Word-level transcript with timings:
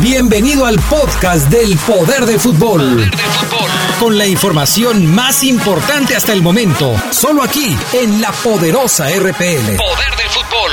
Bienvenido 0.00 0.66
al 0.66 0.78
podcast 0.80 1.48
del 1.48 1.76
Poder 1.78 2.26
de 2.26 2.38
Fútbol. 2.38 3.10
Con 4.00 4.18
la 4.18 4.26
información 4.26 5.06
más 5.14 5.42
importante 5.42 6.16
hasta 6.16 6.32
el 6.32 6.42
momento, 6.42 6.94
solo 7.10 7.42
aquí 7.42 7.76
en 7.92 8.20
la 8.20 8.30
poderosa 8.32 9.08
RPL. 9.08 9.76
Poder 9.76 10.16
del 10.16 10.28
fútbol. 10.30 10.72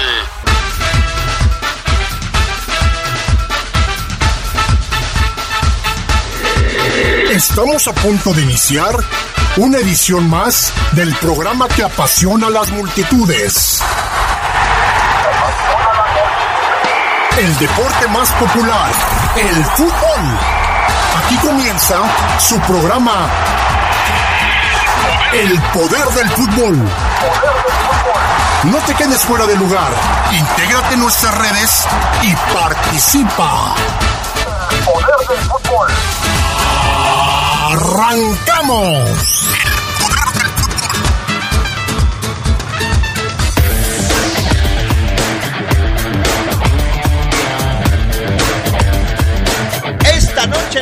Estamos 7.31 7.87
a 7.87 7.93
punto 7.93 8.33
de 8.33 8.41
iniciar 8.41 8.95
una 9.57 9.77
edición 9.77 10.29
más 10.29 10.73
del 10.93 11.13
programa 11.15 11.67
que 11.67 11.83
apasiona 11.83 12.47
a 12.47 12.49
las 12.49 12.71
multitudes. 12.71 13.81
El 17.37 17.57
deporte 17.57 18.07
más 18.09 18.29
popular, 18.33 18.91
el 19.35 19.65
fútbol. 19.65 20.21
Aquí 21.17 21.35
comienza 21.37 21.95
su 22.39 22.59
programa 22.59 23.27
El 25.33 25.59
poder 25.73 26.05
del 26.09 26.29
fútbol. 26.29 26.77
No 28.65 28.77
te 28.85 28.93
quedes 28.93 29.25
fuera 29.25 29.47
de 29.47 29.55
lugar. 29.55 29.91
Intégrate 30.31 30.93
en 30.93 30.99
nuestras 30.99 31.35
redes 31.35 31.87
y 32.21 32.35
participa. 32.53 33.75
El 34.69 34.79
poder 34.83 35.27
del 35.27 35.39
fútbol. 35.49 35.87
¡Arrancamos! 37.71 39.49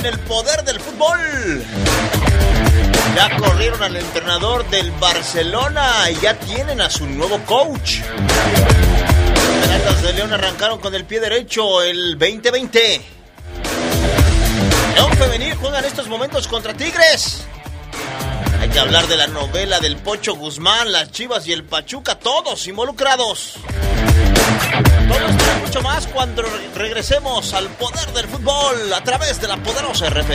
El 0.06 0.20
poder 0.20 0.64
del 0.64 0.80
fútbol. 0.80 1.20
Ya 3.16 3.38
corrieron 3.38 3.84
al 3.84 3.96
entrenador 3.96 4.68
del 4.70 4.92
Barcelona 4.92 6.10
y 6.10 6.16
ya 6.22 6.34
tienen 6.40 6.82
a 6.82 6.90
su 6.90 7.06
nuevo 7.06 7.40
coach. 7.46 8.00
Los 9.86 10.02
de 10.04 10.14
León 10.14 10.32
arrancaron 10.34 10.80
con 10.80 10.94
el 10.94 11.06
pie 11.06 11.20
derecho 11.20 11.82
el 11.82 12.18
2020. 12.18 13.02
León 14.96 15.12
Femenil 15.18 15.56
juega 15.56 15.80
en 15.80 15.86
estos 15.86 16.08
momentos 16.08 16.48
contra 16.48 16.74
Tigres. 16.74 17.44
Hay 18.60 18.70
que 18.70 18.80
hablar 18.80 19.08
de 19.08 19.18
la 19.18 19.28
novela 19.28 19.80
del 19.80 19.98
Pocho 19.98 20.36
Guzmán, 20.36 20.92
las 20.92 21.12
Chivas 21.12 21.48
y 21.48 21.54
el 21.54 21.64
Pachuca, 21.64 22.16
todos 22.16 22.68
involucrados. 22.68 23.56
Todo 25.12 25.28
esto 25.28 25.44
mucho 25.66 25.82
más 25.82 26.08
cuando 26.08 26.42
re- 26.42 26.50
regresemos 26.76 27.54
al 27.54 27.68
poder 27.70 28.08
del 28.14 28.28
fútbol 28.28 28.94
a 28.94 29.04
través 29.04 29.40
de 29.42 29.48
la 29.48 29.58
poderosa 29.58 30.10
RP. 30.10 30.32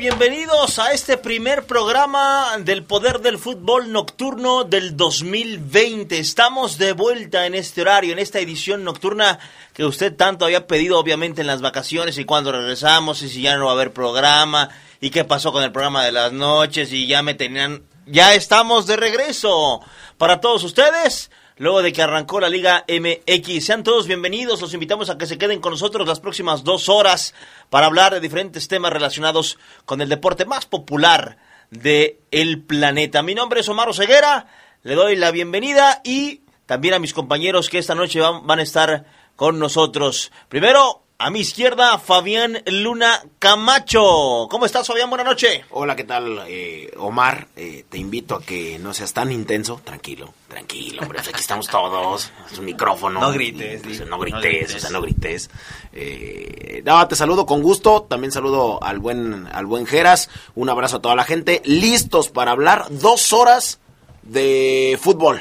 Bienvenidos 0.00 0.78
a 0.78 0.94
este 0.94 1.18
primer 1.18 1.64
programa 1.64 2.56
del 2.60 2.84
Poder 2.84 3.20
del 3.20 3.36
Fútbol 3.36 3.92
Nocturno 3.92 4.64
del 4.64 4.96
2020. 4.96 6.18
Estamos 6.18 6.78
de 6.78 6.94
vuelta 6.94 7.44
en 7.44 7.54
este 7.54 7.82
horario, 7.82 8.14
en 8.14 8.18
esta 8.18 8.38
edición 8.38 8.82
nocturna 8.82 9.38
que 9.74 9.84
usted 9.84 10.16
tanto 10.16 10.46
había 10.46 10.66
pedido 10.66 10.98
obviamente 10.98 11.42
en 11.42 11.46
las 11.46 11.60
vacaciones 11.60 12.16
y 12.16 12.24
cuando 12.24 12.50
regresamos 12.50 13.20
y 13.20 13.28
si 13.28 13.42
ya 13.42 13.58
no 13.58 13.66
va 13.66 13.72
a 13.72 13.74
haber 13.74 13.92
programa 13.92 14.70
y 15.02 15.10
qué 15.10 15.26
pasó 15.26 15.52
con 15.52 15.64
el 15.64 15.70
programa 15.70 16.02
de 16.02 16.12
las 16.12 16.32
noches 16.32 16.90
y 16.94 17.06
ya 17.06 17.22
me 17.22 17.34
tenían... 17.34 17.82
Ya 18.06 18.32
estamos 18.32 18.86
de 18.86 18.96
regreso 18.96 19.82
para 20.16 20.40
todos 20.40 20.64
ustedes. 20.64 21.30
Luego 21.60 21.82
de 21.82 21.92
que 21.92 22.00
arrancó 22.00 22.40
la 22.40 22.48
Liga 22.48 22.86
MX. 22.88 23.66
Sean 23.66 23.82
todos 23.82 24.06
bienvenidos. 24.06 24.62
Los 24.62 24.72
invitamos 24.72 25.10
a 25.10 25.18
que 25.18 25.26
se 25.26 25.36
queden 25.36 25.60
con 25.60 25.72
nosotros 25.72 26.08
las 26.08 26.18
próximas 26.18 26.64
dos 26.64 26.88
horas 26.88 27.34
para 27.68 27.84
hablar 27.84 28.14
de 28.14 28.20
diferentes 28.20 28.66
temas 28.66 28.90
relacionados 28.94 29.58
con 29.84 30.00
el 30.00 30.08
deporte 30.08 30.46
más 30.46 30.64
popular 30.64 31.36
de 31.68 32.18
el 32.30 32.62
planeta. 32.62 33.22
Mi 33.22 33.34
nombre 33.34 33.60
es 33.60 33.68
Omar 33.68 33.92
Ceguera. 33.92 34.46
Le 34.84 34.94
doy 34.94 35.16
la 35.16 35.32
bienvenida 35.32 36.00
y 36.02 36.40
también 36.64 36.94
a 36.94 36.98
mis 36.98 37.12
compañeros 37.12 37.68
que 37.68 37.76
esta 37.76 37.94
noche 37.94 38.20
van, 38.20 38.46
van 38.46 38.60
a 38.60 38.62
estar 38.62 39.04
con 39.36 39.58
nosotros. 39.58 40.32
Primero, 40.48 41.02
a 41.18 41.28
mi 41.28 41.40
izquierda, 41.40 41.98
Fabián 41.98 42.62
Luna 42.64 43.22
Camacho. 43.38 44.48
¿Cómo 44.50 44.64
estás, 44.64 44.86
Fabián? 44.86 45.10
Buenas 45.10 45.26
noches. 45.26 45.60
Hola, 45.68 45.94
¿qué 45.94 46.04
tal, 46.04 46.42
eh, 46.48 46.90
Omar? 46.96 47.48
Eh, 47.54 47.84
te 47.86 47.98
invito 47.98 48.36
a 48.36 48.42
que 48.42 48.78
no 48.78 48.94
seas 48.94 49.12
tan 49.12 49.30
intenso. 49.30 49.78
Tranquilo, 49.84 50.32
tranquilo, 50.50 51.02
hombre. 51.02 51.20
aquí 51.20 51.30
estamos 51.40 51.66
todos. 51.68 52.30
Es 52.52 52.58
un 52.58 52.66
micrófono. 52.66 53.20
No 53.20 53.32
grites, 53.32 53.80
Pues, 53.82 54.06
no 54.06 54.18
grites, 54.18 54.40
no 54.42 54.48
grites. 54.50 54.74
o 54.74 54.78
sea, 54.80 54.90
no 54.90 55.00
grites. 55.00 55.50
Eh, 55.92 56.82
no, 56.84 57.08
te 57.08 57.16
saludo 57.16 57.46
con 57.46 57.62
gusto. 57.62 58.02
También 58.02 58.32
saludo 58.32 58.82
al 58.82 58.98
buen, 58.98 59.48
al 59.52 59.64
buen 59.66 59.86
Geras. 59.86 60.28
Un 60.54 60.68
abrazo 60.68 60.96
a 60.98 61.02
toda 61.02 61.14
la 61.14 61.24
gente. 61.24 61.62
Listos 61.64 62.28
para 62.28 62.50
hablar 62.50 62.86
dos 62.90 63.32
horas 63.32 63.78
de 64.22 64.98
fútbol. 65.00 65.40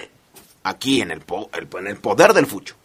Aquí 0.63 1.01
en 1.01 1.11
el, 1.11 1.21
po- 1.21 1.49
el- 1.53 1.67
en 1.79 1.87
el 1.87 1.97
poder 1.97 2.33
del 2.33 2.45
fucho. 2.45 2.75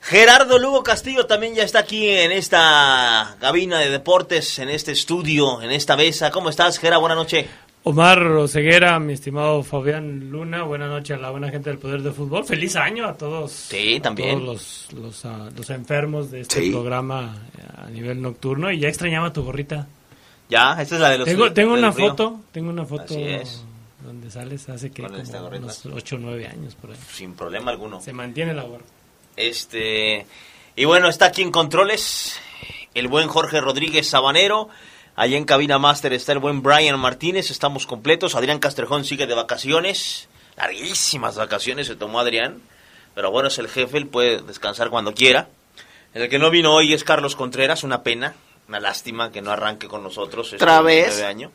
Gerardo 0.00 0.58
Lugo 0.58 0.82
Castillo 0.84 1.26
también 1.26 1.54
ya 1.54 1.64
está 1.64 1.80
aquí 1.80 2.08
en 2.08 2.30
esta 2.32 3.36
cabina 3.40 3.78
de 3.78 3.90
deportes, 3.90 4.58
en 4.60 4.68
este 4.68 4.92
estudio, 4.92 5.60
en 5.60 5.70
esta 5.72 5.96
mesa. 5.96 6.30
¿Cómo 6.30 6.50
estás, 6.50 6.78
Gera? 6.78 6.98
Buenas 6.98 7.18
noches. 7.18 7.46
Omar 7.90 8.20
Oseguera, 8.22 8.98
mi 8.98 9.14
estimado 9.14 9.62
Fabián 9.62 10.28
Luna, 10.30 10.62
buenas 10.64 10.90
noches 10.90 11.16
a 11.16 11.20
la 11.22 11.30
buena 11.30 11.48
gente 11.48 11.70
del 11.70 11.78
Poder 11.78 12.02
de 12.02 12.12
Fútbol. 12.12 12.44
Feliz 12.44 12.76
año 12.76 13.06
a 13.08 13.16
todos. 13.16 13.50
Sí, 13.50 13.96
a 13.96 14.02
también. 14.02 14.40
todos 14.44 14.88
los, 14.92 14.92
los, 14.92 15.24
ah, 15.24 15.48
los 15.56 15.70
enfermos 15.70 16.30
de 16.30 16.42
este 16.42 16.60
Sí. 16.60 16.70
programa 16.70 17.34
eh, 17.56 17.62
a 17.86 17.88
nivel 17.88 18.20
nocturno. 18.20 18.70
Y 18.70 18.78
ya 18.78 18.88
extrañaba 18.88 19.32
tu 19.32 19.42
gorrita. 19.42 19.86
Ya, 20.50 20.72
esta 20.82 20.96
es 20.96 21.00
la 21.00 21.08
de 21.08 21.16
los. 21.16 21.54
Tengo, 21.54 21.72
una 21.72 21.90
foto, 21.90 22.40
tengo 22.52 22.68
una 22.68 22.84
foto 22.84 23.04
Así 23.04 23.22
es. 23.22 23.64
donde 24.04 24.30
sales 24.30 24.68
hace 24.68 24.90
que 24.90 25.02
como 25.04 25.16
unos 25.16 25.86
8 25.86 26.16
o 26.16 26.18
9 26.18 26.46
años 26.46 26.74
por 26.74 26.90
ahí. 26.90 26.96
Sin 27.10 27.32
problema 27.32 27.70
alguno. 27.70 28.02
Se 28.02 28.12
mantiene 28.12 28.52
la 28.52 28.64
gorra. 28.64 28.84
Este. 29.34 30.26
Y 30.76 30.84
bueno, 30.84 31.08
está 31.08 31.24
aquí 31.24 31.40
en 31.40 31.50
controles 31.50 32.38
el 32.92 33.08
buen 33.08 33.28
Jorge 33.28 33.62
Rodríguez 33.62 34.06
Sabanero. 34.08 34.68
Allá 35.18 35.36
en 35.36 35.46
Cabina 35.46 35.80
Master 35.80 36.12
está 36.12 36.30
el 36.30 36.38
buen 36.38 36.62
Brian 36.62 36.96
Martínez. 36.96 37.50
Estamos 37.50 37.88
completos. 37.88 38.36
Adrián 38.36 38.60
Castrejón 38.60 39.04
sigue 39.04 39.26
de 39.26 39.34
vacaciones. 39.34 40.28
Larguísimas 40.56 41.34
vacaciones 41.34 41.88
se 41.88 41.96
tomó 41.96 42.20
Adrián. 42.20 42.62
Pero 43.16 43.32
bueno, 43.32 43.48
es 43.48 43.58
el 43.58 43.66
jefe, 43.66 43.98
él 43.98 44.06
puede 44.06 44.40
descansar 44.42 44.90
cuando 44.90 45.14
quiera. 45.14 45.48
El 46.14 46.28
que 46.28 46.38
no 46.38 46.50
vino 46.50 46.72
hoy 46.72 46.94
es 46.94 47.02
Carlos 47.02 47.34
Contreras. 47.34 47.82
Una 47.82 48.04
pena, 48.04 48.36
una 48.68 48.78
lástima 48.78 49.32
que 49.32 49.42
no 49.42 49.50
arranque 49.50 49.88
con 49.88 50.04
nosotros. 50.04 50.52
este 50.52 50.64
¿Otra 50.64 50.82
vez? 50.82 51.20
año. 51.20 51.50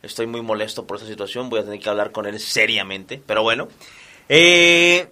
Estoy 0.00 0.28
muy 0.28 0.42
molesto 0.42 0.86
por 0.86 0.98
esta 0.98 1.08
situación. 1.08 1.50
Voy 1.50 1.58
a 1.58 1.64
tener 1.64 1.80
que 1.80 1.88
hablar 1.88 2.12
con 2.12 2.26
él 2.26 2.38
seriamente. 2.38 3.20
Pero 3.26 3.42
bueno. 3.42 3.66
Eh, 4.28 5.08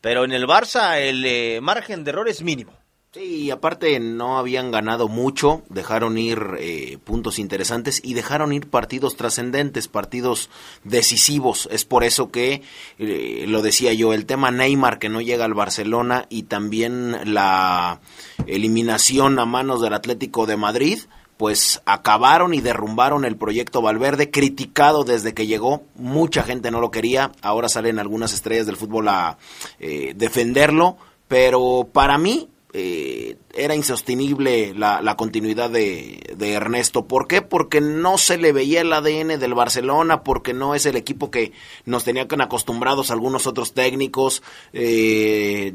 pero 0.00 0.24
en 0.24 0.32
el 0.32 0.46
Barça 0.46 0.98
el 0.98 1.24
eh, 1.24 1.60
margen 1.60 2.04
de 2.04 2.10
error 2.10 2.28
es 2.28 2.42
mínimo. 2.42 2.72
Sí, 3.12 3.50
aparte 3.50 3.98
no 3.98 4.36
habían 4.36 4.70
ganado 4.70 5.08
mucho, 5.08 5.62
dejaron 5.70 6.18
ir 6.18 6.38
eh, 6.58 6.98
puntos 7.02 7.38
interesantes 7.38 8.02
y 8.04 8.12
dejaron 8.12 8.52
ir 8.52 8.68
partidos 8.68 9.16
trascendentes, 9.16 9.88
partidos 9.88 10.50
decisivos. 10.84 11.66
Es 11.72 11.86
por 11.86 12.04
eso 12.04 12.30
que, 12.30 12.60
lo 12.98 13.62
decía 13.62 13.94
yo, 13.94 14.12
el 14.12 14.26
tema 14.26 14.50
Neymar 14.50 14.98
que 14.98 15.08
no 15.08 15.22
llega 15.22 15.46
al 15.46 15.54
Barcelona 15.54 16.26
y 16.28 16.42
también 16.42 17.32
la 17.32 18.00
eliminación 18.46 19.38
a 19.38 19.46
manos 19.46 19.80
del 19.80 19.94
Atlético 19.94 20.44
de 20.44 20.58
Madrid, 20.58 20.98
pues 21.36 21.82
acabaron 21.84 22.54
y 22.54 22.60
derrumbaron 22.60 23.24
el 23.24 23.36
proyecto 23.36 23.82
Valverde, 23.82 24.30
criticado 24.30 25.04
desde 25.04 25.34
que 25.34 25.46
llegó, 25.46 25.82
mucha 25.94 26.42
gente 26.42 26.70
no 26.70 26.80
lo 26.80 26.90
quería, 26.90 27.32
ahora 27.42 27.68
salen 27.68 27.98
algunas 27.98 28.32
estrellas 28.32 28.66
del 28.66 28.76
fútbol 28.76 29.08
a 29.08 29.38
eh, 29.78 30.14
defenderlo, 30.16 30.96
pero 31.28 31.88
para 31.92 32.16
mí 32.16 32.48
eh, 32.72 33.36
era 33.54 33.74
insostenible 33.74 34.74
la, 34.74 35.16
continuidad 35.16 35.70
de, 35.70 36.20
Ernesto. 36.38 37.06
¿Por 37.06 37.26
qué? 37.26 37.40
Porque 37.42 37.80
no 37.80 38.18
se 38.18 38.36
le 38.36 38.52
veía 38.52 38.82
el 38.82 38.92
ADN 38.92 39.38
del 39.38 39.54
Barcelona, 39.54 40.22
porque 40.22 40.52
no 40.52 40.74
es 40.74 40.84
el 40.86 40.96
equipo 40.96 41.30
que 41.30 41.52
nos 41.84 42.04
tenían 42.04 42.40
acostumbrados 42.40 43.10
algunos 43.10 43.46
otros 43.46 43.72
técnicos, 43.72 44.42
eh, 44.72 45.74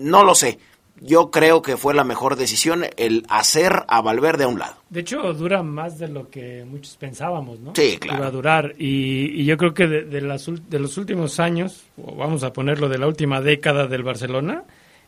no 0.00 0.24
lo 0.24 0.34
sé 0.34 0.58
yo 1.00 1.30
creo 1.30 1.62
que 1.62 1.76
fue 1.76 1.94
la 1.94 2.04
mejor 2.04 2.36
decisión 2.36 2.84
el 2.96 3.24
hacer 3.28 3.84
a 3.88 4.00
Valverde 4.00 4.44
a 4.44 4.48
un 4.48 4.58
lado. 4.58 4.76
De 4.88 5.00
hecho, 5.00 5.32
dura 5.34 5.62
más 5.62 5.98
de 5.98 6.08
lo 6.08 6.30
que 6.30 6.64
muchos 6.64 6.96
pensábamos, 6.96 7.60
¿no? 7.60 7.72
Sí, 7.74 7.98
claro. 7.98 8.18
Iba 8.18 8.26
a 8.26 8.30
durar. 8.30 8.74
Y, 8.78 9.44
yo 9.44 9.56
creo 9.56 9.74
que 9.74 9.86
de, 9.86 10.20
las, 10.20 10.46
de 10.46 10.78
los 10.78 10.96
últimos 10.96 11.38
años, 11.38 11.84
o 12.02 12.14
vamos 12.14 12.42
a 12.44 12.52
ponerlo 12.52 12.88
de 12.88 12.98
la 12.98 13.06
última 13.06 13.40
década 13.40 13.86
del 13.86 14.02
Barcelona, 14.02 14.64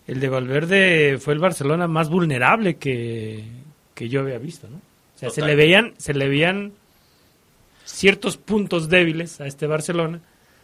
el 0.07 0.21
de 0.21 0.29
Valverde 0.29 1.19
fue 1.19 1.35
el 1.35 1.41
Barcelona 1.41 1.87
más 1.87 2.09
vulnerable 2.09 2.77
que, 2.77 3.45
que 3.95 4.09
yo 4.09 4.21
había 4.21 4.39
visto, 4.39 4.69
¿no? 4.69 4.77
O 4.77 5.19
sea, 5.19 5.31
se 5.31 5.43
le 5.43 5.57
veían, 5.57 5.95
se 5.97 6.15
le 6.15 6.29
veían 6.29 6.73
ciertos 7.85 8.37
puntos 8.37 8.89
débiles 8.89 9.41
a 9.41 9.47
este 9.47 9.67
Barcelona 9.67 10.21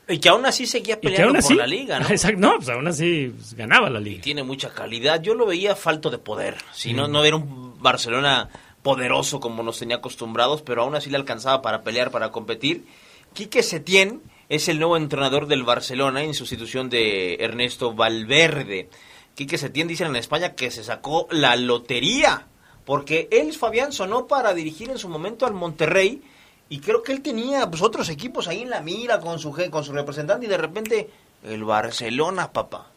y 0.08 0.18
que 0.18 0.28
aún 0.28 0.44
así 0.44 0.66
seguía 0.66 1.00
peleando 1.00 1.40
por 1.40 1.56
la 1.56 1.66
liga, 1.66 1.98
¿no? 1.98 2.06
Exacto, 2.10 2.38
no, 2.38 2.56
pues 2.56 2.68
aún 2.68 2.86
así 2.86 3.32
pues, 3.34 3.54
ganaba 3.54 3.88
la 3.88 4.00
liga. 4.00 4.22
tiene 4.22 4.42
mucha 4.42 4.70
calidad. 4.70 5.22
Yo 5.22 5.34
lo 5.34 5.46
veía 5.46 5.74
falto 5.74 6.10
de 6.10 6.18
poder. 6.18 6.56
Si 6.72 6.92
no, 6.92 7.08
no 7.08 7.24
era 7.24 7.36
un 7.36 7.80
Barcelona 7.80 8.50
poderoso 8.82 9.40
como 9.40 9.62
nos 9.62 9.78
tenía 9.78 9.96
acostumbrados, 9.96 10.60
pero 10.60 10.82
aún 10.82 10.94
así 10.94 11.08
le 11.08 11.16
alcanzaba 11.16 11.62
para 11.62 11.82
pelear, 11.82 12.10
para 12.10 12.30
competir. 12.30 12.84
Quique 13.32 13.62
Setién 13.62 14.22
es 14.50 14.68
el 14.68 14.78
nuevo 14.78 14.98
entrenador 14.98 15.46
del 15.46 15.62
Barcelona 15.62 16.22
en 16.22 16.34
sustitución 16.34 16.90
de 16.90 17.36
Ernesto 17.36 17.94
Valverde. 17.94 18.90
Quique 19.34 19.56
Setién 19.56 19.88
dicen 19.88 20.08
en 20.08 20.16
España 20.16 20.54
que 20.54 20.70
se 20.70 20.84
sacó 20.84 21.26
la 21.30 21.56
lotería, 21.56 22.46
porque 22.84 23.26
él, 23.32 23.54
Fabián, 23.54 23.92
sonó 23.92 24.26
para 24.26 24.52
dirigir 24.52 24.90
en 24.90 24.98
su 24.98 25.08
momento 25.08 25.46
al 25.46 25.54
Monterrey 25.54 26.22
y 26.68 26.80
creo 26.80 27.02
que 27.02 27.12
él 27.12 27.22
tenía 27.22 27.68
pues, 27.68 27.82
otros 27.82 28.08
equipos 28.08 28.48
ahí 28.48 28.62
en 28.62 28.70
la 28.70 28.80
mira 28.80 29.20
con 29.20 29.38
su, 29.38 29.54
con 29.70 29.84
su 29.84 29.92
representante 29.92 30.46
y 30.46 30.48
de 30.48 30.56
repente 30.56 31.10
el 31.42 31.64
Barcelona, 31.64 32.52
papá. 32.52 32.90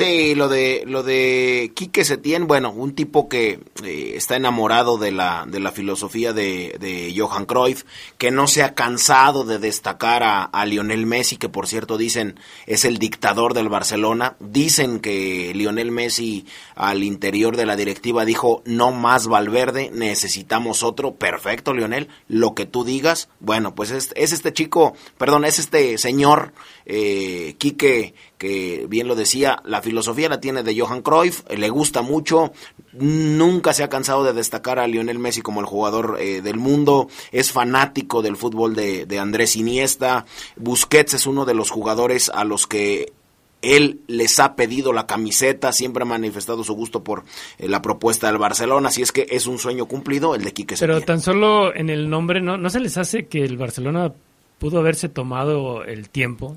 Sí, 0.00 0.34
lo 0.34 0.48
de 0.48 0.84
lo 0.86 1.02
de 1.02 1.72
Quique 1.74 2.06
Setién, 2.06 2.46
bueno, 2.46 2.72
un 2.72 2.94
tipo 2.94 3.28
que 3.28 3.60
eh, 3.84 4.12
está 4.14 4.34
enamorado 4.34 4.96
de 4.96 5.12
la 5.12 5.44
de 5.46 5.60
la 5.60 5.72
filosofía 5.72 6.32
de, 6.32 6.74
de, 6.80 7.12
Johan 7.14 7.44
Cruyff, 7.44 7.84
que 8.16 8.30
no 8.30 8.46
se 8.46 8.62
ha 8.62 8.74
cansado 8.74 9.44
de 9.44 9.58
destacar 9.58 10.22
a, 10.22 10.44
a, 10.44 10.64
Lionel 10.64 11.04
Messi, 11.04 11.36
que 11.36 11.50
por 11.50 11.66
cierto 11.66 11.98
dicen 11.98 12.40
es 12.64 12.86
el 12.86 12.96
dictador 12.96 13.52
del 13.52 13.68
Barcelona. 13.68 14.36
Dicen 14.40 15.00
que 15.00 15.52
Lionel 15.54 15.90
Messi 15.90 16.46
al 16.76 17.04
interior 17.04 17.58
de 17.58 17.66
la 17.66 17.76
directiva 17.76 18.24
dijo 18.24 18.62
no 18.64 18.92
más 18.92 19.26
Valverde, 19.26 19.90
necesitamos 19.92 20.82
otro. 20.82 21.16
Perfecto, 21.16 21.74
Lionel, 21.74 22.08
lo 22.26 22.54
que 22.54 22.64
tú 22.64 22.84
digas. 22.84 23.28
Bueno, 23.38 23.74
pues 23.74 23.90
es, 23.90 24.12
es 24.16 24.32
este 24.32 24.54
chico, 24.54 24.94
perdón, 25.18 25.44
es 25.44 25.58
este 25.58 25.98
señor 25.98 26.54
eh, 26.86 27.56
Quique 27.58 28.14
que 28.40 28.86
bien 28.88 29.06
lo 29.06 29.16
decía, 29.16 29.60
la 29.66 29.82
filosofía 29.82 30.30
la 30.30 30.40
tiene 30.40 30.62
de 30.62 30.74
Johan 30.74 31.02
Cruyff, 31.02 31.42
le 31.54 31.68
gusta 31.68 32.00
mucho, 32.00 32.54
nunca 32.94 33.74
se 33.74 33.82
ha 33.84 33.90
cansado 33.90 34.24
de 34.24 34.32
destacar 34.32 34.78
a 34.78 34.86
Lionel 34.86 35.18
Messi 35.18 35.42
como 35.42 35.60
el 35.60 35.66
jugador 35.66 36.16
eh, 36.18 36.40
del 36.40 36.56
mundo, 36.56 37.08
es 37.32 37.52
fanático 37.52 38.22
del 38.22 38.38
fútbol 38.38 38.74
de, 38.74 39.18
Andrés 39.18 39.56
Iniesta, 39.56 40.24
Busquets 40.56 41.12
es 41.12 41.26
uno 41.26 41.44
de 41.44 41.52
los 41.52 41.68
jugadores 41.68 42.30
a 42.30 42.44
los 42.44 42.66
que 42.66 43.12
él 43.60 44.00
les 44.06 44.40
ha 44.40 44.56
pedido 44.56 44.94
la 44.94 45.06
camiseta, 45.06 45.70
siempre 45.74 46.04
ha 46.04 46.06
manifestado 46.06 46.64
su 46.64 46.72
gusto 46.72 47.04
por 47.04 47.24
eh, 47.58 47.68
la 47.68 47.82
propuesta 47.82 48.28
del 48.28 48.38
Barcelona, 48.38 48.88
así 48.88 49.02
es 49.02 49.12
que 49.12 49.26
es 49.28 49.46
un 49.48 49.58
sueño 49.58 49.84
cumplido 49.84 50.34
el 50.34 50.44
de 50.44 50.54
Quique 50.54 50.76
Pero 50.80 51.02
tan 51.02 51.20
solo 51.20 51.74
en 51.74 51.90
el 51.90 52.08
nombre, 52.08 52.40
¿no, 52.40 52.56
¿no 52.56 52.70
se 52.70 52.80
les 52.80 52.96
hace 52.96 53.26
que 53.26 53.44
el 53.44 53.58
Barcelona 53.58 54.14
pudo 54.58 54.78
haberse 54.78 55.10
tomado 55.10 55.84
el 55.84 56.08
tiempo 56.08 56.56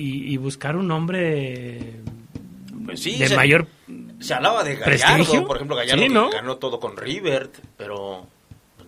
y, 0.00 0.36
buscar 0.36 0.76
un 0.76 0.86
nombre 0.86 1.96
pues 2.86 3.02
de 3.04 3.36
mayor 3.36 3.66
se 4.20 4.32
hablaba 4.32 4.62
de 4.62 4.76
Gallardo 4.76 5.46
por 5.46 5.56
ejemplo 5.56 5.76
Gallardo 5.76 6.30
ganó 6.30 6.56
todo 6.56 6.78
con 6.78 6.96
River 6.96 7.50
pero 7.76 8.26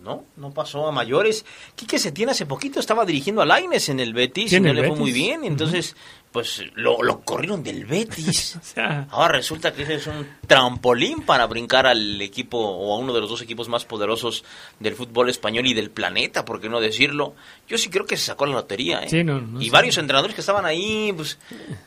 no 0.03 0.25
no 0.35 0.51
pasó 0.51 0.87
a 0.87 0.91
mayores 0.91 1.45
Quique 1.75 1.99
Setién 1.99 2.29
hace 2.29 2.45
poquito 2.45 2.79
estaba 2.79 3.05
dirigiendo 3.05 3.41
a 3.41 3.45
Laines 3.45 3.89
en 3.89 3.99
el 3.99 4.13
Betis 4.13 4.53
y 4.53 4.59
no 4.59 4.73
le 4.73 4.87
fue 4.87 4.97
muy 4.97 5.11
bien 5.11 5.43
entonces 5.43 5.95
pues 6.31 6.63
lo, 6.75 7.03
lo, 7.03 7.21
corrieron 7.21 7.61
del 7.61 7.85
Betis. 7.85 8.57
Ahora 9.09 9.33
resulta 9.33 9.73
que 9.73 9.83
ese 9.83 9.95
es 9.95 10.07
un 10.07 10.25
trampolín 10.47 11.23
para 11.23 11.45
brincar 11.45 11.85
al 11.85 12.21
equipo 12.21 12.57
o 12.57 12.95
a 12.95 12.97
uno 12.97 13.13
de 13.13 13.19
los 13.19 13.29
dos 13.29 13.41
equipos 13.41 13.67
más 13.67 13.83
poderosos 13.83 14.45
del 14.79 14.95
fútbol 14.95 15.29
español 15.29 15.67
y 15.67 15.73
del 15.73 15.91
planeta, 15.91 16.45
por 16.45 16.61
qué 16.61 16.69
no 16.69 16.79
decirlo. 16.79 17.35
Yo 17.67 17.77
sí 17.77 17.89
creo 17.89 18.05
que 18.05 18.15
se 18.15 18.27
sacó 18.27 18.45
la 18.45 18.53
lotería. 18.53 19.03
¿eh? 19.03 19.25
y 19.59 19.69
varios 19.69 19.97
entrenadores 19.97 20.33
que 20.33 20.41
estaban 20.41 20.65
ahí 20.65 21.11
pues 21.13 21.37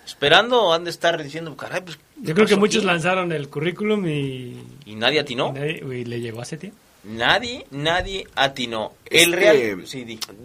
esperando 0.04 0.74
han 0.74 0.84
de 0.84 0.90
estar 0.90 1.22
diciendo, 1.22 1.56
caray, 1.56 1.80
pues... 1.80 1.98
Yo 2.16 2.34
creo 2.34 2.46
que 2.46 2.56
muchos 2.56 2.84
lanzaron 2.84 3.32
el 3.32 3.48
currículum 3.48 4.06
y... 4.06 4.62
Y 4.84 4.94
nadie 4.94 5.20
atinó. 5.20 5.54
Y, 5.56 6.04
le 6.04 6.20
llegó 6.20 6.42
a 6.42 6.44
tiempo. 6.44 6.76
Nadie, 7.04 7.66
nadie 7.70 8.26
atinó. 8.34 8.92
El 9.06 9.32
Real. 9.32 9.84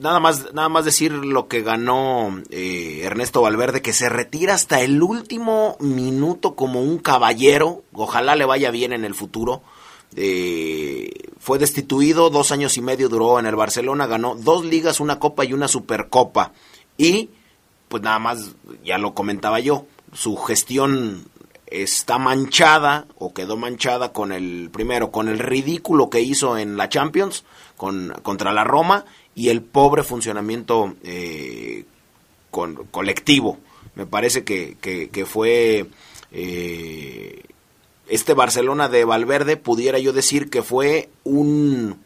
nada 0.01 0.19
más, 0.19 0.53
nada 0.53 0.67
más 0.67 0.83
decir 0.83 1.13
lo 1.13 1.47
que 1.47 1.61
ganó 1.61 2.41
eh, 2.49 3.01
Ernesto 3.03 3.41
Valverde, 3.41 3.81
que 3.81 3.93
se 3.93 4.09
retira 4.09 4.55
hasta 4.55 4.81
el 4.81 5.01
último 5.01 5.77
minuto 5.79 6.55
como 6.55 6.81
un 6.81 6.97
caballero. 6.97 7.83
Ojalá 7.93 8.35
le 8.35 8.45
vaya 8.45 8.71
bien 8.71 8.91
en 8.91 9.05
el 9.05 9.15
futuro. 9.15 9.61
Eh, 10.15 11.11
fue 11.39 11.59
destituido, 11.59 12.29
dos 12.29 12.51
años 12.51 12.75
y 12.77 12.81
medio 12.81 13.09
duró 13.09 13.39
en 13.39 13.45
el 13.45 13.55
Barcelona, 13.55 14.07
ganó 14.07 14.35
dos 14.35 14.65
ligas, 14.65 14.99
una 14.99 15.19
copa 15.19 15.45
y 15.45 15.53
una 15.53 15.67
supercopa. 15.67 16.51
Y, 16.97 17.29
pues 17.87 18.03
nada 18.03 18.19
más, 18.19 18.51
ya 18.83 18.97
lo 18.97 19.13
comentaba 19.13 19.59
yo, 19.59 19.85
su 20.13 20.35
gestión 20.35 21.25
está 21.71 22.17
manchada 22.17 23.05
o 23.17 23.33
quedó 23.33 23.57
manchada 23.57 24.11
con 24.11 24.31
el 24.31 24.69
primero 24.71 25.11
con 25.11 25.27
el 25.27 25.39
ridículo 25.39 26.09
que 26.09 26.21
hizo 26.21 26.57
en 26.57 26.77
la 26.77 26.89
Champions 26.89 27.43
con, 27.77 28.13
contra 28.23 28.51
la 28.51 28.63
Roma 28.63 29.05
y 29.35 29.49
el 29.49 29.61
pobre 29.61 30.03
funcionamiento 30.03 30.95
eh, 31.03 31.85
con, 32.51 32.75
colectivo. 32.91 33.59
Me 33.95 34.05
parece 34.05 34.43
que, 34.43 34.77
que, 34.81 35.25
fue 35.25 35.85
eh, 36.31 37.43
este 38.07 38.33
Barcelona 38.33 38.89
de 38.89 39.05
Valverde 39.05 39.57
pudiera 39.57 39.99
yo 39.99 40.13
decir 40.13 40.49
que 40.49 40.63
fue 40.63 41.09
un 41.23 41.99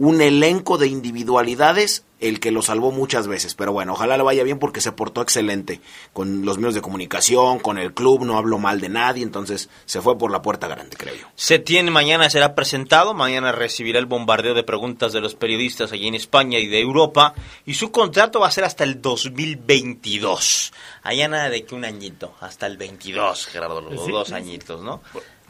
un 0.00 0.22
elenco 0.22 0.78
de 0.78 0.86
individualidades 0.86 2.04
el 2.20 2.40
que 2.40 2.52
lo 2.52 2.62
salvó 2.62 2.90
muchas 2.90 3.26
veces. 3.26 3.54
Pero 3.54 3.72
bueno, 3.72 3.92
ojalá 3.92 4.16
le 4.16 4.22
vaya 4.22 4.42
bien 4.44 4.58
porque 4.58 4.80
se 4.80 4.92
portó 4.92 5.20
excelente 5.20 5.82
con 6.14 6.46
los 6.46 6.56
medios 6.56 6.74
de 6.74 6.80
comunicación, 6.80 7.58
con 7.58 7.76
el 7.76 7.92
club, 7.92 8.24
no 8.24 8.38
habló 8.38 8.58
mal 8.58 8.80
de 8.80 8.88
nadie, 8.88 9.22
entonces 9.22 9.68
se 9.84 10.00
fue 10.00 10.16
por 10.16 10.30
la 10.30 10.40
puerta 10.40 10.68
grande, 10.68 10.96
creo 10.96 11.14
yo. 11.14 11.26
Se 11.34 11.58
tiene 11.58 11.90
mañana, 11.90 12.30
será 12.30 12.54
presentado, 12.54 13.12
mañana 13.12 13.52
recibirá 13.52 13.98
el 13.98 14.06
bombardeo 14.06 14.54
de 14.54 14.62
preguntas 14.62 15.12
de 15.12 15.20
los 15.20 15.34
periodistas 15.34 15.92
allí 15.92 16.08
en 16.08 16.14
España 16.14 16.58
y 16.58 16.66
de 16.66 16.80
Europa, 16.80 17.34
y 17.66 17.74
su 17.74 17.90
contrato 17.90 18.40
va 18.40 18.48
a 18.48 18.52
ser 18.52 18.64
hasta 18.64 18.84
el 18.84 19.02
2022. 19.02 20.72
Allá 21.02 21.28
nada 21.28 21.50
de 21.50 21.64
que 21.64 21.74
un 21.74 21.84
añito, 21.84 22.34
hasta 22.40 22.66
el 22.66 22.78
22, 22.78 23.46
Gerardo, 23.48 23.82
los 23.82 24.06
dos 24.08 24.32
añitos, 24.32 24.82
¿no? 24.82 25.02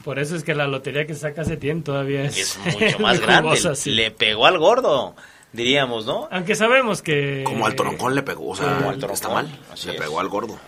Por 0.04 0.18
eso 0.18 0.36
es 0.36 0.44
que 0.44 0.54
la 0.54 0.66
lotería 0.66 1.06
que 1.06 1.14
saca 1.14 1.44
Setién 1.44 1.82
todavía 1.82 2.24
es, 2.24 2.58
es 2.64 2.78
mucho 2.80 2.98
más 3.00 3.20
grande. 3.20 3.58
Le 3.86 4.10
pegó 4.10 4.46
al 4.46 4.58
gordo 4.58 5.14
diríamos, 5.52 6.06
¿no? 6.06 6.28
Aunque 6.30 6.54
sabemos 6.54 7.02
que... 7.02 7.42
Como 7.44 7.66
al 7.66 7.74
toroncón 7.74 8.14
le 8.14 8.22
pegó, 8.22 8.50
o 8.50 8.56
sea, 8.56 8.76
como 8.76 8.90
al 8.90 9.10
está 9.12 9.28
mal, 9.28 9.58
le 9.84 9.94
pegó 9.94 10.20
al 10.20 10.28
gordo. 10.28 10.58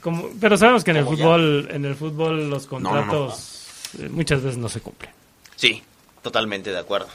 Como, 0.00 0.30
pero 0.40 0.56
sabemos 0.56 0.84
que 0.84 0.92
en 0.92 0.98
el 0.98 1.04
fútbol, 1.04 1.68
en 1.70 1.84
el 1.84 1.94
fútbol 1.94 2.48
los 2.48 2.66
contratos 2.66 3.92
eh, 3.98 4.08
muchas 4.08 4.42
veces 4.42 4.58
no 4.58 4.68
se 4.68 4.80
cumplen. 4.80 5.10
Sí, 5.56 5.82
totalmente 6.22 6.70
de 6.70 6.78
acuerdo. 6.78 7.08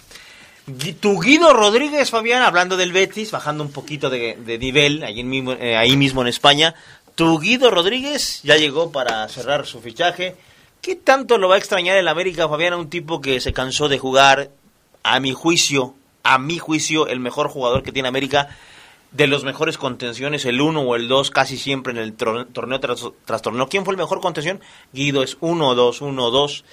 Tu 1.00 1.20
Guido 1.20 1.54
Rodríguez, 1.54 2.10
Fabián, 2.10 2.42
hablando 2.42 2.76
del 2.76 2.92
Betis, 2.92 3.32
bajando 3.32 3.64
un 3.64 3.72
poquito 3.72 4.10
de, 4.10 4.58
nivel 4.60 5.04
ahí 5.04 5.24
mismo, 5.24 5.54
eh, 5.54 5.78
ahí 5.78 5.96
mismo 5.96 6.22
en 6.22 6.28
España. 6.28 6.74
Tu 7.14 7.40
Guido 7.40 7.70
Rodríguez 7.70 8.42
ya 8.44 8.58
llegó 8.58 8.92
para 8.92 9.28
cerrar 9.30 9.66
su 9.66 9.80
fichaje. 9.80 10.36
¿Qué 10.86 10.96
tanto 10.96 11.40
lo 11.40 11.50
va 11.50 11.56
a 11.56 11.58
extrañar 11.58 11.98
el 11.98 12.08
América, 12.08 12.48
Fabián, 12.48 12.74
a 12.74 12.78
un 12.78 12.92
tipo 12.92 13.20
que 13.20 13.40
se 13.40 13.54
cansó 13.54 13.90
de 13.90 13.98
jugar, 13.98 14.52
a 15.02 15.20
mi 15.20 15.34
juicio, 15.34 15.96
a 16.22 16.38
mi 16.38 16.60
juicio, 16.60 17.08
el 17.08 17.20
mejor 17.20 17.48
jugador 17.48 17.82
que 17.82 17.92
tiene 17.92 18.08
América, 18.08 18.56
de 19.12 19.26
los 19.26 19.44
mejores 19.44 19.80
contenciones, 19.80 20.46
el 20.46 20.62
1 20.62 20.80
o 20.80 20.96
el 20.96 21.08
2 21.08 21.32
casi 21.32 21.58
siempre 21.58 21.92
en 21.92 21.98
el 21.98 22.14
torneo 22.14 22.80
tras, 22.80 23.42
torneo. 23.42 23.68
¿Quién 23.68 23.84
fue 23.84 23.94
el 23.94 23.98
mejor 23.98 24.22
contención? 24.22 24.62
Guido 24.94 25.24
es 25.24 25.40
1-2, 25.40 26.02
1-2. 26.02 26.64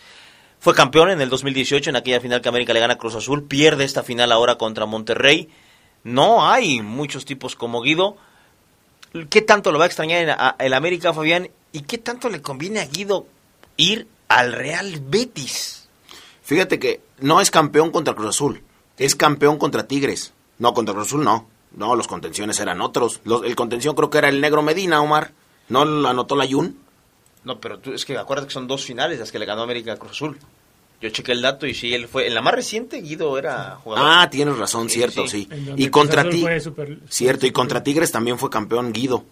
Fue 0.61 0.75
campeón 0.75 1.09
en 1.09 1.23
el 1.23 1.31
2018 1.31 1.89
en 1.89 1.97
aquella 1.97 2.21
final 2.21 2.43
que 2.43 2.51
América 2.51 2.75
le 2.75 2.81
gana 2.81 2.93
a 2.93 2.99
Cruz 2.99 3.15
Azul, 3.15 3.45
pierde 3.45 3.85
esta 3.85 4.03
final 4.03 4.31
ahora 4.31 4.57
contra 4.57 4.85
Monterrey. 4.85 5.49
No 6.05 6.47
hay 6.47 6.83
muchos 6.83 7.25
tipos 7.25 7.57
como 7.57 7.81
Guido. 7.81 8.19
¿Qué 9.31 9.41
tanto 9.41 9.73
lo 9.73 9.79
va 9.79 9.85
a 9.85 9.89
extrañar 9.89 10.55
el 10.59 10.75
América, 10.75 11.15
Fabián? 11.15 11.49
¿Y 11.73 11.81
qué 11.85 11.97
tanto 11.97 12.29
le 12.29 12.43
conviene 12.43 12.81
a 12.81 12.85
Guido 12.85 13.25
ir 13.77 14.07
al 14.29 14.53
Real 14.53 15.01
Betis? 15.07 15.89
Fíjate 16.43 16.79
que 16.79 17.01
no 17.21 17.41
es 17.41 17.51
campeón 17.51 17.91
contra 17.91 18.15
Cruz 18.15 18.31
Azul 18.31 18.63
es 18.99 19.17
campeón 19.17 19.59
contra 19.59 19.87
Tigres. 19.87 20.33
No, 20.59 20.75
contra 20.75 20.95
Cruz 20.95 21.09
Azul 21.09 21.25
no. 21.25 21.49
No, 21.77 21.97
los 21.97 22.07
contenciones 22.07 22.61
eran 22.61 22.81
otros. 22.81 23.21
el 23.45 23.57
contención 23.57 23.95
creo 23.95 24.11
que 24.11 24.19
era 24.19 24.29
el 24.29 24.41
negro 24.41 24.63
Medina, 24.63 25.01
Omar. 25.01 25.33
¿No 25.69 25.85
lo 25.85 26.09
anotó 26.09 26.37
la 26.37 26.47
Jun? 26.47 26.79
No, 27.45 27.59
pero 27.59 27.79
tú, 27.79 27.93
es 27.93 28.05
que 28.05 28.17
acuérdate 28.17 28.49
que 28.49 28.55
son 28.55 28.69
dos 28.69 28.85
finales 28.85 29.19
las 29.19 29.33
que 29.33 29.39
le 29.39 29.47
ganó 29.47 29.63
América 29.63 29.95
a 29.95 29.97
Cruz 29.97 30.13
Azul. 30.13 30.39
Yo 31.01 31.09
chequé 31.09 31.33
el 31.33 31.43
dato 31.43 31.67
y 31.67 31.75
sí, 31.75 31.93
él 31.93 32.07
fue. 32.07 32.29
En 32.29 32.35
la 32.35 32.43
más 32.43 32.55
reciente, 32.55 33.01
Guido 33.01 33.37
era 33.37 33.79
jugador. 33.83 34.09
Ah, 34.09 34.31
tienes 34.31 34.57
razón, 34.57 34.89
cierto, 34.89 35.27
sí. 35.27 35.49
Y 35.77 35.89
contra 35.89 36.29
Tigres. 36.29 36.71
Cierto, 37.09 37.47
y 37.47 37.51
contra 37.51 37.83
Tigres 37.83 38.13
también 38.13 38.39
fue 38.39 38.51
campeón 38.51 38.93
Guido 38.93 39.25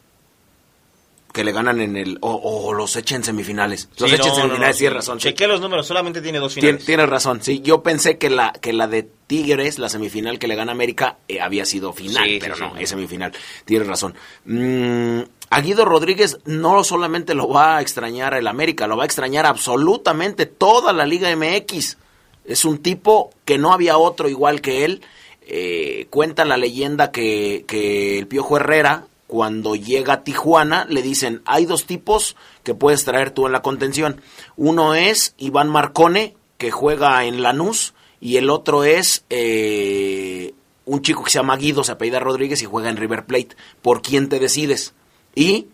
que 1.33 1.45
le 1.45 1.53
ganan 1.53 1.81
en 1.81 1.97
el. 1.97 2.19
O, 2.21 2.73
los 2.73 2.97
echen 2.97 3.19
en 3.19 3.25
semifinales. 3.25 3.89
Los 3.99 4.13
echen 4.13 4.29
en 4.29 4.35
semifinales, 4.35 4.77
tienes 4.79 4.97
razón. 4.97 5.19
Chequé 5.19 5.47
los 5.47 5.61
números, 5.61 5.87
solamente 5.87 6.21
tiene 6.21 6.39
dos 6.39 6.55
finales. 6.55 6.85
tienes 6.85 7.09
razón, 7.09 7.43
sí. 7.43 7.61
Yo 7.61 7.83
pensé 7.83 8.19
que 8.19 8.31
la, 8.31 8.53
que 8.53 8.73
la 8.73 8.87
de 8.87 9.09
Tigres, 9.27 9.79
la 9.79 9.89
semifinal 9.89 10.39
que 10.39 10.49
le 10.49 10.57
gana 10.57 10.73
América, 10.73 11.19
eh, 11.29 11.41
había 11.41 11.65
sido 11.65 11.93
final, 11.93 12.29
pero 12.41 12.57
no, 12.57 12.77
es 12.77 12.91
semifinal. 12.91 13.33
Tienes 13.65 13.87
razón. 13.87 14.15
Mm, 14.45 15.21
a 15.51 15.61
Guido 15.61 15.85
Rodríguez 15.85 16.39
no 16.45 16.83
solamente 16.85 17.35
lo 17.35 17.49
va 17.49 17.77
a 17.77 17.81
extrañar 17.81 18.35
el 18.35 18.47
América, 18.47 18.87
lo 18.87 18.97
va 18.97 19.05
a 19.05 19.07
extrañar 19.07 19.47
absolutamente 19.47 20.47
toda 20.47 20.93
la 20.93 21.07
Liga 21.07 21.35
MX. 21.35 21.97
Es 22.45 22.65
un 22.65 22.79
tipo 22.79 23.33
que 23.45 23.59
no 23.59 23.73
había 23.73 23.99
otro 23.99 24.29
igual 24.29 24.61
que 24.61 24.85
él. 24.85 25.03
Eh, 25.43 26.07
cuenta 26.11 26.45
la 26.45 26.57
leyenda 26.57 27.11
que, 27.11 27.65
que 27.67 28.19
el 28.19 28.29
Piojo 28.29 28.57
Herrera, 28.57 29.07
cuando 29.31 29.77
llega 29.77 30.15
a 30.15 30.25
Tijuana, 30.25 30.87
le 30.89 31.03
dicen, 31.03 31.41
hay 31.45 31.65
dos 31.65 31.85
tipos 31.85 32.35
que 32.65 32.75
puedes 32.75 33.05
traer 33.05 33.31
tú 33.31 33.47
en 33.47 33.53
la 33.53 33.63
contención. 33.63 34.21
Uno 34.57 34.97
es 34.97 35.37
Iván 35.39 35.69
Marcone, 35.69 36.35
que 36.59 36.73
juega 36.73 37.25
en 37.25 37.41
Lanús, 37.41 37.95
y 38.21 38.39
el 38.39 38.51
otro 38.51 38.83
es 38.83 39.25
eh, 39.31 40.53
un 40.85 41.03
chico 41.03 41.23
que 41.23 41.31
se 41.31 41.39
llama 41.39 41.57
Guido, 41.57 41.85
se 41.85 41.93
apellida 41.93 42.19
Rodríguez 42.19 42.61
y 42.61 42.67
juega 42.67 42.91
en 42.91 42.97
River 42.97 43.25
Plate. 43.25 43.57
¿Por 43.83 44.03
quién 44.03 44.29
te 44.29 44.41
decides? 44.41 44.95
Y 45.37 45.69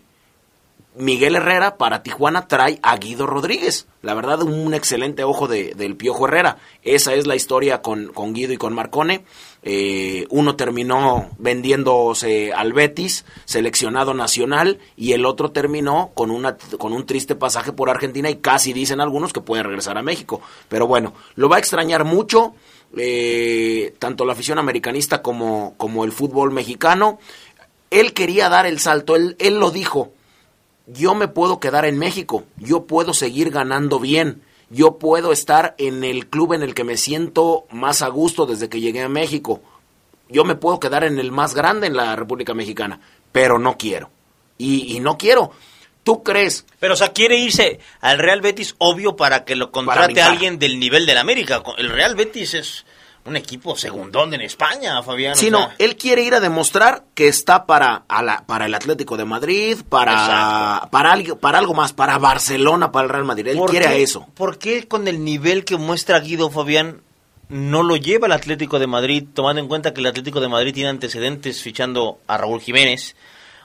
Miguel 0.97 1.35
Herrera 1.35 1.77
para 1.77 2.01
Tijuana 2.01 2.47
trae 2.47 2.79
a 2.81 2.97
Guido 2.97 3.27
Rodríguez. 3.27 3.87
La 4.01 4.13
verdad, 4.13 4.41
un 4.41 4.73
excelente 4.73 5.23
ojo 5.23 5.47
de, 5.47 5.73
del 5.75 5.95
Piojo 5.95 6.27
Herrera. 6.27 6.57
Esa 6.83 7.13
es 7.13 7.27
la 7.27 7.35
historia 7.35 7.81
con, 7.81 8.07
con 8.07 8.33
Guido 8.33 8.53
y 8.53 8.57
con 8.57 8.73
Marcone. 8.73 9.23
Eh, 9.63 10.25
uno 10.29 10.55
terminó 10.55 11.29
vendiéndose 11.37 12.53
al 12.53 12.73
Betis, 12.73 13.25
seleccionado 13.45 14.13
nacional, 14.13 14.79
y 14.95 15.11
el 15.11 15.25
otro 15.25 15.51
terminó 15.51 16.11
con, 16.13 16.31
una, 16.31 16.57
con 16.77 16.93
un 16.93 17.05
triste 17.05 17.35
pasaje 17.35 17.73
por 17.73 17.89
Argentina 17.89 18.29
y 18.29 18.37
casi 18.37 18.73
dicen 18.73 19.01
algunos 19.01 19.33
que 19.33 19.41
puede 19.41 19.63
regresar 19.63 19.97
a 19.97 20.03
México. 20.03 20.41
Pero 20.69 20.87
bueno, 20.87 21.13
lo 21.35 21.49
va 21.49 21.57
a 21.57 21.59
extrañar 21.59 22.05
mucho, 22.05 22.55
eh, 22.95 23.93
tanto 23.99 24.25
la 24.25 24.33
afición 24.33 24.57
americanista 24.57 25.21
como, 25.21 25.75
como 25.77 26.05
el 26.05 26.11
fútbol 26.11 26.51
mexicano. 26.51 27.19
Él 27.89 28.13
quería 28.13 28.49
dar 28.49 28.65
el 28.65 28.79
salto, 28.79 29.15
él, 29.15 29.35
él 29.39 29.59
lo 29.59 29.71
dijo, 29.71 30.11
yo 30.87 31.13
me 31.13 31.27
puedo 31.27 31.59
quedar 31.59 31.85
en 31.85 31.99
México, 31.99 32.45
yo 32.57 32.85
puedo 32.85 33.13
seguir 33.13 33.51
ganando 33.51 33.99
bien 33.99 34.41
yo 34.69 34.97
puedo 34.97 35.31
estar 35.31 35.75
en 35.77 36.03
el 36.03 36.27
club 36.27 36.53
en 36.53 36.61
el 36.61 36.73
que 36.73 36.83
me 36.83 36.97
siento 36.97 37.65
más 37.71 38.01
a 38.01 38.09
gusto 38.09 38.45
desde 38.45 38.67
que 38.69 38.81
llegué 38.81 39.01
a 39.01 39.09
México. 39.09 39.61
Yo 40.29 40.43
me 40.43 40.55
puedo 40.55 40.79
quedar 40.79 41.05
en 41.05 41.19
el 41.19 41.31
más 41.31 41.55
grande 41.55 41.87
en 41.87 41.95
la 41.95 42.15
República 42.15 42.53
Mexicana, 42.53 42.99
pero 43.31 43.59
no 43.59 43.77
quiero. 43.77 44.09
Y, 44.57 44.99
no 44.99 45.17
quiero. 45.17 45.51
¿Tú 46.03 46.23
crees? 46.23 46.65
Pero, 46.79 46.95
o 46.95 46.97
sea, 46.97 47.13
quiere 47.13 47.37
irse 47.37 47.79
al 48.01 48.17
Real 48.17 48.41
Betis, 48.41 48.75
obvio, 48.79 49.15
para 49.15 49.45
que 49.45 49.55
lo 49.55 49.71
contrate 49.71 50.21
alguien 50.21 50.57
del 50.59 50.79
nivel 50.79 51.05
del 51.05 51.17
América. 51.17 51.63
El 51.77 51.89
Real 51.89 52.15
Betis 52.15 52.53
es 52.55 52.85
un 53.27 53.35
equipo 53.35 53.75
segundón 53.75 54.33
en 54.33 54.41
España, 54.41 55.03
Fabián. 55.03 55.35
Sí, 55.35 55.51
no, 55.51 55.69
él 55.77 55.97
quiere 55.97 56.23
ir 56.23 56.33
a 56.33 56.39
demostrar 56.39 57.03
que 57.13 57.27
está 57.27 57.65
para, 57.65 58.05
para 58.45 58.65
el 58.65 58.73
Atlético 58.73 59.17
de 59.17 59.25
Madrid, 59.25 59.77
para, 59.87 60.87
para, 60.89 61.11
algo, 61.11 61.37
para 61.37 61.59
algo 61.59 61.73
más, 61.73 61.91
para 61.91 62.17
Barcelona, 62.17 62.91
para 62.91 63.03
el 63.03 63.09
Real 63.09 63.25
Madrid. 63.25 63.47
Él 63.47 63.59
quiere 63.69 63.87
a 63.87 63.95
eso. 63.95 64.25
¿Por 64.33 64.57
qué 64.57 64.87
con 64.87 65.07
el 65.07 65.25
nivel 65.25 65.65
que 65.65 65.75
muestra 65.75 66.19
Guido 66.19 66.49
Fabián 66.49 67.01
no 67.49 67.83
lo 67.83 67.97
lleva 67.97 68.27
el 68.27 68.33
Atlético 68.33 68.79
de 68.79 68.87
Madrid, 68.87 69.25
tomando 69.33 69.61
en 69.61 69.67
cuenta 69.67 69.93
que 69.93 69.99
el 69.99 70.07
Atlético 70.07 70.39
de 70.39 70.47
Madrid 70.47 70.73
tiene 70.73 70.89
antecedentes 70.89 71.61
fichando 71.61 72.19
a 72.27 72.37
Raúl 72.37 72.61
Jiménez? 72.61 73.15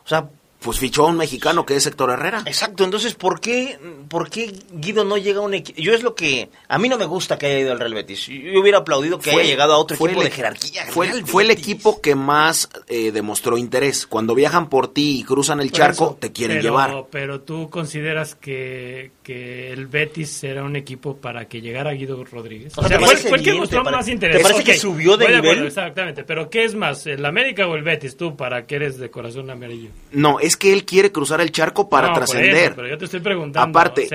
O 0.04 0.08
sea, 0.08 0.28
pues 0.62 0.78
fichó 0.78 1.06
a 1.06 1.10
un 1.10 1.16
mexicano 1.16 1.66
que 1.66 1.76
es 1.76 1.86
Héctor 1.86 2.10
Herrera. 2.10 2.42
Exacto, 2.46 2.84
entonces, 2.84 3.14
¿por 3.14 3.40
qué, 3.40 3.78
¿por 4.08 4.30
qué 4.30 4.52
Guido 4.72 5.04
no 5.04 5.18
llega 5.18 5.40
a 5.40 5.42
un 5.42 5.54
equipo? 5.54 5.80
Yo 5.80 5.92
es 5.92 6.02
lo 6.02 6.14
que... 6.14 6.48
A 6.68 6.78
mí 6.78 6.88
no 6.88 6.98
me 6.98 7.06
gusta 7.06 7.38
que 7.38 7.46
haya 7.46 7.58
ido 7.58 7.72
al 7.72 7.80
Real 7.80 7.94
Betis. 7.94 8.26
Yo 8.26 8.60
hubiera 8.60 8.78
aplaudido 8.78 9.18
que 9.18 9.30
haya 9.30 9.42
llegado 9.42 9.74
a 9.74 9.78
otro 9.78 9.96
equipo 9.96 10.22
de 10.22 10.30
jerarquía. 10.30 10.86
Fue, 10.90 11.24
fue 11.24 11.42
el 11.42 11.50
equipo 11.50 12.00
que 12.00 12.14
más 12.14 12.70
eh, 12.88 13.12
demostró 13.12 13.58
interés. 13.58 14.06
Cuando 14.06 14.34
viajan 14.34 14.68
por 14.68 14.92
ti 14.92 15.20
y 15.20 15.24
cruzan 15.24 15.60
el 15.60 15.72
charco, 15.72 16.16
te 16.18 16.32
quieren 16.32 16.60
llevar. 16.60 17.06
Pero 17.10 17.40
tú 17.40 17.68
consideras 17.70 18.34
que, 18.34 19.12
que 19.22 19.72
el 19.72 19.86
Betis 19.86 20.44
era 20.44 20.64
un 20.64 20.76
equipo 20.76 21.16
para 21.16 21.46
que 21.46 21.60
llegara 21.60 21.92
Guido 21.92 22.22
Rodríguez. 22.24 22.72
O, 22.76 22.86
sea, 22.86 22.98
fue, 23.00 23.38
el 23.38 23.42
que 23.42 23.54
mostró 23.54 23.84
más 23.84 24.08
interés. 24.08 24.38
¿Te 24.38 24.42
parece 24.42 24.64
que 24.64 24.78
subió 24.78 25.16
de 25.16 25.28
nivel? 25.28 25.66
exactamente, 25.66 26.24
pero 26.24 26.48
¿qué 26.48 26.64
es 26.64 26.74
más, 26.74 27.06
el 27.06 27.24
América 27.24 27.66
o 27.66 27.74
el 27.74 27.82
Betis? 27.82 28.16
Tú, 28.16 28.36
para 28.36 28.66
que 28.66 28.76
eres 28.76 28.98
de 28.98 29.10
corazón 29.10 29.50
amarillo. 29.50 29.90
No, 30.12 30.40
es 30.40 30.51
que 30.56 30.72
él 30.72 30.84
quiere 30.84 31.12
cruzar 31.12 31.40
el 31.40 31.52
charco 31.52 31.88
para 31.88 32.12
trascender. 32.12 32.74
Pero 32.74 32.88
yo 32.88 32.98
te 32.98 33.04
estoy 33.06 33.20
preguntando. 33.20 33.78
Aparte, 33.78 34.08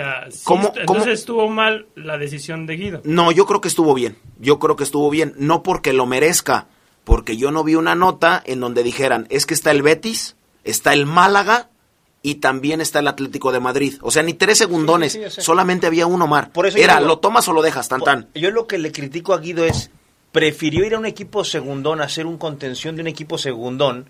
¿cómo, 0.43 0.73
entonces 0.75 1.19
estuvo 1.19 1.47
mal 1.49 1.87
la 1.95 2.17
decisión 2.17 2.65
de 2.65 2.77
Guido. 2.77 3.01
No, 3.03 3.31
yo 3.31 3.45
creo 3.45 3.61
que 3.61 3.67
estuvo 3.67 3.93
bien. 3.93 4.17
Yo 4.39 4.59
creo 4.59 4.75
que 4.75 4.83
estuvo 4.83 5.09
bien. 5.09 5.33
No 5.37 5.63
porque 5.63 5.93
lo 5.93 6.05
merezca, 6.05 6.67
porque 7.03 7.37
yo 7.37 7.51
no 7.51 7.63
vi 7.63 7.75
una 7.75 7.95
nota 7.95 8.41
en 8.45 8.59
donde 8.59 8.83
dijeran, 8.83 9.27
es 9.29 9.45
que 9.45 9.53
está 9.53 9.71
el 9.71 9.81
Betis, 9.81 10.35
está 10.63 10.93
el 10.93 11.05
Málaga 11.05 11.69
y 12.21 12.35
también 12.35 12.81
está 12.81 12.99
el 12.99 13.07
Atlético 13.07 13.51
de 13.51 13.59
Madrid. 13.59 13.95
O 14.01 14.11
sea, 14.11 14.23
ni 14.23 14.33
tres 14.33 14.57
segundones, 14.57 15.17
solamente 15.29 15.87
había 15.87 16.07
uno 16.07 16.27
mar. 16.27 16.51
Por 16.51 16.67
eso 16.67 16.77
Era, 16.77 16.99
lo 16.99 17.19
tomas 17.19 17.47
o 17.47 17.53
lo 17.53 17.61
dejas, 17.61 17.87
tan 17.87 18.01
tan. 18.01 18.27
Yo 18.35 18.51
lo 18.51 18.67
que 18.67 18.77
le 18.77 18.91
critico 18.91 19.33
a 19.33 19.39
Guido 19.39 19.63
es, 19.63 19.91
prefirió 20.33 20.85
ir 20.85 20.95
a 20.95 20.99
un 20.99 21.05
equipo 21.05 21.45
segundón, 21.45 22.01
a 22.01 22.09
ser 22.09 22.25
un 22.25 22.37
contención 22.37 22.95
de 22.95 23.03
un 23.03 23.07
equipo 23.07 23.37
segundón, 23.37 24.09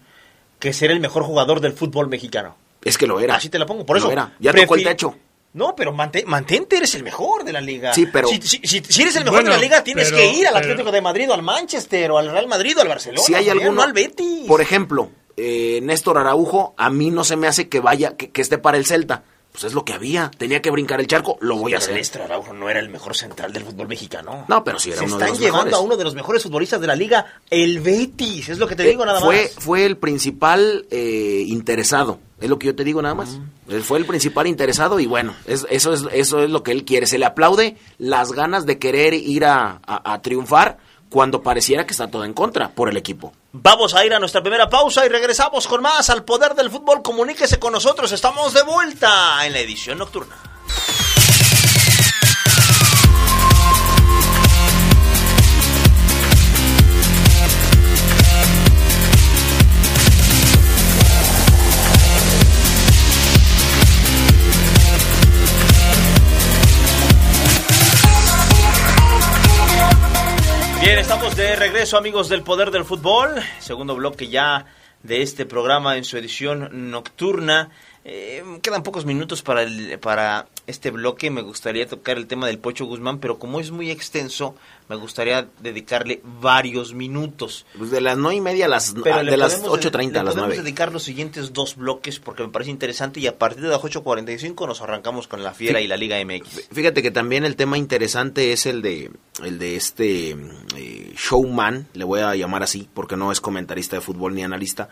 que 0.59 0.73
ser 0.73 0.91
el 0.91 0.99
mejor 0.99 1.23
jugador 1.23 1.59
del 1.59 1.73
fútbol 1.73 2.07
mexicano. 2.07 2.55
Es 2.83 2.97
que 2.97 3.07
lo 3.07 3.19
era. 3.19 3.35
Así 3.35 3.49
te 3.49 3.59
la 3.59 3.65
pongo, 3.65 3.85
por 3.85 3.97
eso. 3.97 4.11
Era. 4.11 4.35
Ya 4.39 4.53
tocó 4.53 4.75
el 4.75 4.83
techo. 4.83 5.15
No, 5.53 5.75
pero 5.75 5.91
mantente, 5.91 6.77
eres 6.77 6.93
el 6.93 7.03
mejor 7.03 7.43
de 7.43 7.51
la 7.51 7.61
liga. 7.61 7.93
Sí, 7.93 8.05
pero... 8.05 8.27
Si, 8.27 9.01
eres 9.01 9.15
el 9.15 9.23
mejor 9.23 9.43
de 9.43 9.49
la 9.49 9.57
liga, 9.57 9.83
tienes 9.83 10.11
que 10.11 10.31
ir 10.31 10.47
al 10.47 10.57
Atlético 10.57 10.91
de 10.91 11.01
Madrid, 11.01 11.29
o 11.31 11.33
al 11.33 11.41
Manchester, 11.41 12.11
o 12.11 12.17
al 12.17 12.29
Real 12.29 12.47
Madrid, 12.47 12.77
o 12.77 12.81
al 12.81 12.87
Barcelona. 12.87 13.23
Si 13.23 13.33
hay 13.33 13.49
alguno, 13.49 13.81
al 13.81 13.93
Betis. 13.93 14.47
Por 14.47 14.61
ejemplo, 14.61 15.09
eh, 15.35 15.79
Néstor 15.81 16.19
Araujo, 16.19 16.75
a 16.77 16.89
mí 16.91 17.09
no 17.09 17.23
se 17.23 17.37
me 17.37 17.47
hace 17.47 17.69
que 17.69 17.79
vaya, 17.79 18.15
que 18.15 18.41
esté 18.41 18.59
para 18.59 18.77
el 18.77 18.85
Celta 18.85 19.23
pues 19.57 19.71
es 19.71 19.73
lo 19.73 19.83
que 19.83 19.93
había. 19.93 20.29
Tenía 20.37 20.61
que 20.61 20.69
brincar 20.69 20.99
el 20.99 21.07
charco, 21.07 21.39
lo 21.41 21.55
voy 21.55 21.73
a 21.73 21.79
hacer. 21.79 21.95
Néstor 21.95 22.21
Araujo 22.21 22.53
no 22.53 22.69
era 22.69 22.79
el 22.79 22.89
mejor 22.89 23.15
central 23.15 23.51
del 23.51 23.63
fútbol 23.63 23.87
mexicano. 23.87 24.45
No, 24.47 24.63
pero 24.63 24.77
sí 24.77 24.91
era 24.91 25.01
uno 25.01 25.07
de 25.07 25.11
los 25.13 25.19
mejores. 25.19 25.39
Están 25.39 25.51
llevando 25.51 25.77
a 25.77 25.79
uno 25.79 25.97
de 25.97 26.03
los 26.03 26.13
mejores 26.13 26.43
futbolistas 26.43 26.79
de 26.79 26.85
la 26.85 26.95
liga, 26.95 27.25
el 27.49 27.79
Betis, 27.79 28.49
es 28.49 28.59
lo 28.59 28.67
que 28.67 28.75
te 28.75 28.83
eh, 28.83 28.89
digo 28.89 29.03
nada 29.03 29.19
fue, 29.19 29.41
más. 29.55 29.63
Fue 29.63 29.83
el 29.87 29.97
principal 29.97 30.85
eh, 30.91 31.43
interesado, 31.47 32.19
es 32.39 32.47
lo 32.47 32.59
que 32.59 32.67
yo 32.67 32.75
te 32.75 32.83
digo 32.83 33.01
nada 33.01 33.15
más. 33.15 33.29
Mm. 33.29 33.71
Él 33.71 33.81
fue 33.81 33.97
el 33.97 34.05
principal 34.05 34.45
interesado 34.45 34.99
y 34.99 35.07
bueno, 35.07 35.33
eso, 35.47 35.65
es, 35.71 36.03
eso 36.11 36.43
es 36.43 36.51
lo 36.51 36.61
que 36.61 36.71
él 36.71 36.85
quiere. 36.85 37.07
Se 37.07 37.17
le 37.17 37.25
aplaude 37.25 37.77
las 37.97 38.33
ganas 38.33 38.67
de 38.67 38.77
querer 38.77 39.15
ir 39.15 39.43
a 39.43 40.19
triunfar 40.21 40.77
cuando 41.09 41.41
pareciera 41.41 41.85
que 41.85 41.91
está 41.91 42.09
todo 42.09 42.25
en 42.25 42.33
contra 42.33 42.69
por 42.69 42.89
el 42.89 42.97
equipo. 42.97 43.33
Vamos 43.53 43.93
a 43.93 44.05
ir 44.05 44.13
a 44.13 44.19
nuestra 44.19 44.41
primera 44.41 44.69
pausa 44.69 45.05
y 45.05 45.09
regresamos 45.09 45.67
con 45.67 45.81
más 45.81 46.09
al 46.09 46.23
poder 46.23 46.53
del 46.53 46.69
fútbol. 46.69 47.01
Comuníquese 47.01 47.59
con 47.59 47.73
nosotros, 47.73 48.11
estamos 48.11 48.53
de 48.53 48.63
vuelta 48.63 49.45
en 49.45 49.53
la 49.53 49.59
edición 49.59 49.97
nocturna. 49.97 50.35
Bien, 70.87 70.99
estamos 70.99 71.35
de 71.35 71.53
regreso 71.57 71.97
amigos 71.97 72.29
del 72.29 72.43
Poder 72.43 72.71
del 72.71 72.85
Fútbol, 72.85 73.31
segundo 73.59 73.93
bloque 73.93 74.29
ya 74.29 74.67
de 75.03 75.21
este 75.21 75.45
programa 75.45 75.97
en 75.97 76.05
su 76.05 76.15
edición 76.15 76.91
nocturna. 76.91 77.71
Eh, 78.05 78.41
quedan 78.63 78.83
pocos 78.83 79.03
minutos 79.03 79.41
para, 79.41 79.63
el, 79.63 79.99
para 79.99 80.47
este 80.65 80.91
bloque. 80.91 81.29
Me 81.29 81.41
gustaría 81.41 81.89
tocar 81.89 82.15
el 82.15 82.25
tema 82.25 82.47
del 82.47 82.59
Pocho 82.59 82.85
Guzmán, 82.85 83.19
pero 83.19 83.37
como 83.37 83.59
es 83.59 83.69
muy 83.69 83.91
extenso, 83.91 84.55
me 84.89 84.95
gustaría 84.95 85.49
dedicarle 85.59 86.21
varios 86.23 86.93
minutos. 86.93 87.65
Pues 87.77 87.91
de 87.91 88.01
las 88.01 88.17
nueve 88.17 88.35
y 88.35 88.41
media 88.41 88.65
a 88.65 88.69
las, 88.69 88.93
de 88.93 89.37
las 89.37 89.63
8.30 89.63 90.17
a 90.17 90.23
las 90.23 90.35
nueve. 90.35 90.57
dedicar 90.57 90.91
los 90.91 91.03
siguientes 91.03 91.53
dos 91.53 91.75
bloques 91.75 92.19
porque 92.19 92.43
me 92.43 92.49
parece 92.49 92.71
interesante 92.71 93.19
y 93.19 93.27
a 93.27 93.37
partir 93.37 93.63
de 93.63 93.69
las 93.69 93.81
8.45 93.81 94.67
nos 94.67 94.81
arrancamos 94.81 95.27
con 95.27 95.43
la 95.43 95.53
Fiera 95.53 95.81
y 95.81 95.87
la 95.87 95.97
Liga 95.97 96.17
MX. 96.23 96.69
Fíjate 96.71 97.01
que 97.01 97.11
también 97.11 97.43
el 97.45 97.55
tema 97.55 97.77
interesante 97.77 98.53
es 98.53 98.65
el 98.65 98.81
de, 98.81 99.11
el 99.43 99.59
de 99.59 99.75
este 99.75 100.31
eh, 100.75 101.13
showman, 101.15 101.87
le 101.93 102.03
voy 102.03 102.21
a 102.21 102.35
llamar 102.35 102.63
así 102.63 102.87
porque 102.93 103.17
no 103.17 103.31
es 103.31 103.41
comentarista 103.41 103.97
de 103.97 104.01
fútbol 104.01 104.35
ni 104.35 104.43
analista. 104.43 104.89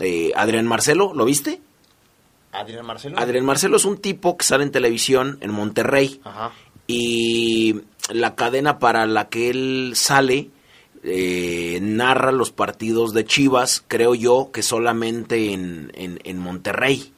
Eh, 0.00 0.32
Adrián 0.36 0.66
Marcelo, 0.66 1.12
¿lo 1.14 1.24
viste? 1.24 1.60
Adrián 2.52 2.84
Marcelo. 2.84 3.18
Adrián 3.18 3.44
Marcelo 3.44 3.76
es 3.76 3.84
un 3.84 3.96
tipo 3.98 4.36
que 4.36 4.44
sale 4.44 4.62
en 4.62 4.70
televisión 4.70 5.38
en 5.40 5.52
Monterrey. 5.52 6.20
Y 6.86 7.80
la 8.10 8.34
cadena 8.34 8.78
para 8.78 9.06
la 9.06 9.28
que 9.28 9.50
él 9.50 9.92
sale 9.94 10.50
eh, 11.04 11.78
narra 11.82 12.32
los 12.32 12.52
partidos 12.52 13.12
de 13.12 13.24
Chivas, 13.24 13.84
creo 13.88 14.14
yo, 14.14 14.50
que 14.52 14.62
solamente 14.62 15.52
en, 15.52 15.90
en, 15.94 16.38
Monterrey. 16.38 17.12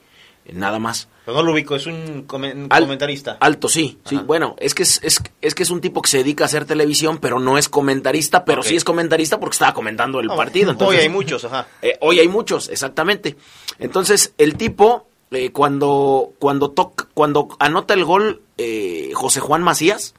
Nada 0.52 0.78
más. 0.78 1.08
Pero 1.24 1.38
no 1.38 1.42
lo 1.42 1.52
ubico, 1.52 1.74
es 1.74 1.86
un, 1.86 2.24
comentarista. 2.24 3.38
Alto, 3.40 3.68
sí, 3.68 3.98
sí. 4.04 4.16
Bueno, 4.26 4.56
es 4.58 4.74
que 4.74 4.82
es, 4.82 5.00
es, 5.02 5.54
que 5.54 5.62
es 5.62 5.70
un 5.70 5.80
tipo 5.80 6.02
que 6.02 6.10
se 6.10 6.18
dedica 6.18 6.44
a 6.44 6.46
hacer 6.46 6.66
televisión, 6.66 7.18
pero 7.18 7.40
no 7.40 7.56
es 7.56 7.70
comentarista, 7.70 8.44
pero 8.44 8.62
sí 8.62 8.76
es 8.76 8.84
comentarista 8.84 9.40
porque 9.40 9.54
estaba 9.54 9.72
comentando 9.72 10.20
el 10.20 10.28
partido. 10.28 10.76
hoy 10.80 10.96
hay 10.96 11.08
muchos, 11.08 11.44
ajá. 11.44 11.66
Eh, 11.80 11.96
hoy 12.00 12.18
hay 12.18 12.28
muchos, 12.28 12.68
exactamente. 12.68 13.36
Entonces, 13.78 14.34
el 14.36 14.56
tipo 14.56 15.06
eh, 15.30 15.50
cuando 15.50 16.32
cuando 16.38 16.70
toca, 16.70 17.08
cuando 17.14 17.48
anota 17.58 17.94
el 17.94 18.04
gol 18.04 18.42
eh, 18.58 19.10
José 19.14 19.40
Juan 19.40 19.62
Macías. 19.62 20.14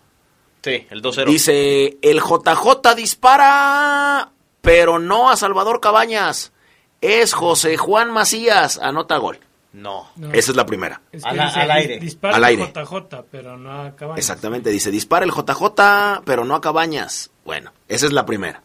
Sí, 0.65 0.87
el 0.89 1.03
2-0. 1.03 1.25
Dice, 1.27 1.97
el 2.01 2.21
JJ 2.21 2.95
dispara, 2.95 4.31
pero 4.61 4.97
no 4.97 5.29
a 5.29 5.37
Salvador 5.37 5.79
Cabañas. 5.79 6.53
Es 7.01 7.33
José 7.33 7.77
Juan 7.77 8.09
Macías, 8.09 8.79
anota 8.79 9.17
gol. 9.17 9.37
No. 9.73 10.09
Esa 10.33 10.51
es 10.53 10.55
la 10.57 10.65
primera. 10.65 11.03
al, 11.21 11.69
aire. 11.69 11.99
Dispara 11.99 12.37
al 12.37 12.43
aire. 12.45 12.63
el 12.63 12.73
JJ, 12.73 13.25
pero 13.29 13.59
no 13.59 13.83
a 13.83 13.95
Cabañas. 13.95 14.17
Exactamente, 14.17 14.71
dice, 14.71 14.89
dispara 14.89 15.23
el 15.23 15.31
JJ, 15.31 16.23
pero 16.25 16.45
no 16.45 16.55
a 16.55 16.61
Cabañas. 16.61 17.29
Bueno, 17.45 17.71
esa 17.87 18.07
es 18.07 18.11
la 18.11 18.25
primera. 18.25 18.63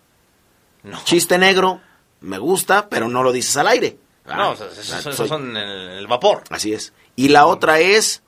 Chiste 1.04 1.36
negro, 1.36 1.82
me 2.20 2.38
gusta, 2.38 2.88
pero 2.88 3.10
no 3.10 3.22
lo 3.22 3.30
dices 3.30 3.58
al 3.58 3.68
aire. 3.68 3.98
No, 4.24 4.54
esos, 4.54 5.16
son 5.16 5.54
el, 5.54 6.06
vapor. 6.06 6.44
Así 6.48 6.72
es. 6.72 6.94
Y 7.14 7.28
la 7.28 7.44
otra 7.44 7.78
es, 7.78 8.22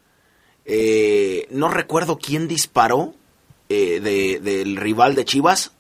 eh, 0.67 1.47
no 1.49 1.69
recuerdo 1.69 2.19
quién 2.19 2.49
disparó 2.49 3.15
eh, 3.73 4.41
del 4.41 4.77
rival 4.77 5.15
de 5.15 5.25
Chivas. 5.25 5.73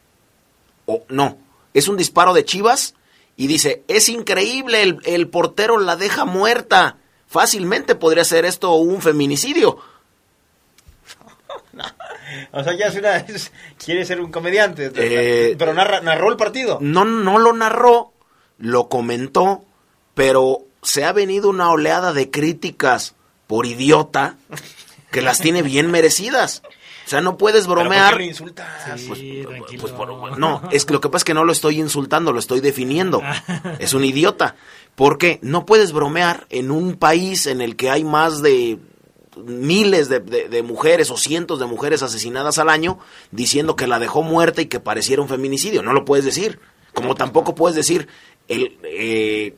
O 0.86 1.04
no, 1.08 1.38
es 1.74 1.88
un 1.88 1.96
disparo 1.96 2.34
de 2.34 2.44
Chivas 2.44 2.94
y 3.36 3.46
dice, 3.46 3.82
es 3.88 4.08
increíble, 4.08 4.98
el, 5.04 5.28
portero 5.28 5.78
la 5.78 5.96
deja 5.96 6.24
muerta. 6.24 6.98
Fácilmente 7.26 7.94
podría 7.94 8.24
ser 8.24 8.44
esto 8.44 8.74
un 8.74 9.00
feminicidio. 9.00 9.78
O 12.52 12.64
sea, 12.64 12.74
ya 12.74 12.86
es 12.86 12.96
una, 12.96 13.26
quiere 13.84 14.06
ser 14.06 14.18
un 14.18 14.30
comediante, 14.30 14.90
eh, 14.94 15.54
pero 15.58 15.74
narró 15.74 16.30
el 16.30 16.38
partido. 16.38 16.78
No, 16.80 17.04
no 17.04 17.38
lo 17.38 17.52
narró, 17.52 18.14
lo 18.56 18.88
comentó 18.88 19.66
pero 20.14 20.62
se 20.82 21.04
ha 21.04 21.12
venido 21.12 21.48
una 21.48 21.70
oleada 21.70 22.12
de 22.12 22.30
críticas 22.30 23.14
por 23.46 23.66
idiota 23.66 24.36
que 25.10 25.22
las 25.22 25.38
tiene 25.38 25.62
bien 25.62 25.90
merecidas. 25.90 26.62
O 27.04 27.08
sea, 27.08 27.20
no 27.20 27.36
puedes 27.36 27.66
bromear. 27.66 28.12
¿Pero 28.12 28.24
insultas? 28.24 28.66
Pues, 29.06 29.20
pues, 29.80 30.38
no, 30.38 30.62
es 30.70 30.84
que 30.84 30.92
lo 30.92 31.00
que 31.00 31.08
pasa 31.08 31.18
es 31.18 31.24
que 31.24 31.34
no 31.34 31.44
lo 31.44 31.52
estoy 31.52 31.78
insultando, 31.78 32.32
lo 32.32 32.38
estoy 32.38 32.60
definiendo. 32.60 33.22
Es 33.78 33.94
un 33.94 34.04
idiota. 34.04 34.56
Porque 34.94 35.38
no 35.42 35.64
puedes 35.64 35.92
bromear 35.92 36.46
en 36.50 36.70
un 36.70 36.96
país 36.96 37.46
en 37.46 37.60
el 37.60 37.76
que 37.76 37.90
hay 37.90 38.04
más 38.04 38.42
de 38.42 38.78
miles 39.36 40.10
de, 40.10 40.20
de, 40.20 40.62
mujeres 40.62 41.10
o 41.10 41.16
cientos 41.16 41.58
de 41.58 41.64
mujeres 41.64 42.02
asesinadas 42.02 42.58
al 42.58 42.68
año 42.68 42.98
diciendo 43.30 43.74
que 43.74 43.86
la 43.86 43.98
dejó 43.98 44.22
muerta 44.22 44.60
y 44.60 44.66
que 44.66 44.80
pareciera 44.80 45.22
un 45.22 45.28
feminicidio. 45.28 45.82
No 45.82 45.94
lo 45.94 46.04
puedes 46.04 46.24
decir. 46.24 46.60
Como 46.92 47.14
tampoco 47.14 47.54
puedes 47.54 47.74
decir 47.74 48.06
el, 48.48 48.78
eh, 48.84 49.56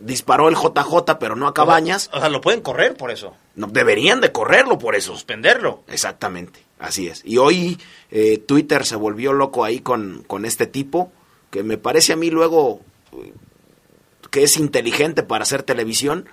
disparó 0.00 0.48
el 0.48 0.56
JJ, 0.56 1.18
pero 1.18 1.36
no 1.36 1.46
a 1.46 1.54
Cabañas. 1.54 2.10
O 2.12 2.20
sea, 2.20 2.28
lo 2.28 2.40
pueden 2.40 2.60
correr 2.60 2.96
por 2.96 3.10
eso. 3.10 3.34
No, 3.54 3.66
deberían 3.66 4.20
de 4.20 4.32
correrlo 4.32 4.78
por 4.78 4.94
eso. 4.94 5.12
Suspenderlo. 5.12 5.82
Exactamente, 5.88 6.64
así 6.80 7.08
es. 7.08 7.22
Y 7.24 7.36
hoy 7.36 7.78
eh, 8.10 8.38
Twitter 8.38 8.84
se 8.84 8.96
volvió 8.96 9.32
loco 9.32 9.64
ahí 9.64 9.80
con, 9.80 10.24
con 10.26 10.44
este 10.44 10.66
tipo, 10.66 11.12
que 11.50 11.62
me 11.62 11.78
parece 11.78 12.12
a 12.12 12.16
mí 12.16 12.30
luego 12.30 12.80
eh, 13.12 13.32
que 14.30 14.42
es 14.42 14.56
inteligente 14.56 15.22
para 15.22 15.42
hacer 15.42 15.62
televisión, 15.62 16.26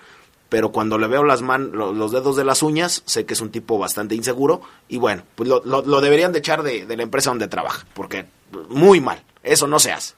pero 0.48 0.72
cuando 0.72 0.98
le 0.98 1.06
veo 1.08 1.24
las 1.24 1.42
man, 1.42 1.72
los 1.72 2.10
dedos 2.10 2.36
de 2.36 2.44
las 2.44 2.62
uñas, 2.62 3.02
sé 3.04 3.26
que 3.26 3.34
es 3.34 3.40
un 3.40 3.50
tipo 3.50 3.78
bastante 3.78 4.14
inseguro, 4.14 4.62
y 4.88 4.96
bueno, 4.96 5.22
pues 5.34 5.48
lo, 5.48 6.00
deberían 6.00 6.32
de 6.32 6.38
echar 6.38 6.62
de, 6.62 6.86
de 6.86 6.96
la 6.96 7.02
empresa 7.02 7.30
donde 7.30 7.48
trabaja, 7.48 7.86
porque 7.92 8.24
muy 8.70 9.00
mal, 9.00 9.22
eso 9.42 9.66
no 9.66 9.78
se 9.78 9.92
hace. 9.92 10.14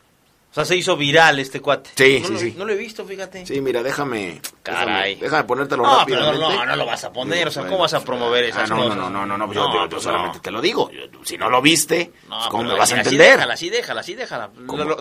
O 0.50 0.52
sea, 0.54 0.64
se 0.64 0.76
hizo 0.76 0.96
viral 0.96 1.38
este 1.38 1.60
cuate. 1.60 1.90
Sí, 1.94 2.18
no 2.20 2.26
sí, 2.26 2.32
lo, 2.32 2.38
sí. 2.40 2.54
No 2.58 2.64
lo 2.64 2.72
he 2.72 2.76
visto, 2.76 3.04
fíjate. 3.04 3.46
Sí, 3.46 3.60
mira, 3.60 3.84
déjame. 3.84 4.40
Caray. 4.64 5.14
Déjame, 5.14 5.44
ponértelo 5.44 5.84
no, 5.84 6.00
rápidamente. 6.00 6.38
Pero 6.38 6.50
no, 6.50 6.66
no 6.66 6.76
lo 6.76 6.86
vas 6.86 7.04
a 7.04 7.12
poner. 7.12 7.46
o 7.46 7.50
sea, 7.52 7.66
¿cómo 7.66 7.78
vas 7.78 7.94
a 7.94 8.04
promover 8.04 8.42
esas 8.44 8.68
ah, 8.68 8.74
no, 8.74 8.82
cosas? 8.82 8.96
No, 8.96 9.10
no, 9.10 9.24
no, 9.24 9.38
no, 9.38 9.52
yo, 9.52 9.88
yo, 9.88 10.00
solamente 10.00 10.40
te 10.40 10.50
lo 10.50 10.60
digo. 10.60 10.90
si 11.22 11.38
no 11.38 11.48
lo 11.48 11.62
viste, 11.62 12.10
pues, 12.28 12.46
¿cómo 12.48 12.64
me 12.64 12.74
vas 12.74 12.92
a 12.92 12.96
entender? 12.96 13.36
Déjala, 13.36 13.56
sí, 13.56 13.70
déjala, 13.70 14.02
sí, 14.02 14.14
déjala. 14.16 14.50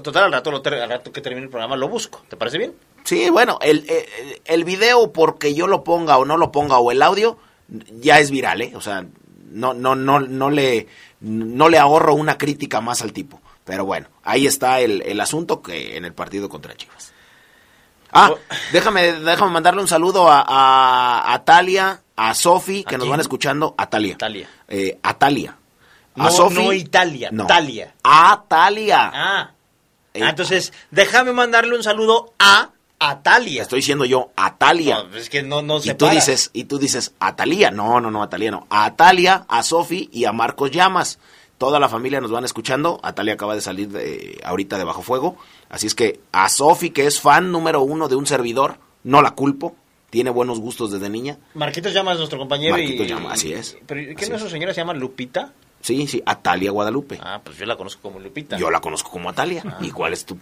total, 0.03 0.25
al 0.25 0.31
rato, 0.33 0.51
al 0.51 0.89
rato 0.89 1.11
que 1.11 1.21
termine 1.21 1.45
el 1.45 1.49
programa 1.49 1.75
lo 1.75 1.89
busco. 1.89 2.23
¿Te 2.29 2.37
parece 2.37 2.59
bien? 2.59 2.75
Sí, 3.03 3.31
bueno, 3.31 3.57
el, 3.63 3.89
el, 3.89 4.41
el 4.45 4.63
video, 4.63 5.11
porque 5.11 5.55
yo 5.55 5.65
lo 5.65 5.83
ponga 5.83 6.19
o 6.19 6.25
no 6.25 6.37
lo 6.37 6.51
ponga, 6.51 6.77
o 6.77 6.91
el 6.91 7.01
audio, 7.01 7.39
ya 7.89 8.19
es 8.19 8.29
viral, 8.29 8.61
¿eh? 8.61 8.73
O 8.75 8.81
sea, 8.81 9.03
no, 9.51 9.73
no, 9.73 9.95
no, 9.95 10.19
no 10.19 10.49
le, 10.49 10.87
no 11.21 11.69
le 11.69 11.77
ahorro 11.77 12.13
una 12.13 12.37
crítica 12.37 12.81
más 12.81 13.01
al 13.01 13.13
tipo. 13.13 13.41
Pero 13.65 13.85
bueno, 13.85 14.07
ahí 14.23 14.47
está 14.47 14.79
el, 14.79 15.01
el 15.03 15.19
asunto 15.21 15.61
que 15.61 15.97
en 15.97 16.05
el 16.05 16.13
partido 16.13 16.49
contra 16.49 16.75
Chivas. 16.75 17.13
Ah, 18.11 18.31
oh. 18.31 18.39
déjame, 18.71 19.13
déjame 19.13 19.51
mandarle 19.51 19.81
un 19.81 19.87
saludo 19.87 20.27
a, 20.29 20.43
a, 20.47 21.33
a 21.33 21.45
Talia, 21.45 22.01
a 22.15 22.33
Sofi, 22.33 22.83
que 22.83 22.97
nos 22.97 23.07
van 23.07 23.19
escuchando. 23.19 23.75
A 23.77 23.87
Talia. 23.89 24.17
Talia. 24.17 24.49
Eh, 24.67 24.97
a 25.03 25.13
Talia. 25.13 25.55
A 26.15 26.23
no, 26.23 26.31
Sofi. 26.31 26.55
No 26.55 26.73
Italia, 26.73 27.29
no. 27.31 27.45
Talia. 27.45 27.93
A 28.03 28.43
Talia. 28.47 29.11
Ah. 29.13 29.51
Eh, 30.13 30.23
ah. 30.23 30.29
entonces, 30.29 30.73
déjame 30.89 31.33
mandarle 31.33 31.75
un 31.75 31.83
saludo 31.83 32.33
a 32.39 32.71
Atalia. 32.99 33.61
Estoy 33.61 33.79
diciendo 33.79 34.05
yo 34.05 34.31
Atalia. 34.35 35.03
No, 35.03 35.15
es 35.15 35.29
que 35.29 35.41
no, 35.41 35.61
no 35.61 35.79
se 35.79 35.91
y 35.91 35.93
tú 35.95 36.07
dices, 36.09 36.51
y 36.53 36.65
tú 36.65 36.77
dices 36.77 37.13
Atalia. 37.19 37.71
No, 37.71 37.99
no, 38.01 38.11
no, 38.11 38.21
Atalia 38.21 38.51
no. 38.51 38.67
A 38.69 38.85
Atalia, 38.85 39.45
a 39.47 39.63
Sofi 39.63 40.09
y 40.11 40.25
a 40.25 40.31
Marcos 40.31 40.71
Llamas. 40.71 41.19
Toda 41.57 41.79
la 41.79 41.89
familia 41.89 42.21
nos 42.21 42.31
van 42.31 42.45
escuchando. 42.45 42.99
Atalia 43.03 43.33
acaba 43.33 43.55
de 43.55 43.61
salir 43.61 43.89
de, 43.89 44.39
ahorita 44.43 44.77
de 44.77 44.83
Bajo 44.83 45.01
Fuego. 45.01 45.37
Así 45.69 45.87
es 45.87 45.95
que 45.95 46.19
a 46.31 46.47
Sofi, 46.49 46.91
que 46.91 47.05
es 47.05 47.19
fan 47.19 47.51
número 47.51 47.81
uno 47.81 48.07
de 48.07 48.15
un 48.15 48.25
servidor, 48.25 48.77
no 49.03 49.21
la 49.21 49.31
culpo. 49.31 49.75
Tiene 50.09 50.29
buenos 50.31 50.59
gustos 50.59 50.91
desde 50.91 51.09
niña. 51.09 51.37
Marquitos 51.53 51.93
Llamas, 51.93 52.17
nuestro 52.17 52.39
compañero. 52.39 52.75
Marquitos 52.75 53.05
y, 53.05 53.09
Llamas, 53.09 53.33
así 53.33 53.53
es. 53.53 53.77
¿Pero 53.85 54.15
qué 54.15 54.27
no 54.27 54.35
es. 54.35 54.41
su 54.41 54.49
señora 54.49 54.73
se 54.73 54.81
llama 54.81 54.93
Lupita? 54.93 55.53
Sí, 55.81 56.07
sí, 56.07 56.21
Atalia 56.25 56.71
Guadalupe. 56.71 57.19
Ah, 57.21 57.39
pues 57.43 57.57
yo 57.57 57.65
la 57.65 57.77
conozco 57.77 58.01
como 58.01 58.19
Lupita. 58.19 58.57
Yo 58.57 58.69
la 58.69 58.81
conozco 58.81 59.09
como 59.09 59.29
Atalia. 59.29 59.63
¿Y 59.81 59.91
cuál 59.91 60.13
es 60.13 60.25
tu...? 60.25 60.37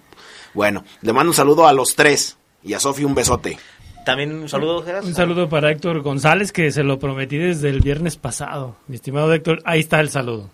Bueno, 0.54 0.84
le 1.02 1.14
mando 1.14 1.32
un 1.32 1.36
saludo 1.36 1.68
a 1.68 1.74
los 1.74 1.96
tres. 1.96 2.38
Y 2.68 2.74
a 2.74 2.80
Sofi 2.80 3.04
un 3.04 3.16
besote. 3.16 3.58
También 4.06 4.34
un 4.34 4.48
saludo, 4.50 4.84
Geras. 4.84 5.06
Un 5.06 5.16
saludo 5.16 5.50
para 5.50 5.72
Héctor 5.72 6.02
González, 6.02 6.52
que 6.52 6.72
se 6.72 6.84
lo 6.84 7.00
prometí 7.00 7.38
desde 7.38 7.70
el 7.70 7.82
viernes 7.82 8.16
pasado. 8.18 8.76
Mi 8.88 8.96
estimado 8.96 9.34
Héctor, 9.34 9.62
ahí 9.66 9.80
está 9.80 10.00
el 10.00 10.10
saludo. 10.10 10.50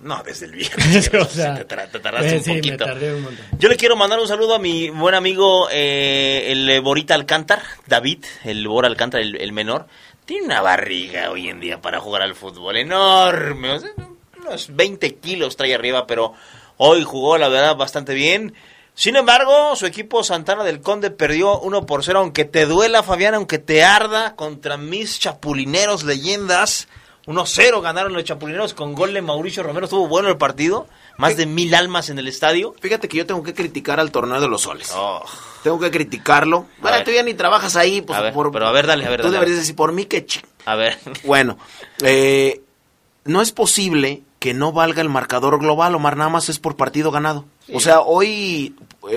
No, 0.00 0.22
desde 0.22 0.46
el 0.46 0.52
viernes. 0.52 1.10
o 1.20 1.24
sea, 1.24 1.54
te, 1.58 1.64
tar- 1.64 1.88
te 1.90 1.98
tardaste 2.00 2.34
eh, 2.34 2.38
un 2.38 2.44
sí, 2.44 2.50
me 2.50 2.56
poquito. 2.58 2.84
tardé 2.84 3.14
un 3.14 3.22
montón. 3.22 3.44
Yo 3.58 3.68
le 3.68 3.76
quiero 3.76 3.96
mandar 3.96 4.18
un 4.20 4.28
saludo 4.28 4.54
a 4.54 4.58
mi 4.58 4.90
buen 4.90 5.14
amigo, 5.14 5.68
eh, 5.72 6.52
el 6.52 6.80
Borita 6.82 7.14
Alcántar, 7.14 7.62
David, 7.86 8.24
el 8.44 8.66
Bora 8.68 8.88
Alcántar, 8.88 9.20
el, 9.20 9.36
el 9.36 9.52
menor. 9.52 9.86
Tiene 10.24 10.44
una 10.46 10.60
barriga 10.60 11.30
hoy 11.30 11.48
en 11.48 11.60
día 11.60 11.80
para 11.80 12.00
jugar 12.00 12.20
al 12.22 12.34
fútbol 12.34 12.76
enorme. 12.76 13.72
o 13.72 13.80
sea, 13.80 13.90
unos 14.38 14.74
20 14.76 15.14
kilos 15.16 15.56
trae 15.56 15.74
arriba, 15.74 16.06
pero 16.06 16.34
hoy 16.76 17.02
jugó, 17.02 17.38
la 17.38 17.48
verdad, 17.48 17.74
bastante 17.76 18.12
bien. 18.14 18.52
Sin 18.98 19.14
embargo, 19.14 19.76
su 19.76 19.86
equipo 19.86 20.24
Santana 20.24 20.64
del 20.64 20.80
Conde 20.80 21.12
perdió 21.12 21.60
1 21.60 21.86
por 21.86 22.02
0, 22.02 22.18
aunque 22.18 22.44
te 22.44 22.66
duela, 22.66 23.04
Fabián, 23.04 23.34
aunque 23.34 23.60
te 23.60 23.84
arda, 23.84 24.34
contra 24.34 24.76
mis 24.76 25.20
chapulineros 25.20 26.02
leyendas. 26.02 26.88
1-0 27.26 27.80
ganaron 27.80 28.12
los 28.12 28.24
chapulineros 28.24 28.74
con 28.74 28.96
gol 28.96 29.14
de 29.14 29.22
Mauricio 29.22 29.62
Romero. 29.62 29.84
Estuvo 29.84 30.08
bueno 30.08 30.28
el 30.30 30.36
partido. 30.36 30.88
Más 31.16 31.36
de 31.36 31.46
mil 31.46 31.76
almas 31.76 32.10
en 32.10 32.18
el 32.18 32.26
estadio. 32.26 32.74
Fíjate 32.80 33.06
que 33.06 33.18
yo 33.18 33.24
tengo 33.26 33.44
que 33.44 33.54
criticar 33.54 34.00
al 34.00 34.10
torneo 34.10 34.40
de 34.40 34.48
los 34.48 34.62
soles. 34.62 34.90
Oh. 34.96 35.22
Tengo 35.62 35.78
que 35.78 35.92
criticarlo. 35.92 36.66
Bueno, 36.80 37.04
tú 37.04 37.12
ya 37.12 37.22
ni 37.22 37.34
trabajas 37.34 37.76
ahí. 37.76 38.00
Pues, 38.02 38.18
A 38.18 38.22
ver, 38.22 38.32
por- 38.32 38.50
pero 38.50 38.66
a 38.66 38.72
ver, 38.72 38.88
dale, 38.88 39.06
a 39.06 39.10
ver, 39.10 39.20
Tú 39.20 39.26
dale, 39.28 39.34
deberías 39.36 39.58
decir, 39.60 39.76
por 39.76 39.92
mí 39.92 40.06
que... 40.06 40.26
chi- 40.26 40.40
A 40.64 40.74
ver. 40.74 40.98
Bueno, 41.22 41.56
eh, 42.02 42.62
no 43.24 43.42
es 43.42 43.52
posible 43.52 44.22
que 44.40 44.54
no 44.54 44.72
valga 44.72 45.02
el 45.02 45.08
marcador 45.08 45.58
global, 45.58 45.94
Omar, 45.96 46.16
nada 46.16 46.30
más 46.30 46.48
es 46.48 46.58
por 46.60 46.76
partido 46.76 47.10
ganado. 47.10 47.44
O 47.74 47.80
sea, 47.80 48.00
hoy, 48.00 48.74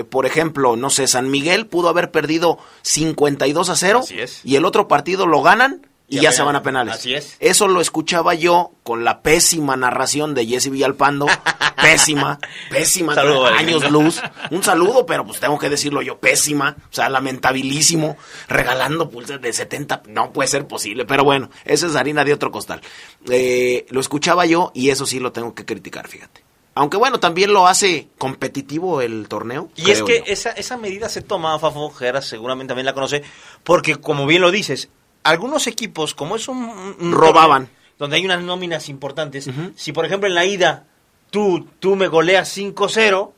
por 0.08 0.26
ejemplo, 0.26 0.76
no 0.76 0.90
sé, 0.90 1.06
San 1.06 1.30
Miguel 1.30 1.66
pudo 1.66 1.88
haber 1.88 2.10
perdido 2.10 2.58
52 2.82 3.68
a 3.68 3.76
0 3.76 4.00
Así 4.02 4.20
es. 4.20 4.40
y 4.44 4.56
el 4.56 4.64
otro 4.64 4.88
partido 4.88 5.26
lo 5.26 5.42
ganan 5.42 5.86
y, 6.12 6.20
ya 6.20 6.30
se 6.30 6.42
van 6.42 6.56
a 6.56 6.62
penales. 6.62 6.94
Así 6.94 7.14
es. 7.14 7.36
Eso 7.40 7.68
lo 7.68 7.80
escuchaba 7.80 8.34
yo 8.34 8.72
con 8.82 9.02
la 9.02 9.22
pésima 9.22 9.78
narración 9.78 10.34
de 10.34 10.46
Jesse 10.46 10.68
Villalpando. 10.68 11.26
pésima, 11.82 12.38
pésima, 12.70 13.14
Saludo, 13.14 13.46
años 13.46 13.90
luz. 13.90 14.20
Un 14.50 14.62
saludo, 14.62 15.06
pero 15.06 15.24
pues 15.24 15.40
tengo 15.40 15.58
que 15.58 15.70
decirlo 15.70 16.02
yo, 16.02 16.18
pésima. 16.18 16.76
O 16.90 16.94
sea, 16.94 17.08
lamentabilísimo. 17.08 18.18
Regalando 18.46 19.08
pulsas 19.08 19.40
de 19.40 19.54
70. 19.54 20.02
No 20.08 20.34
puede 20.34 20.48
ser 20.48 20.66
posible. 20.66 21.06
Pero 21.06 21.24
bueno, 21.24 21.48
esa 21.64 21.86
es 21.86 21.96
harina 21.96 22.24
de 22.24 22.34
otro 22.34 22.50
costal. 22.50 22.82
Eh, 23.30 23.86
lo 23.88 24.00
escuchaba 24.00 24.44
yo 24.44 24.70
y 24.74 24.90
eso 24.90 25.06
sí 25.06 25.18
lo 25.18 25.32
tengo 25.32 25.54
que 25.54 25.64
criticar, 25.64 26.08
fíjate. 26.08 26.41
Aunque 26.74 26.96
bueno, 26.96 27.20
también 27.20 27.52
lo 27.52 27.66
hace 27.66 28.08
competitivo 28.18 29.00
el 29.02 29.28
torneo. 29.28 29.68
Y 29.76 29.90
es 29.90 30.02
que 30.02 30.18
yo. 30.18 30.24
esa, 30.26 30.50
esa 30.52 30.76
medida 30.78 31.08
se 31.08 31.20
toma, 31.20 31.58
Fafo 31.58 31.90
Geras 31.90 32.24
seguramente 32.26 32.70
también 32.70 32.86
la 32.86 32.94
conoce, 32.94 33.22
porque 33.62 33.96
como 33.96 34.26
bien 34.26 34.40
lo 34.42 34.50
dices, 34.50 34.88
algunos 35.22 35.66
equipos, 35.66 36.14
como 36.14 36.36
es 36.36 36.48
un... 36.48 36.64
un 36.98 37.12
Robaban. 37.12 37.68
torneo 37.68 37.82
Donde 37.98 38.16
hay 38.16 38.24
unas 38.24 38.42
nóminas 38.42 38.88
importantes, 38.88 39.48
si 39.76 39.92
por 39.92 40.04
ejemplo 40.06 40.26
en 40.28 40.34
la 40.34 40.44
ida 40.46 40.86
tú, 41.30 41.68
tú 41.78 41.94
me 41.94 42.08
goleas 42.08 42.56
5-0, 42.56 43.32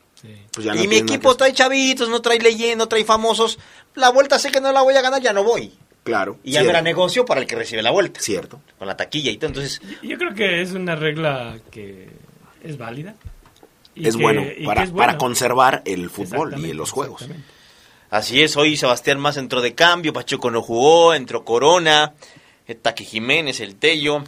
Pues 0.53 0.65
no 0.65 0.75
y 0.75 0.87
mi 0.87 0.95
equipo 0.95 1.31
que- 1.31 1.37
trae 1.37 1.53
chavitos, 1.53 2.09
no 2.09 2.21
trae 2.21 2.39
leyenda, 2.39 2.85
no 2.85 2.87
trae 2.87 3.03
famosos, 3.05 3.59
la 3.95 4.09
vuelta 4.09 4.39
sé 4.39 4.49
que 4.49 4.61
no 4.61 4.71
la 4.71 4.81
voy 4.81 4.95
a 4.95 5.01
ganar, 5.01 5.21
ya 5.21 5.33
no 5.33 5.43
voy. 5.43 5.73
Claro. 6.03 6.39
Y 6.43 6.51
ya 6.51 6.59
me 6.61 6.65
cierto, 6.65 6.73
la 6.77 6.81
negocio 6.83 7.25
para 7.25 7.41
el 7.41 7.47
que 7.47 7.55
recibe 7.55 7.81
la 7.81 7.91
vuelta. 7.91 8.19
Cierto. 8.21 8.61
Con 8.79 8.87
la 8.87 8.95
taquilla 8.95 9.29
y 9.31 9.37
todo. 9.37 9.47
Entonces, 9.49 9.81
Yo 10.01 10.17
creo 10.17 10.33
que 10.33 10.61
es 10.61 10.71
una 10.71 10.95
regla 10.95 11.57
que 11.71 12.09
es 12.65 12.77
válida. 12.77 13.15
y 13.95 14.07
Es 14.07 14.17
que- 14.17 14.21
bueno 14.23 14.43
y 14.57 14.65
para, 14.65 14.83
es 14.83 14.91
para 14.91 15.17
conservar 15.17 15.81
el 15.85 16.09
fútbol 16.09 16.53
y 16.59 16.73
los 16.73 16.91
juegos. 16.91 17.25
Así 18.09 18.41
es, 18.41 18.55
hoy 18.57 18.77
Sebastián 18.77 19.19
Más 19.19 19.37
entró 19.37 19.61
de 19.61 19.73
cambio, 19.73 20.13
Pacheco 20.13 20.51
no 20.51 20.61
jugó, 20.61 21.13
entró 21.13 21.43
Corona, 21.45 22.13
Taki 22.81 23.05
Jiménez, 23.05 23.59
el 23.59 23.75
Tello. 23.75 24.23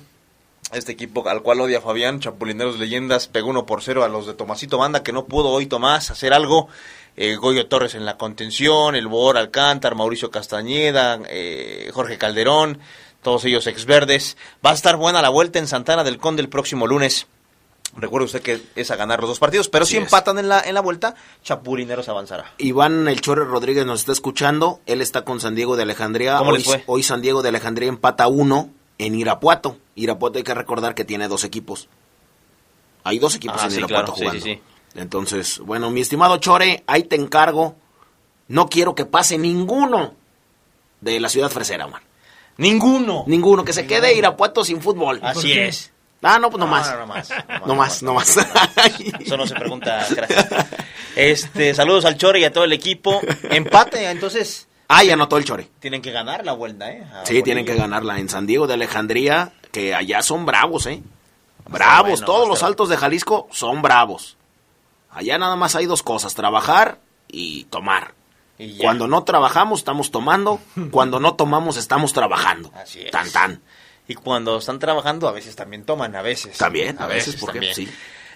Este 0.73 0.91
equipo 0.91 1.28
al 1.30 1.41
cual 1.43 1.62
odia 1.62 1.80
Fabián, 1.80 2.19
Chapulineros 2.19 2.78
Leyendas, 2.78 3.28
pegó 3.30 3.50
uno 3.50 3.65
por 3.65 3.82
cero 3.82 4.04
a 4.04 4.10
los 4.10 4.26
de 4.28 4.34
Tomasito 4.34 4.78
Banda, 4.78 5.02
que 5.02 5.13
no 5.13 5.26
pudo 5.26 5.50
hoy 5.50 5.65
Tomás 5.67 6.12
hacer 6.12 6.34
algo. 6.34 6.67
Eh, 7.15 7.36
Goyo 7.36 7.67
Torres 7.67 7.95
en 7.95 8.06
la 8.06 8.17
contención, 8.17 8.95
el 8.95 9.08
Bor 9.08 9.38
Alcántar, 9.38 9.95
Mauricio 9.95 10.30
Castañeda, 10.30 11.19
eh, 11.30 11.89
Jorge 11.93 12.17
Calderón, 12.17 12.80
todos 13.23 13.45
ellos 13.45 13.65
exverdes. 13.67 14.36
Va 14.65 14.71
a 14.71 14.73
estar 14.73 14.97
buena 14.97 15.21
la 15.21 15.30
vuelta 15.30 15.58
en 15.58 15.67
Santana 15.67 16.04
del 16.04 16.17
Conde 16.17 16.41
el 16.41 16.50
próximo 16.50 16.86
lunes. 16.86 17.28
Recuerde 17.98 18.26
usted 18.26 18.42
que 18.44 18.62
es 18.76 18.92
a 18.92 18.96
ganar 18.96 19.20
los 19.22 19.30
dos 19.30 19.40
partidos, 19.40 19.70
pero 19.70 19.86
si 19.86 19.98
es. 19.98 20.04
empatan 20.04 20.38
en 20.38 20.48
la, 20.50 20.62
en 20.62 20.76
la 20.76 20.82
vuelta, 20.82 21.16
Chapulineros 21.44 22.08
avanzará. 22.10 22.54
Iván 22.60 23.08
El 23.08 23.22
Chorre 23.22 23.44
Rodríguez 23.46 23.86
nos 23.88 24.02
está 24.02 24.12
escuchando. 24.12 24.80
Él 24.86 25.02
está 25.02 25.24
con 25.26 25.40
San 25.40 25.56
Diego 25.56 25.76
de 25.76 25.84
Alejandría. 25.84 26.38
¿Cómo 26.38 26.52
hoy, 26.52 26.58
les 26.60 26.66
fue? 26.68 26.84
hoy 26.86 27.02
San 27.04 27.22
Diego 27.22 27.42
de 27.42 27.50
Alejandría 27.50 27.90
empata 27.90 28.28
uno 28.28 28.70
en 29.00 29.16
Irapuato. 29.16 29.78
Irapuato 29.96 30.38
hay 30.38 30.44
que 30.44 30.54
recordar 30.54 30.94
que 30.94 31.06
tiene 31.06 31.28
dos 31.28 31.44
equipos. 31.44 31.90
Hay 33.04 33.18
dos 33.20 33.36
equipos 33.36 33.58
Ah, 33.62 33.66
en 33.66 33.72
sí, 33.72 33.78
Irapuato 33.80 34.14
claro, 34.14 34.30
jugando. 34.32 34.42
sí, 34.44 34.54
sí. 34.56 34.62
Entonces, 35.00 35.60
bueno, 35.60 35.90
mi 35.90 36.02
estimado 36.02 36.38
Chore, 36.38 36.84
ahí 36.88 37.04
te 37.04 37.16
encargo. 37.16 37.76
No 38.48 38.70
quiero 38.70 38.94
que 38.96 39.06
pase 39.06 39.38
ninguno 39.38 40.14
de 41.02 41.20
la 41.20 41.30
ciudad 41.30 41.50
fresera, 41.50 41.88
man. 41.88 42.02
Ninguno. 42.58 43.24
Ninguno, 43.28 43.64
que 43.66 43.74
se 43.74 43.86
quede 43.88 44.16
Irapuato 44.16 44.64
sin 44.64 44.82
fútbol. 44.82 45.20
Así 45.24 45.54
qué? 45.54 45.68
es. 45.68 45.92
Ah, 46.24 46.40
no, 46.40 46.50
pues 46.50 46.60
no 46.60 46.68
más. 46.68 46.90
No, 46.92 47.00
no 47.00 47.08
más. 47.08 47.30
No 47.66 47.76
más, 47.76 48.04
no 48.04 48.14
más. 48.14 48.38
Eso 49.20 49.38
no 49.38 49.46
se 49.46 49.56
pregunta. 49.56 50.06
gracias. 50.10 50.48
Este, 51.16 51.74
saludos 51.74 52.06
al 52.06 52.18
Chore 52.18 52.40
y 52.40 52.44
a 52.44 52.52
todo 52.54 52.64
el 52.64 52.74
equipo. 52.74 53.22
Empate, 53.50 54.10
entonces 54.10 54.68
Ah, 54.90 55.04
ya 55.04 55.14
anotó 55.14 55.38
el 55.38 55.44
Chore. 55.44 55.70
tienen 55.80 56.02
que 56.02 56.12
ganar 56.12 56.46
la 56.46 56.54
vuelta, 56.54 56.90
¿eh? 56.90 57.04
A 57.14 57.26
Sí, 57.26 57.44
tienen 57.44 57.66
que 57.66 57.76
ganarla 57.76 58.20
en 58.20 58.30
San 58.30 58.48
Diego 58.48 58.68
de 58.68 58.76
Alejandría, 58.76 59.52
que 59.72 59.94
allá 59.94 60.22
son 60.24 60.46
bravos, 60.46 60.86
¿eh? 60.86 61.04
Bravos, 61.68 62.12
bueno, 62.22 62.26
todos 62.26 62.48
los 62.48 62.64
altos 62.64 62.88
de 62.88 62.96
Jalisco 62.96 63.48
son 63.52 63.82
bravos. 63.82 64.38
Allá 65.12 65.38
nada 65.38 65.58
más 65.58 65.76
hay 65.76 65.86
dos 65.88 66.04
cosas, 66.04 66.36
trabajar 66.36 67.00
y 67.28 67.66
tomar. 67.66 68.14
Y. 68.58 68.78
Cuando 68.78 69.08
no 69.08 69.24
trabajamos 69.26 69.80
estamos 69.80 70.10
tomando, 70.10 70.62
cuando 70.92 71.20
no 71.20 71.36
tomamos 71.36 71.76
estamos 71.76 72.14
trabajando. 72.14 72.72
Así 72.74 73.02
es. 73.02 73.12
Tan 73.12 73.30
tan. 73.32 73.62
Y 74.08 74.15
cuando 74.15 74.58
están 74.58 74.80
trabajando, 74.80 75.28
a 75.28 75.32
veces 75.32 75.56
también 75.56 75.84
toman, 75.84 76.15
a 76.15 76.22
veces. 76.22 76.58
También, 76.58 76.96
a 77.00 77.08
veces, 77.08 77.36
¿por 77.36 77.50
qué? 77.52 77.60
también. 77.60 77.76
Sí. 77.76 77.89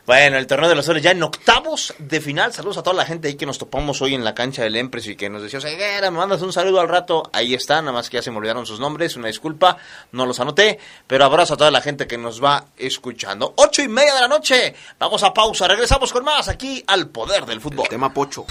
Bueno, 0.06 0.38
el 0.38 0.48
torneo 0.48 0.68
de 0.68 0.74
los 0.74 0.86
soles 0.86 1.04
ya 1.04 1.12
en 1.12 1.22
octavos 1.22 1.94
de 2.00 2.20
final. 2.20 2.52
Saludos 2.52 2.80
a 2.80 2.84
toda 2.84 2.96
la 2.96 3.06
gente 3.06 3.28
ahí 3.28 3.36
que 3.36 3.46
nos 3.46 3.60
topamos 3.60 4.02
hoy 4.02 4.16
en 4.16 4.24
la 4.24 4.34
cancha 4.34 4.64
del 4.64 4.76
Empres 4.76 5.06
y 5.06 5.16
que 5.16 5.30
nos 5.30 5.44
decía, 5.44 5.62
Ceguera, 5.62 6.10
me 6.10 6.18
mandas 6.18 6.42
un 6.42 6.52
saludo 6.52 6.82
al 6.82 6.90
rato. 6.90 7.30
Ahí 7.32 7.54
está, 7.54 7.82
nada 7.82 7.94
más 7.94 8.10
que 8.10 8.18
ya 8.18 8.24
se 8.24 8.32
me 8.32 8.38
olvidaron 8.38 8.66
sus 8.66 8.80
nombres, 8.80 9.16
una 9.16 9.28
disculpa, 9.28 9.78
no 10.12 10.26
los 10.26 10.40
anoté. 10.40 10.80
Pero 11.06 11.26
abrazo 11.26 11.54
a 11.54 11.58
toda 11.58 11.70
la 11.70 11.82
gente 11.82 12.08
que 12.08 12.18
nos 12.18 12.44
va 12.44 12.66
escuchando. 12.78 13.54
Ocho 13.58 13.84
y 13.84 13.88
media 13.88 14.16
de 14.16 14.22
la 14.22 14.28
noche. 14.28 14.74
Vamos 14.98 15.22
a 15.22 15.34
pausa, 15.34 15.68
regresamos 15.68 16.12
con 16.12 16.24
más 16.24 16.48
aquí 16.48 16.84
al 16.88 17.10
Poder 17.10 17.46
del 17.46 17.62
Fútbol. 17.62 17.88
Tema 17.88 18.12
pocho. 18.12 18.46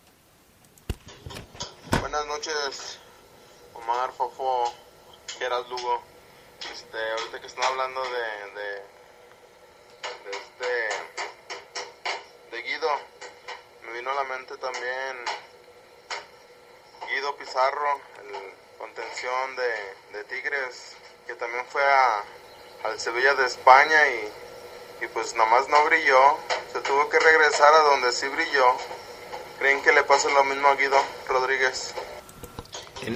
Buenas 2.14 2.28
noches, 2.28 2.98
Omar, 3.74 4.12
Fofo, 4.12 4.72
Geras 5.36 5.68
Lugo. 5.68 6.00
Este, 6.72 7.10
ahorita 7.10 7.40
que 7.40 7.46
están 7.48 7.64
hablando 7.64 8.00
de, 8.04 8.60
de, 8.60 8.84
este, 10.30 10.88
de 12.52 12.62
Guido, 12.62 12.88
me 13.82 13.92
vino 13.94 14.12
a 14.12 14.14
la 14.14 14.22
mente 14.22 14.56
también 14.58 15.24
Guido 17.08 17.36
Pizarro, 17.36 18.00
el 18.20 18.54
contención 18.78 19.56
de, 19.56 19.96
de 20.12 20.24
Tigres, 20.26 20.94
que 21.26 21.34
también 21.34 21.66
fue 21.66 21.82
a, 21.82 22.22
al 22.84 23.00
Sevilla 23.00 23.34
de 23.34 23.46
España 23.46 24.08
y, 24.08 24.32
y 25.04 25.08
pues 25.08 25.34
nomás 25.34 25.68
no 25.68 25.84
brilló, 25.86 26.38
se 26.72 26.80
tuvo 26.80 27.08
que 27.08 27.18
regresar 27.18 27.74
a 27.74 27.80
donde 27.80 28.12
sí 28.12 28.28
brilló. 28.28 28.76
¿Creen 29.58 29.82
que 29.82 29.92
le 29.92 30.02
pase 30.02 30.28
lo 30.32 30.44
mismo 30.44 30.68
a 30.68 30.74
Guido 30.76 30.96
Rodríguez? 31.28 31.94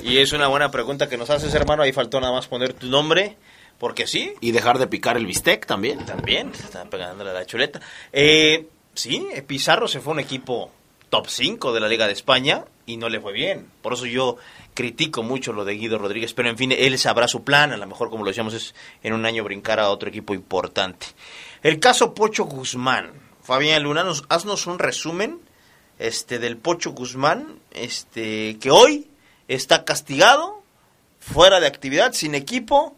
Y 0.03 0.19
es 0.19 0.33
una 0.33 0.49
buena 0.49 0.71
pregunta 0.71 1.09
que 1.09 1.17
nos 1.17 1.31
haces, 1.31 1.55
hermano. 1.55 1.83
Ahí 1.83 1.93
faltó 1.93 2.21
nada 2.21 2.33
más 2.33 2.47
poner 2.47 2.75
tu 2.75 2.87
nombre, 2.87 3.37
porque 3.79 4.07
sí. 4.07 4.35
Y 4.41 4.53
dejar 4.53 4.79
de 4.79 4.87
picar 4.87 5.17
el 5.17 5.27
bistec 5.27 5.67
también. 5.67 6.05
También, 6.05 6.55
se 6.55 6.65
están 6.65 6.91
pegándole 6.91 7.31
a 7.31 7.35
la 7.35 7.47
chuleta. 7.47 7.81
Eh, 8.13 8.67
sí, 8.95 9.27
Pizarro 9.47 9.89
se 9.89 10.01
fue 10.01 10.13
a 10.13 10.15
un 10.15 10.21
equipo 10.21 10.71
top 11.09 11.27
5 11.29 11.73
de 11.73 11.81
la 11.81 11.89
Liga 11.89 12.07
de 12.07 12.13
España 12.13 12.65
y 12.87 12.99
no 12.99 13.09
le 13.09 13.21
fue 13.21 13.33
bien. 13.33 13.67
Por 13.83 13.95
eso 13.95 14.07
yo 14.07 14.37
critico 14.75 15.23
mucho 15.23 15.53
lo 15.53 15.65
de 15.65 15.75
Guido 15.75 15.99
Rodríguez, 15.99 16.35
pero 16.35 16.51
en 16.51 16.59
fin, 16.59 16.73
él 16.73 16.99
sabrá 16.99 17.29
su 17.29 17.45
plan. 17.45 17.73
A 17.73 17.77
lo 17.77 17.87
mejor, 17.87 18.11
como 18.11 18.25
lo 18.25 18.31
decíamos, 18.31 18.55
es 18.55 18.75
en 19.03 19.15
un 19.15 19.25
año 19.25 19.45
brincar 19.45 19.81
a 19.81 19.91
otro 19.91 20.09
equipo 20.09 20.35
importante. 20.35 21.07
El 21.63 21.81
caso 21.81 22.15
Pocho 22.15 22.45
Guzmán. 22.45 23.13
Fabián 23.43 23.83
Luna, 23.83 24.05
nos, 24.05 24.25
haznos 24.29 24.67
un 24.67 24.79
resumen 24.79 25.41
este 25.99 26.39
del 26.39 26.57
Pocho 26.57 26.93
Guzmán, 26.93 27.59
este 27.71 28.59
que 28.59 28.71
hoy 28.71 29.09
está 29.49 29.85
castigado, 29.85 30.63
fuera 31.19 31.61
de 31.61 31.67
actividad, 31.67 32.13
sin 32.13 32.35
equipo 32.35 32.97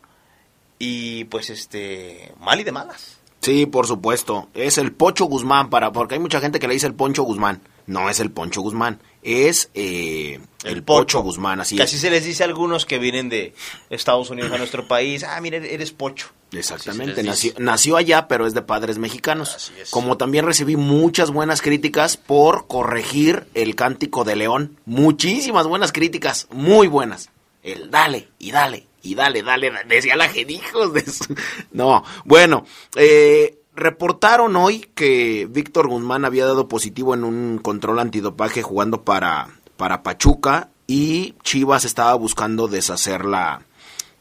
y 0.78 1.24
pues 1.24 1.50
este 1.50 2.32
mal 2.40 2.60
y 2.60 2.64
de 2.64 2.72
malas. 2.72 3.18
Sí, 3.40 3.66
por 3.66 3.86
supuesto. 3.86 4.48
Es 4.54 4.76
el 4.78 4.92
Pocho 4.92 5.24
Guzmán, 5.24 5.70
para, 5.70 5.92
porque 5.92 6.14
hay 6.14 6.20
mucha 6.20 6.40
gente 6.40 6.58
que 6.58 6.68
le 6.68 6.74
dice 6.74 6.86
el 6.86 6.94
Poncho 6.94 7.22
Guzmán. 7.22 7.62
No 7.86 8.10
es 8.10 8.20
el 8.20 8.30
Poncho 8.30 8.60
Guzmán, 8.60 9.00
es 9.22 9.70
eh, 9.74 10.40
el, 10.64 10.82
Pocho, 10.82 11.20
Guzmán, 11.20 11.60
así 11.60 11.76
que 11.76 11.82
así 11.82 11.98
se 11.98 12.10
les 12.10 12.24
dice 12.24 12.42
a 12.42 12.46
algunos 12.46 12.86
que 12.86 12.98
vienen 12.98 13.28
de 13.28 13.54
Estados 13.90 14.30
Unidos 14.30 14.52
a 14.52 14.58
nuestro 14.58 14.86
país. 14.88 15.24
Ah, 15.24 15.40
mire, 15.40 15.74
eres 15.74 15.92
Pocho. 15.92 16.28
Exactamente, 16.52 17.22
nació, 17.22 17.52
nació 17.58 17.96
allá, 17.96 18.26
pero 18.26 18.46
es 18.46 18.54
de 18.54 18.62
padres 18.62 18.98
mexicanos. 18.98 19.54
Así 19.54 19.72
es. 19.80 19.90
Como 19.90 20.16
también 20.16 20.44
recibí 20.46 20.76
muchas 20.76 21.30
buenas 21.30 21.62
críticas 21.62 22.16
por 22.16 22.66
corregir 22.66 23.46
el 23.54 23.76
cántico 23.76 24.24
de 24.24 24.36
León. 24.36 24.76
Muchísimas 24.84 25.66
buenas 25.66 25.92
críticas, 25.92 26.48
muy 26.50 26.88
buenas. 26.88 27.30
El 27.62 27.90
dale 27.90 28.28
y 28.38 28.50
dale 28.50 28.86
y 29.02 29.14
dale, 29.14 29.42
dale, 29.42 29.70
dale. 29.70 29.94
decía 29.94 30.16
la 30.16 30.28
de 30.92 31.10
su- 31.10 31.34
No, 31.72 32.04
bueno, 32.24 32.64
eh, 32.96 33.59
reportaron 33.74 34.56
hoy 34.56 34.90
que 34.94 35.46
Víctor 35.50 35.88
Guzmán 35.88 36.24
había 36.24 36.46
dado 36.46 36.68
positivo 36.68 37.14
en 37.14 37.24
un 37.24 37.58
control 37.58 37.98
antidopaje 37.98 38.62
jugando 38.62 39.02
para, 39.02 39.48
para 39.76 40.02
Pachuca 40.02 40.70
y 40.86 41.34
Chivas 41.42 41.84
estaba 41.84 42.14
buscando 42.14 42.68
deshacer 42.68 43.24
la, 43.24 43.62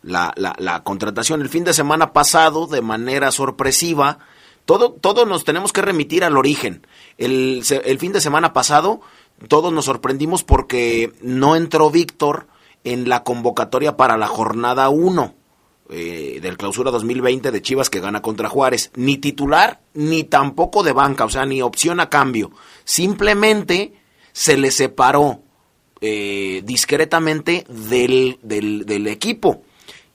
la, 0.01 0.33
la, 0.35 0.55
la 0.59 0.83
contratación. 0.83 1.41
El 1.41 1.49
fin 1.49 1.63
de 1.63 1.73
semana 1.73 2.13
pasado, 2.13 2.67
de 2.67 2.81
manera 2.81 3.31
sorpresiva, 3.31 4.19
todo, 4.65 4.91
todos 4.91 5.27
nos 5.27 5.45
tenemos 5.45 5.73
que 5.73 5.81
remitir 5.81 6.23
al 6.23 6.37
origen. 6.37 6.85
El, 7.17 7.63
el 7.83 7.99
fin 7.99 8.13
de 8.13 8.21
semana 8.21 8.53
pasado, 8.53 9.01
todos 9.47 9.73
nos 9.73 9.85
sorprendimos 9.85 10.43
porque 10.43 11.13
no 11.21 11.55
entró 11.55 11.89
Víctor 11.89 12.47
en 12.83 13.09
la 13.09 13.23
convocatoria 13.23 13.97
para 13.97 14.17
la 14.17 14.27
jornada 14.27 14.89
1 14.89 15.38
eh, 15.89 16.39
del 16.41 16.57
clausura 16.57 16.91
2020 16.91 17.51
de 17.51 17.61
Chivas 17.61 17.89
que 17.89 17.99
gana 17.99 18.21
contra 18.21 18.47
Juárez. 18.47 18.91
Ni 18.95 19.17
titular, 19.17 19.81
ni 19.93 20.23
tampoco 20.23 20.83
de 20.83 20.93
banca, 20.93 21.25
o 21.25 21.29
sea, 21.29 21.45
ni 21.45 21.61
opción 21.61 21.99
a 21.99 22.09
cambio. 22.09 22.51
Simplemente 22.83 23.93
se 24.31 24.57
le 24.57 24.71
separó 24.71 25.41
eh, 26.01 26.61
discretamente 26.63 27.65
del, 27.67 28.39
del, 28.41 29.07
equipo. 29.07 29.63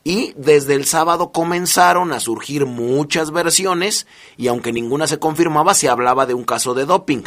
Y 0.03 0.33
desde 0.37 0.75
el 0.75 0.85
sábado 0.85 1.33
comenzaron 1.33 2.13
a 2.13 2.21
surgir 2.21 2.67
muchas 2.67 3.31
versiones 3.33 4.07
y 4.37 4.47
aunque 4.47 4.73
ninguna 4.73 5.07
se 5.07 5.19
confirmaba, 5.19 5.75
se 5.75 5.89
hablaba 5.89 6.25
de 6.25 6.35
un 6.35 6.45
caso 6.45 6.75
de 6.75 6.87
doping. 6.87 7.25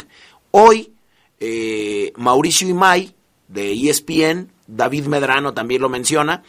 Hoy, 0.50 0.92
eh, 1.38 2.12
Mauricio 2.16 2.68
Imay, 2.68 3.14
de 3.46 3.72
ESPN, 3.72 4.50
David 4.66 5.06
Medrano 5.06 5.54
también 5.54 5.82
lo 5.82 5.88
menciona, 5.88 6.42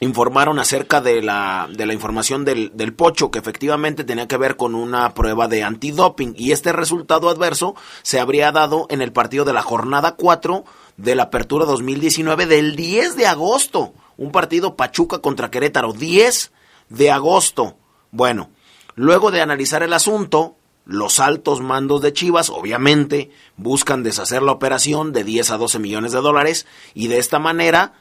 informaron 0.00 0.58
acerca 0.58 1.00
de 1.00 1.22
la, 1.22 1.68
de 1.72 1.86
la 1.86 1.94
información 1.94 2.44
del, 2.44 2.70
del 2.74 2.92
pocho, 2.92 3.30
que 3.30 3.38
efectivamente 3.38 4.04
tenía 4.04 4.28
que 4.28 4.36
ver 4.36 4.56
con 4.56 4.74
una 4.74 5.14
prueba 5.14 5.48
de 5.48 5.62
antidoping. 5.62 6.34
Y 6.36 6.52
este 6.52 6.72
resultado 6.72 7.30
adverso 7.30 7.74
se 8.02 8.20
habría 8.20 8.52
dado 8.52 8.86
en 8.90 9.00
el 9.00 9.12
partido 9.12 9.44
de 9.44 9.54
la 9.54 9.62
jornada 9.62 10.16
4 10.16 10.64
de 10.98 11.14
la 11.14 11.24
apertura 11.24 11.64
2019 11.64 12.46
del 12.46 12.76
10 12.76 13.16
de 13.16 13.26
agosto. 13.26 13.94
Un 14.18 14.32
partido 14.32 14.76
Pachuca 14.76 15.18
contra 15.18 15.50
Querétaro, 15.50 15.92
10 15.92 16.52
de 16.90 17.10
agosto. 17.10 17.76
Bueno, 18.10 18.50
luego 18.94 19.30
de 19.30 19.40
analizar 19.40 19.82
el 19.82 19.92
asunto, 19.94 20.56
los 20.84 21.20
altos 21.20 21.60
mandos 21.60 22.02
de 22.02 22.12
Chivas, 22.12 22.50
obviamente, 22.50 23.30
buscan 23.56 24.02
deshacer 24.02 24.42
la 24.42 24.52
operación 24.52 25.12
de 25.12 25.24
10 25.24 25.50
a 25.50 25.56
12 25.58 25.78
millones 25.78 26.12
de 26.12 26.20
dólares 26.20 26.66
y 26.94 27.08
de 27.08 27.18
esta 27.18 27.38
manera 27.38 27.94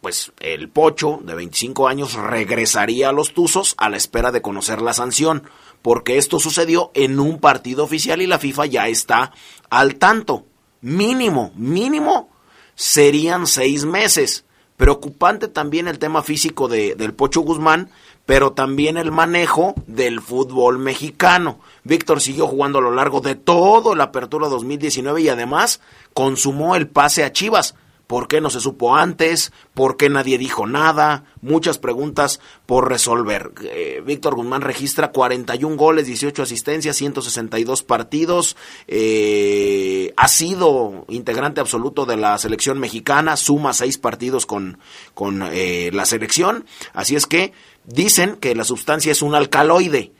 pues 0.00 0.32
el 0.40 0.68
Pocho, 0.68 1.20
de 1.22 1.34
25 1.34 1.88
años, 1.88 2.14
regresaría 2.14 3.10
a 3.10 3.12
los 3.12 3.34
Tuzos 3.34 3.74
a 3.78 3.88
la 3.88 3.96
espera 3.96 4.32
de 4.32 4.42
conocer 4.42 4.80
la 4.80 4.92
sanción, 4.92 5.42
porque 5.82 6.18
esto 6.18 6.40
sucedió 6.40 6.90
en 6.94 7.20
un 7.20 7.38
partido 7.38 7.84
oficial 7.84 8.22
y 8.22 8.26
la 8.26 8.38
FIFA 8.38 8.66
ya 8.66 8.88
está 8.88 9.32
al 9.68 9.96
tanto. 9.96 10.46
Mínimo, 10.80 11.52
mínimo, 11.56 12.30
serían 12.74 13.46
seis 13.46 13.84
meses. 13.84 14.44
Preocupante 14.76 15.48
también 15.48 15.88
el 15.88 15.98
tema 15.98 16.22
físico 16.22 16.66
de, 16.66 16.94
del 16.94 17.12
Pocho 17.12 17.42
Guzmán, 17.42 17.90
pero 18.24 18.52
también 18.52 18.96
el 18.96 19.12
manejo 19.12 19.74
del 19.86 20.22
fútbol 20.22 20.78
mexicano. 20.78 21.60
Víctor 21.84 22.22
siguió 22.22 22.46
jugando 22.46 22.78
a 22.78 22.82
lo 22.82 22.94
largo 22.94 23.20
de 23.20 23.34
todo 23.34 23.94
la 23.94 24.04
apertura 24.04 24.48
2019 24.48 25.20
y 25.20 25.28
además 25.28 25.80
consumó 26.14 26.76
el 26.76 26.88
pase 26.88 27.24
a 27.24 27.32
Chivas. 27.32 27.74
¿Por 28.10 28.26
qué 28.26 28.40
no 28.40 28.50
se 28.50 28.58
supo 28.58 28.96
antes? 28.96 29.52
¿Por 29.72 29.96
qué 29.96 30.10
nadie 30.10 30.36
dijo 30.36 30.66
nada? 30.66 31.26
Muchas 31.42 31.78
preguntas 31.78 32.40
por 32.66 32.88
resolver. 32.88 33.52
Eh, 33.62 34.02
Víctor 34.04 34.34
Guzmán 34.34 34.62
registra 34.62 35.12
41 35.12 35.76
goles, 35.76 36.08
18 36.08 36.42
asistencias, 36.42 36.96
162 36.96 37.84
partidos. 37.84 38.56
Eh, 38.88 40.12
ha 40.16 40.26
sido 40.26 41.04
integrante 41.08 41.60
absoluto 41.60 42.04
de 42.04 42.16
la 42.16 42.36
selección 42.38 42.80
mexicana, 42.80 43.36
suma 43.36 43.72
seis 43.74 43.96
partidos 43.96 44.44
con, 44.44 44.80
con 45.14 45.44
eh, 45.44 45.90
la 45.92 46.04
selección. 46.04 46.64
Así 46.92 47.14
es 47.14 47.26
que 47.26 47.52
dicen 47.84 48.38
que 48.40 48.56
la 48.56 48.64
sustancia 48.64 49.12
es 49.12 49.22
un 49.22 49.36
alcaloide, 49.36 50.10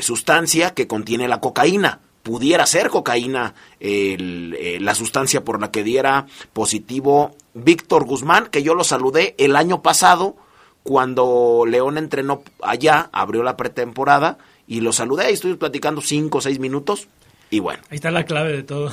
sustancia 0.00 0.72
que 0.72 0.86
contiene 0.86 1.28
la 1.28 1.40
cocaína 1.40 2.00
pudiera 2.28 2.66
ser 2.66 2.90
cocaína 2.90 3.54
el, 3.80 4.54
eh, 4.60 4.76
la 4.82 4.94
sustancia 4.94 5.42
por 5.44 5.58
la 5.62 5.70
que 5.70 5.82
diera 5.82 6.26
positivo 6.52 7.34
Víctor 7.54 8.04
Guzmán, 8.04 8.48
que 8.48 8.62
yo 8.62 8.74
lo 8.74 8.84
saludé 8.84 9.34
el 9.38 9.56
año 9.56 9.80
pasado 9.80 10.36
cuando 10.82 11.64
León 11.66 11.96
entrenó 11.96 12.42
allá, 12.62 13.08
abrió 13.12 13.42
la 13.42 13.56
pretemporada 13.56 14.36
y 14.66 14.80
lo 14.82 14.92
saludé 14.92 15.30
y 15.30 15.34
estuvimos 15.34 15.58
platicando 15.58 16.02
cinco 16.02 16.38
o 16.38 16.40
seis 16.42 16.58
minutos 16.58 17.08
y 17.50 17.60
bueno. 17.60 17.82
Ahí 17.88 17.96
está 17.96 18.10
la 18.10 18.24
clave 18.26 18.52
de 18.52 18.62
todo. 18.62 18.90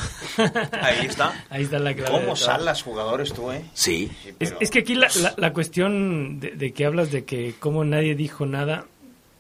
Ahí 0.82 1.06
está. 1.06 1.46
Ahí 1.50 1.64
está 1.64 1.78
la 1.80 1.94
clave. 1.94 2.10
de 2.12 2.16
¿Cómo 2.22 2.36
todo. 2.36 2.36
salas 2.38 2.84
jugadores 2.84 3.34
tú, 3.34 3.52
eh? 3.52 3.66
Sí. 3.74 4.10
Sí, 4.24 4.30
Es, 4.30 4.36
pero- 4.38 4.58
es 4.62 4.72
que 4.72 4.80
aquí 4.80 4.96
la, 4.96 5.10
la- 5.22 5.34
la 5.36 5.52
cuestión 5.52 6.40
de, 6.40 6.52
de 6.52 6.72
que 6.72 6.86
hablas 6.86 7.12
de 7.12 7.26
que 7.26 7.54
como 7.60 7.84
nadie 7.84 8.16
dijo 8.16 8.46
nada, 8.46 8.86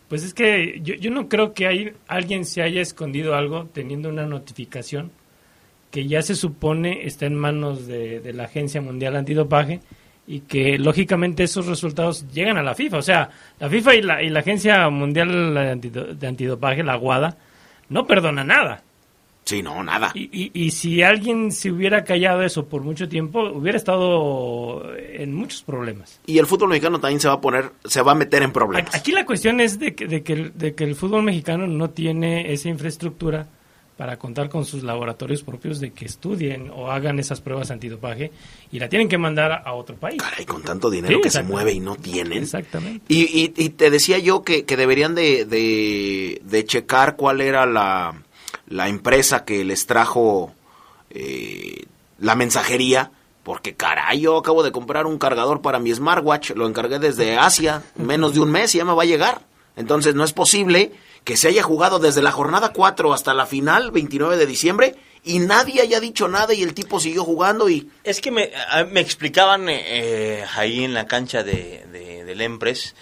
pues 0.09 0.23
es 0.23 0.33
que 0.33 0.79
yo, 0.83 0.95
yo 0.95 1.11
no 1.11 1.27
creo 1.29 1.53
que 1.53 1.67
hay, 1.67 1.93
alguien 2.07 2.45
se 2.45 2.61
haya 2.61 2.81
escondido 2.81 3.35
algo 3.35 3.65
teniendo 3.73 4.09
una 4.09 4.25
notificación 4.25 5.11
que 5.91 6.07
ya 6.07 6.21
se 6.21 6.35
supone 6.35 7.05
está 7.07 7.25
en 7.25 7.35
manos 7.35 7.87
de, 7.87 8.19
de 8.19 8.33
la 8.33 8.43
Agencia 8.45 8.81
Mundial 8.81 9.15
Antidopaje 9.15 9.79
y 10.27 10.41
que 10.41 10.77
lógicamente 10.77 11.43
esos 11.43 11.67
resultados 11.67 12.25
llegan 12.33 12.57
a 12.57 12.63
la 12.63 12.75
FIFA. 12.75 12.97
O 12.97 13.01
sea, 13.01 13.29
la 13.59 13.69
FIFA 13.69 13.95
y 13.95 14.01
la, 14.01 14.23
y 14.23 14.29
la 14.29 14.39
Agencia 14.41 14.89
Mundial 14.89 15.53
de 15.53 15.71
Antido- 15.71 16.13
de 16.13 16.27
Antidopaje, 16.27 16.83
la 16.83 16.97
WADA, 16.97 17.37
no 17.89 18.05
perdona 18.07 18.43
nada. 18.43 18.83
Sí, 19.45 19.61
no, 19.61 19.83
nada. 19.83 20.11
Y, 20.15 20.29
y, 20.31 20.51
y 20.53 20.71
si 20.71 21.03
alguien 21.03 21.51
se 21.51 21.71
hubiera 21.71 22.03
callado 22.03 22.41
eso 22.41 22.65
por 22.65 22.81
mucho 22.81 23.07
tiempo, 23.07 23.41
hubiera 23.41 23.77
estado 23.77 24.91
en 24.97 25.35
muchos 25.35 25.61
problemas. 25.61 26.19
Y 26.25 26.39
el 26.39 26.47
fútbol 26.47 26.69
mexicano 26.69 26.99
también 26.99 27.19
se 27.19 27.27
va 27.27 27.35
a 27.35 27.41
poner, 27.41 27.71
se 27.85 28.01
va 28.01 28.13
a 28.13 28.15
meter 28.15 28.41
en 28.41 28.51
problemas. 28.51 28.95
Aquí 28.95 29.11
la 29.11 29.23
cuestión 29.23 29.59
es 29.59 29.77
de 29.77 29.93
que, 29.93 30.07
de 30.07 30.23
que, 30.23 30.33
el, 30.33 30.57
de 30.57 30.73
que 30.73 30.83
el 30.83 30.95
fútbol 30.95 31.21
mexicano 31.21 31.67
no 31.67 31.91
tiene 31.91 32.51
esa 32.53 32.69
infraestructura 32.69 33.47
para 33.97 34.17
contar 34.17 34.49
con 34.49 34.65
sus 34.65 34.83
laboratorios 34.83 35.41
propios 35.43 35.79
de 35.79 35.91
que 35.91 36.05
estudien 36.05 36.69
o 36.73 36.91
hagan 36.91 37.17
esas 37.19 37.39
pruebas 37.39 37.71
antidopaje 37.71 38.31
y 38.71 38.79
la 38.79 38.89
tienen 38.89 39.07
que 39.07 39.17
mandar 39.17 39.63
a 39.65 39.73
otro 39.73 39.95
país. 39.95 40.21
Caray, 40.21 40.45
con 40.45 40.63
tanto 40.63 40.89
dinero 40.89 41.21
que 41.21 41.29
se 41.29 41.43
mueve 41.43 41.71
y 41.71 41.79
no 41.79 41.95
tienen. 41.95 42.43
Exactamente. 42.43 43.05
Y, 43.07 43.53
y, 43.55 43.69
te 43.69 43.89
decía 43.89 44.19
yo 44.19 44.43
que, 44.43 44.63
deberían 44.63 45.15
de, 45.15 45.45
de, 45.45 46.65
checar 46.65 47.15
cuál 47.15 47.39
era 47.39 47.65
la, 47.65 48.21
la 48.67 48.87
empresa 48.87 49.45
que 49.45 49.63
les 49.63 49.85
trajo 49.85 50.53
eh, 51.09 51.85
la 52.19 52.35
mensajería. 52.35 53.11
Porque 53.43 53.75
caray, 53.75 54.21
yo 54.21 54.37
acabo 54.37 54.63
de 54.63 54.71
comprar 54.71 55.05
un 55.05 55.19
cargador 55.19 55.61
para 55.61 55.77
mi 55.77 55.93
smartwatch, 55.93 56.51
lo 56.51 56.67
encargué 56.67 56.97
desde 56.97 57.37
Asia, 57.37 57.83
menos 57.95 58.33
de 58.33 58.39
un 58.39 58.49
mes 58.49 58.73
y 58.73 58.79
ya 58.79 58.85
me 58.85 58.95
va 58.95 59.03
a 59.03 59.05
llegar. 59.05 59.41
Entonces 59.75 60.15
no 60.15 60.23
es 60.23 60.33
posible 60.33 60.93
que 61.23 61.37
se 61.37 61.49
haya 61.49 61.61
jugado 61.61 61.99
desde 61.99 62.23
la 62.23 62.31
jornada 62.31 62.73
4 62.73 63.13
hasta 63.13 63.35
la 63.35 63.45
final, 63.45 63.91
29 63.91 64.37
de 64.37 64.47
diciembre, 64.47 64.95
y 65.23 65.39
nadie 65.39 65.81
haya 65.81 65.99
dicho 65.99 66.27
nada 66.27 66.55
y 66.55 66.63
el 66.63 66.73
tipo 66.73 66.99
siguió 66.99 67.23
jugando 67.23 67.69
y... 67.69 67.89
Es 68.03 68.19
que 68.19 68.31
me, 68.31 68.51
me 68.91 68.99
explicaban 68.99 69.67
eh, 69.69 70.43
ahí 70.55 70.83
en 70.83 70.95
la 70.95 71.05
cancha 71.05 71.43
de, 71.43 71.85
de, 71.91 72.23
del 72.25 72.41
Empres 72.41 72.95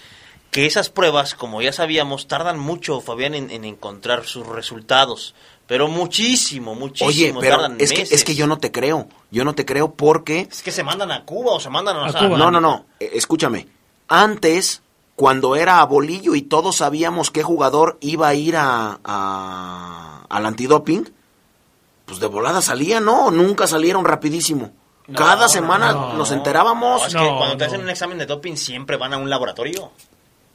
que 0.53 0.67
esas 0.67 0.91
pruebas, 0.91 1.33
como 1.33 1.63
ya 1.63 1.73
sabíamos, 1.73 2.27
tardan 2.27 2.59
mucho, 2.59 3.01
Fabián, 3.01 3.33
en, 3.33 3.65
encontrar 3.65 4.25
sus 4.25 4.45
resultados. 4.45 5.33
Pero 5.73 5.87
muchísimo, 5.87 6.75
muchísimo. 6.75 7.09
Oye, 7.09 7.33
pero 7.39 7.65
es, 7.79 7.91
Que, 7.91 8.03
es 8.03 8.23
que 8.23 8.35
yo 8.35 8.45
no 8.45 8.59
te 8.59 8.71
creo. 8.71 9.07
Yo 9.31 9.43
no 9.43 9.55
te 9.55 9.65
creo 9.65 9.95
porque... 9.95 10.41
Es 10.41 10.61
que 10.61 10.71
se 10.71 10.83
mandan 10.83 11.11
a 11.11 11.25
Cuba 11.25 11.53
o 11.53 11.59
se 11.59 11.71
mandan 11.71 11.97
a, 11.97 12.13
Cuba. 12.13 12.37
No, 12.37 12.51
no, 12.51 12.61
no. 12.61 12.85
Eh, 12.99 13.09
escúchame. 13.15 13.67
Antes 14.07 14.83
cuando 15.15 15.55
era 15.55 15.81
a 15.81 15.85
bolillo 15.85 16.35
y 16.35 16.43
todos 16.43 16.75
sabíamos 16.75 17.31
qué 17.31 17.41
jugador 17.41 17.97
iba 18.01 18.27
a 18.27 18.35
ir 18.35 18.55
a, 18.55 18.99
al 20.29 20.45
antidoping, 20.45 21.11
pues 22.05 22.19
de 22.19 22.27
volada 22.27 22.61
salía, 22.61 22.99
¿no? 22.99 23.31
Nunca 23.31 23.65
salieron 23.65 24.05
rapidísimo. 24.05 24.73
Cada 25.11 25.49
semana 25.49 26.13
nos 26.13 26.31
enterábamos. 26.31 27.07
es 27.07 27.15
que 27.15 27.35
cuando 27.35 27.57
te 27.57 27.65
hacen 27.65 27.81
un 27.81 27.89
examen 27.89 28.19
de 28.19 28.27
doping 28.27 28.57
siempre 28.57 28.97
van 28.97 29.15
a 29.15 29.17
un 29.17 29.27
laboratorio. 29.27 29.89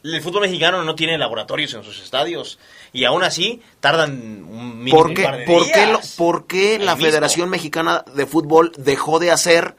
El 0.03 0.21
fútbol 0.21 0.43
mexicano 0.43 0.83
no 0.83 0.95
tiene 0.95 1.17
laboratorios 1.17 1.73
en 1.73 1.83
sus 1.83 2.01
estadios 2.01 2.57
y 2.93 3.03
aún 3.03 3.23
así 3.23 3.61
tardan 3.79 4.43
un 4.43 4.79
mínimo 4.79 4.97
¿Por 4.97 5.13
qué, 5.13 5.27
¿por 6.17 6.47
qué, 6.47 6.79
la 6.79 6.95
Federación 6.95 7.49
Mexicana 7.49 8.05
de 8.15 8.25
Fútbol 8.25 8.71
dejó 8.77 9.19
de 9.19 9.31
hacer 9.31 9.75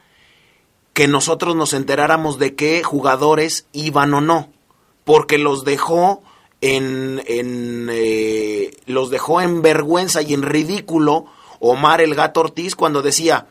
que 0.93 1.09
nosotros 1.09 1.57
nos 1.57 1.73
enteráramos 1.73 2.39
de 2.39 2.55
qué 2.55 2.83
jugadores 2.83 3.67
iban 3.73 4.13
o 4.13 4.21
no? 4.21 4.53
porque 5.11 5.39
los 5.39 5.65
dejó 5.65 6.23
en, 6.61 7.21
en 7.27 7.89
eh, 7.91 8.71
los 8.87 9.11
dejó 9.11 9.41
en 9.41 9.61
vergüenza 9.61 10.23
y 10.23 10.35
en 10.35 10.43
ridículo 10.43 11.27
Omar 11.59 12.01
el 12.01 12.15
Gato 12.15 12.41
Ortiz 12.41 12.77
cuando 12.77 13.03
decía 13.03 13.49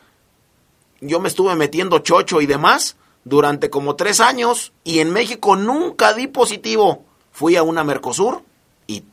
yo 1.02 1.20
me 1.20 1.28
estuve 1.28 1.54
metiendo 1.56 1.98
chocho 1.98 2.40
y 2.40 2.46
demás 2.46 2.96
durante 3.24 3.70
como 3.70 3.96
tres 3.96 4.20
años 4.20 4.72
y 4.84 5.00
en 5.00 5.12
México 5.12 5.56
nunca 5.56 6.14
di 6.14 6.26
positivo. 6.26 7.04
Fui 7.32 7.56
a 7.56 7.62
una 7.62 7.84
Mercosur 7.84 8.42
y 8.86 9.04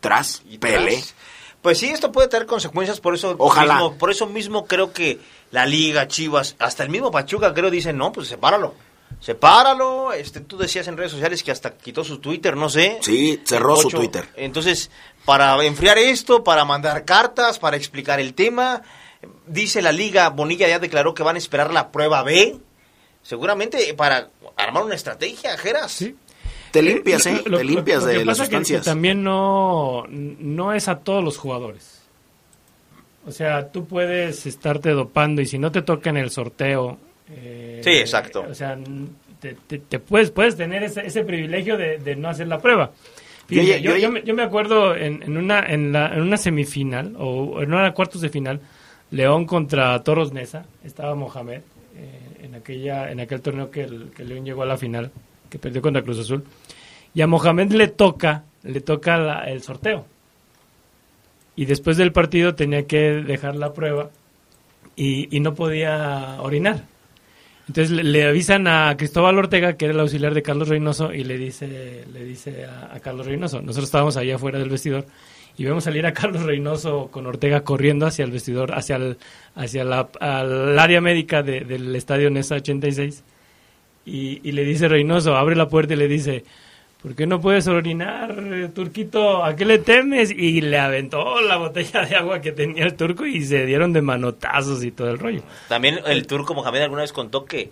tras, 0.00 0.42
¿Y 0.48 0.58
pele. 0.58 1.02
Pues 1.62 1.78
sí, 1.78 1.86
esto 1.86 2.12
puede 2.12 2.28
tener 2.28 2.46
consecuencias, 2.46 3.00
por 3.00 3.14
eso 3.14 3.34
Ojalá. 3.38 3.90
por 3.98 4.10
eso 4.10 4.26
mismo 4.26 4.66
creo 4.66 4.92
que 4.92 5.18
la 5.50 5.66
Liga, 5.66 6.06
Chivas, 6.06 6.54
hasta 6.60 6.84
el 6.84 6.90
mismo 6.90 7.10
Pachuca 7.10 7.52
creo 7.52 7.70
dicen, 7.70 7.96
no, 7.96 8.12
pues 8.12 8.28
sepáralo 8.28 8.74
sepáralo. 9.20 10.12
Este, 10.12 10.40
tú 10.40 10.56
decías 10.56 10.86
en 10.88 10.96
redes 10.96 11.12
sociales 11.12 11.42
que 11.42 11.50
hasta 11.50 11.76
quitó 11.76 12.04
su 12.04 12.18
Twitter, 12.18 12.56
no 12.56 12.68
sé. 12.68 12.98
Sí, 13.02 13.40
cerró 13.44 13.76
su 13.76 13.88
Twitter. 13.88 14.28
Entonces, 14.36 14.90
para 15.24 15.62
enfriar 15.64 15.98
esto, 15.98 16.44
para 16.44 16.64
mandar 16.64 17.04
cartas, 17.04 17.58
para 17.58 17.76
explicar 17.76 18.20
el 18.20 18.34
tema, 18.34 18.82
dice 19.46 19.82
la 19.82 19.92
liga, 19.92 20.28
Bonilla 20.30 20.68
ya 20.68 20.78
declaró 20.78 21.14
que 21.14 21.22
van 21.22 21.36
a 21.36 21.38
esperar 21.38 21.72
la 21.72 21.90
prueba 21.90 22.22
B, 22.22 22.56
seguramente 23.26 23.92
para 23.94 24.28
armar 24.56 24.84
una 24.84 24.94
estrategia, 24.94 25.56
Geras. 25.58 25.92
Sí. 25.92 26.14
Te 26.70 26.82
limpias, 26.82 27.26
¿eh? 27.26 27.42
Te 27.42 27.64
limpias 27.64 28.04
de 28.04 28.24
las 28.24 28.36
sustancias. 28.36 28.82
Que 28.82 28.84
también 28.84 29.24
no, 29.24 30.04
no 30.08 30.72
es 30.72 30.88
a 30.88 30.98
todos 30.98 31.24
los 31.24 31.38
jugadores. 31.38 32.02
O 33.26 33.32
sea, 33.32 33.72
tú 33.72 33.86
puedes 33.86 34.46
estarte 34.46 34.90
dopando 34.90 35.42
y 35.42 35.46
si 35.46 35.58
no 35.58 35.72
te 35.72 35.82
toca 35.82 36.10
en 36.10 36.18
el 36.18 36.30
sorteo 36.30 36.98
eh, 37.34 37.80
sí, 37.82 37.90
exacto. 37.90 38.44
O 38.48 38.54
sea, 38.54 38.78
te, 39.40 39.98
puedes, 39.98 40.30
puedes 40.30 40.56
tener 40.56 40.82
ese, 40.82 41.24
privilegio 41.24 41.76
de, 41.76 42.16
no 42.16 42.28
hacer 42.28 42.46
la 42.48 42.58
prueba. 42.58 42.92
yo, 43.48 44.10
me, 44.10 44.42
acuerdo 44.42 44.94
en, 44.94 45.36
una, 45.36 45.60
en, 45.60 45.94
una 45.96 46.36
semifinal 46.36 47.14
o 47.18 47.62
en 47.62 47.72
una 47.72 47.92
cuartos 47.92 48.20
de 48.20 48.28
final, 48.28 48.60
León 49.10 49.46
contra 49.46 50.02
Toros 50.02 50.32
Nesa, 50.32 50.66
estaba 50.84 51.14
Mohamed 51.14 51.60
eh, 51.96 52.25
en, 52.46 52.54
aquella, 52.54 53.10
en 53.10 53.20
aquel 53.20 53.40
torneo 53.40 53.70
que, 53.70 53.82
el, 53.82 54.10
que 54.14 54.24
León 54.24 54.44
llegó 54.44 54.62
a 54.62 54.66
la 54.66 54.76
final, 54.76 55.10
que 55.50 55.58
perdió 55.58 55.82
contra 55.82 56.02
Cruz 56.02 56.18
Azul. 56.20 56.44
Y 57.14 57.20
a 57.22 57.26
Mohamed 57.26 57.72
le 57.72 57.88
toca, 57.88 58.44
le 58.62 58.80
toca 58.80 59.44
el 59.44 59.62
sorteo. 59.62 60.06
Y 61.56 61.64
después 61.64 61.96
del 61.96 62.12
partido 62.12 62.54
tenía 62.54 62.86
que 62.86 63.22
dejar 63.22 63.56
la 63.56 63.72
prueba 63.72 64.10
y, 64.94 65.40
no 65.40 65.54
podía 65.54 66.40
orinar. 66.40 66.84
Entonces 67.68 67.90
le, 67.90 68.24
avisan 68.24 68.68
a 68.68 68.96
Cristóbal 68.96 69.38
Ortega, 69.38 69.76
que 69.76 69.86
era 69.86 69.94
el 69.94 70.00
auxiliar 70.00 70.34
de 70.34 70.42
Carlos 70.42 70.68
Reynoso, 70.68 71.12
y 71.12 71.24
le 71.24 71.36
dice, 71.36 72.04
le 72.12 72.24
dice 72.24 72.66
a, 72.66 72.98
Carlos 73.00 73.26
Reynoso, 73.26 73.60
nosotros 73.60 73.86
estábamos 73.86 74.16
allá 74.16 74.36
afuera 74.36 74.58
del 74.58 74.70
vestidor, 74.70 75.06
y 75.56 75.64
vemos 75.64 75.84
salir 75.84 76.06
a 76.06 76.12
Carlos 76.12 76.42
Reynoso 76.42 77.08
con 77.10 77.26
Ortega 77.26 77.62
corriendo 77.62 78.06
hacia 78.06 78.24
el 78.24 78.30
vestidor, 78.30 78.74
hacia 78.74 78.96
el, 78.96 79.18
hacia 79.54 79.84
la, 79.84 80.08
área 80.20 81.00
médica 81.00 81.42
del 81.42 81.94
estadio 81.96 82.30
NESA 82.30 82.56
86, 82.56 83.24
y, 84.04 84.40
y 84.48 84.52
le 84.52 84.64
dice 84.64 84.88
Reynoso, 84.88 85.36
abre 85.36 85.56
la 85.56 85.68
puerta 85.68 85.94
y 85.94 85.96
le 85.96 86.08
dice, 86.08 86.44
¿por 87.02 87.14
qué 87.14 87.26
no 87.26 87.40
puedes 87.40 87.68
orinar, 87.68 88.34
Turquito? 88.74 89.44
¿A 89.44 89.54
qué 89.54 89.64
le 89.64 89.78
temes? 89.78 90.30
Y 90.30 90.60
le 90.60 90.78
aventó 90.78 91.40
la 91.40 91.56
botella 91.56 92.04
de 92.04 92.16
agua 92.16 92.40
que 92.40 92.52
tenía 92.52 92.84
el 92.84 92.94
turco 92.94 93.24
y 93.24 93.44
se 93.44 93.64
dieron 93.64 93.92
de 93.92 94.02
manotazos 94.02 94.82
y 94.82 94.90
todo 94.90 95.10
el 95.10 95.18
rollo. 95.18 95.42
También 95.68 96.00
el 96.04 96.26
turco 96.26 96.54
Mohamed 96.54 96.82
alguna 96.82 97.02
vez 97.02 97.12
contó 97.12 97.44
que, 97.44 97.70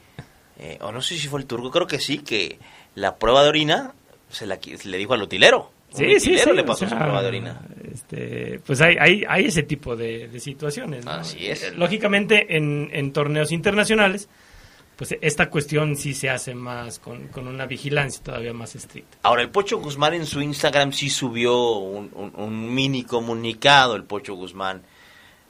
eh, 0.58 0.78
o 0.80 0.92
no 0.92 1.02
sé 1.02 1.16
si 1.16 1.28
fue 1.28 1.40
el 1.40 1.46
turco, 1.46 1.70
creo 1.70 1.86
que 1.86 1.98
sí, 1.98 2.18
que 2.18 2.58
la 2.94 3.16
prueba 3.16 3.42
de 3.42 3.48
orina 3.48 3.92
se, 4.30 4.46
la, 4.46 4.58
le 4.84 4.98
dijo 4.98 5.14
al 5.14 5.22
utilero. 5.22 5.73
Sí, 5.94 6.20
sí, 6.20 6.38
sí, 6.38 6.52
le 6.52 6.64
pasó 6.64 6.88
su 6.88 6.94
prueba 6.96 7.22
de 7.22 7.28
orina. 7.28 7.60
Este, 7.92 8.60
pues 8.66 8.80
hay, 8.80 8.96
hay, 8.98 9.24
hay 9.28 9.46
ese 9.46 9.62
tipo 9.62 9.94
de, 9.94 10.28
situaciones. 10.40 11.06
Así 11.06 11.46
es. 11.46 11.62
Eh, 11.62 11.72
lógicamente, 11.76 12.56
en, 12.56 12.90
en 12.92 13.12
torneos 13.12 13.52
internacionales, 13.52 14.28
pues 14.96 15.16
esta 15.20 15.50
cuestión 15.50 15.96
sí 15.96 16.14
se 16.14 16.30
hace 16.30 16.54
más 16.54 16.98
con, 16.98 17.28
una 17.36 17.66
vigilancia 17.66 18.22
todavía 18.22 18.52
más 18.52 18.76
estricta. 18.76 19.18
Ahora, 19.22 19.42
el 19.42 19.50
Pocho 19.50 19.78
Guzmán 19.78 20.14
en 20.14 20.26
su 20.26 20.40
Instagram 20.40 20.92
sí 20.92 21.10
subió 21.10 21.78
un, 21.78 22.74
mini 22.74 23.02
comunicado, 23.02 23.96
el 23.96 24.04
Pocho 24.04 24.34
Guzmán. 24.34 24.82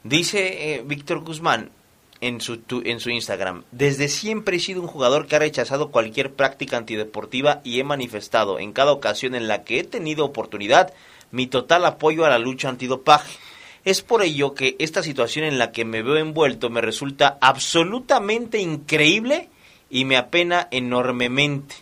Dice 0.02 0.74
eh, 0.74 0.82
Víctor 0.84 1.20
Guzmán 1.20 1.70
en 2.24 2.40
su, 2.40 2.62
en 2.84 3.00
su 3.00 3.10
Instagram, 3.10 3.64
desde 3.70 4.08
siempre 4.08 4.56
he 4.56 4.60
sido 4.60 4.80
un 4.80 4.86
jugador 4.86 5.26
que 5.26 5.36
ha 5.36 5.40
rechazado 5.40 5.90
cualquier 5.90 6.32
práctica 6.32 6.78
antideportiva 6.78 7.60
y 7.64 7.80
he 7.80 7.84
manifestado 7.84 8.58
en 8.58 8.72
cada 8.72 8.92
ocasión 8.92 9.34
en 9.34 9.46
la 9.46 9.62
que 9.62 9.78
he 9.78 9.84
tenido 9.84 10.24
oportunidad 10.24 10.94
mi 11.30 11.46
total 11.46 11.84
apoyo 11.84 12.24
a 12.24 12.30
la 12.30 12.38
lucha 12.38 12.70
antidopaje. 12.70 13.36
Es 13.84 14.00
por 14.00 14.22
ello 14.22 14.54
que 14.54 14.74
esta 14.78 15.02
situación 15.02 15.44
en 15.44 15.58
la 15.58 15.70
que 15.70 15.84
me 15.84 16.02
veo 16.02 16.16
envuelto 16.16 16.70
me 16.70 16.80
resulta 16.80 17.36
absolutamente 17.42 18.58
increíble 18.58 19.50
y 19.90 20.06
me 20.06 20.16
apena 20.16 20.68
enormemente. 20.70 21.74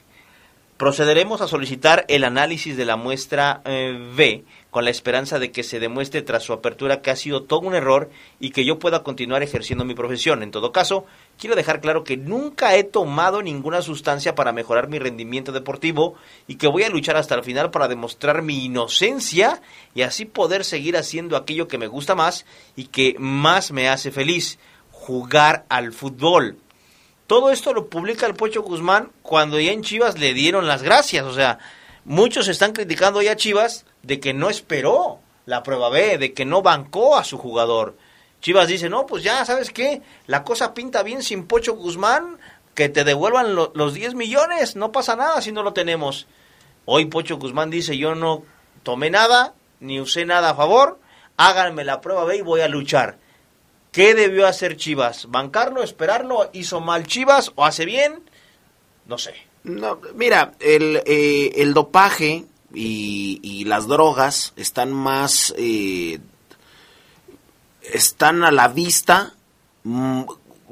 Procederemos 0.77 1.41
a 1.41 1.47
solicitar 1.47 2.05
el 2.09 2.25
análisis 2.25 2.77
de 2.77 2.85
la 2.85 2.97
muestra 2.97 3.63
eh, 3.65 3.97
B 4.17 4.43
con 4.73 4.87
la 4.87 4.91
esperanza 4.91 5.39
de 5.39 5.53
que 5.53 5.65
se 5.65 5.81
demuestre 5.81 6.23
tras 6.23 6.45
su 6.45 6.55
apertura 6.55 7.03
que 7.03 7.11
ha 7.11 7.17
sido 7.17 7.43
todo 7.43 7.61
un 7.61 7.75
error 7.75 8.09
y 8.41 8.53
que 8.53 8.65
yo 8.65 8.79
pueda 8.79 9.03
continuar 9.03 9.43
ejerciendo 9.43 9.85
mi 9.85 9.95
profesión. 9.95 10.43
En 10.43 10.51
todo 10.51 10.73
caso, 10.73 11.05
quiero 11.39 11.55
dejar 11.55 11.83
claro 11.83 12.05
que 12.05 12.17
nunca 12.17 12.75
he 12.75 12.83
tomado 12.83 13.43
ninguna 13.43 13.83
sustancia 13.83 14.35
para 14.35 14.53
mejorar 14.53 14.89
mi 14.89 14.99
rendimiento 14.99 15.53
deportivo 15.53 16.15
y 16.49 16.55
que 16.55 16.69
voy 16.69 16.85
a 16.85 16.89
luchar 16.89 17.19
hasta 17.19 17.35
el 17.35 17.45
final 17.45 17.71
para 17.71 17.87
demostrar 17.87 18.41
mi 18.41 18.65
inocencia 18.65 19.61
y 19.95 20.03
así 20.03 20.25
poder 20.25 20.65
seguir 20.65 20.97
haciendo 20.97 21.37
aquello 21.37 21.69
que 21.69 21.77
me 21.77 21.87
gusta 21.87 22.15
más 22.15 22.47
y 22.75 22.87
que 22.87 23.15
más 23.19 23.73
me 23.73 23.91
hace 23.91 24.11
feliz, 24.11 24.59
jugar 24.91 25.67
al 25.69 25.93
fútbol. 25.93 26.57
Todo 27.27 27.51
esto 27.51 27.75
lo 27.75 27.91
publica 27.91 28.25
el 28.25 28.33
Pocho 28.33 28.63
Guzmán 28.63 29.11
cuando 29.21 29.61
ya 29.61 29.73
en 29.73 29.83
Chivas 29.83 30.19
le 30.19 30.33
dieron 30.33 30.67
las 30.67 30.83
gracias, 30.83 31.27
o 31.27 31.35
sea, 31.35 31.59
muchos 32.05 32.49
están 32.49 32.73
criticando 32.73 33.23
ya 33.23 33.33
a 33.33 33.37
Chivas 33.37 33.85
de 34.03 34.21
que 34.21 34.35
no 34.35 34.51
esperó 34.51 35.21
la 35.47 35.63
prueba 35.63 35.91
B, 35.91 36.19
de 36.19 36.35
que 36.35 36.45
no 36.45 36.63
bancó 36.63 37.17
a 37.17 37.25
su 37.25 37.39
jugador. 37.39 37.97
Chivas 38.41 38.69
dice, 38.69 38.89
no, 38.89 39.07
pues 39.07 39.23
ya, 39.23 39.45
¿sabes 39.45 39.71
qué? 39.71 40.03
La 40.27 40.45
cosa 40.45 40.75
pinta 40.75 41.03
bien 41.03 41.23
sin 41.23 41.47
Pocho 41.47 41.75
Guzmán, 41.75 42.39
que 42.75 42.89
te 42.89 43.05
devuelvan 43.05 43.55
los 43.55 43.95
10 43.95 44.15
millones, 44.15 44.77
no 44.77 44.93
pasa 44.93 45.15
nada 45.17 45.41
si 45.41 45.53
no 45.53 45.63
lo 45.63 45.73
tenemos. 45.73 46.27
Hoy 46.85 47.07
Pocho 47.07 47.37
Guzmán 47.39 47.71
dice, 47.71 47.97
yo 47.97 48.15
no 48.15 48.43
tomé 48.83 49.11
nada, 49.11 49.55
ni 49.81 50.01
usé 50.01 50.25
nada 50.25 50.51
a 50.51 50.55
favor, 50.55 50.99
háganme 51.37 51.85
la 51.85 52.01
prueba 52.01 52.25
B 52.25 52.39
y 52.39 52.43
voy 52.43 52.61
a 52.61 52.69
luchar. 52.69 53.19
¿Qué 53.93 54.15
debió 54.15 54.47
hacer 54.47 54.77
Chivas? 54.77 55.27
¿Bancarlo, 55.31 55.83
esperarlo? 55.83 56.51
¿Hizo 56.53 56.81
mal 56.81 57.07
Chivas 57.07 57.53
o 57.57 57.65
hace 57.65 57.85
bien? 57.85 58.23
No 59.07 59.19
sé. 59.19 59.35
No, 59.65 59.99
mira, 60.15 60.55
el, 60.61 61.03
eh, 61.07 61.53
el 61.57 61.75
dopaje 61.75 62.45
y, 62.75 63.41
y, 63.43 63.65
las 63.65 63.87
drogas 63.87 64.53
están 64.57 64.93
más... 64.93 65.55
Eh, 65.57 66.19
están 67.83 68.45
a 68.45 68.53
la 68.53 68.69
vista 68.69 69.35
mm, 69.83 70.23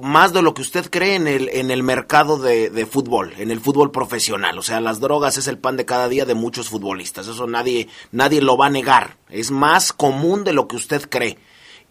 más 0.01 0.33
de 0.33 0.43
lo 0.43 0.55
que 0.55 0.63
usted 0.63 0.89
cree 0.91 1.15
en 1.15 1.27
el, 1.27 1.49
en 1.51 1.71
el 1.71 1.83
mercado 1.83 2.39
de, 2.39 2.71
de, 2.71 2.87
fútbol, 2.87 3.35
en 3.37 3.51
el 3.51 3.61
fútbol 3.61 3.91
profesional. 3.91 4.59
O 4.59 4.63
sea, 4.63 4.81
las 4.81 5.01
drogas 5.01 5.37
es 5.37 5.47
el 5.47 5.59
pan 5.59 5.77
de 5.77 5.85
cada 5.85 6.09
día 6.09 6.25
de 6.25 6.35
muchos 6.35 6.69
futbolistas. 6.69 7.29
Eso 7.29 7.47
nadie, 7.47 7.89
nadie 8.13 8.41
lo 8.41 8.57
va 8.57 8.67
a 8.67 8.71
negar. 8.71 9.19
Es 9.29 9.51
más 9.51 9.93
común 9.93 10.45
de 10.45 10.53
lo 10.53 10.69
que 10.69 10.77
usted 10.77 11.09
cree. 11.09 11.39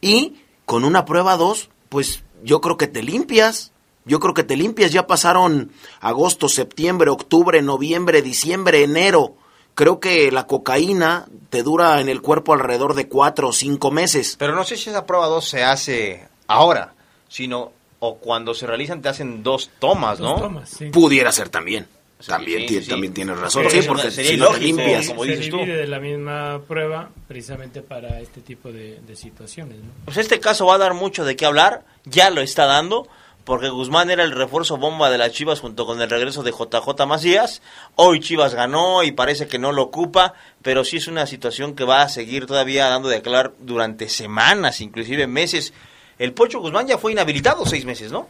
Y 0.02 0.36
con 0.66 0.84
una 0.84 1.06
prueba 1.06 1.38
2, 1.38 1.70
pues 1.90 2.24
yo 2.44 2.62
creo 2.62 2.78
que 2.78 2.88
te 2.88 3.04
limpias. 3.04 3.72
Yo 4.06 4.20
creo 4.20 4.34
que 4.34 4.44
te 4.44 4.56
limpias. 4.56 4.92
Ya 4.92 5.08
pasaron 5.08 5.72
agosto, 6.00 6.50
septiembre, 6.50 7.10
octubre, 7.10 7.62
noviembre, 7.62 8.22
diciembre, 8.22 8.84
enero. 8.84 9.36
Creo 9.76 10.00
que 10.00 10.32
la 10.32 10.46
cocaína 10.48 11.26
te 11.50 11.64
dura 11.64 12.02
en 12.02 12.10
el 12.10 12.22
cuerpo 12.22 12.54
alrededor 12.54 12.96
de 12.96 13.08
cuatro 13.08 13.50
o 13.50 13.54
cinco 13.54 13.92
meses. 13.92 14.36
Pero 14.38 14.56
no 14.56 14.64
sé 14.64 14.76
si 14.78 14.90
esa 14.90 15.06
prueba 15.06 15.28
2 15.28 15.48
se 15.48 15.64
hace 15.64 16.28
ahora, 16.48 16.94
sino 17.30 17.72
o 18.00 18.16
cuando 18.18 18.54
se 18.54 18.66
realizan 18.66 19.02
te 19.02 19.10
hacen 19.10 19.44
dos 19.44 19.70
tomas, 19.80 20.20
¿no? 20.20 20.32
Dos 20.32 20.42
tomas, 20.42 20.70
sí. 20.70 20.86
Pudiera 20.90 21.32
ser 21.32 21.50
también. 21.50 21.88
Sí, 22.20 22.28
también, 22.28 22.62
sí, 22.62 22.68
tiene, 22.68 22.84
sí. 22.84 22.90
también 22.90 23.14
tienes 23.14 23.38
razón. 23.40 23.64
Porque 23.64 23.82
Sí, 23.82 23.88
porque 23.88 24.12
si 24.12 24.22
ilógico, 24.34 24.60
limpias. 24.66 25.08
como 25.08 25.24
se 25.24 25.38
tú. 25.50 25.58
de 25.60 25.88
la 25.88 26.00
misma 26.02 26.60
prueba 26.68 27.10
precisamente 27.30 27.82
para 27.82 28.20
este 28.20 28.42
tipo 28.42 28.74
de, 28.74 29.00
de 29.00 29.16
situaciones. 29.16 29.78
¿no? 29.78 29.90
Pues 30.04 30.18
este 30.18 30.42
caso 30.42 30.66
va 30.66 30.76
a 30.76 30.80
dar 30.80 30.94
mucho 30.94 31.24
de 31.24 31.38
qué 31.38 31.46
hablar, 31.46 31.86
ya 32.04 32.30
lo 32.30 32.42
está 32.42 32.66
dando, 32.66 33.08
porque 33.50 33.70
Guzmán 33.70 34.12
era 34.12 34.24
el 34.24 34.32
refuerzo 34.32 34.78
bomba 34.78 35.10
de 35.10 35.18
las 35.18 35.32
Chivas 35.32 35.60
junto 35.60 35.88
con 35.88 36.00
el 36.00 36.08
regreso 36.08 36.44
de 36.44 36.52
JJ 36.52 37.08
Macías. 37.08 37.64
Hoy 37.96 38.20
Chivas 38.20 38.54
ganó 38.54 39.02
y 39.02 39.12
parece 39.12 39.48
que 39.48 39.58
no 39.58 39.72
lo 39.72 39.82
ocupa, 39.82 40.36
pero 40.62 40.84
sí 40.86 40.98
es 40.98 41.08
una 41.08 41.26
situación 41.26 41.74
que 41.74 41.84
va 41.84 42.04
a 42.04 42.10
seguir 42.10 42.46
todavía 42.46 42.88
dando 42.90 43.10
de 43.10 43.18
hablar 43.18 43.54
durante 43.58 44.08
semanas, 44.08 44.82
inclusive 44.82 45.26
meses. 45.26 45.74
El 46.20 46.34
Pocho 46.34 46.60
Guzmán 46.60 46.86
ya 46.86 47.00
fue 47.00 47.12
inhabilitado 47.12 47.66
seis 47.66 47.86
meses, 47.86 48.12
¿no? 48.12 48.28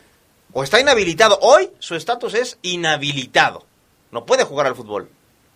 O 0.54 0.64
está 0.64 0.80
inhabilitado. 0.80 1.38
Hoy 1.42 1.70
su 1.80 1.96
estatus 1.96 2.34
es 2.34 2.58
inhabilitado. 2.62 3.66
No 4.12 4.26
puede 4.26 4.46
jugar 4.46 4.68
al 4.68 4.76
fútbol. 4.76 5.10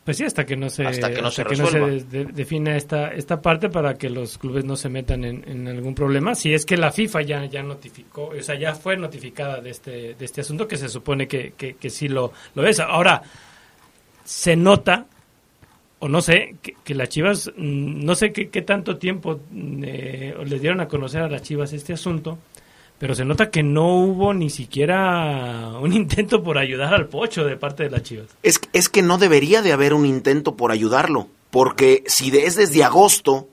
Pues 0.04 0.18
sí, 0.18 0.26
hasta 0.26 0.46
que 0.46 0.58
no 0.58 0.70
se, 0.70 0.86
Hasta 0.86 1.14
que 1.14 1.22
no 1.22 1.32
se 1.32 1.44
se 1.44 1.44
resuelva. 1.46 1.88
de- 1.88 2.04
de- 2.04 2.26
defina 2.26 2.76
esta, 2.76 3.14
esta 3.14 3.42
parte 3.42 3.70
para 3.70 3.94
que 3.94 4.10
los 4.10 4.38
clubes 4.38 4.66
no 4.66 4.76
se 4.76 4.90
metan 4.90 5.24
en, 5.24 5.48
en 5.50 5.66
algún 5.70 5.96
problema. 5.96 6.36
Si 6.36 6.54
es 6.54 6.66
que 6.66 6.76
la 6.76 6.92
FIFA 6.92 7.22
ya, 7.22 7.46
ya 7.46 7.64
notificó, 7.64 8.26
o 8.38 8.42
sea, 8.42 8.56
ya 8.60 8.76
fue 8.76 8.98
notificada 8.98 9.62
de 9.62 9.70
este, 9.70 10.14
de 10.16 10.26
este 10.26 10.42
asunto, 10.42 10.68
que 10.68 10.76
se 10.76 10.90
supone 10.90 11.26
que, 11.28 11.54
que, 11.56 11.76
que 11.76 11.90
sí 11.90 12.10
lo, 12.10 12.34
lo 12.54 12.68
es. 12.68 12.82
Ahora, 12.82 13.22
se 14.26 14.58
nota, 14.58 15.06
o 16.00 16.10
no 16.10 16.22
sé, 16.22 16.56
que, 16.62 16.76
que 16.84 16.96
las 16.96 17.08
Chivas, 17.08 17.50
mm, 17.56 18.04
no 18.04 18.14
sé 18.16 18.34
qué, 18.34 18.50
qué 18.50 18.62
tanto 18.62 18.98
tiempo 18.98 19.40
eh, 19.84 20.36
les 20.46 20.60
dieron 20.62 20.82
a 20.82 20.88
conocer 20.90 21.22
a 21.22 21.30
las 21.30 21.44
Chivas 21.44 21.72
este 21.72 21.94
asunto, 21.94 22.40
pero 23.00 23.16
se 23.16 23.26
nota 23.26 23.50
que 23.50 23.64
no 23.64 23.98
hubo 23.98 24.34
ni 24.34 24.50
siquiera 24.50 25.72
un 25.82 25.94
intento 25.94 26.44
por 26.44 26.58
ayudar 26.58 26.94
al 26.94 27.08
Pocho 27.08 27.44
de 27.44 27.58
parte 27.58 27.84
de 27.84 27.90
las 27.90 28.04
Chivas. 28.04 28.28
Es, 28.44 28.62
es 28.74 28.90
que 28.90 29.02
no 29.02 29.18
debería 29.18 29.62
de 29.62 29.74
haber 29.74 29.94
un 29.94 30.06
intento 30.06 30.56
por 30.56 30.72
ayudarlo, 30.72 31.28
porque 31.52 32.04
si 32.08 32.36
es 32.38 32.56
desde 32.56 32.84
agosto 32.84 33.48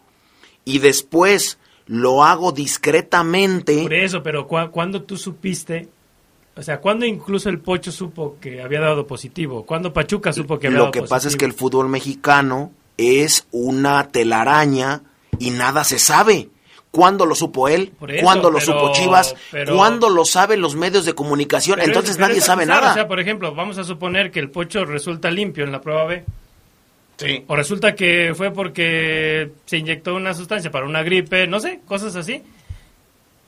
y 0.65 0.79
después 0.79 1.59
lo 1.87 2.23
hago 2.23 2.53
discretamente, 2.53 3.83
Por 3.83 3.95
eso, 3.95 4.23
pero 4.23 4.47
¿cu 4.47 4.57
cuando 4.71 5.03
tú 5.03 5.17
supiste? 5.17 5.89
O 6.57 6.63
sea, 6.63 6.81
¿cuándo 6.81 7.07
incluso 7.07 7.49
el 7.49 7.59
Pocho 7.59 7.91
supo 7.91 8.37
que 8.41 8.63
había 8.63 8.81
dado 8.81 9.07
positivo? 9.07 9.65
¿Cuándo 9.65 9.93
Pachuca 9.93 10.33
supo 10.33 10.59
que 10.59 10.67
había 10.67 10.79
lo 10.79 10.85
dado 10.85 10.93
que 10.93 11.01
positivo? 11.01 11.17
pasa 11.17 11.29
es 11.29 11.37
que 11.37 11.45
el 11.45 11.53
fútbol 11.53 11.89
mexicano 11.89 12.73
es 12.97 13.47
una 13.51 14.09
telaraña 14.09 15.03
y 15.39 15.51
nada 15.51 15.85
se 15.85 15.99
sabe. 15.99 16.51
¿Cuándo 16.91 17.25
lo 17.25 17.35
supo 17.37 17.69
él? 17.69 17.93
Eso, 18.09 18.23
¿Cuándo 18.25 18.51
lo 18.51 18.59
pero- 18.59 18.73
supo 18.73 18.93
Chivas? 18.93 19.37
pero- 19.53 19.77
¿Cuándo 19.77 20.09
lo 20.11 20.25
saben 20.25 20.61
los 20.61 20.75
medios 20.75 21.05
de 21.05 21.15
comunicación? 21.15 21.77
Pero 21.77 21.87
Entonces 21.89 22.13
es- 22.13 22.19
nadie 22.19 22.39
es 22.39 22.45
sabe 22.45 22.67
nada. 22.67 22.91
O 22.91 22.95
sea, 22.95 23.07
por 23.07 23.21
ejemplo, 23.21 23.55
vamos 23.55 23.79
a 23.79 23.85
suponer 23.85 24.31
que 24.33 24.41
el 24.41 24.51
Pocho 24.51 24.85
resulta 24.85 25.31
limpio 25.31 25.63
en 25.65 25.71
la 25.73 25.81
prueba 25.81 26.05
B. 26.07 26.25
Sí. 27.17 27.45
O 27.47 27.55
resulta 27.55 27.95
que 27.95 28.33
fue 28.35 28.51
porque 28.51 29.51
se 29.67 29.77
inyectó 29.77 30.15
una 30.15 30.35
sustancia 30.35 30.71
para 30.71 30.87
una 30.87 31.03
gripe, 31.03 31.47
no 31.47 31.61
sé, 31.61 31.81
cosas 31.87 32.17
así. 32.17 32.43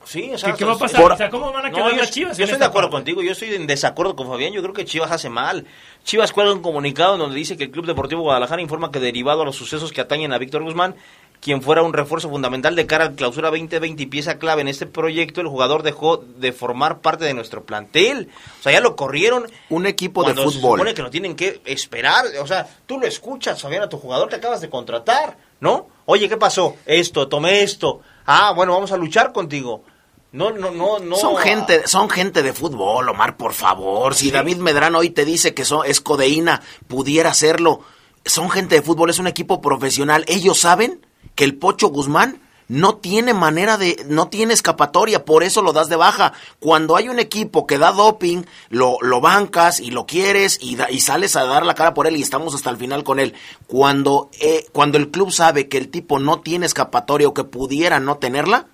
Sí, 0.05 0.31
o 0.35 0.37
sea, 0.39 0.51
¿Qué, 0.53 0.59
qué 0.59 0.65
va 0.65 0.73
a 0.73 0.79
pasar? 0.79 1.01
por- 1.01 1.13
o 1.13 1.17
sea, 1.17 1.31
¿cómo 1.31 1.53
van 1.53 1.67
a 1.67 1.69
No, 1.71 1.77
quedar 1.77 1.91
yo, 1.93 1.97
las 1.97 2.11
Chivas? 2.11 2.37
yo 2.37 2.43
en 2.43 2.51
estoy 2.51 2.59
de 2.59 2.65
acuerdo 2.67 2.91
parte? 2.91 3.13
contigo, 3.13 3.23
yo 3.23 3.33
estoy 3.33 3.55
en 3.55 3.69
desacuerdo 3.69 4.17
con 4.17 4.27
Fabián, 4.27 4.53
yo 4.53 4.61
creo 4.61 4.75
que 4.75 4.85
Chivas 4.85 5.13
hace 5.13 5.31
mal. 5.31 5.65
Chivas 6.05 6.33
cuelga 6.33 6.53
un 6.53 6.61
comunicado 6.61 7.17
donde 7.17 7.37
dice 7.37 7.57
que 7.57 7.65
el 7.65 7.71
Club 7.71 7.87
Deportivo 7.87 8.23
Guadalajara 8.23 8.61
informa 8.61 8.91
que 8.91 8.99
derivado 8.99 9.43
a 9.43 9.45
los 9.45 9.55
sucesos 9.55 9.93
que 9.93 10.01
atañen 10.01 10.33
a 10.33 10.39
Víctor 10.39 10.65
Guzmán, 10.65 10.97
quien 11.43 11.61
fuera 11.61 11.83
un 11.83 11.93
refuerzo 11.93 12.31
fundamental 12.31 12.77
de 12.77 12.87
cara 12.87 13.05
al 13.07 13.15
clausura 13.17 13.51
2020 13.51 14.01
y 14.01 14.07
pieza 14.07 14.39
clave 14.39 14.63
en 14.63 14.69
este 14.69 14.87
proyecto, 14.87 15.41
el 15.41 15.49
jugador 15.49 15.83
dejó 15.83 16.19
de 16.19 16.53
formar 16.53 17.01
parte 17.01 17.25
de 17.25 17.35
nuestro 17.35 17.65
plantel. 17.65 18.29
O 18.61 18.63
sea, 18.63 18.71
ya 18.71 18.81
lo 18.81 18.95
corrieron. 18.95 19.51
Un 19.69 19.87
equipo 19.87 20.23
de 20.23 20.35
cuando 20.35 20.51
Se 20.51 20.59
fútbol. 20.59 20.79
supone 20.79 20.95
que 20.95 21.03
lo 21.03 21.11
tienen 21.11 21.35
que 21.35 21.61
esperar. 21.65 22.25
O 22.41 22.47
sea, 22.47 22.69
tú 22.87 22.99
lo 23.01 23.09
escuchas, 23.09 23.61
Fabián, 23.61 23.83
a 23.83 23.89
tu 23.89 23.99
jugador 23.99 24.29
que 24.29 24.37
acabas 24.37 24.61
de 24.61 24.71
contratar, 24.71 25.37
¿no? 25.59 25.89
Oye, 26.07 26.29
¿qué 26.29 26.37
pasó? 26.37 26.77
Esto, 26.87 27.27
tomé 27.27 27.63
esto. 27.65 28.01
Ah, 28.25 28.53
bueno, 28.55 28.73
vamos 28.73 28.93
a 28.93 28.97
luchar 28.97 29.33
contigo. 29.33 29.83
No, 30.31 30.53
no, 30.53 30.71
no, 30.71 31.01
no. 31.01 31.17
Son 31.17 31.37
gente, 31.37 31.89
son 31.89 32.09
gente 32.09 32.45
de 32.45 32.53
fútbol, 32.53 33.09
Omar, 33.09 33.37
por 33.37 33.53
favor. 33.53 34.15
Si 34.15 34.27
Sí. 34.27 34.31
David 34.31 34.59
Medrano 34.59 34.99
hoy 34.99 35.11
te 35.11 35.25
dice 35.25 35.55
que 35.55 35.65
son, 35.65 35.85
es 35.87 36.01
codeína, 36.01 36.63
pudiera 36.87 37.31
hacerlo. 37.31 37.81
Son 38.25 38.49
gente 38.49 38.77
de 38.77 38.83
fútbol, 38.83 39.11
es 39.11 39.19
un 39.19 39.27
equipo 39.27 39.61
profesional. 39.61 40.25
Ellos 40.29 40.61
saben 40.61 41.05
que 41.35 41.45
el 41.45 41.57
Pocho 41.57 41.89
Guzmán 41.89 42.41
no 42.69 42.97
tiene 42.97 43.35
manera 43.35 43.77
de, 43.77 44.03
no 44.09 44.29
tiene 44.29 44.55
escapatoria, 44.55 45.27
por 45.27 45.43
eso 45.43 45.61
lo 45.61 45.75
das 45.75 45.91
de 45.91 45.97
baja. 45.97 46.33
Cuando 46.59 46.97
hay 46.97 47.11
un 47.11 47.19
equipo 47.19 47.67
que 47.67 47.77
da 47.77 47.93
doping, 47.93 48.45
lo, 48.71 48.97
lo 49.03 49.21
bancas 49.21 49.79
y 49.79 49.91
lo 49.91 50.07
quieres 50.07 50.59
y, 50.63 50.77
da- 50.77 50.91
y 50.91 51.01
sales 51.01 51.37
a 51.37 51.45
dar 51.45 51.67
la 51.67 51.75
cara 51.75 51.93
por 51.93 52.07
él 52.07 52.17
y 52.17 52.23
estamos 52.23 52.55
hasta 52.55 52.71
el 52.71 52.79
final 52.79 53.05
con 53.05 53.19
él. 53.21 53.35
Cuando, 53.67 54.31
eh, 54.41 54.65
cuando 54.73 54.97
el 54.97 55.11
club 55.11 55.31
sabe 55.33 55.69
que 55.69 55.77
el 55.77 55.89
tipo 55.89 56.19
no 56.19 56.41
tiene 56.41 56.65
escapatoria 56.65 57.29
o 57.29 57.35
que 57.35 57.45
pudiera 57.45 58.01
no 58.01 58.17
tenerla, 58.17 58.67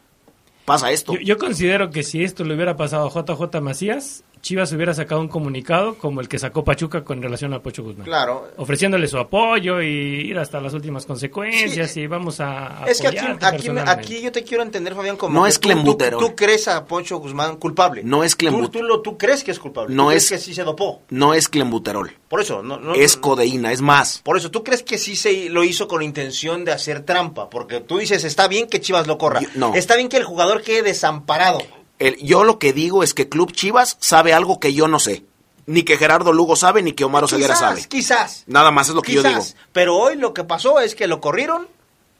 pasa 0.64 0.92
esto. 0.92 1.14
Yo, 1.14 1.20
yo 1.20 1.38
considero 1.38 1.90
que 1.90 2.04
si 2.04 2.22
esto 2.22 2.44
le 2.44 2.54
hubiera 2.54 2.76
pasado 2.76 3.06
a 3.08 3.10
JJ 3.10 3.60
Macías, 3.60 4.22
Chivas 4.40 4.72
hubiera 4.72 4.94
sacado 4.94 5.20
un 5.20 5.28
comunicado 5.28 5.94
como 5.96 6.20
el 6.20 6.28
que 6.28 6.38
sacó 6.38 6.64
Pachuca 6.64 7.04
con 7.04 7.20
relación 7.22 7.52
al 7.52 7.60
Pocho 7.62 7.82
Guzmán. 7.82 8.04
Claro. 8.06 8.48
Ofreciéndole 8.56 9.06
su 9.08 9.18
apoyo 9.18 9.80
y 9.82 9.86
ir 10.30 10.38
hasta 10.38 10.60
las 10.60 10.74
últimas 10.74 11.06
consecuencias 11.06 11.90
Sí. 11.90 12.00
y 12.02 12.06
vamos 12.06 12.40
a, 12.40 12.84
a 12.84 12.86
Es 12.86 13.00
que 13.00 13.08
aquí, 13.08 13.18
aquí, 13.40 13.68
aquí 13.86 14.20
yo 14.22 14.32
te 14.32 14.42
quiero 14.44 14.62
entender, 14.62 14.94
Fabián, 14.94 15.16
como 15.16 15.34
No 15.34 15.42
que 15.44 15.50
es 15.50 15.56
tú- 15.56 15.68
tú, 15.68 15.68
clenbuterol. 15.74 16.20
tú 16.20 16.36
crees 16.36 16.68
a 16.68 16.84
Poncho 16.86 17.18
Guzmán 17.18 17.56
culpable. 17.56 18.02
No 18.04 18.24
es 18.24 18.36
Tú, 18.36 18.46
clenbut- 18.46 18.70
tú, 18.70 18.82
lo, 18.82 19.00
tú 19.00 19.16
crees 19.18 19.44
que 19.44 19.50
es 19.50 19.58
culpable. 19.58 19.94
No 19.94 20.04
tú 20.04 20.08
crees 20.10 20.24
es- 20.24 20.30
que 20.30 20.38
sí 20.38 20.54
se 20.54 20.64
dopó. 20.64 21.02
No 21.10 21.34
es 21.34 21.48
clenbuterol, 21.48 22.12
Por 22.28 22.40
eso, 22.40 22.62
no, 22.62 22.78
no- 22.78 22.94
es 22.94 23.16
codeína, 23.16 23.72
es 23.72 23.80
más. 23.80 24.18
Por 24.22 24.36
eso, 24.36 24.50
¿tú 24.50 24.62
crees 24.62 24.82
que 24.82 24.98
sí 24.98 25.16
se 25.16 25.48
lo 25.48 25.64
hizo 25.64 25.88
con 25.88 26.02
intención 26.02 26.64
de 26.64 26.72
hacer 26.72 27.00
trampa? 27.04 27.48
Porque 27.50 27.80
tú 27.80 27.98
dices, 27.98 28.24
está 28.24 28.48
bien 28.48 28.66
que 28.68 28.80
Chivas 28.80 29.06
lo 29.06 29.18
corra. 29.18 29.40
Yo- 29.40 29.48
no. 29.54 29.74
Está 29.74 29.96
bien 29.96 30.08
que 30.08 30.16
el 30.18 30.24
jugador 30.24 30.62
quede 30.62 30.82
desamparado. 30.82 31.60
El- 31.98 32.16
yo 32.18 32.44
lo 32.44 32.58
que 32.58 32.72
digo 32.72 33.02
es 33.02 33.14
que 33.14 33.28
Club 33.28 33.52
Chivas 33.52 33.96
sabe 34.00 34.32
algo 34.32 34.60
que 34.60 34.72
yo 34.72 34.88
no 34.88 34.98
sé. 34.98 35.24
Ni 35.66 35.82
que 35.82 35.98
Gerardo 35.98 36.32
Lugo 36.32 36.56
sabe, 36.56 36.82
ni 36.82 36.92
que 36.92 37.04
Omar 37.04 37.24
Oseguera 37.24 37.54
sabe. 37.54 37.84
quizás. 37.86 38.44
Nada 38.46 38.70
más 38.70 38.88
es 38.88 38.94
lo 38.94 39.02
que 39.02 39.12
yo 39.12 39.22
digo. 39.22 39.44
Pero 39.72 39.96
hoy 39.96 40.16
lo 40.16 40.32
que 40.32 40.44
pasó 40.44 40.80
es 40.80 40.94
que 40.94 41.06
lo 41.06 41.20
corrieron 41.20 41.68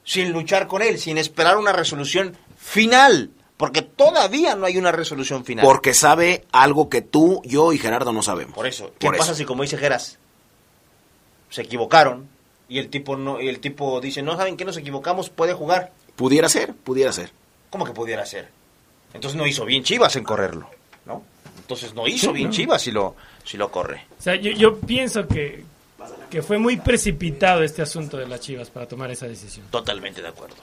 sin 0.05 0.33
luchar 0.33 0.67
con 0.67 0.83
él, 0.83 0.99
sin 0.99 1.17
esperar 1.17 1.57
una 1.57 1.73
resolución 1.73 2.37
final. 2.59 3.31
Porque 3.57 3.83
todavía 3.83 4.55
no 4.55 4.67
hay 4.67 4.77
una 4.77 4.93
resolución 4.93 5.45
final. 5.45 5.65
Porque 5.65 5.95
sabe 5.95 6.45
algo 6.53 6.89
que 6.91 7.01
tú, 7.03 7.41
yo 7.45 7.73
y 7.73 7.79
Gerardo 7.79 8.13
no 8.13 8.23
sabemos. 8.23 8.55
Por 8.55 8.67
eso. 8.67 8.93
¿Qué 8.99 9.07
Por 9.09 9.17
pasa 9.17 9.33
eso. 9.33 9.39
si, 9.39 9.45
como 9.47 9.63
dice 9.63 9.79
Geras, 9.79 10.19
se 11.51 11.63
equivocaron 11.63 12.29
y 12.69 12.79
el 12.79 12.91
tipo 12.91 13.17
no 13.17 13.41
y 13.41 13.49
el 13.49 13.61
tipo 13.61 14.01
dice, 14.01 14.23
no 14.23 14.37
saben 14.37 14.57
que 14.57 14.65
nos 14.65 14.77
equivocamos, 14.77 15.31
puede 15.31 15.55
jugar? 15.55 15.93
Pudiera 16.17 16.49
ser, 16.49 16.75
pudiera 16.75 17.13
ser. 17.13 17.33
¿Cómo 17.71 17.85
que 17.85 17.93
pudiera 17.93 18.25
ser? 18.27 18.51
Entonces 19.15 19.37
no 19.37 19.47
hizo 19.47 19.65
bien 19.65 19.85
Chivas 19.85 20.17
en 20.17 20.25
correrlo, 20.25 20.69
¿no? 21.07 21.23
Entonces 21.59 21.95
no 21.95 22.07
hizo 22.07 22.29
Sí, 22.29 22.33
bien 22.33 22.49
no. 22.49 22.55
Chivas 22.55 22.83
si 22.83 22.91
lo, 22.91 23.17
si 23.45 23.57
lo 23.57 23.71
corre. 23.71 24.07
O 24.19 24.23
sea, 24.23 24.35
yo, 24.37 24.51
yo 24.53 24.79
pienso 24.79 25.27
que, 25.27 25.65
que 26.31 26.43
fue 26.43 26.59
muy 26.59 26.77
precipitado 26.77 27.63
este 27.63 27.83
asunto 27.83 28.17
de 28.17 28.27
las 28.27 28.41
Chivas 28.41 28.71
para 28.71 28.87
tomar 28.87 29.11
esa 29.11 29.27
decisión. 29.27 29.67
Totalmente 29.71 30.23
de 30.23 30.29
acuerdo. 30.29 30.57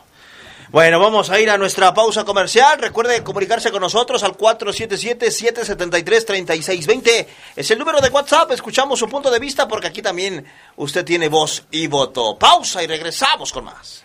Bueno, 0.69 0.99
vamos 0.99 1.29
a 1.29 1.39
ir 1.39 1.49
a 1.51 1.57
nuestra 1.59 1.93
pausa 1.93 2.25
comercial. 2.25 2.79
Recuerde 2.79 3.23
comunicarse 3.23 3.71
con 3.71 3.81
nosotros 3.81 4.23
al 4.23 4.35
477-773-3620. 4.35 7.27
Es 7.55 7.71
el 7.71 7.79
número 7.79 8.01
de 8.01 8.09
WhatsApp. 8.09 8.51
Escuchamos 8.51 8.99
su 8.99 9.07
punto 9.07 9.29
de 9.29 9.39
vista 9.39 9.67
porque 9.67 9.87
aquí 9.87 10.01
también 10.01 10.45
usted 10.77 11.05
tiene 11.05 11.29
voz 11.29 11.63
y 11.71 11.87
voto. 11.87 12.37
Pausa 12.37 12.83
y 12.83 12.87
regresamos 12.87 13.51
con 13.51 13.65
más. 13.65 14.03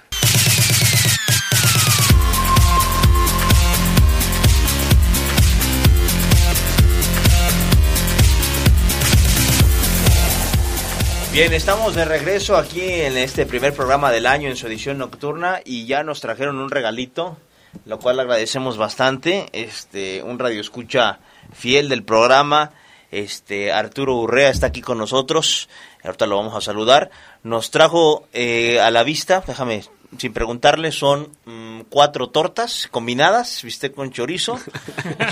Bien, 11.33 11.53
estamos 11.53 11.95
de 11.95 12.05
regreso 12.05 12.57
aquí 12.57 12.83
en 12.83 13.17
este 13.17 13.47
primer 13.47 13.73
programa 13.73 14.11
del 14.11 14.27
año 14.27 14.49
en 14.49 14.57
su 14.57 14.67
edición 14.67 14.99
nocturna 14.99 15.61
y 15.65 15.87
ya 15.87 16.03
nos 16.03 16.21
trajeron 16.21 16.59
un 16.59 16.71
regalito, 16.71 17.37
lo 17.85 18.01
cual 18.01 18.19
agradecemos 18.19 18.77
bastante. 18.77 19.49
Este, 19.53 20.25
un 20.25 20.41
radio 20.41 20.61
escucha 20.61 21.21
fiel 21.53 21.89
del 21.89 22.03
programa, 22.03 22.73
este 23.13 23.71
Arturo 23.71 24.17
Urrea 24.17 24.51
está 24.51 24.67
aquí 24.67 24.81
con 24.81 24.99
nosotros. 24.99 25.69
Ahorita 26.03 26.27
lo 26.27 26.37
vamos 26.37 26.57
a 26.57 26.61
saludar. 26.61 27.13
Nos 27.45 27.71
trajo 27.71 28.27
eh, 28.33 28.81
a 28.81 28.91
la 28.91 29.05
vista, 29.05 29.45
déjame 29.47 29.85
sin 30.19 30.33
preguntarle, 30.33 30.91
son 30.91 31.29
mm, 31.45 31.83
cuatro 31.91 32.31
tortas 32.31 32.89
combinadas, 32.91 33.63
viste 33.63 33.93
con 33.93 34.11
chorizo. 34.11 34.59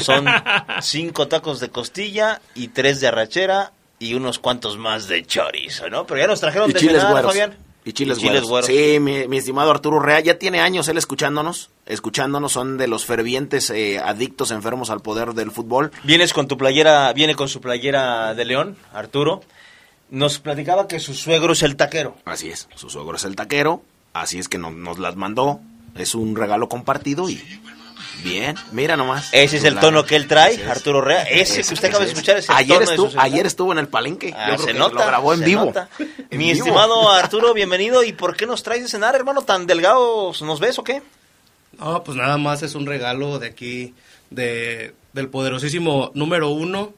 Son 0.00 0.26
cinco 0.80 1.26
tacos 1.26 1.58
de 1.58 1.70
costilla 1.70 2.40
y 2.54 2.68
tres 2.68 3.00
de 3.00 3.08
arrachera 3.08 3.72
y 3.98 4.14
unos 4.14 4.38
cuantos 4.38 4.76
más 4.78 5.08
de 5.08 5.24
chorizo, 5.24 5.88
¿no? 5.90 6.06
Pero 6.06 6.20
ya 6.20 6.26
nos 6.26 6.40
trajeron 6.40 6.70
Y 6.70 6.72
de 6.74 6.80
chiles. 6.80 7.02
Fabián. 7.02 7.56
Y 7.84 7.92
chiles, 7.92 8.18
Y 8.18 8.20
chiles 8.20 8.42
güeros. 8.44 8.48
güeros. 8.50 8.66
Sí, 8.66 9.00
mi, 9.00 9.26
mi 9.28 9.38
estimado 9.38 9.70
Arturo 9.70 9.98
Rea, 9.98 10.20
ya 10.20 10.38
tiene 10.38 10.60
años 10.60 10.88
él 10.88 10.98
escuchándonos, 10.98 11.70
escuchándonos, 11.86 12.52
son 12.52 12.76
de 12.76 12.86
los 12.86 13.06
fervientes 13.06 13.70
eh, 13.70 13.98
adictos 13.98 14.50
enfermos 14.50 14.90
al 14.90 15.00
poder 15.00 15.32
del 15.32 15.50
fútbol. 15.50 15.90
Vienes 16.04 16.32
con 16.34 16.48
tu 16.48 16.58
playera, 16.58 17.10
viene 17.14 17.34
con 17.34 17.48
su 17.48 17.60
playera 17.62 18.34
de 18.34 18.44
León, 18.44 18.76
Arturo. 18.92 19.42
Nos 20.10 20.38
platicaba 20.38 20.86
que 20.86 21.00
su 21.00 21.14
suegro 21.14 21.52
es 21.54 21.62
el 21.62 21.76
taquero. 21.76 22.16
Así 22.24 22.50
es, 22.50 22.68
su 22.74 22.90
suegro 22.90 23.16
es 23.16 23.24
el 23.24 23.36
taquero, 23.36 23.82
así 24.12 24.38
es 24.38 24.48
que 24.48 24.58
no- 24.58 24.70
nos 24.70 24.98
las 24.98 25.16
mandó, 25.16 25.60
es 25.96 26.14
un 26.14 26.36
regalo 26.36 26.68
compartido 26.68 27.28
y 27.30 27.42
bien, 28.22 28.56
mira 28.72 28.96
nomás. 28.96 29.28
Ese 29.32 29.56
es 29.58 29.64
el 29.64 29.78
tono 29.78 30.04
que 30.04 30.16
él 30.16 30.26
trae, 30.26 30.54
es. 30.54 30.66
Arturo 30.66 31.00
Rea. 31.00 31.22
Ese 31.22 31.62
que 31.62 31.74
usted 31.74 31.88
acaba 31.88 32.04
de 32.04 32.10
escuchar 32.10 32.36
es 32.38 32.48
el 32.48 32.54
ayer 32.54 32.78
tono 32.78 32.86
de 32.90 32.94
estuvo. 32.94 33.20
Ayer 33.20 33.46
estuvo 33.46 33.72
en 33.72 33.78
el 33.78 33.88
palenque, 33.88 34.32
Ah, 34.36 34.50
yo 34.50 34.54
creo 34.56 34.66
se 34.66 34.72
que 34.72 34.78
nota, 34.78 34.94
lo 35.00 35.06
grabó 35.06 35.32
en 35.34 35.38
se 35.40 35.44
vivo. 35.44 35.64
nota. 35.66 35.88
En 35.98 36.38
Mi 36.38 36.52
vivo. 36.52 36.58
estimado 36.58 37.10
Arturo, 37.10 37.54
bienvenido. 37.54 38.02
¿Y 38.04 38.12
por 38.12 38.36
qué 38.36 38.46
nos 38.46 38.62
traes 38.62 38.82
de 38.82 38.88
cenar, 38.88 39.14
hermano? 39.14 39.42
¿Tan 39.42 39.66
delgados 39.66 40.42
nos 40.42 40.60
ves 40.60 40.78
o 40.78 40.84
qué? 40.84 41.02
No, 41.78 42.02
pues 42.02 42.16
nada 42.16 42.36
más 42.38 42.62
es 42.62 42.74
un 42.74 42.86
regalo 42.86 43.38
de 43.38 43.46
aquí, 43.46 43.94
de, 44.30 44.94
del 45.12 45.28
poderosísimo 45.28 46.10
número 46.14 46.48
uno, 46.48 46.92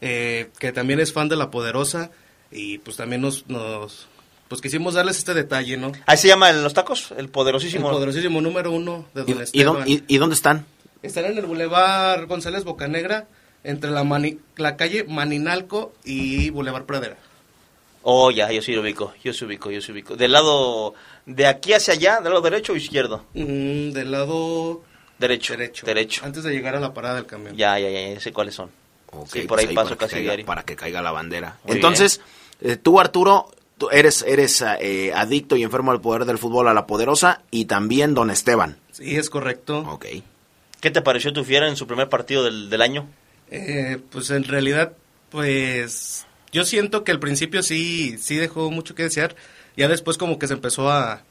eh, 0.00 0.50
que 0.58 0.72
también 0.72 0.98
es 1.00 1.12
fan 1.12 1.28
de 1.28 1.36
La 1.36 1.50
Poderosa, 1.50 2.10
y 2.50 2.78
pues 2.78 2.96
también 2.96 3.20
nos, 3.22 3.46
nos 3.48 4.08
pues 4.48 4.60
quisimos 4.60 4.94
darles 4.94 5.18
este 5.18 5.34
detalle, 5.34 5.76
¿no? 5.76 5.92
Ahí 6.06 6.16
se 6.16 6.28
llama 6.28 6.52
los 6.52 6.72
tacos, 6.74 7.10
el 7.12 7.18
El 7.18 7.28
poderosísimo. 7.28 7.90
poderosísimo 7.90 8.40
número 8.40 8.70
uno 8.72 9.06
de 9.14 9.22
¿Y, 9.22 9.32
Don 9.32 9.38
y 9.38 9.42
Esteban. 9.42 9.74
dónde, 9.74 9.90
y- 9.90 10.04
y 10.06 10.18
dónde 10.18 10.34
están? 10.34 10.66
Están 11.02 11.24
en 11.26 11.38
el 11.38 11.46
Boulevard 11.46 12.26
González 12.26 12.64
Bocanegra, 12.64 13.26
entre 13.64 13.90
la, 13.90 14.04
Mani- 14.04 14.38
la 14.56 14.76
calle 14.76 15.04
Maninalco 15.04 15.92
y 16.04 16.50
Boulevard 16.50 16.84
Pradera. 16.84 17.16
Oh, 18.02 18.30
ya, 18.30 18.52
yo 18.52 18.62
sí 18.62 18.72
lo 18.72 18.82
ubico, 18.82 19.12
yo 19.24 19.32
sí 19.32 19.44
ubico, 19.44 19.70
yo 19.70 19.80
sí 19.80 19.90
ubico. 19.90 20.14
Del 20.16 20.30
lado, 20.32 20.94
de 21.26 21.46
aquí 21.46 21.72
hacia 21.72 21.94
allá, 21.94 22.20
del 22.20 22.30
lado 22.32 22.40
derecho 22.42 22.72
o 22.72 22.76
izquierdo. 22.76 23.24
Mm, 23.34 23.90
del 23.90 24.12
lado 24.12 24.82
Derecho, 25.18 25.54
derecho. 25.54 25.84
derecho. 25.86 26.24
Antes 26.24 26.44
de 26.44 26.52
llegar 26.52 26.76
a 26.76 26.80
la 26.80 26.94
parada 26.94 27.16
del 27.16 27.26
camión. 27.26 27.56
Ya, 27.56 27.76
ya, 27.80 27.90
ya, 27.90 28.14
ya 28.14 28.20
sé 28.20 28.32
cuáles 28.32 28.54
son. 28.54 28.70
Ok, 29.10 29.28
Sí, 29.32 29.40
por 29.40 29.56
pues 29.58 29.66
ahí 29.68 29.74
paso 29.74 29.88
para 29.88 29.96
que 29.96 30.04
casi 30.04 30.14
caiga- 30.16 30.22
diario. 30.30 30.46
Para 30.46 30.62
que 30.64 30.76
caiga 30.76 31.02
la 31.02 31.10
bandera. 31.10 31.58
Muy 31.64 31.74
Entonces, 31.76 32.20
eh, 32.60 32.76
tú 32.76 33.00
Arturo, 33.00 33.50
tú 33.78 33.90
eres, 33.90 34.22
eres 34.26 34.62
eh, 34.80 35.12
adicto 35.14 35.56
y 35.56 35.62
enfermo 35.62 35.92
al 35.92 36.00
poder 36.00 36.24
del 36.24 36.38
fútbol 36.38 36.68
a 36.68 36.74
la 36.74 36.86
poderosa 36.86 37.42
y 37.50 37.66
también 37.66 38.14
don 38.14 38.30
Esteban. 38.30 38.78
Sí, 38.92 39.16
es 39.16 39.30
correcto. 39.30 39.80
Ok. 39.88 40.06
¿Qué 40.80 40.90
te 40.90 41.02
pareció 41.02 41.32
tu 41.32 41.44
fiera 41.44 41.68
en 41.68 41.76
su 41.76 41.86
primer 41.86 42.08
partido 42.08 42.44
del, 42.44 42.70
del 42.70 42.82
año? 42.82 43.08
Eh, 43.50 43.98
pues 44.10 44.30
en 44.30 44.44
realidad, 44.44 44.92
pues 45.30 46.26
yo 46.52 46.64
siento 46.64 47.04
que 47.04 47.12
al 47.12 47.20
principio 47.20 47.62
sí, 47.62 48.16
sí 48.18 48.36
dejó 48.36 48.70
mucho 48.70 48.94
que 48.94 49.04
desear. 49.04 49.36
Ya 49.76 49.88
después 49.88 50.16
como 50.16 50.38
que 50.38 50.46
se 50.46 50.54
empezó 50.54 50.90
a, 50.90 51.22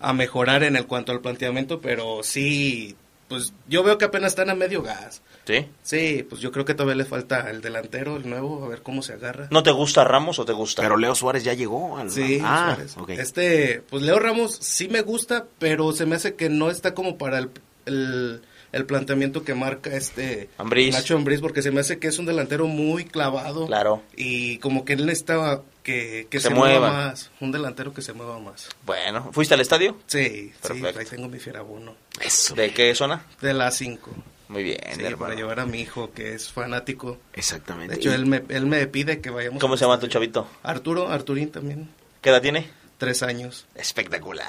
a 0.00 0.12
mejorar 0.12 0.62
en 0.62 0.76
el 0.76 0.86
cuanto 0.86 1.12
al 1.12 1.20
planteamiento, 1.20 1.80
pero 1.80 2.22
sí, 2.22 2.96
pues 3.28 3.52
yo 3.66 3.82
veo 3.82 3.98
que 3.98 4.04
apenas 4.04 4.32
están 4.32 4.50
a 4.50 4.54
medio 4.54 4.82
gas. 4.82 5.22
¿Sí? 5.48 5.66
Sí, 5.82 6.26
pues 6.28 6.42
yo 6.42 6.52
creo 6.52 6.66
que 6.66 6.74
todavía 6.74 6.94
le 6.96 7.06
falta 7.06 7.48
el 7.50 7.62
delantero, 7.62 8.18
el 8.18 8.28
nuevo, 8.28 8.66
a 8.66 8.68
ver 8.68 8.82
cómo 8.82 9.00
se 9.00 9.14
agarra. 9.14 9.48
¿No 9.50 9.62
te 9.62 9.70
gusta 9.70 10.04
Ramos 10.04 10.38
o 10.38 10.44
te 10.44 10.52
gusta? 10.52 10.82
Pero 10.82 10.98
Leo 10.98 11.14
Suárez 11.14 11.42
ya 11.42 11.54
llegó. 11.54 11.96
Al... 11.96 12.10
Sí, 12.10 12.38
ah, 12.44 12.74
Suárez. 12.76 12.96
ok. 12.98 13.08
Este, 13.10 13.82
pues 13.88 14.02
Leo 14.02 14.18
Ramos 14.18 14.54
sí 14.60 14.88
me 14.88 15.00
gusta, 15.00 15.46
pero 15.58 15.92
se 15.92 16.04
me 16.04 16.16
hace 16.16 16.34
que 16.34 16.50
no 16.50 16.68
está 16.70 16.92
como 16.92 17.16
para 17.16 17.38
el, 17.38 17.48
el, 17.86 18.42
el 18.72 18.84
planteamiento 18.84 19.42
que 19.42 19.54
marca 19.54 19.88
este 19.96 20.50
Ambriz. 20.58 20.92
Nacho 20.94 21.16
Ambriz, 21.16 21.40
porque 21.40 21.62
se 21.62 21.70
me 21.70 21.80
hace 21.80 21.98
que 21.98 22.08
es 22.08 22.18
un 22.18 22.26
delantero 22.26 22.66
muy 22.66 23.06
clavado. 23.06 23.66
Claro. 23.68 24.02
Y 24.16 24.58
como 24.58 24.84
que 24.84 24.92
él 24.92 25.06
necesitaba 25.06 25.62
que, 25.82 26.26
que 26.28 26.40
Se 26.40 26.48
se, 26.48 26.54
mueva. 26.54 26.90
más, 26.92 27.30
un 27.40 27.52
delantero 27.52 27.94
que 27.94 28.02
se 28.02 28.12
mueva 28.12 28.38
más. 28.38 28.68
Bueno, 28.84 29.30
¿fuiste 29.32 29.54
al 29.54 29.60
estadio? 29.62 29.96
Sí, 30.08 30.52
Perfecto. 30.60 30.92
sí, 30.92 30.98
ahí 30.98 31.06
tengo 31.06 31.26
mi 31.28 31.38
fierabuno. 31.38 31.94
Eso. 32.20 32.54
¿De 32.54 32.70
qué 32.74 32.94
zona? 32.94 33.24
De 33.40 33.54
las 33.54 33.76
5. 33.78 34.10
Muy 34.48 34.62
bien, 34.62 34.78
Sí, 34.94 35.00
hermano. 35.02 35.18
para 35.18 35.34
llevar 35.34 35.60
a 35.60 35.66
mi 35.66 35.80
hijo 35.80 36.10
que 36.12 36.34
es 36.34 36.50
fanático. 36.50 37.18
Exactamente. 37.34 37.94
De 37.94 38.00
hecho, 38.00 38.10
Y- 38.10 38.14
él 38.14 38.26
me, 38.26 38.42
él 38.48 38.66
me 38.66 38.86
pide 38.86 39.20
que 39.20 39.30
vayamos. 39.30 39.60
¿Cómo 39.60 39.74
al 39.74 39.78
se 39.78 39.84
llama 39.84 39.98
tu 40.00 40.06
estadio. 40.06 40.12
chavito? 40.26 40.48
Arturo, 40.62 41.08
Arturín 41.08 41.50
también. 41.50 41.90
¿Qué 42.22 42.30
edad 42.30 42.40
tiene? 42.42 42.70
Tres 42.96 43.22
años. 43.22 43.66
Espectacular. 43.74 44.46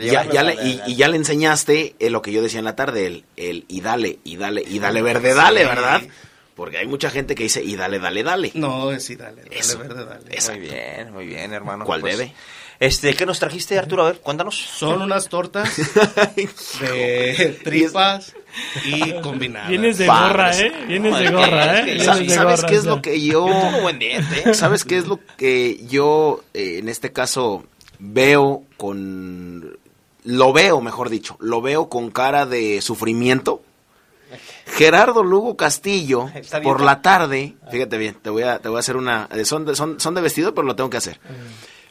ya, 0.00 0.24
ya 0.30 0.42
le, 0.42 0.54
y, 0.54 0.80
a- 0.80 0.88
y 0.88 0.96
ya 0.96 1.08
le 1.08 1.16
enseñaste 1.16 1.94
eh, 1.98 2.10
lo 2.10 2.20
que 2.22 2.32
yo 2.32 2.42
decía 2.42 2.58
en 2.58 2.64
la 2.66 2.76
tarde, 2.76 3.06
el, 3.06 3.24
el 3.36 3.64
y 3.68 3.80
dale, 3.80 4.18
y 4.24 4.36
dale, 4.36 4.62
y 4.66 4.78
dale 4.80 5.00
verde, 5.00 5.32
dale, 5.32 5.60
Sí. 5.62 5.66
¿verdad? 5.66 6.02
Porque 6.54 6.78
hay 6.78 6.86
mucha 6.86 7.10
gente 7.10 7.34
que 7.34 7.44
dice 7.44 7.62
y 7.62 7.76
dale, 7.76 7.98
dale, 7.98 8.22
dale. 8.22 8.50
No, 8.54 8.90
es 8.92 9.04
sí, 9.04 9.14
dale, 9.16 9.42
dale 9.44 9.58
Eso. 9.58 9.78
verde, 9.78 10.04
dale. 10.04 10.24
Muy 10.50 10.58
bien, 10.58 11.12
muy 11.12 11.26
bien, 11.26 11.52
hermano. 11.52 11.84
¿Cuál 11.84 12.00
Pues, 12.00 12.18
debe? 12.18 12.32
Este, 12.80 13.14
¿qué 13.14 13.24
nos 13.26 13.38
trajiste, 13.38 13.78
Arturo? 13.78 14.02
A 14.04 14.10
ver, 14.12 14.20
cuéntanos. 14.20 14.56
Son 14.56 15.00
unas 15.00 15.28
tortas 15.28 15.70
de 16.80 17.60
tripas 17.64 18.34
y 18.84 19.12
combinadas. 19.20 19.68
Vienes 19.70 19.98
de 19.98 20.06
gorra, 20.06 20.56
¿eh? 20.58 20.72
Vienes 20.88 21.18
de 21.18 21.30
gorra, 21.30 21.80
¿eh? 21.80 21.84
Vienes 21.84 22.04
¿Sabes, 22.04 22.34
sabes 22.34 22.64
qué 22.64 22.74
es 22.76 22.84
lo 22.84 23.02
que 23.02 23.20
yo... 23.20 23.46
Diente. 23.98 24.50
¿eh? 24.50 24.54
¿Sabes 24.54 24.84
qué 24.84 24.98
es 24.98 25.06
lo 25.06 25.20
que 25.36 25.84
yo 25.88 26.42
eh, 26.54 26.78
en 26.78 26.88
este 26.88 27.12
caso 27.12 27.64
veo 27.98 28.62
con... 28.76 29.78
Lo 30.24 30.52
veo, 30.52 30.80
mejor 30.80 31.08
dicho, 31.08 31.36
lo 31.40 31.60
veo 31.62 31.88
con 31.88 32.10
cara 32.10 32.46
de 32.46 32.80
sufrimiento. 32.82 33.62
Gerardo 34.66 35.22
Lugo 35.22 35.56
Castillo, 35.56 36.28
por 36.64 36.80
la 36.82 37.00
tarde, 37.00 37.54
fíjate 37.70 37.96
bien, 37.96 38.16
te 38.20 38.30
voy 38.30 38.42
a, 38.42 38.58
te 38.58 38.68
voy 38.68 38.76
a 38.78 38.80
hacer 38.80 38.96
una... 38.96 39.28
eh, 39.32 39.44
Son 39.44 39.64
de, 39.64 39.76
son, 39.76 40.00
son 40.00 40.14
de 40.16 40.20
vestido, 40.20 40.52
pero 40.52 40.66
lo 40.66 40.74
tengo 40.74 40.90
que 40.90 40.96
hacer. 40.96 41.20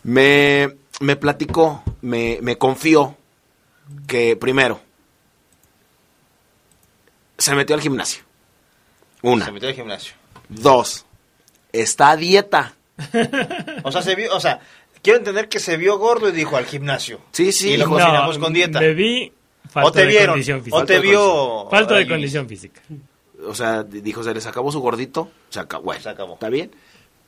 Me, 0.03 0.76
me 0.99 1.16
platicó, 1.16 1.82
me, 2.01 2.39
me 2.41 2.57
confió 2.57 3.16
que 4.05 4.36
primero 4.36 4.82
se 7.38 7.55
metió 7.55 7.75
al 7.75 7.81
gimnasio. 7.81 8.23
Una. 9.21 9.45
Se 9.45 9.51
metió 9.51 9.69
al 9.69 9.75
gimnasio. 9.75 10.13
Dos. 10.49 11.05
Está 11.71 12.11
a 12.11 12.15
dieta. 12.17 12.73
O 13.83 13.91
sea, 13.91 14.01
se 14.01 14.15
vio, 14.15 14.33
o 14.36 14.39
sea, 14.39 14.61
quiero 15.01 15.19
entender 15.19 15.49
que 15.49 15.59
se 15.59 15.77
vio 15.77 15.97
gordo 15.97 16.29
y 16.29 16.31
dijo 16.31 16.55
al 16.57 16.65
gimnasio. 16.65 17.19
Sí, 17.31 17.51
sí. 17.51 17.71
Y 17.71 17.77
lo 17.77 17.89
cocinamos 17.89 18.38
con 18.38 18.53
dieta. 18.53 18.79
Bebí, 18.79 19.33
falta 19.69 19.89
O 19.89 19.91
te 19.91 20.01
de 20.01 20.07
vieron, 20.07 20.27
condición 20.29 20.59
física. 20.63 20.77
o 20.77 20.86
te 20.86 20.99
vio... 20.99 21.67
Falta 21.69 21.95
de 21.95 22.07
condición 22.07 22.47
física. 22.47 22.81
O 23.45 23.53
sea, 23.53 23.83
dijo, 23.83 24.23
se 24.23 24.33
les 24.33 24.45
acabó 24.45 24.71
su 24.71 24.79
gordito. 24.79 25.29
Se 25.49 25.59
acabó. 25.59 25.83
Bueno, 25.86 26.01
Se 26.01 26.09
acabó. 26.09 26.33
¿Está 26.36 26.49
bien? 26.49 26.71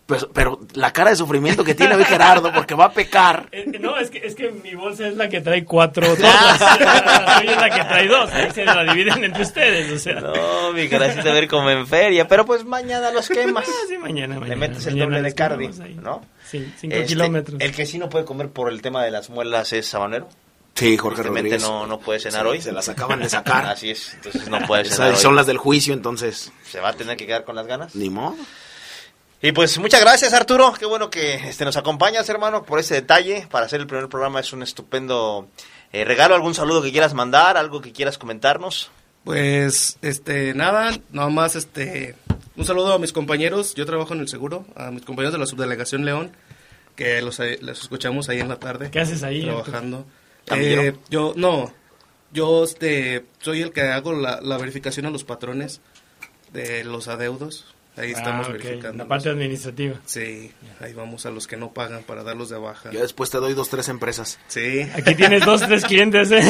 Pero, 0.07 0.29
pero 0.33 0.59
la 0.73 0.93
cara 0.93 1.09
de 1.09 1.17
sufrimiento 1.17 1.65
que 1.65 1.75
tiene 1.75 1.93
hoy 1.95 2.05
Gerardo 2.05 2.51
porque 2.53 2.73
va 2.75 2.85
a 2.85 2.91
pecar. 2.93 3.49
Eh, 3.51 3.65
no, 3.79 3.97
es 3.97 4.09
que, 4.09 4.19
es 4.19 4.35
que 4.35 4.49
mi 4.51 4.73
bolsa 4.73 5.05
es 5.05 5.17
la 5.17 5.27
que 5.27 5.41
trae 5.41 5.65
cuatro 5.65 6.07
tortas. 6.07 6.59
la 6.79 7.43
es 7.45 7.57
la 7.57 7.69
que 7.69 7.83
trae 7.83 8.07
dos. 8.07 8.31
Ahí 8.31 8.49
se 8.51 8.63
la 8.63 8.83
dividen 8.85 9.25
entre 9.25 9.43
ustedes, 9.43 9.91
o 9.91 9.99
sea. 9.99 10.21
No, 10.21 10.71
mi 10.71 10.87
cara 10.87 11.13
sí 11.13 11.19
te 11.21 11.29
ver 11.31 11.49
como 11.49 11.69
en 11.69 11.85
feria, 11.85 12.25
pero 12.25 12.45
pues 12.45 12.63
mañana 12.63 13.11
los 13.11 13.27
quemas. 13.27 13.65
Ah, 13.67 13.71
sí, 13.89 13.97
mañana, 13.97 14.35
mañana. 14.39 14.47
Le 14.47 14.55
metes 14.55 14.85
el 14.87 14.93
Mañana 14.93 15.17
doble 15.17 15.29
de 15.29 15.35
cardi. 15.35 15.67
¿no? 16.01 16.21
Sí, 16.45 16.73
cinco 16.79 16.95
Este, 16.95 17.07
kilómetros. 17.07 17.59
El 17.61 17.73
que 17.73 17.85
sí 17.85 17.97
no 17.97 18.07
puede 18.09 18.23
comer 18.23 18.47
por 18.49 18.71
el 18.71 18.81
tema 18.81 19.03
de 19.03 19.11
las 19.11 19.29
muelas 19.29 19.73
es 19.73 19.87
sabanero. 19.87 20.29
Sí, 20.75 20.95
Jorge 20.95 21.23
Rodríguez. 21.23 21.61
no, 21.63 21.85
no 21.85 21.99
puede 21.99 22.21
cenar 22.21 22.47
hoy. 22.47 22.61
Se 22.61 22.71
las 22.71 22.87
acaban 22.87 23.19
de 23.19 23.27
sacar. 23.27 23.65
Así 23.71 23.89
es, 23.91 24.13
entonces 24.13 24.47
no 24.47 24.59
puede 24.67 24.83
Esas 24.83 24.95
cenar 24.95 25.11
hoy. 25.11 25.17
son 25.17 25.35
las 25.35 25.47
del 25.47 25.57
juicio, 25.57 25.93
entonces. 25.93 26.53
Se 26.63 26.79
va 26.79 26.89
a 26.89 26.93
tener 26.93 27.17
que 27.17 27.25
quedar 27.25 27.43
con 27.43 27.55
las 27.57 27.67
ganas. 27.67 27.93
Ni 27.93 28.09
modo. 28.09 28.35
Y 29.41 29.51
pues 29.51 29.77
muchas 29.77 30.01
gracias 30.01 30.33
Arturo, 30.33 30.73
qué 30.79 30.87
bueno 30.87 31.11
que 31.11 31.35
este, 31.35 31.63
nos 31.63 31.77
acompañas 31.77 32.27
hermano 32.27 32.63
por 32.63 32.79
ese 32.79 32.95
detalle, 32.95 33.47
para 33.51 33.67
hacer 33.67 33.79
el 33.79 33.85
primer 33.85 34.09
programa 34.09 34.39
es 34.39 34.51
un 34.51 34.63
estupendo 34.63 35.47
eh, 35.93 36.05
regalo, 36.05 36.33
algún 36.33 36.55
saludo 36.55 36.81
que 36.81 36.91
quieras 36.91 37.13
mandar, 37.13 37.55
algo 37.55 37.79
que 37.79 37.91
quieras 37.91 38.17
comentarnos. 38.17 38.89
Pues, 39.23 39.99
este, 40.01 40.53
nada, 40.53 40.97
nada 41.11 41.29
más, 41.29 41.55
este, 41.55 42.15
un 42.55 42.65
saludo 42.65 42.93
a 42.93 42.99
mis 42.99 43.13
compañeros, 43.13 43.75
yo 43.75 43.85
trabajo 43.85 44.13
en 44.13 44.21
el 44.21 44.27
seguro, 44.27 44.65
a 44.75 44.89
mis 44.89 45.03
compañeros 45.03 45.33
de 45.33 45.39
la 45.39 45.45
subdelegación 45.45 46.03
León, 46.03 46.31
que 46.95 47.21
los, 47.21 47.39
eh, 47.39 47.59
los 47.61 47.81
escuchamos 47.81 48.29
ahí 48.29 48.39
en 48.39 48.49
la 48.49 48.57
tarde. 48.57 48.89
¿Qué 48.89 49.01
haces 49.01 49.21
ahí, 49.23 49.43
Trabajando. 49.43 50.05
¿Camillero? 50.45 50.81
Eh, 50.81 50.95
yo, 51.09 51.33
no, 51.35 51.71
yo, 52.31 52.63
este, 52.63 53.25
soy 53.39 53.61
el 53.61 53.71
que 53.71 53.81
hago 53.81 54.13
la, 54.13 54.41
la 54.41 54.57
verificación 54.57 55.05
a 55.05 55.09
los 55.11 55.23
patrones 55.23 55.81
de 56.53 56.83
los 56.83 57.07
adeudos. 57.07 57.76
Ahí 57.97 58.11
estamos 58.11 58.47
Ah, 58.47 58.51
ok, 58.51 58.57
verificando. 58.61 59.03
La 59.03 59.07
parte 59.07 59.29
administrativa. 59.29 59.95
Sí, 60.05 60.51
ahí 60.79 60.93
vamos 60.93 61.25
a 61.25 61.31
los 61.31 61.47
que 61.47 61.57
no 61.57 61.73
pagan 61.73 62.03
para 62.03 62.23
darlos 62.23 62.49
de 62.49 62.57
baja. 62.57 62.91
Yo 62.91 63.01
después 63.01 63.29
te 63.29 63.37
doy 63.39 63.53
dos, 63.55 63.69
tres 63.69 63.89
empresas. 63.89 64.39
Sí. 64.47 64.87
Aquí 64.93 65.15
tienes 65.15 65.43
dos, 65.45 65.61
tres 65.61 65.83
clientes, 65.83 66.29
¿eh? 66.31 66.41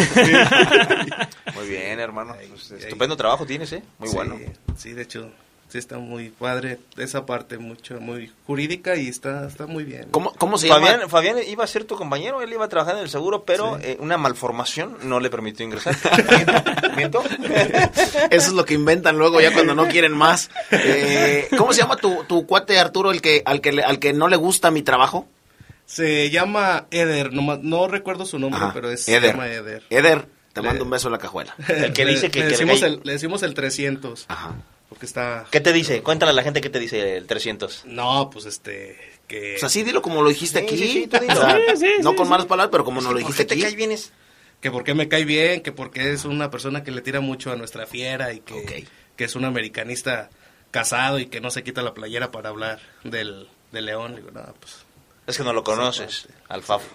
Muy 1.55 1.67
bien, 1.69 1.99
hermano. 1.99 2.35
Pues, 2.49 2.71
ahí. 2.71 2.79
estupendo 2.83 3.15
trabajo 3.15 3.45
tienes, 3.45 3.71
¿eh? 3.73 3.83
Muy 3.99 4.09
Sí, 4.09 4.15
bueno. 4.15 4.37
Sí, 4.75 4.93
de 4.93 5.03
hecho, 5.03 5.31
sí 5.69 5.77
está 5.77 5.97
muy 5.97 6.29
padre 6.29 6.79
esa 6.97 7.25
parte, 7.25 7.57
mucho, 7.57 7.99
muy 7.99 8.31
jurídica 8.45 8.95
y 8.95 9.07
está, 9.09 9.45
está 9.47 9.67
muy 9.67 9.83
bien. 9.83 10.07
¿Cómo, 10.11 10.33
cómo 10.37 10.57
se 10.57 10.67
Fabián, 10.67 10.99
llama? 10.99 11.09
Fabián 11.09 11.37
iba 11.47 11.63
a 11.63 11.67
ser 11.67 11.83
tu 11.83 11.95
compañero, 11.95 12.41
él 12.41 12.51
iba 12.53 12.65
a 12.65 12.69
trabajar 12.69 12.95
en 12.95 13.01
el 13.03 13.09
seguro, 13.09 13.43
pero 13.43 13.77
eh, 13.79 13.97
una 13.99 14.17
malformación 14.17 14.97
no 15.03 15.19
le 15.19 15.29
permitió 15.29 15.65
ingresar. 15.65 15.95
¿Miento? 16.95 17.21
Eso 18.29 18.47
es 18.47 18.53
lo 18.53 18.65
que 18.65 18.73
inventan 18.73 19.17
luego 19.17 19.41
ya 19.41 19.51
cuando 19.53 19.75
no 19.75 19.87
quieren 19.87 20.13
más. 20.13 20.49
Eh, 20.71 21.47
¿Cómo 21.57 21.73
se 21.73 21.81
llama 21.81 21.97
tu, 21.97 22.23
tu 22.25 22.45
cuate 22.45 22.79
Arturo, 22.79 23.11
el 23.11 23.21
que, 23.21 23.41
al, 23.45 23.61
que 23.61 23.71
le- 23.71 23.83
al 23.83 23.99
que 23.99 24.13
no 24.13 24.27
le 24.27 24.35
gusta 24.37 24.71
mi 24.71 24.81
trabajo? 24.83 25.27
Se 25.85 26.29
llama 26.29 26.87
Eder, 26.91 27.31
no, 27.31 27.57
no 27.61 27.87
recuerdo 27.87 28.25
su 28.25 28.39
nombre, 28.39 28.59
Ajá, 28.61 28.71
pero 28.73 28.89
es, 28.91 29.03
se 29.03 29.15
Eder. 29.15 29.31
llama 29.31 29.47
Eder. 29.47 29.83
Eder, 29.89 30.27
te 30.53 30.61
Le- 30.61 30.67
mando 30.67 30.83
un 30.83 30.89
beso 30.89 31.07
en 31.07 31.13
la 31.13 31.17
cajuela. 31.17 31.55
El 31.67 31.93
que 31.93 32.03
Le- 32.05 32.11
dice 32.11 32.29
que- 32.29 32.39
le, 32.39 32.45
decimos 32.47 32.81
el, 32.83 32.99
le 33.03 33.13
decimos 33.13 33.43
el 33.43 33.53
300, 33.53 34.25
Ajá. 34.27 34.55
Porque 34.89 35.05
está... 35.05 35.45
¿Qué 35.51 35.59
te 35.61 35.73
dice? 35.73 36.01
Cuéntale 36.03 36.31
a 36.31 36.33
la 36.33 36.43
gente 36.43 36.61
qué 36.61 36.69
te 36.69 36.79
dice 36.79 37.17
el 37.17 37.27
300. 37.27 37.83
No, 37.85 38.29
pues 38.29 38.45
este, 38.45 38.97
que... 39.27 39.51
Pues 39.53 39.63
así 39.63 39.83
dilo 39.83 40.01
como 40.01 40.21
lo 40.21 40.29
dijiste 40.29 40.59
Sí, 40.59 40.65
aquí. 40.65 40.77
sí, 40.77 40.87
sí, 40.93 41.07
tú 41.07 41.17
dilo. 41.19 41.33
O 41.33 41.35
sea, 41.37 41.57
Sí, 41.75 41.85
sí, 41.85 41.91
no 42.01 42.11
sí, 42.11 42.15
con 42.15 42.25
sí. 42.25 42.29
malas 42.31 42.45
palabras, 42.45 42.71
pero 42.71 42.83
como 42.85 43.01
nos 43.01 43.05
lo 43.05 43.11
¿Por 43.11 43.19
dijiste 43.19 43.43
qué 43.43 43.47
te 43.49 43.53
aquí. 43.55 43.63
cae 43.63 43.75
bien 43.75 43.91
es- 43.91 44.11
que 44.61 44.71
porque 44.71 44.93
me 44.95 45.07
cae 45.07 45.23
bien, 45.25 45.61
que 45.61 45.71
porque 45.71 46.13
es 46.13 46.25
una 46.25 46.49
persona 46.49 46.83
que 46.83 46.89
le 46.91 47.01
tira 47.01 47.19
mucho 47.19 47.51
a 47.51 47.55
nuestra 47.55 47.85
fiera 47.85 48.33
y 48.33 48.39
que, 48.39 48.87
que 49.15 49.23
es 49.23 49.35
un 49.35 49.45
americanista 49.45 50.29
casado 50.71 51.19
y 51.19 51.27
que 51.27 51.41
no 51.41 51.51
se 51.51 51.63
quita 51.63 51.81
la 51.83 51.93
playera 51.93 52.31
para 52.31 52.49
hablar 52.49 52.79
del, 53.03 53.47
del 53.71 53.85
león. 53.85 54.15
Digo, 54.15 54.31
no, 54.31 54.41
pues... 54.59 54.77
Es 55.27 55.37
que 55.37 55.43
no 55.43 55.53
lo 55.53 55.63
conoces, 55.63 56.27
al 56.49 56.63
Fafo. 56.63 56.87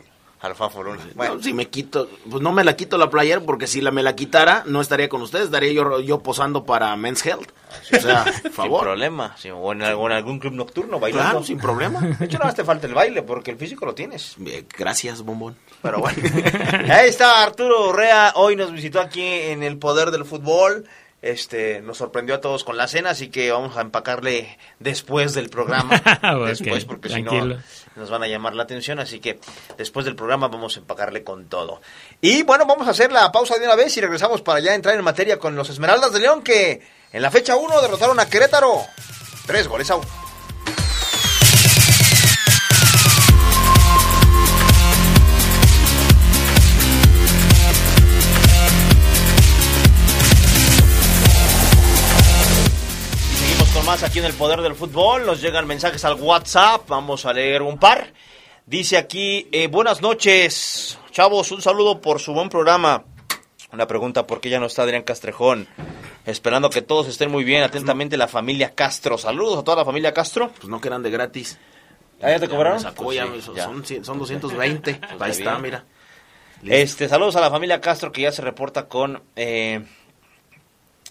Al 0.43 0.55
Fafo 0.57 0.83
Luna. 0.83 0.99
Bueno, 1.15 1.37
No, 1.37 1.43
si 1.43 1.53
me 1.55 1.69
quito, 1.69 2.09
pues 2.29 2.43
no 2.43 2.51
me 2.53 2.65
la 2.65 2.75
quito 2.75 2.99
la 2.99 3.09
playera 3.09 3.41
porque 3.41 3.67
si 3.69 3.81
la 3.81 3.93
me 3.93 4.03
la 4.03 4.17
quitara 4.17 4.65
no 4.67 4.81
estaría 4.81 5.09
con 5.09 5.23
ustedes, 5.23 5.45
estaría 5.47 5.73
yo, 5.73 6.01
yo 6.01 6.19
posando 6.21 6.65
para 6.65 6.95
Men's 6.97 7.25
Health. 7.25 7.49
O 7.97 8.01
sea, 8.01 8.25
sin 8.43 8.53
problema. 8.53 9.35
sí, 9.39 9.51
o, 9.51 9.73
en, 9.73 9.83
algún- 9.83 10.11
en 10.11 10.17
algún 10.17 10.39
club 10.41 10.53
nocturno 10.55 10.99
bailando. 10.99 11.31
Claro, 11.31 11.45
sin 11.47 11.59
problema. 11.59 12.01
De 12.01 12.25
hecho, 12.27 12.39
nada 12.39 12.47
más 12.47 12.55
te 12.57 12.65
falta 12.65 12.87
el 12.89 12.93
baile, 12.95 13.23
porque 13.23 13.53
el 13.53 13.57
físico 13.57 13.87
lo 13.87 13.95
tienes. 13.95 14.35
Bien, 14.37 14.67
Gracias, 14.77 15.23
bombón. 15.23 15.57
Pero 15.81 16.01
bueno. 16.01 16.19
Ahí 16.93 17.09
está 17.09 17.43
Arturo 17.43 17.89
Urrea. 17.91 18.33
Hoy 18.35 18.57
nos 18.57 18.73
visitó 18.73 19.01
aquí 19.01 19.23
en 19.25 19.63
el 19.63 19.79
Poder 19.79 20.11
del 20.11 20.25
Fútbol. 20.25 20.85
Este, 21.23 21.81
nos 21.81 21.99
sorprendió 21.99 22.35
a 22.35 22.41
todos 22.41 22.65
con 22.65 22.77
la 22.77 22.89
cena, 22.89 23.11
así 23.11 23.31
que 23.31 23.53
vamos 23.53 23.77
a 23.77 23.81
empacarle 23.81 24.59
después 24.81 25.35
del 25.35 25.51
programa. 25.51 26.03
Después, 26.47 26.85
porque 26.85 27.09
si 27.09 27.23
no 27.23 27.59
nos 27.95 28.11
van 28.11 28.23
a 28.25 28.27
llamar 28.27 28.55
la 28.55 28.65
atención, 28.65 28.99
así 28.99 29.21
que 29.21 29.39
después 29.77 30.05
del 30.05 30.17
programa 30.17 30.49
vamos 30.49 30.77
a 30.77 30.81
empacarle 30.81 31.23
con 31.23 31.47
todo. 31.47 31.81
Y 32.21 32.43
bueno, 32.43 32.67
vamos 32.67 32.89
a 32.89 32.91
hacer 32.91 33.13
la 33.13 33.31
pausa 33.31 33.57
de 33.59 33.67
una 33.67 33.77
vez 33.77 33.97
y 33.97 34.01
regresamos 34.01 34.43
para 34.43 34.61
ya 34.61 34.75
entrar 34.75 34.97
en 34.97 35.05
materia 35.05 35.39
con 35.39 35.55
los 35.55 35.71
Esmeraldas 35.71 36.13
de 36.13 36.21
León 36.21 36.43
que 36.43 36.83
en 37.13 37.23
la 37.23 37.31
fecha 37.31 37.55
1 37.55 37.83
derrotaron 37.83 38.19
a 38.19 38.27
Querétaro. 38.27 38.83
Tres 39.47 39.69
goles 39.69 39.91
a 39.91 39.97
uno. 39.97 40.22
Más 53.93 54.03
aquí 54.05 54.21
en 54.21 54.25
el 54.25 54.33
Poder 54.33 54.63
del 54.63 54.75
Fútbol. 54.75 55.27
Nos 55.27 55.43
llegan 55.43 55.67
mensajes 55.67 56.03
al 56.07 56.15
WhatsApp. 56.15 56.89
Vamos 56.89 57.27
a 57.27 57.33
leer 57.35 57.61
un 57.61 57.77
par. 57.77 58.11
Dice 58.65 58.97
aquí, 58.97 59.47
eh, 59.53 59.67
buenas 59.67 60.01
noches, 60.01 60.99
chavos, 61.11 61.53
un 61.53 61.61
saludo 61.61 62.01
por 62.01 62.19
su 62.19 62.33
buen 62.33 62.49
programa. 62.49 63.05
Una 63.71 63.87
pregunta, 63.87 64.27
¿por 64.27 64.41
qué 64.41 64.49
ya 64.49 64.59
no 64.59 64.65
está 64.65 64.85
Adrián 64.85 65.03
Castrejón? 65.03 65.69
Esperando 66.25 66.71
que 66.71 66.81
todos 66.81 67.07
estén 67.07 67.31
muy 67.31 67.45
bien. 67.45 67.63
Atentamente 67.65 68.17
la 68.17 68.29
familia 68.29 68.75
Castro. 68.75 69.19
Saludos 69.19 69.59
a 69.59 69.63
toda 69.63 69.77
la 69.77 69.85
familia 69.85 70.15
Castro. 70.15 70.51
Pues 70.57 70.69
no 70.69 70.81
quedan 70.81 71.03
de 71.03 71.11
gratis. 71.11 71.59
¿Ah, 72.23 72.31
ya 72.31 72.41
te 72.41 72.49
cobraron? 72.49 72.79
me 72.79 72.83
sacó, 72.83 73.05
Pues 73.05 73.17
ya 73.19 73.25
sí, 73.25 73.31
me- 73.31 73.43
son, 73.43 73.55
ya. 73.57 73.65
son 73.65 73.85
cien- 73.85 74.05
son 74.05 74.19
220. 74.19 74.95
Pues 75.01 75.11
Ahí 75.11 75.17
está 75.19 75.27
está, 75.33 75.51
bien. 75.51 75.63
mira. 75.63 75.85
Este, 76.65 77.11
saludos 77.11 77.37
a 77.37 77.43
la 77.43 77.51
familia 77.51 77.79
Castro 77.83 78.11
que 78.11 78.23
ya 78.23 78.33
se 78.33 78.41
reporta 78.41 78.89
con 78.89 79.23
eh, 79.37 79.85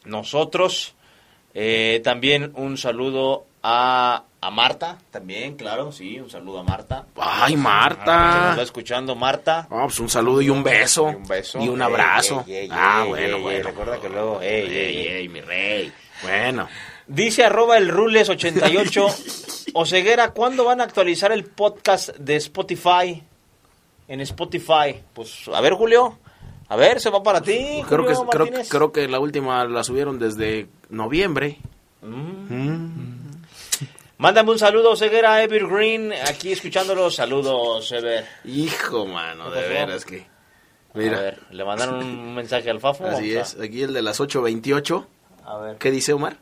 nosotros. 0.05 0.95
Eh, 1.53 2.01
también 2.03 2.51
un 2.55 2.77
saludo 2.77 3.45
a, 3.63 4.23
a 4.39 4.51
Marta, 4.51 4.97
también, 5.11 5.55
claro, 5.55 5.91
sí, 5.91 6.19
un 6.19 6.29
saludo 6.29 6.59
a 6.59 6.63
Marta. 6.63 7.05
Ay, 7.17 7.51
Que 7.51 7.57
nos 7.57 7.63
Marta. 7.63 8.47
está 8.51 8.61
escuchando 8.61 9.15
Marta. 9.15 9.67
Ah, 9.69 9.83
pues 9.83 9.99
un 9.99 10.09
saludo 10.09 10.41
y 10.41 10.49
un 10.49 10.63
beso. 10.63 11.11
Y 11.11 11.15
un 11.15 11.27
beso. 11.27 11.59
Y 11.61 11.69
un 11.69 11.81
abrazo. 11.81 12.43
ey, 12.47 12.55
ey, 12.55 12.69
ah, 12.71 13.05
bueno, 13.07 13.39
bueno. 13.41 13.63
Recuerda 13.67 13.99
que 13.99 14.09
luego, 14.09 14.41
ey, 14.41 14.65
ey, 14.65 15.07
Ey, 15.07 15.29
mi 15.29 15.41
rey. 15.41 15.91
Bueno. 16.23 16.67
Dice 17.07 17.43
arroba 17.43 17.77
el 17.77 17.91
Rules88. 17.91 19.71
Oseguera, 19.73 20.31
¿cuándo 20.31 20.65
van 20.65 20.81
a 20.81 20.85
actualizar 20.85 21.31
el 21.31 21.45
podcast 21.45 22.09
de 22.17 22.35
Spotify? 22.37 23.21
En 24.07 24.21
Spotify. 24.21 25.01
Pues, 25.13 25.47
a 25.53 25.61
ver, 25.61 25.73
Julio. 25.73 26.17
A 26.69 26.75
ver, 26.77 26.99
se 27.01 27.09
va 27.09 27.21
para 27.21 27.41
ti. 27.41 27.81
Creo 27.87 28.05
que, 28.05 28.13
creo 28.69 28.91
que 28.93 29.07
la 29.09 29.19
última 29.19 29.65
la 29.65 29.83
subieron 29.83 30.19
desde 30.19 30.67
noviembre. 30.91 31.57
Mándame 34.17 34.51
un 34.51 34.59
saludo, 34.59 34.95
Ceguera 34.95 35.41
Evergreen, 35.41 36.13
aquí 36.27 36.51
escuchándolo. 36.51 37.09
Saludos, 37.09 37.91
Ever. 37.91 38.25
Hijo, 38.45 39.07
mano, 39.07 39.51
¿Qué 39.51 39.59
de 39.61 39.67
veras 39.69 40.05
que. 40.05 40.27
A 40.93 40.97
Mira, 40.97 41.19
ver, 41.21 41.39
le 41.51 41.63
mandaron 41.63 41.95
un 42.03 42.35
mensaje 42.35 42.69
al 42.69 42.79
Fafo. 42.79 43.05
así 43.07 43.33
es. 43.33 43.57
Aquí 43.59 43.81
el 43.81 43.93
de 43.93 44.01
las 44.01 44.19
8.28. 44.19 45.05
A, 45.45 45.51
a 45.53 45.57
ver. 45.59 45.77
¿Qué 45.77 45.89
dice 45.89 46.13
Omar? 46.13 46.37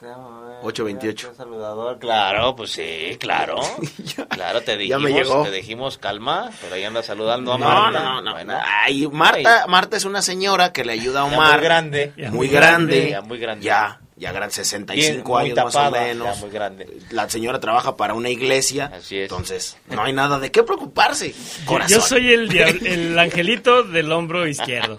Déjame 0.00 0.47
ver, 0.47 0.47
8:28. 0.62 1.28
un 1.30 1.36
saludador. 1.36 1.98
Claro, 1.98 2.54
pues 2.56 2.70
sí, 2.72 3.16
claro. 3.20 3.60
claro, 4.30 4.60
te 4.62 4.72
Ya 4.72 4.96
dijimos, 4.98 5.02
me 5.02 5.12
llegó. 5.12 5.42
te 5.44 5.50
dijimos 5.50 5.98
calma, 5.98 6.50
pero 6.60 6.74
ahí 6.74 6.84
anda 6.84 7.02
saludando 7.02 7.52
a 7.54 7.58
No, 7.58 7.64
Marta. 7.64 7.98
no, 8.00 8.14
no, 8.16 8.22
no. 8.22 8.32
Bueno, 8.32 8.54
Ay, 8.64 9.06
Marta, 9.08 9.66
Marta 9.68 9.96
es 9.96 10.04
una 10.04 10.22
señora 10.22 10.72
que 10.72 10.84
le 10.84 10.92
ayuda 10.92 11.22
a 11.22 11.28
ya 11.30 11.36
Omar. 11.36 11.52
muy 11.58 11.64
grande. 11.64 12.12
Ya 12.16 12.28
muy 12.30 12.36
muy 12.38 12.48
grande. 12.48 12.94
grande. 12.96 13.10
Ya 13.10 13.20
muy 13.22 13.38
grande. 13.38 13.64
Ya, 13.64 14.00
ya 14.16 14.32
gran 14.32 14.50
65 14.50 15.38
Bien, 15.38 15.58
años 15.58 15.74
más 15.74 15.76
o 15.86 15.90
menos. 15.92 16.34
ya 16.34 16.40
muy 16.40 16.50
grande. 16.50 16.98
La 17.10 17.28
señora 17.30 17.60
trabaja 17.60 17.96
para 17.96 18.14
una 18.14 18.28
iglesia. 18.30 18.90
Así 18.94 19.16
es. 19.18 19.22
Entonces, 19.30 19.76
no 19.88 20.02
hay 20.02 20.12
nada 20.12 20.38
de 20.40 20.50
qué 20.50 20.62
preocuparse. 20.64 21.32
Yo, 21.32 21.66
Corazón. 21.66 21.96
yo 21.98 22.00
soy 22.04 22.32
el, 22.32 22.56
el 22.86 23.18
angelito 23.18 23.84
del 23.84 24.10
hombro 24.10 24.46
izquierdo. 24.48 24.96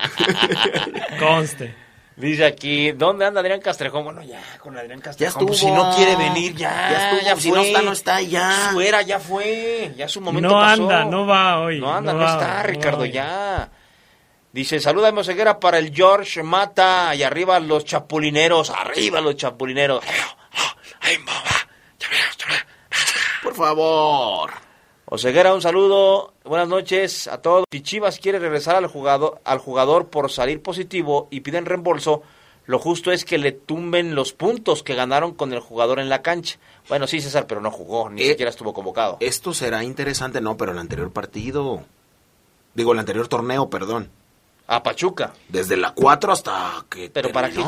Conste. 1.20 1.76
Dice 2.20 2.46
aquí, 2.46 2.92
¿dónde 2.92 3.26
anda 3.26 3.40
Adrián 3.40 3.62
Castrejón? 3.62 4.04
Bueno, 4.04 4.22
ya, 4.22 4.42
con 4.60 4.78
Adrián 4.78 5.00
Ya 5.00 5.06
Castrejón. 5.06 5.30
estuvo. 5.32 5.48
pues, 5.48 5.60
si 5.60 5.72
no 5.72 5.96
quiere 5.96 6.16
venir, 6.18 6.54
ya. 6.54 6.70
Ya 6.92 7.10
estuvo. 7.10 7.22
ya 7.30 7.36
si 7.38 7.52
no 7.52 7.62
está, 7.62 7.82
no 7.82 7.92
está, 7.94 8.22
ya. 8.22 8.70
Fuera, 8.74 9.02
ya 9.02 9.20
fue. 9.20 9.94
Ya 9.96 10.08
su 10.10 10.20
momento 10.20 10.50
No 10.50 10.56
pasó. 10.60 10.84
anda, 10.84 11.06
no 11.06 11.26
va 11.26 11.60
hoy. 11.62 11.80
No 11.80 11.94
anda, 11.96 12.12
no, 12.12 12.20
va, 12.20 12.34
está, 12.34 12.58
no 12.58 12.64
Ricardo, 12.64 13.06
ya. 13.06 13.70
Dice, 14.52 14.80
salúdame 14.82 15.24
Ceguera 15.24 15.60
para 15.60 15.78
el 15.78 15.96
George 15.96 16.44
Mata 16.44 17.16
y 17.16 17.24
arriba 17.24 17.60
los 17.60 17.86
chapulineros, 17.86 18.70
arriba 18.70 19.22
los 19.22 19.38
chapulineros. 19.38 20.04
Por 23.44 23.56
favor. 23.56 24.52
Oseguera, 25.12 25.56
un 25.56 25.62
saludo, 25.62 26.34
buenas 26.46 26.68
noches 26.68 27.28
a 27.28 27.42
todos. 27.42 27.66
Si 27.72 27.82
Chivas 27.82 28.20
quiere 28.20 28.38
regresar 28.38 28.76
al 28.76 28.86
jugador, 28.86 29.42
al 29.44 29.58
jugador 29.58 30.10
por 30.10 30.32
salir 30.32 30.62
positivo 30.62 31.28
y 31.32 31.40
piden 31.42 31.66
reembolso, 31.66 32.22
lo 32.68 32.78
justo 32.78 33.12
es 33.12 33.26
que 33.26 33.40
le 33.40 33.52
tumben 33.52 34.14
los 34.14 34.34
puntos 34.34 34.84
que 34.84 34.94
ganaron 34.94 35.34
con 35.34 35.52
el 35.52 35.62
jugador 35.62 36.00
en 36.00 36.10
la 36.10 36.22
cancha. 36.22 36.60
Bueno, 36.90 37.08
sí, 37.08 37.22
César, 37.22 37.48
pero 37.48 37.60
no 37.60 37.72
jugó, 37.72 38.08
ni 38.12 38.22
Eh, 38.22 38.30
siquiera 38.30 38.52
estuvo 38.52 38.72
convocado. 38.72 39.18
Esto 39.20 39.52
será 39.52 39.84
interesante, 39.84 40.42
no, 40.42 40.58
pero 40.58 40.74
el 40.74 40.78
anterior 40.78 41.12
partido. 41.12 41.82
Digo, 42.76 42.94
el 42.94 43.00
anterior 43.00 43.28
torneo, 43.28 43.68
perdón. 43.68 44.12
A 44.68 44.84
Pachuca. 44.84 45.34
Desde 45.48 45.76
la 45.76 45.92
4 45.96 46.32
hasta 46.32 46.86
que. 46.88 47.10
¿Pero 47.10 47.32
para 47.32 47.50
qué? 47.50 47.64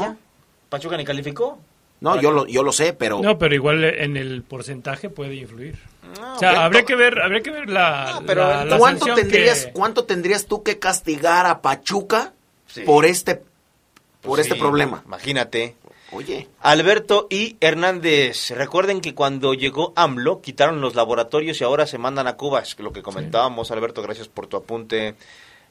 ¿Pachuca 0.69 0.95
ni 0.95 1.03
calificó? 1.05 1.57
No, 2.02 2.20
yo 2.20 2.32
lo, 2.32 2.45
yo 2.47 2.64
lo 2.64 2.72
sé, 2.74 2.93
pero. 2.93 3.22
No, 3.22 3.38
pero 3.38 3.56
igual 3.56 3.84
en 3.84 4.18
el 4.18 4.41
porcentaje 4.43 5.10
puede 5.10 5.36
influir. 5.36 5.78
No, 6.20 6.36
o 6.36 6.39
sea, 6.39 6.49
bueno, 6.49 6.66
habría 6.66 6.84
que 6.84 6.95
ver, 6.95 7.22
habría 7.22 7.41
que 7.41 7.52
ver 7.52 7.70
la, 7.70 8.12
No, 8.20 8.26
pero 8.26 8.41
la- 8.47 8.66
la 8.66 8.78
¿Cuánto 8.78 9.14
tendrías, 9.14 9.68
que- 9.68 9.72
¿Cuánto 9.72 10.04
tendrías 10.06 10.45
tú 10.47 10.64
que 10.64 10.78
castigar 10.80 11.45
a 11.45 11.62
Pachuca 11.62 12.34
Sí. 12.68 12.82
por 12.82 13.06
este 13.06 13.36
por 13.36 14.32
Pues 14.38 14.41
este 14.41 14.56
sí, 14.56 14.60
problema? 14.60 15.02
Imagínate. 15.06 15.76
Oye, 16.14 16.47
Alberto 16.60 17.28
y 17.30 17.56
Hernández, 17.62 18.52
recuerden 18.52 18.99
que 18.99 19.16
cuando 19.16 19.54
llegó 19.54 19.93
AMLO 19.95 20.41
quitaron 20.41 20.82
los 20.82 20.93
laboratorios 20.95 21.62
y 21.62 21.64
ahora 21.64 21.88
se 21.88 21.97
mandan 21.97 22.28
a 22.28 22.36
Cuba, 22.36 22.60
es 22.60 22.78
lo 22.80 22.91
que 22.91 23.02
comentábamos, 23.02 23.72
Alberto, 23.72 24.02
gracias 24.02 24.28
por 24.28 24.45
tu 24.47 24.58
apunte, 24.58 25.16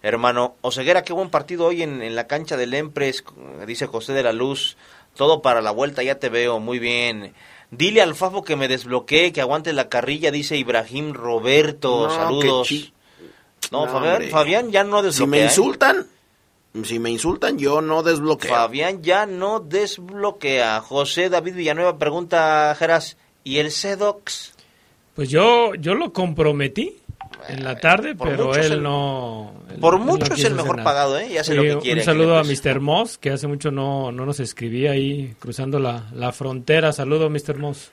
hermano. 0.02 0.54
Oseguera, 0.62 1.02
qué 1.04 1.12
buen 1.12 1.28
partido 1.28 1.66
hoy 1.66 1.82
en, 1.82 2.00
en 2.02 2.14
la 2.16 2.26
cancha 2.26 2.56
del 2.56 2.72
Empres, 2.72 3.22
dice 3.66 3.86
José 3.86 4.14
de 4.14 4.22
la 4.22 4.32
Luz, 4.32 4.78
todo 5.14 5.42
para 5.42 5.60
la 5.62 5.70
vuelta, 5.70 6.02
ya 6.02 6.18
te 6.18 6.28
veo, 6.28 6.60
muy 6.60 6.78
bien. 6.78 7.34
Dile 7.70 8.02
al 8.02 8.14
Fafo 8.14 8.42
que 8.42 8.56
me 8.56 8.66
desbloquee, 8.68 9.32
que 9.32 9.40
aguante 9.40 9.72
la 9.72 9.88
carrilla, 9.88 10.30
dice 10.30 10.56
Ibrahim 10.56 11.12
Roberto. 11.12 12.08
No, 12.08 12.14
Saludos. 12.14 12.68
chi- 12.68 12.92
No, 13.70 13.86
No, 13.86 14.28
Fabián, 14.30 14.72
ya 14.72 14.82
no 14.84 14.98
Si 15.00 15.06
desbloquea. 15.06 15.30
me 15.30 15.40
¿eh? 15.40 15.44
insultan, 15.44 16.06
si 16.84 16.98
me 16.98 17.10
insultan, 17.10 17.58
yo 17.58 17.80
no 17.80 18.02
desbloqueo. 18.02 18.50
Fabián 18.50 19.02
ya 19.02 19.26
no 19.26 19.60
desbloquea. 19.60 20.80
José 20.80 21.28
David 21.28 21.54
Villanueva 21.54 21.96
pregunta, 21.98 22.74
Geras, 22.78 23.16
¿y 23.44 23.58
el 23.58 23.70
Sedox? 23.70 24.54
Pues 25.14 25.28
yo, 25.28 25.74
yo 25.74 25.94
lo 25.94 26.12
comprometí 26.12 26.96
en 27.48 27.64
la 27.64 27.78
tarde, 27.78 28.14
por 28.14 28.28
pero 28.28 28.54
él 28.54 28.72
el- 28.72 28.82
no. 28.82 29.52
él- 29.70 29.78
Por 29.80 29.98
no 29.98 30.04
mucho 30.04 30.34
es 30.34 30.44
el 30.44 30.54
mejor 30.54 30.76
nada. 30.76 30.84
pagado, 30.84 31.18
¿eh? 31.18 31.28
Ya 31.32 31.42
sé 31.44 31.54
lo 31.54 31.62
que 31.62 31.78
quiere. 31.78 32.00
Un 32.00 32.04
saludo 32.04 32.38
a 32.38 32.42
Mr. 32.44 32.80
Moss, 32.80 33.18
que 33.18 33.30
hace 33.30 33.46
mucho 33.46 33.70
no, 33.70 34.12
no 34.12 34.26
nos 34.26 34.40
escribía 34.40 34.92
ahí 34.92 35.34
cruzando 35.38 35.78
la, 35.78 36.04
la 36.14 36.32
frontera. 36.32 36.92
Saludo, 36.92 37.30
Mr. 37.30 37.56
Moss. 37.58 37.90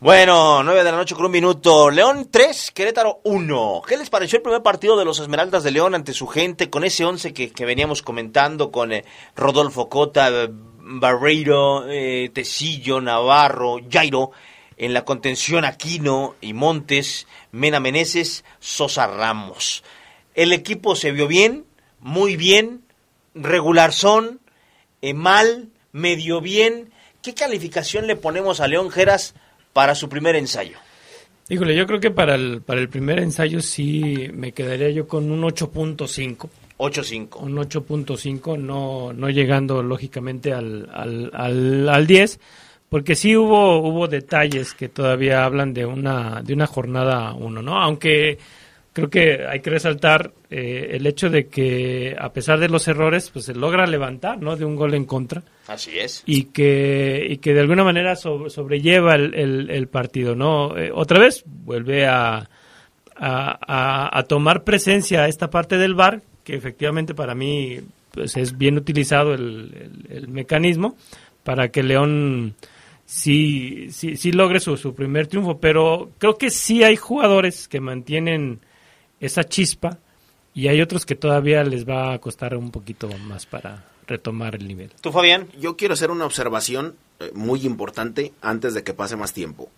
Bueno, 0.00 0.62
9 0.62 0.84
de 0.84 0.90
la 0.90 0.96
noche 0.98 1.14
con 1.14 1.24
un 1.24 1.30
minuto. 1.32 1.90
León 1.90 2.28
3, 2.30 2.72
Querétaro 2.72 3.20
1. 3.24 3.82
¿Qué 3.86 3.96
les 3.96 4.10
pareció 4.10 4.36
el 4.36 4.42
primer 4.42 4.62
partido 4.62 4.98
de 4.98 5.04
los 5.04 5.18
Esmeraldas 5.18 5.62
de 5.64 5.70
León 5.70 5.94
ante 5.94 6.12
su 6.12 6.26
gente 6.26 6.68
con 6.68 6.84
ese 6.84 7.04
11 7.06 7.32
que, 7.32 7.50
que 7.52 7.64
veníamos 7.64 8.02
comentando 8.02 8.70
con 8.70 8.92
eh, 8.92 9.04
Rodolfo 9.34 9.88
Cota, 9.88 10.28
eh, 10.28 10.48
Barreiro, 10.50 11.86
eh, 11.88 12.30
Tecillo, 12.34 13.00
Navarro, 13.00 13.78
Jairo? 13.90 14.32
En 14.76 14.92
la 14.92 15.04
contención 15.04 15.64
Aquino 15.64 16.34
y 16.40 16.52
Montes, 16.52 17.26
Mena 17.52 17.80
Meneses, 17.80 18.44
Sosa 18.58 19.06
Ramos. 19.06 19.84
El 20.34 20.52
equipo 20.52 20.96
se 20.96 21.12
vio 21.12 21.28
bien, 21.28 21.64
muy 22.00 22.36
bien, 22.36 22.82
regular 23.34 23.92
son, 23.92 24.40
eh, 25.02 25.14
mal, 25.14 25.68
medio 25.92 26.40
bien. 26.40 26.90
¿Qué 27.22 27.34
calificación 27.34 28.06
le 28.06 28.16
ponemos 28.16 28.60
a 28.60 28.68
León 28.68 28.90
Geras 28.90 29.34
para 29.72 29.94
su 29.94 30.08
primer 30.08 30.36
ensayo? 30.36 30.78
Híjole, 31.48 31.76
yo 31.76 31.86
creo 31.86 32.00
que 32.00 32.10
para 32.10 32.34
el, 32.36 32.62
para 32.62 32.80
el 32.80 32.88
primer 32.88 33.18
ensayo 33.18 33.60
sí 33.60 34.28
me 34.32 34.52
quedaría 34.52 34.90
yo 34.90 35.06
con 35.06 35.30
un 35.30 35.42
8.5. 35.42 36.48
8-5. 36.78 37.40
Un 37.40 37.56
8.5, 37.56 38.58
no, 38.58 39.12
no 39.12 39.30
llegando 39.30 39.82
lógicamente 39.82 40.52
al, 40.52 40.88
al, 40.92 41.30
al, 41.34 41.88
al 41.88 42.06
10, 42.06 42.40
porque 42.88 43.14
sí 43.16 43.36
hubo, 43.36 43.78
hubo 43.78 44.06
detalles 44.08 44.72
que 44.74 44.88
todavía 44.88 45.44
hablan 45.44 45.74
de 45.74 45.84
una, 45.86 46.42
de 46.42 46.52
una 46.54 46.66
jornada 46.66 47.32
1, 47.32 47.62
¿no? 47.62 47.80
Aunque 47.80 48.38
creo 48.92 49.10
que 49.10 49.44
hay 49.44 49.58
que 49.60 49.70
resaltar 49.70 50.30
eh, 50.50 50.90
el 50.92 51.04
hecho 51.06 51.28
de 51.28 51.48
que 51.48 52.14
a 52.16 52.32
pesar 52.32 52.60
de 52.60 52.68
los 52.68 52.86
errores, 52.86 53.30
pues 53.30 53.46
se 53.46 53.54
logra 53.54 53.86
levantar, 53.88 54.40
¿no? 54.40 54.54
De 54.54 54.64
un 54.64 54.76
gol 54.76 54.94
en 54.94 55.04
contra 55.04 55.42
Así 55.66 55.98
es. 55.98 56.22
y 56.26 56.44
que, 56.44 57.26
y 57.28 57.38
que 57.38 57.54
de 57.54 57.60
alguna 57.60 57.82
manera 57.82 58.14
so- 58.14 58.48
sobrelleva 58.48 59.16
el, 59.16 59.34
el- 59.34 59.70
el 59.70 59.88
partido, 59.88 60.36
¿no? 60.36 60.78
Eh, 60.78 60.92
otra 60.94 61.18
vez 61.18 61.42
vuelve 61.46 62.06
a, 62.06 62.36
a, 62.36 62.48
a- 63.16 64.16
a 64.18 64.22
tomar 64.24 64.62
presencia 64.62 65.26
esta 65.26 65.50
parte 65.50 65.76
del 65.76 65.94
VAR, 65.94 66.20
que 66.44 66.54
efectivamente 66.54 67.14
para 67.14 67.34
mí 67.34 67.80
pues 68.12 68.36
es 68.36 68.56
bien 68.56 68.76
utilizado 68.76 69.34
el- 69.34 69.90
el 70.08 70.28
mecanismo 70.28 70.96
para 71.42 71.68
que 71.70 71.82
León 71.82 72.54
sí, 73.14 73.88
sí, 73.92 74.16
sí 74.16 74.32
logre 74.32 74.58
su, 74.58 74.76
su 74.76 74.92
primer 74.92 75.28
triunfo, 75.28 75.58
pero 75.58 76.10
creo 76.18 76.36
que 76.36 76.50
sí 76.50 76.82
hay 76.82 76.96
jugadores 76.96 77.68
que 77.68 77.80
mantienen 77.80 78.60
esa 79.20 79.44
chispa 79.44 79.98
y 80.52 80.66
hay 80.66 80.80
otros 80.80 81.06
que 81.06 81.14
todavía 81.14 81.62
les 81.62 81.88
va 81.88 82.12
a 82.12 82.18
costar 82.18 82.56
un 82.56 82.72
poquito 82.72 83.08
más 83.26 83.46
para 83.46 83.84
retomar 84.06 84.56
el 84.56 84.66
nivel. 84.66 84.90
¿Tú, 85.00 85.12
Fabián? 85.12 85.48
Yo 85.58 85.76
quiero 85.76 85.94
hacer 85.94 86.10
una 86.10 86.26
observación 86.26 86.96
eh, 87.20 87.30
muy 87.34 87.64
importante 87.64 88.32
antes 88.42 88.74
de 88.74 88.82
que 88.82 88.94
pase 88.94 89.16
más 89.16 89.32
tiempo. 89.32 89.70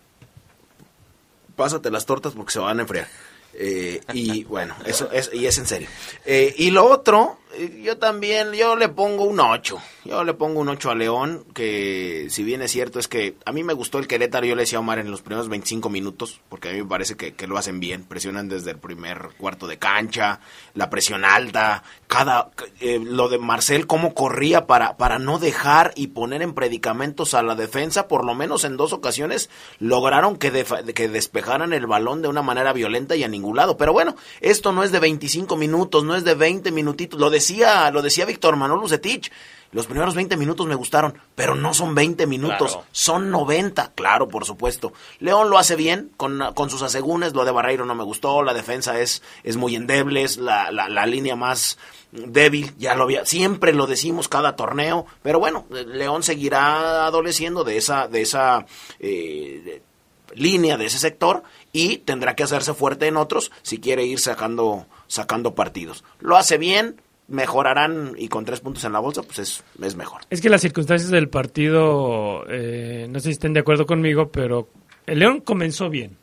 Pásate 1.55 1.91
las 1.91 2.07
tortas 2.07 2.33
porque 2.33 2.51
se 2.51 2.59
van 2.59 2.79
a 2.79 2.81
enfriar. 2.81 3.07
Eh, 3.53 4.01
y 4.13 4.43
bueno, 4.45 4.75
eso 4.85 5.11
es, 5.11 5.29
y 5.31 5.45
es 5.45 5.57
en 5.59 5.67
serio. 5.67 5.89
Eh, 6.25 6.55
y 6.57 6.71
lo 6.71 6.85
otro, 6.85 7.39
yo 7.83 7.97
también, 7.97 8.51
yo 8.53 8.75
le 8.75 8.89
pongo 8.89 9.23
un 9.25 9.39
8. 9.39 9.77
Yo 10.05 10.23
le 10.23 10.33
pongo 10.33 10.61
un 10.61 10.69
8 10.69 10.91
a 10.91 10.95
León, 10.95 11.43
que 11.53 12.27
si 12.29 12.43
bien 12.43 12.61
es 12.61 12.71
cierto 12.71 12.99
es 12.99 13.07
que 13.07 13.35
a 13.45 13.51
mí 13.51 13.63
me 13.63 13.73
gustó 13.73 13.99
el 13.99 14.07
Querétaro, 14.07 14.45
yo 14.45 14.55
le 14.55 14.61
decía 14.61 14.77
a 14.77 14.81
Omar 14.81 14.99
en 14.99 15.11
los 15.11 15.21
primeros 15.21 15.49
25 15.49 15.89
minutos, 15.89 16.39
porque 16.49 16.69
a 16.69 16.71
mí 16.73 16.81
me 16.81 16.87
parece 16.87 17.15
que, 17.15 17.33
que 17.33 17.47
lo 17.47 17.57
hacen 17.57 17.79
bien, 17.79 18.03
presionan 18.03 18.47
desde 18.47 18.71
el 18.71 18.77
primer 18.77 19.29
cuarto 19.37 19.67
de 19.67 19.77
cancha, 19.77 20.39
la 20.75 20.89
presión 20.89 21.25
alta, 21.25 21.83
cada, 22.07 22.51
eh, 22.79 22.99
lo 23.03 23.27
de 23.27 23.37
Marcel, 23.37 23.85
cómo 23.85 24.13
corría 24.13 24.65
para, 24.65 24.95
para 24.97 25.19
no 25.19 25.39
dejar 25.39 25.91
y 25.95 26.07
poner 26.07 26.41
en 26.41 26.53
predicamentos 26.53 27.33
a 27.33 27.43
la 27.43 27.55
defensa, 27.55 28.07
por 28.07 28.25
lo 28.25 28.33
menos 28.33 28.63
en 28.63 28.77
dos 28.77 28.93
ocasiones 28.93 29.49
lograron 29.79 30.37
que, 30.37 30.53
defa- 30.53 30.83
que 30.93 31.09
despejaran 31.09 31.73
el 31.73 31.85
balón 31.85 32.21
de 32.21 32.29
una 32.29 32.41
manera 32.41 32.71
violenta 32.71 33.15
y 33.17 33.23
a 33.23 33.27
ningún 33.27 33.57
lado. 33.57 33.75
Pero 33.77 33.91
bueno, 33.91 34.15
esto 34.39 34.71
no 34.71 34.83
es 34.83 34.91
de 34.93 34.99
25 34.99 35.57
minutos, 35.57 36.03
no 36.05 36.15
es 36.15 36.23
de 36.23 36.33
20 36.35 36.71
minutitos. 36.71 37.19
Lo 37.19 37.29
decía, 37.47 37.89
lo 37.91 38.01
decía 38.01 38.25
Víctor 38.25 38.55
Manuel 38.55 38.81
Lucetich. 38.81 39.31
Los 39.73 39.85
primeros 39.85 40.15
20 40.15 40.37
minutos 40.37 40.65
me 40.65 40.75
gustaron, 40.75 41.13
pero 41.35 41.53
no 41.53 41.73
son 41.73 41.93
20 41.93 42.25
minutos, 42.25 42.71
Claro. 42.71 42.85
son 42.93 43.29
90, 43.31 43.91
claro, 43.95 44.29
por 44.29 44.45
supuesto. 44.45 44.93
León 45.19 45.49
lo 45.49 45.57
hace 45.57 45.75
bien 45.75 46.09
con, 46.15 46.41
con 46.55 46.69
sus 46.69 46.81
asegúnes, 46.83 47.33
lo 47.33 47.43
de 47.43 47.51
Barreiro 47.51 47.85
no 47.85 47.93
me 47.93 48.05
gustó, 48.05 48.43
la 48.43 48.53
defensa 48.53 48.97
es, 49.01 49.21
es 49.43 49.57
muy 49.57 49.75
endeble, 49.75 50.23
es 50.23 50.37
la, 50.37 50.71
la, 50.71 50.87
la 50.87 51.05
línea 51.05 51.35
más 51.35 51.77
débil, 52.13 52.73
ya 52.77 52.95
lo 52.95 53.03
había, 53.03 53.25
siempre 53.25 53.73
lo 53.73 53.87
decimos 53.87 54.29
cada 54.29 54.55
torneo, 54.55 55.05
pero 55.21 55.39
bueno, 55.41 55.65
León 55.69 56.23
seguirá 56.23 57.05
adoleciendo 57.05 57.65
de 57.65 57.75
esa, 57.75 58.07
de 58.07 58.21
esa 58.21 58.65
eh, 59.01 59.81
línea 60.33 60.77
de 60.77 60.85
ese 60.85 60.97
sector 60.97 61.43
y 61.73 61.97
tendrá 61.97 62.35
que 62.37 62.43
hacerse 62.43 62.73
fuerte 62.73 63.07
en 63.07 63.17
otros 63.17 63.51
si 63.63 63.79
quiere 63.79 64.05
ir 64.05 64.19
sacando, 64.19 64.85
sacando 65.07 65.55
partidos. 65.55 66.05
Lo 66.19 66.37
hace 66.37 66.57
bien, 66.57 67.01
mejorarán 67.27 68.13
y 68.17 68.27
con 68.29 68.45
tres 68.45 68.59
puntos 68.61 68.83
en 68.85 68.93
la 68.93 68.99
bolsa, 68.99 69.21
pues 69.23 69.39
es, 69.39 69.63
es 69.81 69.95
mejor. 69.95 70.21
Es 70.29 70.41
que 70.41 70.49
las 70.49 70.61
circunstancias 70.61 71.11
del 71.11 71.29
partido, 71.29 72.45
eh, 72.49 73.07
no 73.09 73.19
sé 73.19 73.25
si 73.25 73.31
estén 73.31 73.53
de 73.53 73.59
acuerdo 73.59 73.85
conmigo, 73.85 74.31
pero 74.31 74.69
el 75.05 75.19
León 75.19 75.41
comenzó 75.41 75.89
bien. 75.89 76.17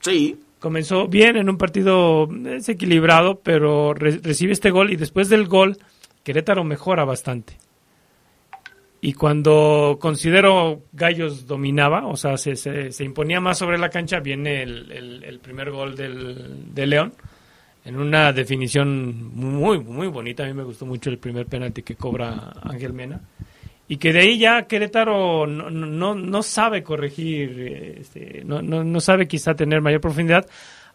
Sí, 0.00 0.38
Comenzó 0.60 1.06
bien 1.06 1.36
en 1.36 1.48
un 1.48 1.56
partido 1.56 2.26
desequilibrado, 2.28 3.38
pero 3.38 3.94
re- 3.94 4.18
recibe 4.20 4.52
este 4.52 4.72
gol 4.72 4.90
y 4.90 4.96
después 4.96 5.28
del 5.28 5.46
gol, 5.46 5.76
Querétaro 6.24 6.64
mejora 6.64 7.04
bastante. 7.04 7.56
Y 9.00 9.12
cuando 9.12 9.98
considero 10.00 10.82
Gallos 10.92 11.46
dominaba, 11.46 12.08
o 12.08 12.16
sea, 12.16 12.36
se, 12.36 12.56
se- 12.56 12.90
se 12.90 13.04
imponía 13.04 13.40
más 13.40 13.56
sobre 13.58 13.78
la 13.78 13.88
cancha, 13.90 14.18
viene 14.18 14.64
el, 14.64 14.90
el- 14.90 15.22
el 15.24 15.38
primer 15.38 15.70
gol 15.70 15.94
del, 15.94 16.74
de 16.74 16.86
León 16.88 17.12
en 17.88 17.96
una 17.96 18.34
definición 18.34 19.34
muy, 19.34 19.80
muy 19.80 20.08
bonita. 20.08 20.44
A 20.44 20.46
mí 20.46 20.52
me 20.52 20.62
gustó 20.62 20.84
mucho 20.84 21.08
el 21.08 21.16
primer 21.16 21.46
penalti 21.46 21.82
que 21.82 21.96
cobra 21.96 22.52
Ángel 22.62 22.92
Mena. 22.92 23.18
Y 23.88 23.96
que 23.96 24.12
de 24.12 24.20
ahí 24.20 24.38
ya 24.38 24.66
Querétaro 24.66 25.46
no, 25.46 25.70
no, 25.70 26.14
no 26.14 26.42
sabe 26.42 26.82
corregir, 26.82 27.96
este, 27.98 28.42
no, 28.44 28.60
no, 28.60 28.84
no 28.84 29.00
sabe 29.00 29.26
quizá 29.26 29.54
tener 29.54 29.80
mayor 29.80 30.02
profundidad, 30.02 30.46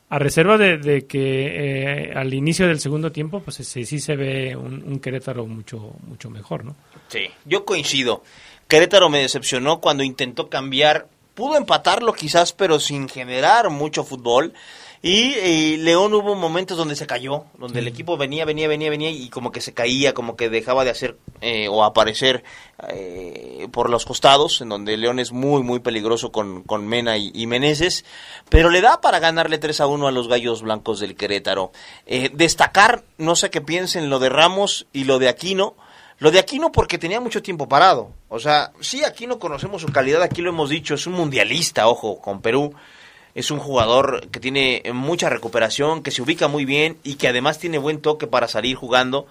a 0.10 0.20
reserva 0.20 0.60
de, 0.60 0.78
de 0.78 1.08
que 1.08 2.10
eh, 2.10 2.14
al 2.16 2.32
inicio 2.32 2.68
del 2.68 2.80
segundo 2.80 3.12
tiempo, 3.12 3.40
pues 3.40 3.58
sí, 3.58 3.86
sí 3.86 4.00
se 4.00 4.16
ve 4.16 4.56
un, 4.56 4.84
un 4.86 5.00
Querétaro 5.00 5.48
mucho, 5.48 5.96
mucho 6.06 6.30
mejor, 6.30 6.64
¿no? 6.64 6.76
Sí, 7.08 7.26
yo 7.46 7.66
coincido. 7.66 8.22
Querétaro 8.68 9.10
me 9.10 9.22
decepcionó 9.22 9.82
cuando 9.82 10.04
intentó 10.04 10.48
cambiar. 10.48 11.08
Pudo 11.34 11.58
empatarlo 11.58 12.14
quizás, 12.14 12.54
pero 12.54 12.80
sin 12.80 13.10
generar 13.10 13.72
mucho 13.72 14.04
fútbol. 14.04 14.54
Y, 15.06 15.34
eh, 15.34 15.78
León 15.80 16.14
hubo 16.14 16.34
momentos 16.34 16.78
donde 16.78 16.96
se 16.96 17.06
cayó, 17.06 17.44
donde 17.58 17.82
el 17.82 17.90
equipo 17.90 18.16
venía, 18.16 18.46
venía, 18.46 18.70
venía, 18.70 18.90
venía 18.90 19.12
y 19.12 19.28
como 19.28 19.52
que 19.52 19.60
se 19.60 19.74
caía, 19.74 20.14
como 20.14 20.38
que 20.38 20.50
dejaba 20.50 20.86
de 20.86 20.92
hacer 20.92 21.18
eh, 21.42 21.68
o 21.68 21.84
aparecer 21.84 22.46
eh, 22.88 23.68
por 23.74 23.90
los 23.90 24.06
costados, 24.06 24.62
en 24.62 24.70
donde 24.70 24.96
León 24.96 25.20
es 25.20 25.34
muy, 25.34 25.62
muy 25.62 25.82
peligroso 25.82 26.32
con, 26.32 26.64
con 26.64 26.88
Mena 26.88 27.18
y, 27.18 27.34
y 27.36 27.48
Meneses, 27.48 28.06
pero 28.48 28.70
le 28.70 28.80
da 28.80 29.02
para 29.02 29.20
ganarle 29.20 29.58
3 29.58 29.82
a 29.82 29.88
1 29.88 30.08
a 30.08 30.12
los 30.14 30.30
Gallos 30.30 30.62
Blancos 30.62 31.02
del 31.02 31.18
Querétaro. 31.18 31.74
Eh, 32.06 32.32
destacar, 32.34 33.04
no 33.18 33.36
sé 33.36 33.50
qué 33.50 33.60
piensen, 33.60 34.10
lo 34.10 34.20
de 34.20 34.30
Ramos 34.30 34.88
y 34.94 35.04
lo 35.04 35.20
de 35.20 35.28
Aquino. 35.28 35.76
Lo 36.20 36.32
de 36.32 36.40
Aquino 36.40 36.72
porque 36.72 36.98
tenía 36.98 37.20
mucho 37.20 37.42
tiempo 37.42 37.68
parado. 37.68 38.12
O 38.30 38.40
sea, 38.40 38.72
sí, 38.80 39.04
aquí 39.04 39.28
no 39.28 39.38
conocemos 39.38 39.82
su 39.82 39.90
calidad, 39.90 40.22
aquí 40.22 40.42
lo 40.42 40.52
hemos 40.52 40.70
dicho, 40.70 40.96
es 40.96 41.08
un 41.08 41.14
mundialista, 41.14 41.90
ojo, 41.90 42.22
con 42.22 42.42
Perú. 42.42 42.74
Es 43.36 43.50
un 43.52 43.60
jugador 43.60 44.28
que 44.30 44.40
tiene 44.40 44.84
mucha 44.94 45.30
recuperación, 45.30 46.04
que 46.04 46.12
se 46.12 46.22
ubica 46.22 46.48
muy 46.48 46.66
bien 46.66 46.98
y 47.04 47.16
que 47.16 47.28
además 47.28 47.58
tiene 47.60 47.78
buen 47.78 48.00
toque 48.00 48.28
para 48.28 48.48
salir 48.48 48.76
jugando. 48.76 49.26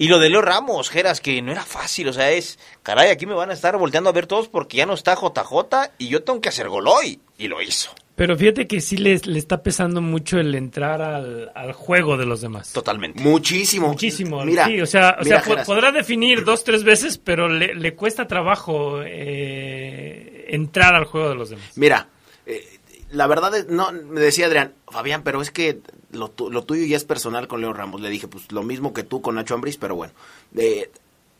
Y 0.00 0.08
lo 0.08 0.18
de 0.20 0.30
Leo 0.30 0.42
Ramos, 0.42 0.90
Geras, 0.90 1.20
que 1.20 1.42
no 1.42 1.50
era 1.50 1.64
fácil, 1.64 2.06
o 2.08 2.12
sea, 2.12 2.30
es, 2.30 2.58
caray, 2.84 3.10
aquí 3.10 3.26
me 3.26 3.34
van 3.34 3.50
a 3.50 3.54
estar 3.54 3.76
volteando 3.76 4.10
a 4.10 4.12
ver 4.12 4.26
todos 4.28 4.46
porque 4.48 4.76
ya 4.76 4.86
no 4.86 4.94
está 4.94 5.14
JJ 5.16 5.90
y 5.98 6.08
yo 6.08 6.22
tengo 6.22 6.40
que 6.40 6.48
hacer 6.50 6.68
gol 6.68 6.86
hoy. 6.86 7.20
Y 7.36 7.48
lo 7.48 7.60
hizo. 7.62 7.90
Pero 8.16 8.36
fíjate 8.36 8.66
que 8.66 8.80
sí 8.80 8.96
le, 8.96 9.16
le 9.24 9.38
está 9.38 9.62
pesando 9.62 10.00
mucho 10.00 10.38
el 10.40 10.52
entrar 10.56 11.00
al, 11.02 11.52
al 11.54 11.72
juego 11.72 12.16
de 12.16 12.26
los 12.26 12.40
demás. 12.40 12.72
Totalmente. 12.72 13.22
Muchísimo. 13.22 13.86
Muchísimo. 13.88 14.44
Mira, 14.44 14.66
sí, 14.66 14.80
o 14.80 14.86
sea, 14.86 15.16
o 15.20 15.24
mira, 15.24 15.40
sea 15.42 15.56
po- 15.56 15.62
podrá 15.64 15.92
definir 15.92 16.44
dos, 16.44 16.64
tres 16.64 16.82
veces, 16.82 17.18
pero 17.18 17.48
le, 17.48 17.74
le 17.76 17.94
cuesta 17.94 18.26
trabajo 18.26 19.00
eh, 19.04 20.46
entrar 20.48 20.94
al 20.94 21.04
juego 21.04 21.28
de 21.28 21.34
los 21.36 21.50
demás. 21.50 21.72
Mira, 21.76 22.08
eh, 22.46 22.77
la 23.10 23.26
verdad 23.26 23.54
es, 23.56 23.68
no, 23.68 23.92
me 23.92 24.20
decía 24.20 24.46
Adrián, 24.46 24.74
Fabián, 24.88 25.22
pero 25.22 25.40
es 25.42 25.50
que 25.50 25.80
lo, 26.12 26.28
tu- 26.30 26.50
lo 26.50 26.64
tuyo 26.64 26.84
ya 26.86 26.96
es 26.96 27.04
personal 27.04 27.48
con 27.48 27.60
Leo 27.60 27.72
Ramos. 27.72 28.00
Le 28.00 28.08
dije, 28.10 28.28
pues 28.28 28.50
lo 28.52 28.62
mismo 28.62 28.92
que 28.92 29.02
tú 29.02 29.20
con 29.22 29.34
Nacho 29.36 29.54
Ambriz, 29.54 29.76
pero 29.78 29.94
bueno. 29.96 30.12
Eh, 30.56 30.90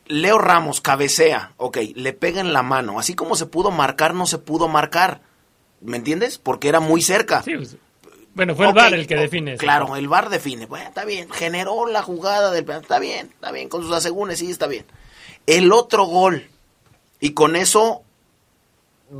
Leo 0.07 0.39
Ramos 0.39 0.81
cabecea, 0.81 1.53
ok, 1.59 1.79
le 1.95 2.13
pega 2.15 2.41
en 2.41 2.53
la 2.53 2.63
mano. 2.63 2.99
Así 2.99 3.15
como 3.15 3.37
se 3.37 3.47
pudo 3.47 3.71
marcar, 3.71 4.15
no 4.15 4.27
se 4.27 4.39
pudo 4.39 4.67
marcar. 4.69 5.21
¿Me 5.81 5.97
entiendes? 5.99 6.39
Porque 6.39 6.69
era 6.69 6.81
muy 6.81 7.03
cerca. 7.03 7.43
Sí, 7.43 7.55
pues, 7.57 7.77
bueno, 8.35 8.55
fue 8.57 8.67
el 8.69 8.73
VAR 8.75 8.95
el 8.95 9.07
que 9.07 9.17
define 9.17 9.53
eso. 9.55 9.61
Claro, 9.61 9.97
el 9.97 10.09
VAR 10.09 10.29
define. 10.31 10.67
Bueno, 10.67 10.89
está 10.89 11.05
bien. 11.05 11.31
Generó 11.31 11.87
la 11.87 12.03
jugada 12.03 12.51
del. 12.51 12.69
Está 12.71 12.99
bien, 12.99 13.27
está 13.35 13.53
bien. 13.53 13.69
Con 13.69 13.83
sus 13.83 13.93
asegúnes, 13.93 14.39
sí, 14.39 14.51
está 14.51 14.67
bien. 14.67 14.87
El 15.47 15.73
otro 15.73 16.05
gol. 16.07 16.47
Y 17.21 17.31
con 17.31 17.55
eso 17.57 18.03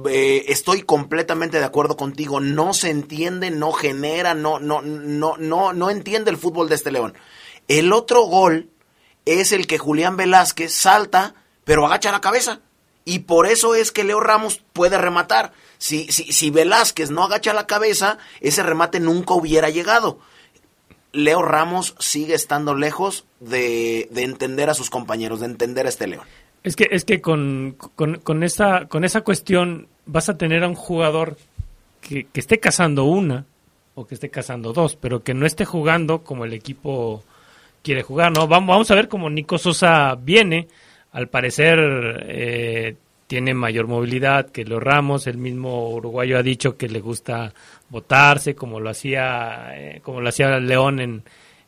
eh, 0.09 0.45
estoy 0.49 0.83
completamente 0.83 1.59
de 1.59 1.65
acuerdo 1.65 1.97
contigo. 1.97 2.41
No 2.41 2.75
se 2.75 2.91
entiende, 2.91 3.51
no 3.51 3.73
genera, 3.73 4.35
no, 4.35 4.59
no, 4.59 4.83
no, 4.83 5.37
no, 5.39 5.73
no 5.73 5.91
entiende 5.91 6.31
el 6.31 6.37
fútbol 6.37 6.69
de 6.69 6.75
este 6.75 6.93
León. 6.93 7.15
El 7.69 7.93
otro 7.93 8.23
gol 8.23 8.71
es 9.25 9.53
el 9.53 9.67
que 9.67 9.79
Julián 9.79 10.17
Velázquez 10.17 10.73
salta, 10.73 11.35
pero 11.65 11.87
agacha 11.87 12.13
la 12.13 12.21
cabeza. 12.21 12.61
Y 13.05 13.21
por 13.21 13.47
eso 13.47 13.75
es 13.75 13.91
que 13.91 14.05
Leo 14.05 14.21
Ramos 14.21 14.63
puede 14.73 14.99
rematar. 14.99 15.53
Si, 15.79 16.13
si, 16.13 16.33
si 16.33 16.51
Velázquez 16.51 17.11
no 17.11 17.25
agacha 17.25 17.55
la 17.55 17.67
cabeza, 17.67 18.19
ese 18.41 18.63
remate 18.63 19.01
nunca 19.01 19.35
hubiera 19.35 19.71
llegado. 19.71 20.19
Leo 21.13 21.41
Ramos 21.41 21.95
sigue 21.99 22.35
estando 22.35 22.75
lejos 22.75 23.25
de, 23.41 24.09
de 24.11 24.25
entender 24.25 24.69
a 24.69 24.75
sus 24.75 24.91
compañeros, 24.91 25.41
de 25.41 25.47
entender 25.47 25.87
a 25.87 25.89
este 25.89 26.07
León. 26.07 26.27
Es 26.69 26.77
que, 26.77 26.87
es 26.91 27.07
que 27.07 27.23
con, 27.23 27.77
con, 27.95 28.17
con 28.17 28.43
esa, 28.43 28.89
con 28.89 29.03
esa 29.03 29.23
cuestión 29.23 29.89
vas 30.05 30.29
a 30.29 30.37
tener 30.37 30.63
a 30.63 30.69
un 30.69 30.75
jugador 30.75 31.39
que, 32.03 32.25
que 32.25 32.41
esté 32.41 32.61
cazando 32.61 33.05
una 33.05 33.47
o 33.95 34.07
que 34.07 34.15
esté 34.15 34.29
cazando 34.29 34.75
dos, 34.75 34.95
pero 34.95 35.23
que 35.23 35.33
no 35.33 35.47
esté 35.47 35.65
jugando 35.65 36.23
como 36.25 36.45
el 36.45 36.53
equipo 36.53 37.25
quiere 37.83 38.03
jugar, 38.03 38.33
¿no? 38.33 38.47
Vamos, 38.47 38.69
vamos 38.69 38.91
a 38.91 38.97
ver 38.97 39.09
cómo 39.09 39.31
Nico 39.31 39.57
Sosa 39.57 40.15
viene. 40.15 40.69
Al 41.13 41.29
parecer 41.29 41.79
eh, 42.29 42.97
tiene 43.27 43.55
mayor 43.55 43.87
movilidad 43.87 44.51
que 44.51 44.67
Leo 44.67 44.79
Ramos. 44.79 45.27
El 45.27 45.39
mismo 45.39 45.89
uruguayo 45.89 46.37
ha 46.37 46.43
dicho 46.43 46.77
que 46.77 46.91
le 46.91 47.01
gusta 47.01 47.55
votarse, 47.89 48.55
como 48.55 48.79
lo 48.79 48.91
hacía, 48.91 49.71
eh, 49.75 50.01
como 50.03 50.21
lo 50.21 50.29
hacía 50.29 50.61
León 50.61 51.01
en, 51.01 51.23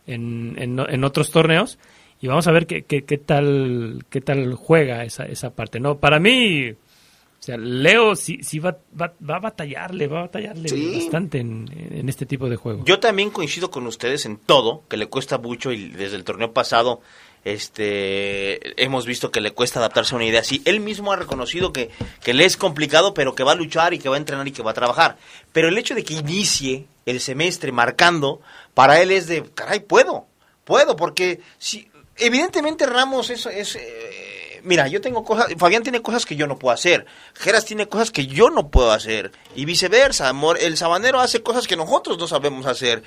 en, 0.07 0.57
en, 0.59 0.79
en 0.79 1.05
otros 1.05 1.31
torneos 1.31 1.79
y 2.21 2.27
vamos 2.27 2.47
a 2.47 2.53
ver 2.53 2.67
qué, 2.67 2.83
qué, 2.83 3.05
qué 3.05 3.19
tal 3.19 4.05
qué 4.11 4.21
tal 4.21 4.55
juega 4.55 5.05
esa, 5.05 5.25
esa 5.25 5.51
parte 5.51 5.81
no 5.81 5.99
para 5.99 6.19
mí 6.21 6.71
o 6.71 7.43
sea 7.43 7.57
Leo 7.57 8.15
sí, 8.17 8.41
sí 8.43 8.59
va, 8.59 8.77
va, 9.01 9.13
va 9.29 9.37
a 9.37 9.41
batallarle 9.41 10.07
va 10.07 10.19
a 10.19 10.23
batallarle 10.23 10.69
Sí. 10.69 11.01
bastante 11.03 11.39
en, 11.39 11.69
en 11.75 12.09
este 12.09 12.27
tipo 12.27 12.49
de 12.49 12.57
juego 12.57 12.85
Yo 12.85 13.01
también 13.01 13.31
coincido 13.31 13.71
con 13.71 13.87
ustedes 13.87 14.27
en 14.27 14.37
todo, 14.37 14.83
que 14.89 14.97
le 14.99 15.07
cuesta 15.07 15.39
mucho 15.39 15.73
y 15.73 15.89
desde 15.89 16.17
el 16.17 16.25
torneo 16.25 16.53
pasado 16.53 17.01
este 17.43 18.83
hemos 18.83 19.07
visto 19.07 19.31
que 19.31 19.41
le 19.41 19.53
cuesta 19.53 19.79
adaptarse 19.79 20.15
a 20.15 20.17
una 20.17 20.27
idea 20.27 20.41
así. 20.41 20.63
Él 20.65 20.81
mismo 20.81 21.13
ha 21.13 21.17
reconocido 21.17 21.73
que, 21.73 21.91
que 22.23 22.35
le 22.35 22.45
es 22.45 22.57
complicado, 22.57 23.15
pero 23.15 23.35
que 23.35 23.43
va 23.45 23.53
a 23.53 23.57
luchar 23.57 23.95
y 23.95 23.99
que 23.99 24.09
va 24.09 24.17
a 24.17 24.19
entrenar 24.19 24.47
y 24.47 24.53
que 24.53 24.63
va 24.63 24.73
a 24.73 24.75
trabajar. 24.75 25.17
Pero 25.53 25.69
el 25.69 25.79
hecho 25.79 25.95
de 25.95 26.05
que 26.05 26.15
inicie 26.15 26.87
el 27.07 27.21
semestre 27.21 27.73
marcando, 27.73 28.41
para 28.75 29.01
él 29.01 29.11
es 29.11 29.27
de, 29.27 29.45
caray, 29.55 29.81
puedo, 29.81 30.27
puedo, 30.65 30.97
porque 30.97 31.41
si 31.59 31.89
evidentemente 32.21 32.87
Ramos 32.87 33.31
es... 33.31 33.47
es 33.47 33.77
eh, 33.77 34.61
mira, 34.63 34.89
yo 34.89 35.01
tengo 35.01 35.25
cosas, 35.25 35.47
Fabián 35.57 35.83
tiene 35.83 36.03
cosas 36.03 36.27
que 36.27 36.37
yo 36.37 36.47
no 36.47 36.59
puedo 36.59 36.75
hacer, 36.75 37.07
Geras 37.35 37.65
tiene 37.65 37.87
cosas 37.89 38.11
que 38.11 38.27
yo 38.27 38.51
no 38.51 38.69
puedo 38.69 38.93
hacer, 38.93 39.33
y 39.55 39.65
viceversa, 39.65 40.29
amor, 40.29 40.59
el 40.61 40.77
sabanero 40.77 41.21
hace 41.21 41.43
cosas 41.43 41.67
que 41.67 41.77
nosotros 41.77 42.19
no 42.19 42.27
sabemos 42.27 42.67
hacer. 42.67 43.03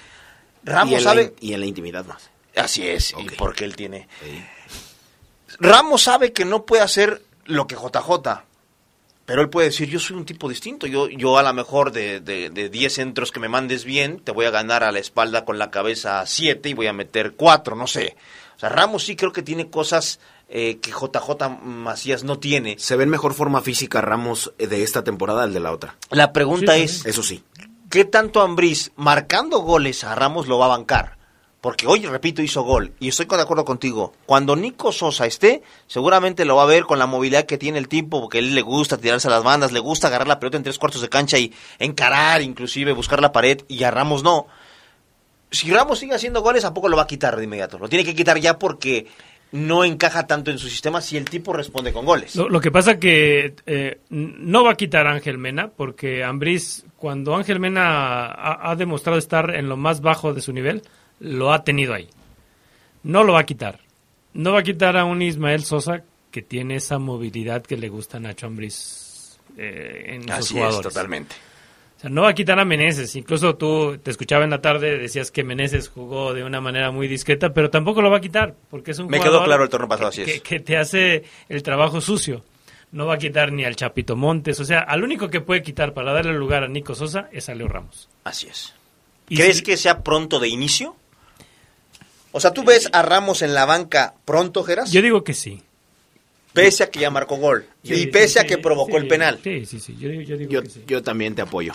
Ramos 0.64 1.03
sabe... 1.03 1.34
y 1.39 1.53
en 1.53 1.59
la 1.59 1.66
intimidad 1.66 2.05
más. 2.05 2.30
Así 2.55 2.88
es, 2.88 3.14
y 3.18 3.30
porque 3.32 3.66
él 3.66 3.76
tiene. 3.76 4.07
Ramos 5.59 6.03
sabe 6.03 6.32
que 6.34 6.45
no 6.45 6.66
puede 6.66 6.84
hacer 6.84 7.22
lo 7.45 7.68
que 7.68 7.76
JJ, 7.76 8.43
pero 9.26 9.41
él 9.41 9.49
puede 9.49 9.68
decir, 9.68 9.89
yo 9.89 9.99
soy 9.99 10.18
un 10.18 10.26
tipo 10.26 10.49
distinto, 10.49 10.86
yo, 10.88 11.07
yo 11.07 11.38
a 11.38 11.43
lo 11.43 11.53
mejor 11.53 11.91
de, 11.91 12.20
de, 12.20 12.49
de 12.49 12.70
10 12.70 12.93
centros 12.93 13.32
que 13.32 13.39
me 13.39 13.49
mandes 13.49 13.86
bien, 13.86 14.20
te 14.20 14.32
voy 14.32 14.45
a 14.45 14.51
ganar 14.51 14.84
a 14.84 14.91
la 14.91 14.99
espalda 14.99 15.45
con 15.45 15.57
la 15.57 15.72
cabeza 15.72 16.26
7 16.26 16.70
y 16.70 16.74
voy 16.74 16.88
a 16.88 16.93
meter 16.93 17.34
4, 17.34 17.76
no 17.76 17.88
sé. 17.88 18.16
Sea, 18.64 18.70
Ramos 18.70 19.03
sí 19.03 19.18
creo 19.18 19.34
que 19.34 19.41
tiene 19.41 19.70
cosas 19.70 20.22
eh, 20.47 20.80
que 20.80 20.91
JJ 20.91 21.49
Macías 21.66 22.24
no 22.24 22.39
tiene. 22.39 22.78
Se 22.80 22.95
ve 22.95 23.03
en 23.03 23.09
mejor 23.09 23.34
forma 23.34 23.59
física 23.59 23.99
Ramos 23.99 24.53
eh, 24.57 24.68
de 24.68 24.84
esta 24.84 25.03
temporada 25.03 25.43
al 25.43 25.53
de 25.53 25.59
la 25.59 25.74
otra. 25.74 25.97
La 26.11 26.32
pregunta 26.32 26.76
Sí, 26.76 26.84
es, 26.84 27.05
Eso 27.05 27.24
sí. 27.24 27.43
¿qué 27.89 28.05
tanto 28.05 28.41
Ambriz 28.41 28.93
marcando 28.95 29.59
goles 29.59 30.05
a 30.05 30.16
Ramos 30.16 30.47
lo 30.47 30.59
va 30.59 30.68
a 30.68 30.70
bancar? 30.70 31.18
Porque 31.59 31.88
hoy, 31.88 32.05
repito, 32.05 32.41
hizo 32.41 32.61
gol. 32.61 32.93
Y 33.01 33.09
estoy 33.09 33.26
de 33.26 33.41
acuerdo 33.41 33.66
contigo. 33.66 34.14
Cuando 34.26 34.55
Nico 34.55 34.93
Sosa 34.93 35.26
esté, 35.26 35.61
seguramente 35.88 36.45
lo 36.45 36.55
va 36.55 36.64
a 36.64 36.68
ver 36.68 36.84
con 36.84 36.99
la 36.99 37.05
movilidad 37.05 37.45
que 37.45 37.57
tiene 37.57 37.80
el 37.80 37.89
tipo, 37.89 38.22
porque 38.22 38.38
a 38.38 38.41
él 38.41 38.55
le 38.55 38.61
gusta 38.61 38.97
tirarse 38.97 39.28
a 39.28 39.32
las 39.32 39.43
bandas, 39.43 39.74
le 39.74 39.80
gusta 39.80 40.07
agarrar 40.07 40.28
la 40.28 40.39
pelota 40.39 40.55
en 40.55 40.64
tres 40.64 40.80
cuartos 40.80 41.01
de 41.01 41.09
cancha 41.09 41.38
y 41.38 41.53
encarar, 41.80 42.41
inclusive 42.41 42.93
buscar 42.93 43.22
la 43.22 43.34
pared, 43.34 43.61
y 43.68 43.84
a 43.84 43.91
Ramos 43.91 44.24
no. 44.24 44.47
Si 45.54 45.72
Ramos 45.72 45.99
sigue 45.99 46.16
haciendo 46.16 46.41
goles, 46.41 46.66
¿a 46.66 46.74
poco 46.74 46.89
lo 46.89 46.97
va 46.97 47.04
a 47.04 47.08
quitar 47.08 47.36
de 47.38 47.43
inmediato? 47.43 47.78
Lo 47.78 47.88
tiene 47.88 48.04
que 48.04 48.16
quitar 48.16 48.39
ya 48.39 48.58
porque 48.58 49.06
no 49.51 49.84
encaja 49.84 50.26
tanto 50.26 50.49
en 50.49 50.58
su 50.58 50.68
sistema 50.68 50.99
si 50.99 51.16
el 51.16 51.26
tipo 51.30 51.54
responde 51.54 51.93
con 51.93 52.06
goles. 52.06 52.36
Lo, 52.36 52.49
lo 52.49 52.60
que 52.60 52.72
pasa 52.72 52.97
que 52.99 53.54
eh, 53.68 53.99
no 54.10 54.64
va 54.64 54.72
a 54.72 54.76
quitar 54.76 55.06
a 55.06 55.12
Ángel 55.14 55.38
Mena, 55.38 55.68
porque 55.70 56.24
Ambriz, 56.24 56.86
cuando 56.97 57.36
Ángel 57.36 57.60
Mena 57.60 58.26
ha, 58.26 58.72
ha 58.72 58.76
demostrado 58.76 59.20
estar 59.20 59.54
en 59.56 59.70
lo 59.70 59.78
más 59.78 60.01
bajo 60.01 60.34
de 60.34 60.41
su 60.41 60.51
nivel, 60.54 60.82
lo 61.20 61.54
ha 61.54 61.64
tenido 61.64 61.93
ahí. 61.93 62.10
No 63.04 63.24
lo 63.24 63.34
va 63.34 63.41
a 63.41 63.45
quitar. 63.45 63.80
No 64.34 64.54
va 64.54 64.60
a 64.62 64.64
quitar 64.64 64.97
a 64.97 65.06
un 65.06 65.22
Ismael 65.22 65.64
Sosa 65.64 66.01
que 66.32 66.41
tiene 66.41 66.78
esa 66.78 66.97
movilidad 66.97 67.62
que 67.62 67.78
le 67.78 67.89
gusta 67.89 68.18
a 68.18 68.22
Nacho 68.22 68.47
Ambriz 68.47 69.38
eh, 69.56 70.06
en 70.16 70.24
sus 70.24 70.32
Así 70.32 70.43
es, 70.45 70.51
jugadores. 70.64 70.82
totalmente. 70.93 71.36
Sea, 72.04 72.10
no 72.12 72.22
va 72.22 72.30
a 72.30 72.34
quitar 72.36 72.60
a 72.60 72.66
Meneses. 72.66 73.16
Incluso 73.16 73.56
tú 73.56 73.97
te 73.97 74.12
escuchaba 74.12 74.43
en 74.43 74.51
la 74.51 74.62
tarde, 74.62 74.97
decías 74.99 75.32
que 75.32 75.43
Meneses 75.43 75.88
jugó 75.89 76.34
de 76.34 76.43
una 76.43 76.62
manera 76.62 76.91
muy 76.91 77.08
discreta, 77.08 77.51
pero 77.54 77.70
tampoco 77.72 78.01
lo 78.04 78.12
va 78.12 78.18
a 78.18 78.22
quitar, 78.22 78.54
porque 78.70 78.91
es 78.91 78.99
un 78.99 79.08
Me 79.08 79.18
jugador 79.18 79.39
quedó 79.39 79.45
claro 79.45 79.64
el 79.64 79.70
torneo 79.70 79.88
pasado, 79.89 80.10
así 80.10 80.24
que, 80.24 80.36
es. 80.36 80.41
que 80.41 80.60
te 80.60 80.78
hace 80.78 81.24
el 81.49 81.64
trabajo 81.64 81.99
sucio. 82.01 82.43
No 82.91 83.08
va 83.08 83.16
a 83.16 83.18
quitar 83.18 83.51
ni 83.51 83.66
al 83.66 83.76
Chapito 83.76 84.16
Montes. 84.16 84.60
O 84.60 84.66
sea, 84.66 84.82
al 84.82 85.04
único 85.04 85.28
que 85.30 85.41
puede 85.41 85.64
quitar 85.64 85.95
para 85.95 86.14
darle 86.14 86.34
lugar 86.34 86.64
a 86.64 86.68
Nico 86.68 86.93
Sosa 86.93 87.28
es 87.32 87.49
a 87.49 87.56
Leo 87.56 87.68
Ramos. 87.68 88.08
Así 88.24 88.45
es. 88.47 88.76
Y 89.30 89.38
¿Crees 89.38 89.58
si- 89.58 89.64
que 89.64 89.78
sea 89.78 90.04
pronto 90.04 90.39
de 90.39 90.47
inicio? 90.49 90.95
O 92.34 92.39
sea, 92.39 92.51
¿tú 92.51 92.64
ves 92.64 92.89
a 92.93 93.01
Ramos 93.01 93.41
en 93.41 93.54
la 93.54 93.66
banca 93.66 94.14
pronto, 94.26 94.64
Geras? 94.64 94.91
Yo 94.91 95.01
digo 95.01 95.24
que 95.24 95.34
sí. 95.34 95.62
Pese 96.54 96.84
a 96.84 96.91
que 96.91 96.99
ya 96.99 97.10
marcó 97.10 97.38
gol. 97.38 97.66
Sí, 97.84 97.93
y 97.95 98.08
pese 98.08 98.28
sí, 98.34 98.39
a 98.39 98.43
que 98.45 98.60
provocó 98.60 98.91
sí, 98.91 98.97
el 98.97 99.08
penal. 99.08 99.39
Sí, 99.43 99.66
sí, 99.66 99.80
sí. 99.80 99.95
Yo, 99.99 100.10
digo- 100.10 100.22
yo 100.22 100.38
digo 100.38 100.51
Yo, 100.51 100.62
que 100.62 100.70
sí. 100.70 100.84
yo 100.86 101.01
también 101.01 101.34
te 101.34 101.41
apoyo. 101.41 101.74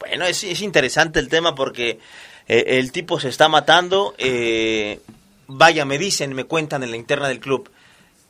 Bueno, 0.00 0.24
es, 0.24 0.42
es 0.42 0.60
interesante 0.62 1.20
el 1.20 1.28
tema 1.28 1.54
porque 1.54 2.00
eh, 2.48 2.78
el 2.78 2.90
tipo 2.90 3.20
se 3.20 3.28
está 3.28 3.48
matando. 3.48 4.14
eh, 4.18 5.00
vaya, 5.46 5.84
me 5.84 5.98
dicen, 5.98 6.34
me 6.34 6.44
cuentan 6.44 6.82
en 6.82 6.90
la 6.90 6.96
interna 6.96 7.28
del 7.28 7.40
club, 7.40 7.70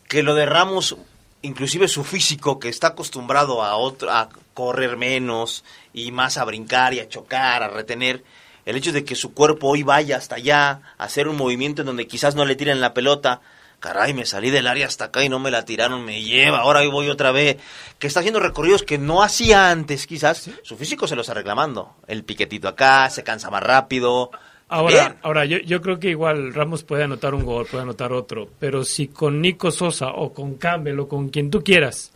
que 0.09 0.23
lo 0.23 0.35
de 0.35 0.47
Ramos, 0.47 0.97
inclusive 1.43 1.87
su 1.87 2.03
físico, 2.03 2.59
que 2.59 2.69
está 2.69 2.89
acostumbrado 2.89 3.63
a, 3.63 3.77
otro, 3.77 4.11
a 4.11 4.31
correr 4.55 4.97
menos 4.97 5.65
y 5.93 6.13
más 6.13 6.39
a 6.39 6.45
brincar 6.45 6.95
y 6.95 7.01
a 7.01 7.09
chocar, 7.09 7.63
a 7.63 7.69
retener, 7.69 8.25
el 8.67 8.77
hecho 8.77 8.93
de 8.93 9.05
que 9.05 9.15
su 9.15 9.33
cuerpo 9.33 9.69
hoy 9.69 9.83
vaya 9.83 10.17
hasta 10.17 10.37
allá, 10.37 10.83
a 10.99 11.05
hacer 11.05 11.29
un 11.29 11.37
movimiento 11.37 11.83
en 11.83 11.87
donde 11.87 12.07
quizás 12.07 12.35
no 12.35 12.45
le 12.45 12.57
tiren 12.57 12.81
la 12.81 12.95
pelota, 12.95 13.41
caray, 13.81 14.15
me 14.15 14.25
salí 14.27 14.51
del 14.51 14.67
área 14.67 14.87
hasta 14.87 15.07
acá 15.07 15.25
y 15.25 15.29
no 15.29 15.39
me 15.39 15.51
la 15.51 15.65
tiraron, 15.65 16.05
me 16.05 16.23
lleva, 16.23 16.59
ahora 16.59 16.87
voy 16.89 17.09
otra 17.09 17.33
vez, 17.33 17.57
que 17.99 18.07
está 18.07 18.21
haciendo 18.21 18.39
recorridos 18.39 18.83
que 18.83 18.99
no 18.99 19.23
hacía 19.23 19.71
antes, 19.71 20.07
quizás, 20.07 20.51
su 20.63 20.77
físico 20.77 21.07
se 21.09 21.17
lo 21.17 21.23
está 21.23 21.35
reclamando, 21.35 21.97
el 22.07 22.23
piquetito 22.25 22.69
acá, 22.69 23.11
se 23.11 23.25
cansa 23.25 23.51
más 23.51 23.63
rápido. 23.63 24.31
Ahora, 24.69 24.93
Bien. 24.95 25.17
ahora 25.23 25.45
yo, 25.47 25.59
yo 25.59 25.81
creo 25.83 25.99
que 25.99 26.11
igual 26.11 26.55
Ramos 26.55 26.85
puede 26.85 27.03
anotar 27.03 27.35
un 27.35 27.45
gol, 27.45 27.67
puede 27.67 27.83
anotar 27.83 28.13
otro, 28.13 28.49
pero 28.61 28.85
si 28.85 29.09
con 29.09 29.41
Nico 29.41 29.71
Sosa 29.73 30.11
o 30.11 30.33
con 30.33 30.55
Campbell 30.55 31.01
o 31.01 31.09
con 31.09 31.29
quien 31.31 31.51
tú 31.51 31.65
quieras, 31.65 32.13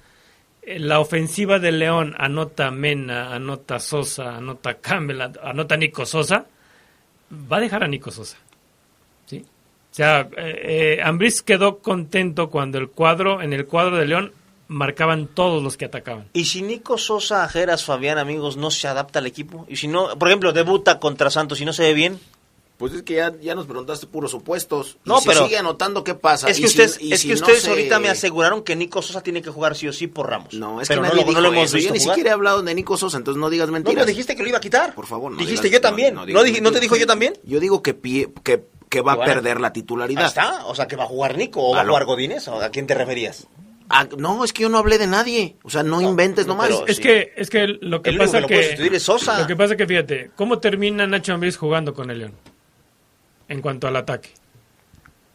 eh, 0.62 0.78
la 0.78 1.00
ofensiva 1.00 1.58
de 1.58 1.72
León 1.72 2.14
anota 2.16 2.70
Mena, 2.70 3.34
anota 3.34 3.80
Sosa, 3.80 4.36
anota 4.36 4.74
Campbell, 4.74 5.20
an- 5.22 5.38
anota 5.42 5.76
Nico 5.76 6.06
Sosa, 6.06 6.46
va 7.32 7.56
a 7.56 7.60
dejar 7.60 7.82
a 7.82 7.88
Nico 7.88 8.10
Sosa. 8.12 8.36
¿sí? 9.26 9.44
O 9.94 9.96
sea, 9.96 10.28
eh, 10.36 10.96
eh, 10.98 11.02
Ambriz 11.04 11.40
quedó 11.42 11.78
contento 11.78 12.50
cuando 12.50 12.78
el 12.78 12.88
cuadro, 12.88 13.40
en 13.40 13.52
el 13.52 13.64
cuadro 13.64 13.96
de 13.96 14.06
León, 14.06 14.32
marcaban 14.66 15.28
todos 15.28 15.62
los 15.62 15.76
que 15.76 15.84
atacaban. 15.84 16.26
¿Y 16.32 16.46
si 16.46 16.62
Nico 16.62 16.98
Sosa, 16.98 17.46
Jeras, 17.48 17.84
Fabián, 17.84 18.18
amigos, 18.18 18.56
no 18.56 18.72
se 18.72 18.88
adapta 18.88 19.20
al 19.20 19.26
equipo? 19.26 19.66
Y 19.68 19.76
si 19.76 19.86
no, 19.86 20.18
por 20.18 20.26
ejemplo, 20.28 20.52
debuta 20.52 20.98
contra 20.98 21.30
Santos 21.30 21.60
y 21.60 21.64
no 21.64 21.72
se 21.72 21.84
ve 21.84 21.94
bien, 21.94 22.18
Pues 22.76 22.92
es 22.92 23.02
que 23.04 23.14
ya, 23.14 23.32
ya 23.40 23.54
nos 23.54 23.66
preguntaste 23.66 24.08
puros 24.08 24.32
supuestos. 24.32 24.96
Y 25.04 25.08
No, 25.08 25.20
si 25.20 25.28
pero- 25.28 25.44
sigue 25.44 25.56
anotando, 25.58 26.02
¿qué 26.02 26.14
pasa? 26.16 26.48
es 26.50 26.58
Y 26.58 26.62
que 26.62 26.66
ustedes, 26.66 27.00
y 27.00 27.12
es 27.12 27.20
si 27.20 27.28
que 27.28 27.34
no 27.34 27.40
ustedes 27.42 27.62
se- 27.62 27.70
ahorita 27.70 28.00
me 28.00 28.08
aseguraron 28.08 28.64
que 28.64 28.74
Nico 28.74 29.00
Sosa 29.00 29.22
tiene 29.22 29.42
que 29.42 29.50
jugar 29.50 29.76
sí 29.76 29.86
o 29.86 29.92
sí 29.92 30.08
por 30.08 30.28
Ramos. 30.28 30.52
No, 30.54 30.80
es 30.80 30.88
pero 30.88 31.02
que 31.02 31.06
no, 31.06 31.14
nadie 31.14 31.20
lo, 31.24 31.26
no 31.26 31.38
dijo 31.38 31.40
lo 31.40 31.52
hemos 31.56 31.66
eso. 31.68 31.76
visto 31.76 31.88
Yo 31.90 31.94
ni 31.94 32.00
jugar. 32.00 32.14
siquiera 32.16 32.30
he 32.30 32.32
hablado 32.32 32.62
de 32.64 32.74
Nico 32.74 32.96
Sosa, 32.96 33.16
entonces 33.18 33.40
no 33.40 33.48
digas 33.48 33.68
No, 33.68 33.74
mentiras. 33.74 33.94
pero 33.94 34.06
dijiste 34.06 34.34
que 34.34 34.42
lo 34.42 34.48
iba 34.48 34.58
a 34.58 34.60
quitar. 34.60 34.92
Por 34.92 35.06
favor, 35.06 35.30
no 35.30 35.38
Dijiste 35.38 35.68
digas- 35.68 35.72
yo 35.72 35.78
no, 35.78 35.88
también. 35.88 36.14
no 36.14 36.20
¿No, 36.22 36.26
digas 36.26 36.44
dije- 36.46 36.60
¿No 36.62 36.72
te 36.72 36.80
dijo 36.80 36.96
yo 36.96 37.06
también? 37.06 37.34
Yo 37.44 37.60
digo 37.60 37.80
que, 37.80 37.94
pie- 37.96 38.28
que, 38.42 38.64
que 38.94 39.02
va 39.02 39.12
a 39.14 39.24
perder 39.24 39.60
la 39.60 39.68
Ahí 39.68 39.72
titularidad. 39.72 40.26
está. 40.26 40.66
O 40.66 40.74
sea, 40.74 40.86
que 40.86 40.96
va 40.96 41.04
a 41.04 41.06
jugar 41.08 41.36
Nico 41.36 41.62
o 41.68 41.74
va 41.74 41.82
a 41.82 41.86
jugar 41.86 42.04
Godínez. 42.04 42.48
¿O 42.48 42.60
¿A 42.60 42.70
quién 42.70 42.86
te 42.86 42.94
referías? 42.94 43.46
Ah, 43.90 44.06
no, 44.16 44.44
es 44.44 44.52
que 44.52 44.62
yo 44.62 44.68
no 44.70 44.78
hablé 44.78 44.96
de 44.98 45.06
nadie. 45.06 45.56
O 45.62 45.68
sea, 45.70 45.82
no, 45.82 46.00
inventes 46.00 46.46
nomás. 46.46 46.68
pero- 46.68 46.86
Es 46.86 46.96
sí. 46.96 47.02
que, 47.02 47.32
es 47.36 47.50
que 47.50 47.66
lo 47.66 48.00
que 48.00 48.10
El 48.10 48.18
pasa 48.18 48.38
que 48.38 48.40
lo 48.42 48.48
que, 48.48 48.62
sustituir 48.62 48.94
es 48.94 49.02
Sosa. 49.02 49.40
Lo 49.40 49.46
que 49.46 49.56
pasa 49.56 49.76
que 49.76 49.86
fíjate, 49.86 50.30
¿cómo 50.36 50.58
termina 50.58 51.06
Nacho 51.06 51.34
Ambriz 51.34 51.56
jugando 51.56 51.92
con 51.92 52.10
el 52.10 52.18
León? 52.20 52.32
En 53.48 53.60
cuanto 53.60 53.86
al 53.86 53.96
ataque. 53.96 54.30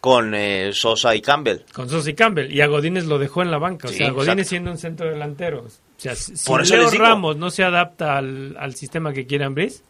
Con 0.02 0.34
eh, 0.34 0.72
Sosa 0.74 1.14
y 1.14 1.22
Campbell. 1.22 1.60
Con 1.74 1.90
Sosa 1.90 2.10
y 2.10 2.14
Campbell. 2.16 2.52
Y 2.52 2.62
a 2.62 2.68
Godínez 2.68 3.06
lo 3.06 3.20
dejó 3.20 3.42
en 3.42 3.52
la 3.52 3.58
banca. 3.58 3.88
Sí, 3.90 3.96
o 3.96 3.98
sea, 3.98 4.10
Godínez 4.12 4.32
exacto. 4.32 4.50
siendo 4.50 4.72
un 4.72 4.78
centro 4.78 5.10
delantero. 5.10 5.60
O 5.66 5.70
sea, 5.98 6.16
si 6.16 6.34
Por 6.48 6.66
Leo. 6.68 6.90
Ramos 6.92 7.36
no 7.38 7.52
se 7.52 7.64
adapta 7.64 8.18
al, 8.18 8.56
al 8.58 8.74
sistema 8.76 9.12
que 9.14 9.28
quiere 9.28 9.44
Ambriz. 9.46 9.84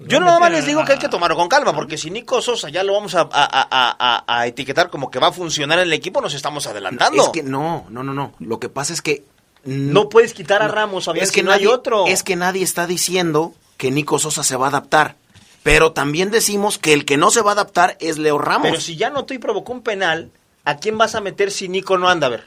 Yo 0.00 0.20
nada 0.20 0.38
más 0.38 0.50
les 0.52 0.64
digo 0.66 0.84
que 0.84 0.92
hay 0.92 0.98
que 0.98 1.08
tomarlo 1.08 1.36
con 1.36 1.48
calma, 1.48 1.74
porque 1.74 1.98
si 1.98 2.10
Nico 2.10 2.40
Sosa 2.40 2.68
ya 2.68 2.84
lo 2.84 2.92
vamos 2.92 3.14
a, 3.16 3.22
a- 3.22 3.28
a- 3.32 3.96
a- 3.98 4.24
a 4.40 4.46
etiquetar 4.46 4.90
como 4.90 5.10
que 5.10 5.18
va 5.18 5.28
a 5.28 5.32
funcionar 5.32 5.78
en 5.78 5.84
el 5.86 5.92
equipo, 5.92 6.20
nos 6.20 6.34
estamos 6.34 6.66
adelantando. 6.68 7.22
Es 7.22 7.28
que 7.30 7.42
no, 7.42 7.86
no, 7.90 8.02
no, 8.04 8.14
no. 8.14 8.32
Lo 8.38 8.60
que 8.60 8.68
pasa 8.68 8.92
es 8.92 9.02
que... 9.02 9.24
no 9.64 10.08
puedes 10.08 10.34
quitar 10.34 10.62
a 10.62 10.68
no, 10.68 10.72
Ramos, 10.74 11.08
es 11.16 11.32
que 11.32 11.42
no 11.42 11.50
nadie, 11.50 11.66
hay 11.66 11.72
otro. 11.72 12.06
Es 12.06 12.22
que 12.22 12.36
nadie 12.36 12.62
está 12.62 12.86
diciendo 12.86 13.54
que 13.76 13.90
Nico 13.90 14.18
Sosa 14.20 14.44
se 14.44 14.56
va 14.56 14.66
a 14.66 14.68
adaptar. 14.68 15.16
Pero 15.64 15.92
también 15.92 16.30
decimos 16.30 16.78
que 16.78 16.92
el 16.92 17.04
que 17.04 17.16
no 17.16 17.30
se 17.30 17.42
va 17.42 17.50
a 17.50 17.54
adaptar 17.54 17.96
es 18.00 18.18
Leo 18.18 18.38
Ramos. 18.38 18.68
Pero 18.70 18.80
si 18.80 18.96
ya 18.96 19.10
notó 19.10 19.34
y 19.34 19.38
provocó 19.38 19.72
un 19.72 19.82
penal, 19.82 20.30
¿a 20.64 20.76
quién 20.76 20.96
vas 20.96 21.16
a 21.16 21.20
meter 21.20 21.50
si 21.50 21.68
Nico 21.68 21.98
no 21.98 22.08
anda? 22.08 22.28
A 22.28 22.30
ver. 22.30 22.44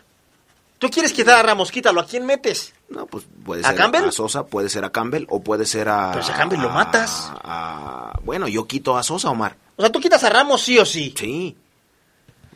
Tú 0.82 0.90
quieres 0.90 1.14
quitar 1.14 1.38
a 1.38 1.44
Ramos, 1.44 1.72
quítalo. 1.72 2.02
¿A 2.02 2.08
quién 2.08 2.26
metes? 2.26 2.74
No, 2.90 3.06
pues 3.06 3.24
puede 3.46 3.64
¿A 3.64 3.68
ser 3.68 3.76
Campbell? 3.78 4.06
a 4.06 4.12
Sosa, 4.12 4.48
puede 4.48 4.68
ser 4.68 4.84
a 4.84 4.92
Campbell 4.92 5.26
o 5.30 5.40
puede 5.44 5.68
ser 5.68 5.88
a... 5.88 6.10
Pero 6.12 6.24
si 6.26 6.32
a 6.32 6.36
Campbell 6.36 6.60
lo 6.60 6.70
matas. 6.72 7.32
a- 7.44 8.20
bueno, 8.24 8.48
yo 8.48 8.66
quito 8.66 8.98
a 8.98 9.04
Sosa, 9.04 9.30
Omar. 9.30 9.56
O 9.76 9.84
sea, 9.84 9.92
tú 9.92 10.00
quitas 10.00 10.24
a 10.24 10.30
Ramos 10.32 10.64
sí 10.64 10.80
o 10.80 10.86
sí. 10.86 11.14
Sí. 11.16 11.56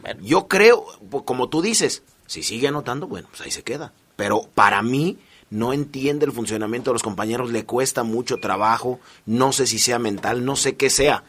Bueno. 0.02 0.20
Yo 0.24 0.48
creo, 0.48 0.84
como 1.24 1.50
tú 1.50 1.62
dices, 1.62 2.02
si 2.26 2.42
sigue 2.42 2.68
anotando, 2.68 3.06
bueno, 3.06 3.28
pues 3.30 3.42
ahí 3.42 3.52
se 3.52 3.62
queda. 3.62 3.94
Pero 4.16 4.42
para 4.56 4.82
mí 4.82 5.20
no 5.52 5.72
entiende 5.72 6.26
el 6.26 6.32
funcionamiento 6.32 6.90
de 6.90 6.94
los 6.96 7.04
compañeros, 7.04 7.52
le 7.52 7.64
cuesta 7.66 8.02
mucho 8.02 8.38
trabajo, 8.38 9.00
no 9.28 9.52
sé 9.52 9.68
si 9.68 9.78
sea 9.78 10.00
mental, 10.00 10.44
no 10.46 10.56
sé 10.56 10.76
qué 10.76 10.90
sea, 10.90 11.24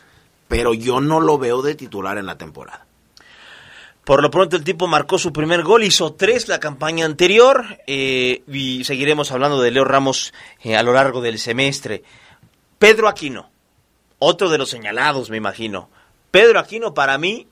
pero 0.48 0.72
yo 0.72 1.02
no 1.02 1.20
lo 1.20 1.36
veo 1.36 1.60
de 1.60 1.74
titular 1.74 2.16
en 2.16 2.24
la 2.24 2.38
temporada. 2.38 2.85
Por 4.06 4.22
lo 4.22 4.30
pronto 4.30 4.54
el 4.54 4.62
tipo 4.62 4.86
marcó 4.86 5.18
su 5.18 5.32
primer 5.32 5.64
gol, 5.64 5.82
hizo 5.82 6.12
tres 6.12 6.46
la 6.46 6.60
campaña 6.60 7.04
anterior 7.04 7.80
eh, 7.88 8.44
y 8.46 8.84
seguiremos 8.84 9.32
hablando 9.32 9.60
de 9.60 9.72
Leo 9.72 9.84
Ramos 9.84 10.32
eh, 10.62 10.76
a 10.76 10.84
lo 10.84 10.92
largo 10.92 11.20
del 11.20 11.40
semestre. 11.40 12.04
Pedro 12.78 13.08
Aquino, 13.08 13.50
otro 14.20 14.48
de 14.48 14.58
los 14.58 14.70
señalados 14.70 15.28
me 15.28 15.38
imagino. 15.38 15.88
Pedro 16.30 16.60
Aquino 16.60 16.94
para 16.94 17.18
mí, 17.18 17.48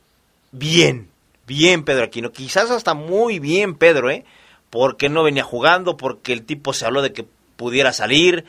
bien, 0.53 1.09
bien 1.45 1.85
Pedro 1.85 2.05
Aquino, 2.05 2.31
quizás 2.31 2.71
hasta 2.71 2.95
muy 2.95 3.41
bien 3.41 3.75
Pedro, 3.75 4.09
¿eh? 4.09 4.25
Porque 4.71 5.09
no 5.09 5.25
venía 5.25 5.43
jugando, 5.43 5.97
porque 5.97 6.33
el 6.33 6.45
tipo 6.45 6.73
se 6.73 6.87
habló 6.87 7.03
de 7.03 7.13
que 7.13 7.27
pudiera 7.57 7.93
salir, 7.93 8.45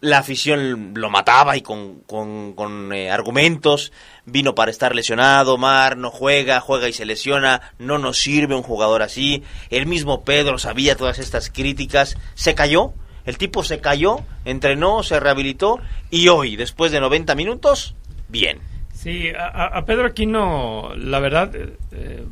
la 0.00 0.18
afición 0.18 0.92
lo 0.94 1.10
mataba 1.10 1.56
y 1.56 1.62
con, 1.62 2.00
con- 2.06 2.52
con, 2.54 2.92
eh, 2.92 3.10
argumentos, 3.10 3.92
vino 4.24 4.54
para 4.54 4.70
estar 4.70 4.94
lesionado, 4.94 5.58
Mar 5.58 5.96
no 5.96 6.10
juega, 6.10 6.60
juega 6.60 6.88
y 6.88 6.92
se 6.92 7.04
lesiona, 7.04 7.60
no 7.78 7.98
nos 7.98 8.18
sirve 8.18 8.54
un 8.54 8.62
jugador 8.62 9.02
así, 9.02 9.42
el 9.70 9.86
mismo 9.86 10.22
Pedro 10.24 10.58
sabía 10.58 10.96
todas 10.96 11.18
estas 11.18 11.50
críticas, 11.50 12.16
se 12.34 12.54
cayó, 12.54 12.92
el 13.24 13.36
tipo 13.36 13.64
se 13.64 13.80
cayó, 13.80 14.18
entrenó, 14.44 15.02
se 15.02 15.18
rehabilitó 15.18 15.80
y 16.10 16.28
hoy, 16.28 16.54
después 16.56 16.92
de 16.92 17.00
90 17.00 17.34
minutos, 17.34 17.96
bien. 18.28 18.58
Sí, 18.92 19.30
a, 19.36 19.46
a- 19.76 19.84
Pedro 19.86 20.06
Aquino, 20.06 20.92
la 20.96 21.18
verdad, 21.18 21.54
eh, 21.56 21.76
eh, 21.92 22.24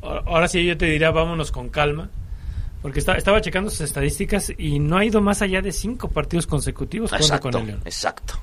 ahora 0.00 0.48
sí 0.48 0.64
yo 0.64 0.76
te 0.78 0.86
diría 0.86 1.10
vámonos 1.10 1.52
con 1.52 1.68
calma, 1.68 2.08
porque 2.82 2.98
está- 3.00 3.16
estaba 3.16 3.40
checando 3.40 3.70
sus 3.70 3.80
estadísticas 3.82 4.52
y 4.56 4.78
no 4.78 4.96
ha 4.98 5.04
ido 5.04 5.20
más 5.20 5.42
allá 5.42 5.60
de 5.60 5.72
cinco 5.72 6.08
partidos 6.08 6.46
consecutivos 6.46 7.12
Exacto, 7.12 7.50
con 7.50 7.60
el 7.62 7.66
León. 7.68 7.80
exacto. 7.84 8.34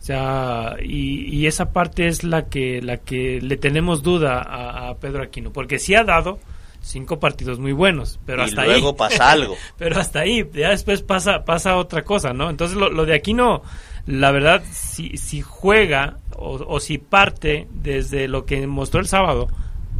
O 0.00 0.04
sea, 0.04 0.76
y, 0.82 1.26
y 1.36 1.46
esa 1.46 1.72
parte 1.72 2.08
es 2.08 2.24
la 2.24 2.46
que, 2.46 2.82
la 2.82 2.96
que 2.96 3.40
le 3.40 3.56
tenemos 3.56 4.02
duda 4.02 4.42
a, 4.42 4.88
a 4.88 4.96
Pedro 4.96 5.22
Aquino, 5.22 5.52
porque 5.52 5.78
sí 5.78 5.94
ha 5.94 6.02
dado 6.02 6.40
cinco 6.80 7.20
partidos 7.20 7.60
muy 7.60 7.70
buenos, 7.70 8.18
pero 8.26 8.42
y 8.42 8.46
hasta 8.46 8.64
luego 8.64 8.88
ahí. 8.88 8.94
pasa 8.98 9.30
algo. 9.30 9.54
pero 9.78 10.00
hasta 10.00 10.18
ahí, 10.20 10.44
ya 10.52 10.70
después 10.70 11.02
pasa, 11.02 11.44
pasa 11.44 11.76
otra 11.76 12.02
cosa, 12.02 12.32
¿no? 12.32 12.50
Entonces 12.50 12.76
lo, 12.76 12.90
lo 12.90 13.06
de 13.06 13.14
Aquino, 13.14 13.62
la 14.06 14.32
verdad, 14.32 14.64
si, 14.72 15.16
si 15.16 15.40
juega 15.40 16.16
o, 16.36 16.54
o 16.66 16.80
si 16.80 16.98
parte 16.98 17.68
desde 17.70 18.26
lo 18.26 18.44
que 18.44 18.66
mostró 18.66 18.98
el 18.98 19.06
sábado 19.06 19.46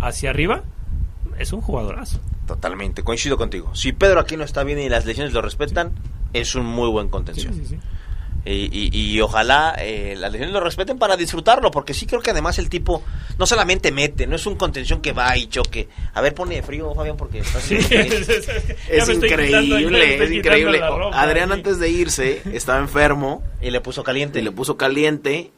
hacia 0.00 0.30
arriba, 0.30 0.64
es 1.38 1.52
un 1.52 1.60
jugadorazo. 1.60 2.18
Totalmente, 2.46 3.02
coincido 3.02 3.36
contigo. 3.36 3.74
Si 3.74 3.92
Pedro 3.92 4.20
aquí 4.20 4.36
no 4.36 4.44
está 4.44 4.64
bien 4.64 4.78
y 4.80 4.88
las 4.88 5.04
lesiones 5.06 5.32
lo 5.32 5.42
respetan, 5.42 5.92
es 6.32 6.54
un 6.54 6.66
muy 6.66 6.88
buen 6.90 7.08
contención. 7.08 7.54
Sí, 7.54 7.60
sí, 7.60 7.66
sí. 7.76 7.78
Y, 8.44 8.68
y- 8.72 8.90
y 9.14 9.20
ojalá 9.20 9.76
eh, 9.78 10.16
las 10.18 10.32
lesiones 10.32 10.52
lo 10.52 10.58
respeten 10.58 10.98
para 10.98 11.16
disfrutarlo, 11.16 11.70
porque 11.70 11.94
sí 11.94 12.06
creo 12.06 12.20
que 12.20 12.32
además 12.32 12.58
el 12.58 12.68
tipo 12.68 13.04
no 13.38 13.46
solamente 13.46 13.92
mete, 13.92 14.26
no 14.26 14.34
es 14.34 14.44
un 14.46 14.56
contención 14.56 15.00
que 15.00 15.12
va 15.12 15.36
y 15.36 15.46
choque. 15.46 15.88
A 16.12 16.20
ver, 16.20 16.34
pone 16.34 16.60
frío, 16.64 16.92
Fabián, 16.92 17.16
porque 17.16 17.38
está. 17.38 17.60
Ya 17.70 17.78
Es 18.88 19.06
me 19.06 19.14
increíble, 19.14 20.24
es 20.24 20.30
increíble. 20.32 20.80
ropa 20.80 21.20
Adrián 21.22 21.52
antes 21.52 21.78
de 21.78 21.88
irse 21.90 22.42
estaba 22.52 22.80
enfermo 22.80 23.44
Y 23.60 23.70
le 23.70 23.80
puso 23.80 24.02
caliente. 24.02 24.40
y 24.40 24.42
le 24.42 24.50
puso 24.50 24.76
caliente 24.76 25.52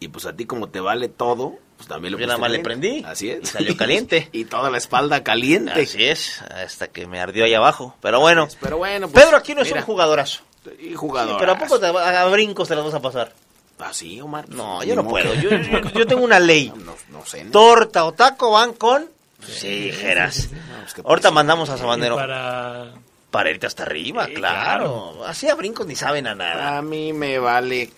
y 0.00 0.08
pues 0.08 0.26
a 0.26 0.34
ti 0.34 0.44
como 0.44 0.68
te 0.68 0.80
vale 0.80 1.08
todo, 1.08 1.54
pues 1.76 1.88
también 1.88 2.14
le 2.14 2.20
Yo 2.20 2.26
nada 2.26 2.38
más 2.38 2.50
le 2.50 2.60
prendí 2.60 3.02
Así 3.04 3.30
es. 3.30 3.42
y 3.42 3.46
salió 3.46 3.76
caliente. 3.76 4.28
y 4.32 4.44
toda 4.44 4.70
la 4.70 4.78
espalda 4.78 5.22
caliente. 5.22 5.82
Así 5.82 6.04
es, 6.04 6.40
hasta 6.42 6.88
que 6.88 7.06
me 7.06 7.20
ardió 7.20 7.44
ahí 7.44 7.54
abajo. 7.54 7.94
Pero 8.00 8.20
bueno, 8.20 8.48
Pero 8.60 8.78
bueno, 8.78 9.08
pues, 9.08 9.24
Pedro 9.24 9.36
aquí 9.36 9.54
no 9.54 9.62
es 9.62 9.68
mira, 9.68 9.80
un 9.80 9.86
jugadorazo. 9.86 10.42
Y 10.78 10.88
Sí, 10.88 10.94
jugador. 10.94 11.36
pero 11.38 11.52
¿a 11.52 11.58
poco 11.58 11.78
te 11.78 11.86
a 11.86 12.24
brincos 12.26 12.68
te 12.68 12.74
las 12.74 12.84
vas 12.84 12.94
a 12.94 13.00
pasar? 13.00 13.32
Así, 13.80 14.20
Omar. 14.20 14.48
No, 14.48 14.80
Ni 14.80 14.86
yo 14.86 14.94
no 14.94 15.06
puedo. 15.06 15.34
Yo, 15.34 15.50
yo- 15.50 15.80
yo 15.90 16.06
tengo 16.06 16.22
una 16.24 16.38
ley. 16.40 16.72
No, 16.84 16.94
no 17.10 17.26
sé. 17.26 17.44
¿no? 17.44 17.50
Torta 17.50 18.04
o 18.04 18.12
taco 18.12 18.52
van 18.52 18.72
con... 18.74 19.10
Sí, 19.46 19.90
Geras. 19.92 20.48
pues, 20.80 20.94
qué 20.94 21.02
Ahorita 21.04 21.30
mandamos 21.32 21.68
a 21.68 21.76
Sabanero 21.76 22.14
Para... 22.16 22.92
para 23.30 23.50
irte 23.50 23.66
hasta 23.66 23.82
arriba, 23.82 24.24
Sí, 24.26 24.34
claro. 24.34 25.24
Así 25.26 25.48
a 25.50 25.54
brincos 25.54 25.86
ni 25.86 25.96
saben 25.96 26.26
a 26.28 26.34
nada. 26.34 26.78
A 26.78 26.82
mí 26.82 27.12
me 27.12 27.38
vale. 27.38 27.90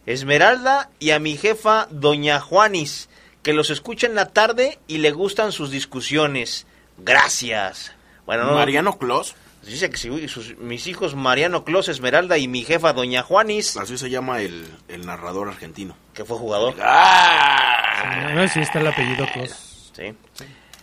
Esmeralda 0.06 0.90
y 1.00 1.12
a 1.12 1.20
mi 1.20 1.38
jefa 1.38 1.88
Doña 1.90 2.40
Juanis, 2.40 3.10
que 3.42 3.54
los 3.54 3.70
escucha 3.70 4.08
en 4.08 4.16
la 4.16 4.30
tarde 4.30 4.80
y 4.88 5.00
le 5.00 5.12
gustan 5.12 5.52
sus 5.52 5.72
discusiones. 5.72 6.68
Gracias. 6.98 7.94
Bueno, 8.26 8.46
no, 8.46 8.54
Mariano 8.54 8.98
Clos. 8.98 9.36
Dice 9.72 9.90
que 9.90 9.98
si 9.98 10.28
sus- 10.28 10.58
mis 10.58 10.88
hijos 10.88 11.16
Mariano 11.16 11.64
Clos, 11.64 11.88
Esmeralda 11.90 12.38
y 12.38 12.48
mi 12.48 12.64
jefa 12.64 12.94
Doña 12.94 13.24
Juanis, 13.24 13.78
Así 13.78 13.98
se 13.98 14.10
llama 14.10 14.42
el, 14.42 14.68
el 14.88 15.06
narrador 15.06 15.48
argentino. 15.50 15.96
que 16.14 16.26
fue 16.26 16.38
jugador. 16.38 16.76
¡Ah! 16.82 18.32
No, 18.36 18.48
sí 18.48 18.60
está 18.60 18.80
el 18.80 18.88
apellido 18.88 19.26
Clos. 19.34 19.92
Sí. 19.96 20.14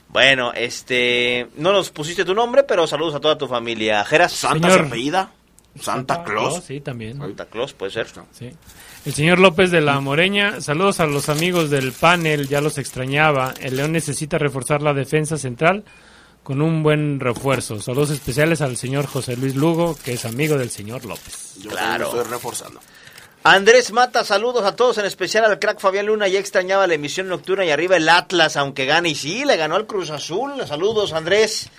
Bueno, 0.08 0.52
este, 0.54 1.48
no 1.56 1.72
nos 1.72 1.90
pusiste 1.90 2.24
tu 2.24 2.34
nombre, 2.34 2.62
pero 2.64 2.86
saludos 2.86 3.14
a 3.14 3.20
toda 3.20 3.38
tu 3.38 3.46
familia. 3.46 4.04
Geras. 4.04 4.32
Santa 4.32 4.68
Señor. 4.68 4.80
se 4.82 4.86
apellida. 4.88 5.30
Santa 5.80 6.24
Claus. 6.24 6.64
Sí, 6.64 6.80
también. 6.80 7.18
Santa 7.18 7.46
Claus, 7.46 7.72
puede 7.74 7.92
ser. 7.92 8.08
Sí. 8.32 8.50
El 9.06 9.14
señor 9.14 9.38
López 9.38 9.70
de 9.70 9.80
la 9.80 10.00
Moreña, 10.00 10.60
saludos 10.60 10.98
a 11.00 11.06
los 11.06 11.28
amigos 11.28 11.70
del 11.70 11.92
panel, 11.92 12.48
ya 12.48 12.60
los 12.60 12.76
extrañaba. 12.76 13.54
El 13.60 13.76
León 13.76 13.92
necesita 13.92 14.36
reforzar 14.36 14.82
la 14.82 14.92
defensa 14.92 15.38
central 15.38 15.84
con 16.42 16.62
un 16.62 16.82
buen 16.82 17.20
refuerzo. 17.20 17.80
Saludos 17.80 18.10
especiales 18.10 18.60
al 18.60 18.76
señor 18.76 19.06
José 19.06 19.36
Luis 19.36 19.54
Lugo, 19.54 19.96
que 20.04 20.14
es 20.14 20.24
amigo 20.24 20.56
del 20.58 20.70
señor 20.70 21.04
López. 21.04 21.56
Yo 21.60 21.70
Claro. 21.70 22.06
Estoy 22.06 22.24
reforzando. 22.24 22.80
Andrés 23.42 23.90
Mata, 23.92 24.22
saludos 24.22 24.64
a 24.64 24.76
todos, 24.76 24.98
en 24.98 25.06
especial 25.06 25.46
al 25.46 25.58
crack 25.58 25.80
Fabián 25.80 26.06
Luna. 26.06 26.28
Ya 26.28 26.38
extrañaba 26.38 26.86
la 26.86 26.94
emisión 26.94 27.28
nocturna 27.28 27.64
y 27.64 27.70
arriba 27.70 27.96
el 27.96 28.08
Atlas, 28.08 28.56
aunque 28.56 28.84
gane. 28.84 29.10
Y 29.10 29.14
sí, 29.14 29.44
le 29.46 29.56
ganó 29.56 29.76
al 29.76 29.86
Cruz 29.86 30.10
Azul. 30.10 30.52
Saludos, 30.66 31.12
Andrés. 31.14 31.70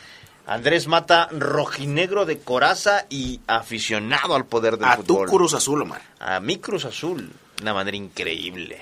Andrés 0.47 0.88
Mata, 0.88 1.30
rojinegro 1.32 2.26
de 2.26 2.39
coraza 2.39 3.05
y 3.09 3.41
aficionado 3.45 4.34
al 4.36 4.45
poder 4.45 4.78
del 4.78 4.89
A 4.89 4.97
tu 4.97 5.03
fútbol. 5.03 5.30
Cruz 5.30 5.53
Azul, 5.53 5.84
Omar. 5.84 6.01
A 6.20 6.39
mi 6.39 6.57
Cruz 6.57 6.86
Azul. 6.86 7.32
De 7.57 7.62
una 7.62 7.76
manera 7.76 7.95
increíble. 7.95 8.80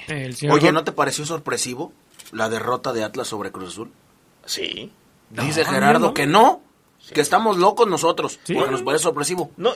Oye, 0.49 0.71
¿no 0.71 0.85
te 0.85 0.93
pareció 0.93 1.25
sorpresivo 1.25 1.91
la 2.31 2.47
derrota 2.47 2.93
de 2.93 3.03
Atlas 3.03 3.27
sobre 3.27 3.51
Cruz 3.51 3.73
Azul? 3.73 3.91
Sí. 4.45 4.89
Dice 5.29 5.63
No, 5.63 5.69
Gerardo 5.69 5.99
no. 6.07 6.13
que 6.13 6.25
no, 6.27 6.61
que 7.13 7.21
estamos 7.21 7.57
locos 7.57 7.87
nosotros, 7.87 8.39
Sí. 8.43 8.53
porque 8.53 8.71
nos 8.71 8.81
parece 8.81 9.03
sorpresivo. 9.03 9.51
No, 9.57 9.73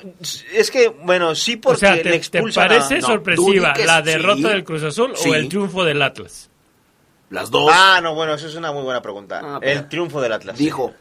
es 0.53 0.71
que, 0.71 0.89
bueno, 0.89 1.35
sí 1.35 1.57
porque 1.57 1.75
O 1.77 1.79
sea, 1.79 1.95
le 1.95 2.03
¿te, 2.03 2.15
expulsan 2.15 2.65
a- 2.65 2.67
parece 2.67 2.99
No, 2.99 3.07
sorpresiva 3.07 3.73
la 3.85 3.97
sí. 3.99 4.03
derrota 4.03 4.49
del 4.49 4.63
Cruz 4.63 4.83
Azul 4.83 5.11
Sí. 5.15 5.29
o 5.29 5.35
el 5.35 5.47
triunfo 5.49 5.83
del 5.83 6.01
Atlas? 6.01 6.49
Las 7.29 7.49
dos. 7.49 7.71
Ah, 7.73 7.99
no, 8.03 8.13
bueno, 8.13 8.33
eso 8.35 8.47
es 8.47 8.55
una 8.55 8.71
muy 8.71 8.83
buena 8.83 9.01
pregunta. 9.01 9.41
Ah, 9.43 9.59
el 9.61 9.87
triunfo 9.89 10.21
del 10.21 10.33
Atlas. 10.33 10.57
dijo, 10.57 10.93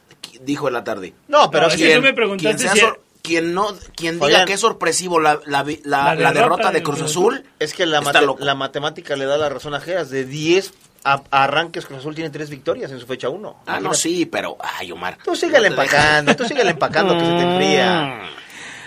dijo 0.42 0.68
en 0.68 0.74
la 0.74 0.84
tarde. 0.84 1.14
No, 1.28 1.50
pero 1.50 1.66
No, 1.66 1.72
es 1.72 1.76
que 1.76 1.94
tú 1.96 2.02
me 2.02 2.14
preguntaste 2.14 2.68
si- 2.68 2.78
sor- 2.78 3.02
quien 3.22 3.52
no, 3.54 3.68
quien 3.94 4.18
diga 4.18 4.44
que 4.46 4.54
es 4.54 4.60
sorpresivo 4.60 5.20
la, 5.20 5.40
la, 5.46 5.62
la- 5.64 6.14
La 6.14 6.14
la 6.14 6.14
derrota 6.14 6.32
derrota 6.32 6.66
de 6.68 6.72
del 6.74 6.82
Cruz 6.82 6.98
Cruz 6.98 7.10
Azul, 7.10 7.44
Es 7.58 7.74
que 7.74 7.84
la, 7.86 8.00
mate- 8.00 8.20
la 8.38 8.54
matemática 8.54 9.14
le 9.16 9.26
da 9.26 9.36
la 9.36 9.48
razón 9.48 9.74
a 9.74 9.80
Geras. 9.80 10.08
De 10.10 10.24
10 10.24 10.72
a- 11.04 11.22
arranques, 11.30 11.86
Cruz 11.86 12.00
Azul 12.00 12.14
tiene 12.14 12.30
3 12.30 12.48
victorias 12.50 12.90
en 12.92 12.98
su 13.00 13.06
fecha 13.06 13.28
1. 13.28 13.56
Ah, 13.66 13.80
no, 13.80 13.94
sí, 13.94 14.26
pero, 14.26 14.56
ay, 14.60 14.92
Omar. 14.92 15.18
Tú 15.24 15.34
síguele 15.36 15.68
No 15.70 15.74
empacando, 15.82 16.34
tú 16.36 16.44
síguele 16.44 16.70
empacando 16.70 17.14
que 17.18 17.24
se 17.24 17.32
te 17.32 17.40
enfría. 17.42 18.20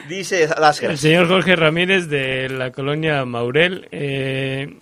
Dice 0.08 0.48
las 0.60 0.80
El 0.84 1.00
señor 1.00 1.28
Jorge 1.28 1.56
Ramírez 1.56 2.08
de 2.10 2.48
la 2.50 2.72
colonia 2.72 3.26
Maurel 3.26 3.88
eh, 3.92 4.78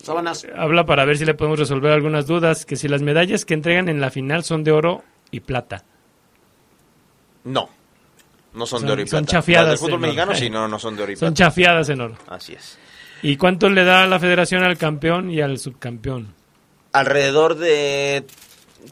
habla 0.54 0.84
para 0.84 1.06
ver 1.06 1.16
si 1.16 1.24
le 1.24 1.32
podemos 1.32 1.58
resolver 1.58 1.92
algunas 1.92 2.26
dudas, 2.26 2.66
que 2.66 2.76
si 2.76 2.88
las 2.88 3.00
medallas 3.00 3.46
que 3.46 3.54
entregan 3.54 3.88
en 3.88 4.02
la 4.02 4.10
final 4.10 4.44
son 4.44 4.64
de 4.64 4.72
oro 4.72 5.02
y 5.30 5.40
plata. 5.40 5.82
No, 7.44 7.70
no 8.52 8.66
son, 8.66 8.80
Son- 8.80 8.86
de 8.86 8.92
oro 8.92 9.02
y 9.02 9.06
son 9.06 9.20
plata. 9.24 9.32
chafiadas, 9.32 9.68
Las 9.70 9.80
del 9.80 9.88
fútbol 9.90 9.92
eh, 9.92 10.00
no. 10.00 10.06
mexicano 10.08 10.34
sí, 10.34 10.50
no, 10.50 10.68
no 10.68 10.78
son 10.78 10.96
de 10.96 11.02
oro 11.02 11.12
y 11.12 11.16
Son 11.16 11.28
plata. 11.34 11.34
chafiadas 11.50 11.88
en 11.88 12.00
oro. 12.02 12.16
Así 12.28 12.52
es. 12.52 12.78
¿Y 13.22 13.36
cuánto 13.38 13.70
le 13.70 13.84
da 13.84 14.06
la 14.06 14.18
federación 14.20 14.62
al 14.62 14.76
campeón 14.76 15.30
y 15.30 15.40
al 15.40 15.58
subcampeón? 15.58 16.34
Alrededor 16.94 17.56
de 17.56 18.24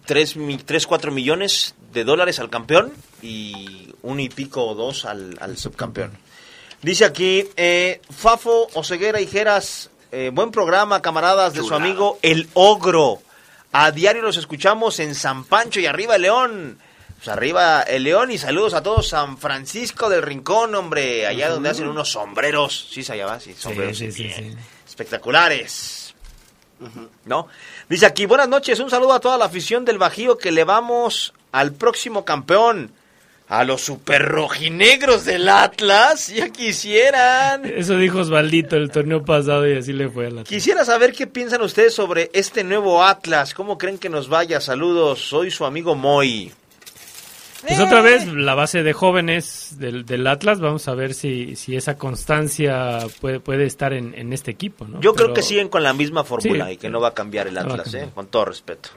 3, 0.07 0.37
3 0.67 0.87
4 0.87 1.13
millones 1.13 1.75
de 1.93 2.05
dólares 2.05 2.41
al 2.41 2.51
campeón 2.51 2.93
y 3.23 3.95
un 4.03 4.19
y 4.19 4.29
pico 4.29 4.67
o 4.67 4.75
dos 4.75 5.05
al, 5.05 5.39
al 5.41 5.57
subcampeón. 5.57 6.11
Dice 6.83 7.05
aquí, 7.05 7.45
eh, 7.57 8.01
Fafo, 8.11 8.69
Oseguera 8.75 9.21
y 9.21 9.29
Jeras, 9.29 9.91
eh, 10.11 10.31
buen 10.33 10.51
programa, 10.51 11.01
camaradas, 11.01 11.55
de 11.55 11.63
su 11.63 11.75
amigo 11.75 12.19
El 12.23 12.49
Ogro. 12.55 13.23
A 13.71 13.93
diario 13.93 14.21
los 14.21 14.37
escuchamos 14.37 14.99
en 14.99 15.15
San 15.15 15.45
Pancho 15.45 15.79
y 15.79 15.87
arriba 15.87 16.17
el 16.17 16.23
León. 16.23 16.79
Pues 17.17 17.29
arriba 17.29 17.83
el 17.83 18.03
León 18.03 18.33
y 18.33 18.39
saludos 18.39 18.75
a 18.75 18.83
todos 18.83 19.09
San 19.09 19.39
Francisco 19.39 20.11
del 20.11 20.23
Rincón, 20.23 20.75
hombre, 20.75 21.25
allá 21.25 21.51
donde 21.51 21.69
hacen 21.69 21.87
unos 21.87 22.11
sombreros. 22.11 22.89
Sí, 22.91 23.05
allá 23.09 23.27
va, 23.27 23.39
sí, 23.39 23.55
sombreros. 23.57 23.97
sí, 23.97 24.11
sí, 24.11 24.25
bien 24.25 24.57
sí. 24.59 24.59
Espectaculares. 24.85 26.02
¿No? 27.25 27.49
Dice 27.89 28.07
aquí, 28.07 28.27
buenas 28.27 28.49
noches, 28.49 28.81
un 28.81 28.91
saludo 28.91 29.13
a 29.13 29.21
toda 29.21 29.39
la 29.39 29.47
afición 29.47 29.85
del 29.85 29.99
Bajío 29.99 30.39
que 30.39 30.51
le 30.51 30.65
vamos 30.65 31.35
al 31.53 31.73
próximo 31.73 32.25
campeón. 32.25 32.93
A 33.49 33.65
los 33.65 33.83
super 33.83 34.23
rojinegros 34.23 35.27
del 35.27 35.47
Atlas, 35.47 36.29
ya 36.29 36.49
quisieran. 36.49 37.67
Eso 37.67 37.99
dijo 37.99 38.21
Osvaldito 38.21 38.77
el 38.77 38.91
torneo 38.91 39.23
pasado 39.25 39.69
y 39.69 39.77
así 39.77 39.93
le 39.93 40.09
fue 40.09 40.29
al 40.29 40.33
Atlas. 40.39 40.49
Quisiera 40.49 40.87
saber 40.87 41.13
qué 41.13 41.27
piensan 41.27 41.61
ustedes 41.61 41.95
sobre 41.95 42.31
este 42.33 42.65
nuevo 42.65 43.05
Atlas. 43.05 43.53
¿Cómo 43.53 43.77
creen 43.77 43.99
que 43.99 44.09
nos 44.09 44.29
vaya? 44.31 44.59
Saludos, 44.61 45.21
soy 45.21 45.51
su 45.51 45.67
amigo 45.67 45.95
Moy. 45.95 46.51
Pues 47.67 47.79
otra 47.81 48.01
vez, 48.01 48.27
la 48.27 48.55
base 48.55 48.83
de 48.83 48.93
jóvenes 48.93 49.77
del, 49.79 50.05
del 50.05 50.27
Atlas, 50.27 50.61
vamos 50.61 50.89
a 50.89 50.95
ver 50.95 51.15
si, 51.15 51.55
si 51.57 51.77
esa 51.77 51.97
constancia 51.97 52.99
puede, 53.21 53.41
puede 53.41 53.65
estar 53.67 53.93
en, 53.93 54.15
en 54.15 54.33
este 54.33 54.51
equipo. 54.51 54.87
¿no? 54.87 55.01
Yo 55.01 55.15
creo 55.15 55.33
que 55.33 55.43
siguen 55.43 55.69
con 55.69 55.83
la 55.83 55.93
misma 55.93 56.25
fórmula 56.25 56.67
Sí. 56.67 56.73
y 56.73 56.77
que 56.77 56.91
no 56.91 57.01
va 57.01 57.09
a 57.09 57.15
cambiar 57.15 57.47
el 57.47 57.55
No 57.55 57.61
Atlas, 57.61 57.83
cambiar. 57.85 58.05
¿eh? 58.05 58.11
con 58.15 58.27
todo 58.27 58.45
respeto. 58.47 58.91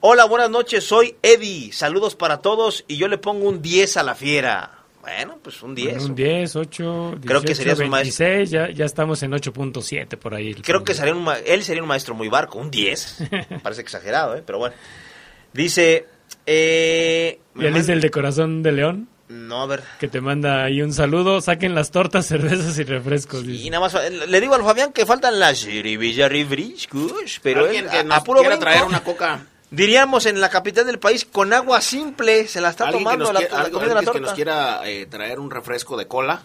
Hola, 0.00 0.24
buenas 0.26 0.50
noches, 0.50 0.84
soy 0.84 1.16
Eddie. 1.22 1.72
Saludos 1.72 2.14
para 2.14 2.38
todos 2.38 2.84
y 2.86 2.96
yo 2.96 3.08
le 3.08 3.18
pongo 3.18 3.48
un 3.48 3.60
10 3.62 3.96
a 3.96 4.02
la 4.02 4.14
fiera. 4.14 4.72
Bueno, 5.00 5.38
pues 5.42 5.62
un 5.62 5.74
10. 5.74 6.04
Un 6.04 6.14
10, 6.14 6.56
8, 6.56 6.82
18, 7.20 7.20
Creo 7.26 7.40
que 7.42 7.54
serías 7.54 7.78
un 7.78 7.90
26, 7.90 8.50
ya, 8.50 8.70
ya 8.70 8.84
estamos 8.84 9.22
en 9.22 9.32
8.7 9.32 10.16
por 10.16 10.34
ahí. 10.34 10.54
Creo 10.54 10.82
que 10.84 10.94
sería 10.94 11.14
un 11.14 11.22
ma- 11.24 11.38
él 11.38 11.62
sería 11.62 11.82
un 11.82 11.88
maestro 11.88 12.14
muy 12.14 12.28
barco, 12.28 12.58
un 12.58 12.70
10. 12.70 13.28
Me 13.50 13.58
parece 13.62 13.82
exagerado, 13.82 14.36
¿eh? 14.36 14.42
pero 14.44 14.58
bueno. 14.58 14.74
Dice, 15.52 16.06
eh, 16.46 17.40
Ya 17.54 17.70
le 17.70 17.78
hice 17.78 17.92
el 17.92 18.00
de 18.00 18.10
corazón 18.10 18.62
de 18.62 18.72
león, 18.72 19.08
no, 19.28 19.62
a 19.62 19.66
ver. 19.66 19.82
que 19.98 20.08
te 20.08 20.20
manda 20.20 20.62
ahí 20.64 20.82
un 20.82 20.92
saludo. 20.92 21.40
Saquen 21.40 21.74
las 21.74 21.90
tortas, 21.90 22.26
cervezas 22.28 22.78
y 22.78 22.84
refrescos. 22.84 23.44
Y 23.44 23.68
nada 23.70 23.80
más, 23.88 23.94
eh, 23.94 24.10
le 24.10 24.40
digo 24.40 24.54
al 24.54 24.62
Fabián 24.62 24.92
que 24.92 25.04
faltan 25.06 25.38
las 25.38 25.58
Sirivilla 25.58 26.28
Ribriscus, 26.28 27.40
pero 27.42 27.64
Alguien 27.64 27.84
él, 27.86 27.90
que 27.90 27.98
a, 27.98 28.02
nos 28.04 28.18
a 28.18 28.24
puro 28.24 28.40
quiera 28.40 28.56
brinco, 28.56 28.70
traer 28.70 28.84
una 28.84 29.02
coca. 29.02 29.46
diríamos 29.70 30.26
en 30.26 30.40
la 30.40 30.48
capital 30.48 30.86
del 30.86 30.98
país, 31.00 31.24
con 31.24 31.52
agua 31.52 31.80
simple, 31.80 32.46
se 32.46 32.60
la 32.60 32.70
está 32.70 32.84
Alguien 32.84 33.00
que 33.00 33.04
tomando 33.04 33.32
la, 33.32 33.40
quiera, 33.40 33.54
la 33.54 33.60
alguien 33.62 33.72
comida 33.74 33.88
de 33.88 33.94
la 33.94 34.00
que 34.00 34.06
torta. 34.06 34.20
nos 34.20 34.32
quiera 34.34 34.80
eh, 34.88 35.06
traer 35.06 35.40
un 35.40 35.50
refresco 35.50 35.96
de 35.96 36.06
cola 36.06 36.42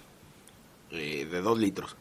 eh, 0.91 1.27
de 1.29 1.41
dos 1.41 1.57
litros. 1.59 1.95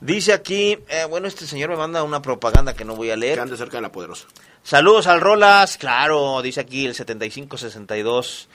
Dice 0.00 0.32
aquí, 0.32 0.78
eh, 0.88 1.04
bueno, 1.08 1.28
este 1.28 1.46
señor 1.46 1.68
me 1.70 1.76
manda 1.76 2.02
una 2.02 2.22
propaganda 2.22 2.72
que 2.74 2.86
no 2.86 2.96
voy 2.96 3.10
a 3.10 3.14
Que 3.14 3.20
leer. 3.20 3.40
ande 3.40 3.56
cerca 3.58 3.76
de 3.76 3.82
la 3.82 3.92
poderosa. 3.92 4.26
Saludos 4.62 5.06
al 5.06 5.20
Rolas, 5.20 5.78
claro, 5.78 6.42
dice 6.42 6.60
aquí 6.60 6.86
el 6.86 6.94
7562. 6.94 8.48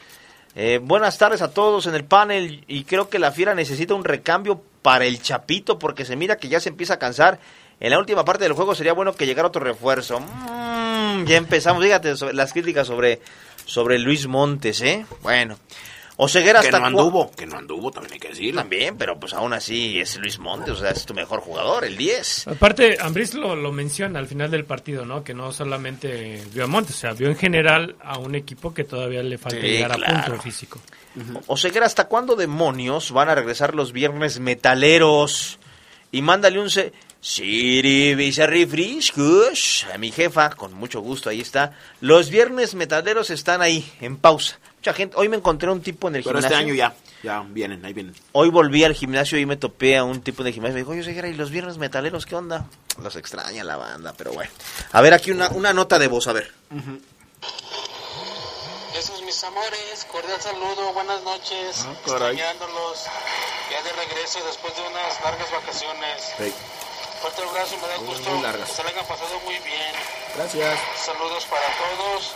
Eh, 0.55 0.79
buenas 0.81 1.17
tardes 1.17 1.41
a 1.41 1.51
todos 1.51 1.87
en 1.87 1.95
el 1.95 2.05
panel 2.05 2.63
y 2.67 2.85
creo 2.85 3.09
que 3.09 3.19
la 3.19 3.31
fiera 3.31 3.53
necesita 3.53 3.93
un 3.93 4.05
recambio 4.05 4.61
para 4.81 5.05
el 5.05 5.21
Chapito 5.21 5.77
porque 5.77 6.05
se 6.05 6.15
mira 6.15 6.37
que 6.37 6.47
ya 6.47 6.59
se 6.59 6.69
empieza 6.69 6.93
a 6.93 6.99
cansar. 6.99 7.39
En 7.79 7.89
la 7.91 7.99
última 7.99 8.23
parte 8.23 8.45
del 8.45 8.53
juego 8.53 8.73
sería 8.73 8.93
bueno 8.93 9.13
que 9.13 9.25
llegara 9.25 9.49
otro 9.49 9.63
refuerzo. 9.63 10.21
Mm, 10.21 11.25
ya 11.25 11.35
empezamos, 11.35 11.83
fíjate, 11.83 12.13
las 12.33 12.53
críticas 12.53 12.87
sobre, 12.87 13.19
sobre 13.65 13.99
Luis 13.99 14.27
Montes, 14.27 14.81
¿eh? 14.81 15.05
Bueno. 15.21 15.57
Oseguera 16.17 16.61
Que 16.61 16.67
hasta 16.67 16.79
no 16.79 16.85
anduvo, 16.87 17.31
que 17.31 17.45
no 17.45 17.57
anduvo, 17.57 17.91
también 17.91 18.13
hay 18.13 18.19
que 18.19 18.29
decirlo. 18.29 18.61
También, 18.61 18.97
pero 18.97 19.19
pues 19.19 19.33
aún 19.33 19.51
así 19.53 19.99
es 19.99 20.15
Luis 20.17 20.39
Montes, 20.39 20.69
o 20.75 20.77
sea, 20.77 20.91
es 20.91 21.05
tu 21.05 21.13
mejor 21.13 21.41
jugador, 21.41 21.83
el 21.83 21.97
10. 21.97 22.47
Aparte, 22.47 22.97
Ambris 23.01 23.33
lo, 23.33 23.55
lo 23.55 23.71
menciona 23.73 24.19
al 24.19 24.27
final 24.27 24.49
del 24.49 24.63
partido, 24.63 25.05
¿no? 25.05 25.23
Que 25.23 25.33
no 25.33 25.51
solamente 25.51 26.41
vio 26.53 26.63
a 26.63 26.67
Montes, 26.67 26.95
o 26.95 26.99
sea, 26.99 27.13
vio 27.13 27.27
en 27.27 27.35
general 27.35 27.95
a 28.01 28.17
un 28.17 28.35
equipo 28.35 28.73
que 28.73 28.85
todavía 28.85 29.23
le 29.23 29.37
falta 29.37 29.59
Sí, 29.59 29.67
llegar 29.67 29.91
a 29.91 29.95
claro. 29.95 30.23
punto 30.27 30.41
físico. 30.41 30.79
Oseguera, 31.47 31.85
¿hasta 31.85 32.07
cuándo 32.07 32.35
demonios 32.35 33.11
van 33.11 33.29
a 33.29 33.35
regresar 33.35 33.75
los 33.75 33.91
viernes 33.91 34.39
metaleros? 34.39 35.59
Y 36.11 36.21
mándale 36.21 36.59
un... 36.59 36.69
Se 36.69 36.93
Siri 37.25 38.13
Bizarri 38.13 38.67
Friscus, 38.67 39.87
a 39.91 39.97
mi 39.97 40.11
jefa, 40.11 40.51
con 40.51 40.75
mucho 40.75 40.99
gusto, 41.01 41.31
ahí 41.31 41.41
está. 41.41 41.71
Los 41.99 42.29
viernes 42.29 42.75
metaleros 42.75 43.31
están 43.31 43.63
ahí, 43.63 43.91
en 43.99 44.17
pausa. 44.17 44.59
Mucha 44.85 44.93
gente, 44.97 45.15
hoy 45.17 45.29
me 45.29 45.37
encontré 45.37 45.67
un 45.71 45.81
tipo 45.81 46.09
en 46.09 46.17
el 46.17 46.23
Pero 46.23 46.35
gimnasio. 46.37 46.57
este 46.59 46.63
año 46.63 46.75
ya, 46.75 46.93
ya 47.23 47.43
vienen, 47.47 47.83
ahí 47.83 47.91
vienen. 47.93 48.13
Hoy 48.33 48.49
volví 48.51 48.83
al 48.83 48.93
gimnasio 48.93 49.39
y 49.39 49.47
me 49.47 49.57
topé 49.57 49.97
a 49.97 50.03
un 50.03 50.21
tipo 50.21 50.43
de 50.43 50.53
gimnasio. 50.53 50.75
Me 50.75 50.81
dijo, 50.81 50.91
oye, 50.91 51.01
Oseguera, 51.01 51.27
¿y 51.27 51.33
los 51.33 51.49
viernes 51.49 51.79
metaleros 51.79 52.27
qué 52.27 52.35
onda? 52.35 52.67
Los 53.01 53.15
extraña 53.15 53.63
la 53.63 53.77
banda, 53.77 54.13
pero 54.15 54.31
bueno. 54.33 54.51
A 54.91 55.01
ver, 55.01 55.15
aquí 55.15 55.31
una, 55.31 55.49
una 55.49 55.73
nota 55.73 55.97
de 55.97 56.05
voz, 56.07 56.27
a 56.27 56.33
ver. 56.33 56.53
Esos 58.95 59.23
mis 59.23 59.43
amores, 59.43 60.05
cordial 60.11 60.39
saludo, 60.39 60.93
buenas 60.93 61.23
noches, 61.23 61.83
Ah, 61.83 61.91
extrañándolos, 62.05 63.05
ya 63.71 63.81
de 63.81 63.91
regreso 64.05 64.37
después 64.45 64.75
de 64.75 64.81
unas 64.83 65.19
largas 65.23 65.49
vacaciones. 65.51 66.21
Sí. 66.37 66.53
Fuerte 67.23 67.41
abrazo, 67.41 67.75
me 67.81 67.87
da 67.87 67.97
Muy, 67.97 68.07
gusto 68.09 68.29
muy 68.29 68.43
largas. 68.43 68.69
que 68.69 68.75
se 68.75 68.83
la 68.83 68.89
hayan 68.91 69.05
pasado 69.07 69.39
muy 69.45 69.55
bien. 69.55 69.93
Gracias. 70.35 70.79
Saludos 71.03 71.43
para 71.45 71.65
todos 71.73 72.33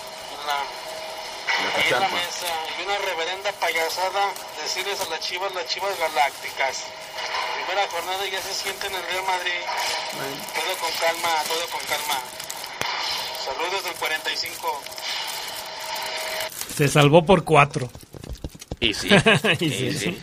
la, 1.57 1.69
La 1.69 1.75
ahí 1.75 1.87
en 1.87 1.91
la 1.91 1.99
cacharpa. 1.99 2.15
mesa 2.15 2.47
y 2.79 2.83
una 2.83 2.97
reverenda 2.99 3.51
payasada 3.53 4.23
decirles 4.61 4.99
a 5.01 5.09
las 5.09 5.19
chivas, 5.21 5.53
las 5.55 5.67
chivas 5.67 5.97
galácticas. 5.99 6.83
Primera 7.65 7.87
jornada 7.89 8.25
y 8.27 8.31
ya 8.31 8.41
se 8.41 8.53
siente 8.53 8.87
en 8.87 8.95
el 8.95 9.03
Real 9.03 9.23
Madrid. 9.25 9.61
Todo 10.55 10.73
con 10.79 10.91
calma, 10.99 11.29
todo 11.47 11.65
con 11.71 11.81
calma. 11.87 12.19
Saludos 13.45 13.83
del 13.83 13.93
45. 13.95 14.81
Se 16.75 16.87
salvó 16.87 17.25
por 17.25 17.43
cuatro. 17.43 17.89
Y 18.79 18.93
sí. 18.93 19.09
Y 19.59 19.65
y 19.65 19.69
sí. 19.71 19.93
sí. 19.97 20.21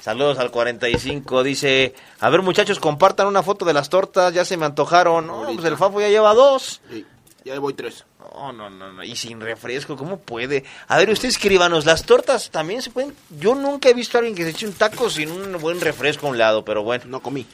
Saludos 0.00 0.38
al 0.38 0.50
45. 0.50 1.42
Dice: 1.42 1.94
A 2.20 2.30
ver, 2.30 2.40
muchachos, 2.42 2.80
compartan 2.80 3.26
una 3.26 3.42
foto 3.42 3.64
de 3.66 3.74
las 3.74 3.90
tortas. 3.90 4.32
Ya 4.32 4.44
se 4.46 4.56
me 4.56 4.64
antojaron. 4.64 5.26
No, 5.26 5.42
pues 5.54 5.64
el 5.66 5.76
Fafo 5.76 6.00
ya 6.00 6.08
lleva 6.08 6.32
dos. 6.32 6.80
Sí, 6.90 7.06
ya 7.44 7.58
voy 7.58 7.74
tres. 7.74 8.04
No, 8.34 8.52
no, 8.52 8.70
no, 8.70 8.92
no. 8.92 9.02
Y 9.04 9.16
sin 9.16 9.40
refresco, 9.40 9.96
¿cómo 9.96 10.18
puede? 10.18 10.64
A 10.88 10.98
ver, 10.98 11.10
ustedes 11.10 11.34
escríbanos, 11.36 11.84
las 11.86 12.04
tortas 12.04 12.50
también 12.50 12.82
se 12.82 12.90
pueden. 12.90 13.14
Yo 13.38 13.54
nunca 13.54 13.88
he 13.88 13.94
visto 13.94 14.16
a 14.16 14.20
alguien 14.20 14.34
que 14.36 14.44
se 14.44 14.50
eche 14.50 14.66
un 14.66 14.72
taco 14.74 15.08
sin 15.10 15.30
un 15.30 15.58
buen 15.60 15.80
refresco 15.80 16.26
a 16.26 16.30
un 16.30 16.38
lado, 16.38 16.64
pero 16.64 16.82
bueno. 16.82 17.04
No 17.06 17.20
comí. 17.20 17.46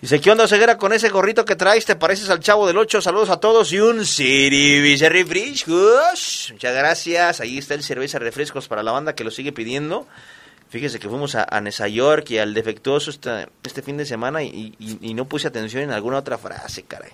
Dice, 0.00 0.20
¿qué 0.20 0.30
onda, 0.30 0.46
Ceguera, 0.46 0.76
con 0.76 0.92
ese 0.92 1.08
gorrito 1.08 1.46
que 1.46 1.56
traes? 1.56 1.86
¿Te 1.86 1.96
pareces 1.96 2.28
al 2.28 2.40
chavo 2.40 2.66
del 2.66 2.76
8? 2.76 3.00
Saludos 3.00 3.30
a 3.30 3.38
todos 3.40 3.72
y 3.72 3.78
un 3.80 4.04
Cerveza 4.04 5.08
Refrescos. 5.08 6.48
Muchas 6.52 6.74
gracias. 6.74 7.40
Ahí 7.40 7.56
está 7.58 7.72
el 7.74 7.82
Cerveza 7.82 8.18
Refrescos 8.18 8.68
para 8.68 8.82
la 8.82 8.92
banda 8.92 9.14
que 9.14 9.24
lo 9.24 9.30
sigue 9.30 9.52
pidiendo. 9.52 10.06
Fíjese 10.68 10.98
que 10.98 11.08
fuimos 11.08 11.36
a, 11.36 11.46
a 11.48 11.60
Nesa 11.60 11.88
York 11.88 12.30
y 12.30 12.38
al 12.38 12.52
defectuoso 12.52 13.10
este, 13.10 13.46
este 13.62 13.80
fin 13.80 13.96
de 13.96 14.04
semana 14.04 14.42
y, 14.42 14.74
y- 14.78 14.98
y 15.00 15.14
no 15.14 15.24
puse 15.26 15.46
atención 15.46 15.84
en 15.84 15.92
alguna 15.92 16.18
otra 16.18 16.36
frase, 16.36 16.82
caray. 16.82 17.12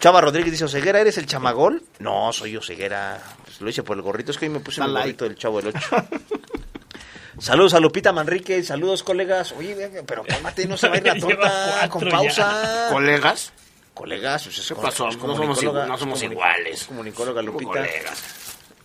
Chava 0.00 0.20
Rodríguez 0.22 0.52
dice, 0.52 0.66
¿Ceguera 0.68 1.00
eres 1.00 1.18
el 1.18 1.26
chamagol? 1.26 1.82
No, 1.98 2.32
soy 2.32 2.52
yo 2.52 2.62
Ceguera. 2.62 3.22
Pues 3.44 3.60
lo 3.60 3.68
hice 3.68 3.82
por 3.82 3.96
el 3.96 4.02
gorrito, 4.02 4.30
es 4.32 4.38
que 4.38 4.46
hoy 4.46 4.50
me 4.50 4.60
puse 4.60 4.80
el 4.82 4.90
gorrito 4.92 5.24
del 5.24 5.36
chavo 5.36 5.60
del 5.60 5.74
8. 5.76 5.88
Saludos 7.38 7.72
a 7.74 7.80
Lupita 7.80 8.12
Manrique, 8.12 8.62
saludos 8.62 9.02
colegas. 9.02 9.52
Oye, 9.52 9.74
pero 10.06 10.24
cálmate, 10.24 10.66
no 10.66 10.76
se 10.76 10.88
va 10.88 10.94
a 10.94 10.98
ir 10.98 11.06
la 11.06 11.14
torta 11.18 11.88
con 11.88 12.08
pausa. 12.08 12.88
¿Colegas? 12.92 13.52
Colegas, 13.94 14.44
pues 14.44 14.58
eso 14.58 14.74
¿Qué 14.74 14.82
pasó? 14.82 15.08
es 15.08 15.16
No 15.16 15.36
somos 15.36 15.62
no 15.62 15.98
somos 15.98 16.22
iguales. 16.22 16.80
es 16.82 16.86
Comunicóloga 16.86 17.40
Lupita. 17.40 17.70
Colegas. 17.70 18.22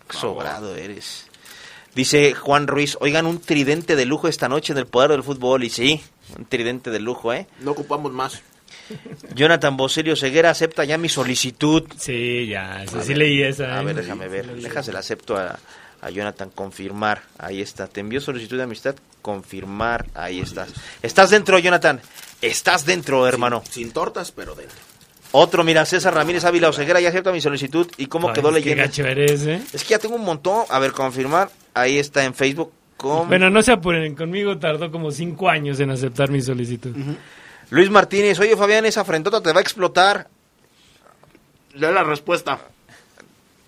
Sobrado 0.10 0.76
eres. 0.76 1.28
Dice 1.96 2.34
Juan 2.34 2.68
Ruiz, 2.68 2.98
oigan 3.02 3.26
un 3.26 3.40
tridente 3.40 3.96
de 3.96 4.06
lujo 4.06 4.28
esta 4.28 4.48
noche 4.50 4.74
en 4.74 4.80
el 4.80 4.86
poder 4.86 5.12
del 5.12 5.24
fútbol. 5.24 5.64
Y 5.64 5.70
sí, 5.70 6.02
un 6.38 6.46
tridente 6.46 6.92
de 6.92 7.00
lujo, 7.00 7.34
¿eh? 7.34 7.48
No 7.60 7.72
ocupamos 7.72 8.12
más. 8.12 8.42
Jonathan 9.36 9.78
Bocelio 9.78 10.16
Ceguera 10.16 10.50
acepta 10.50 10.84
ya 10.86 10.98
mi 10.98 11.10
solicitud. 11.10 11.84
Sí, 11.98 12.48
ya, 12.48 12.84
sí, 12.88 12.98
sí 13.04 13.16
leí 13.16 13.42
esa. 13.44 13.78
A 13.78 13.82
¿eh? 13.82 13.86
ver, 13.86 13.96
déjame 13.96 14.28
ver. 14.28 14.56
Déjasela 14.56 15.00
acepto 15.00 15.38
a, 15.38 15.60
a 16.02 16.10
Jonathan. 16.10 16.50
Confirmar. 16.54 17.22
Ahí 17.38 17.62
está. 17.62 17.88
Te 17.88 18.02
envió 18.02 18.22
solicitud 18.22 18.58
de 18.58 18.64
amistad. 18.64 18.96
Confirmar. 19.22 20.06
Ahí 20.14 20.40
estás. 20.40 20.70
Estás 21.02 21.30
dentro, 21.30 21.58
Jonathan. 21.60 22.02
Estás 22.42 22.86
dentro, 22.86 23.28
hermano. 23.28 23.64
Sin 23.70 23.92
tortas, 23.92 24.32
pero 24.32 24.56
dentro. 24.56 24.78
Otro, 25.32 25.64
mira, 25.64 25.84
César 25.86 26.14
Ramírez 26.14 26.46
Ávila 26.46 26.70
Oseguera 26.70 27.02
ya 27.02 27.10
acepta 27.10 27.32
mi 27.32 27.42
solicitud. 27.42 27.88
¿Y 27.98 28.06
cómo 28.06 28.30
Ay, 28.30 28.36
quedó 28.36 28.50
qué 28.50 28.56
leyendo? 28.56 28.84
gacho 28.84 29.06
eres, 29.06 29.46
¿eh? 29.46 29.62
Es 29.74 29.84
que 29.84 29.90
ya 29.90 30.00
tengo 30.00 30.16
un 30.16 30.24
montón. 30.24 30.64
A 30.70 30.80
ver, 30.80 30.92
confirmar. 30.94 31.50
Ahí 31.74 31.98
está 31.98 32.24
en 32.24 32.34
Facebook. 32.34 32.72
Bueno, 33.28 33.50
no 33.50 33.62
se 33.62 33.74
apuren, 33.74 34.16
conmigo 34.16 34.58
tardó 34.58 34.90
como 34.90 35.12
cinco 35.12 35.50
años 35.50 35.80
en 35.82 35.92
aceptar 35.92 36.32
mi 36.32 36.42
solicitud. 36.42 36.96
Luis 37.70 37.90
Martínez, 37.90 38.40
oye 38.40 38.56
Fabián, 38.56 38.86
esa 38.86 39.04
frentota 39.06 39.42
te 39.42 39.52
va 39.52 39.60
a 39.60 39.62
explotar. 39.62 40.28
Ya 41.76 41.92
la 41.92 42.04
respuesta. 42.04 42.60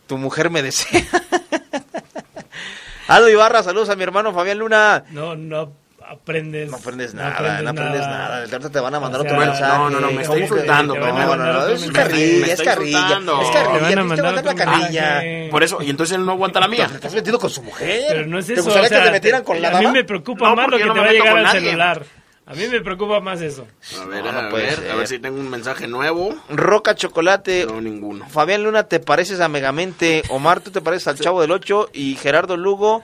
Tu 0.07 0.17
mujer 0.17 0.49
me 0.49 0.61
desea. 0.61 1.01
Aldo 3.07 3.29
Ibarra, 3.29 3.63
saludos 3.63 3.89
a 3.89 3.95
mi 3.95 4.03
hermano 4.03 4.33
Fabián 4.33 4.59
Luna. 4.59 5.03
No, 5.11 5.35
no 5.35 5.71
aprendes. 6.07 6.69
No 6.69 6.77
aprendes 6.77 7.13
nada, 7.13 7.61
no 7.61 7.69
aprendes 7.69 8.01
nada. 8.01 8.37
Ahorita 8.39 8.69
te 8.69 8.79
van 8.79 8.95
a 8.95 8.99
mandar 8.99 9.21
O 9.21 9.23
otro 9.23 9.37
mensaje. 9.37 9.77
no, 9.77 9.89
no, 9.89 9.99
no, 9.99 10.07
me 10.11 10.21
está 10.21 10.27
¿Cómo 10.27 10.35
que- 10.37 10.43
insultando, 10.43 10.95
No, 10.95 11.01
te 11.05 11.11
no, 11.13 11.35
no, 11.35 11.67
es 11.67 11.91
carrilla, 11.91 12.45
Me 12.47 12.51
es 12.53 12.61
carrilla. 12.61 13.07
Es 13.09 13.51
Te 13.51 13.53
carrilla, 13.53 13.89
te 13.89 13.95
mandar 14.03 14.45
la 14.45 14.55
carrilla. 14.55 15.21
Por 15.51 15.63
eso, 15.63 15.81
y 15.81 15.89
entonces 15.89 16.17
él 16.17 16.25
no 16.25 16.33
aguanta 16.33 16.59
la 16.59 16.67
mía. 16.67 16.89
Estás 16.93 17.13
metido 17.13 17.39
con 17.39 17.49
su 17.49 17.63
mujer. 17.63 18.05
Pero 18.09 18.25
no 18.27 18.39
es 18.39 18.47
¿Te 18.47 18.53
eso. 18.53 18.63
gustaría 18.63 18.87
o 18.87 18.89
sea, 18.89 18.99
que 18.99 19.05
te 19.05 19.11
metieran 19.11 19.43
con 19.43 19.61
la 19.61 19.69
A 19.69 19.71
mí 19.71 19.77
dama? 19.85 19.91
me 19.91 20.03
preocupa 20.03 20.49
No, 20.49 20.55
más 20.55 20.67
lo 20.69 20.77
que 20.77 20.83
te 20.83 20.89
va 20.99 21.05
a 21.05 21.11
llegar 21.11 21.37
al 21.37 21.43
nadie. 21.43 21.59
celular. 21.61 22.03
A 22.49 22.53
mí 22.53 22.65
me 22.67 22.79
preocupa 22.81 23.19
más 23.19 23.41
eso. 23.41 23.67
A 23.99 24.05
ver, 24.05 24.23
No, 24.23 24.31
no 24.31 24.39
a, 24.39 24.49
ver, 24.49 24.75
ser. 24.75 24.91
a 24.91 24.95
ver 24.95 25.07
si 25.07 25.19
tengo 25.19 25.37
un 25.37 25.49
mensaje 25.49 25.85
nuevo. 25.87 26.33
Roca 26.49 26.95
Chocolate. 26.95 27.65
No, 27.65 27.81
ninguno. 27.81 28.27
Fabián 28.29 28.63
Luna, 28.63 28.83
te 28.83 29.01
pareces 29.01 29.41
a 29.41 29.49
Megamente. 29.49 30.23
Omar, 30.29 30.61
tú 30.61 30.71
te 30.71 30.79
pareces 30.79 31.09
al 31.09 31.19
Chavo 31.19 31.41
del 31.41 31.51
8. 31.51 31.89
Y 31.91 32.15
Gerardo 32.15 32.55
Lugo, 32.55 33.03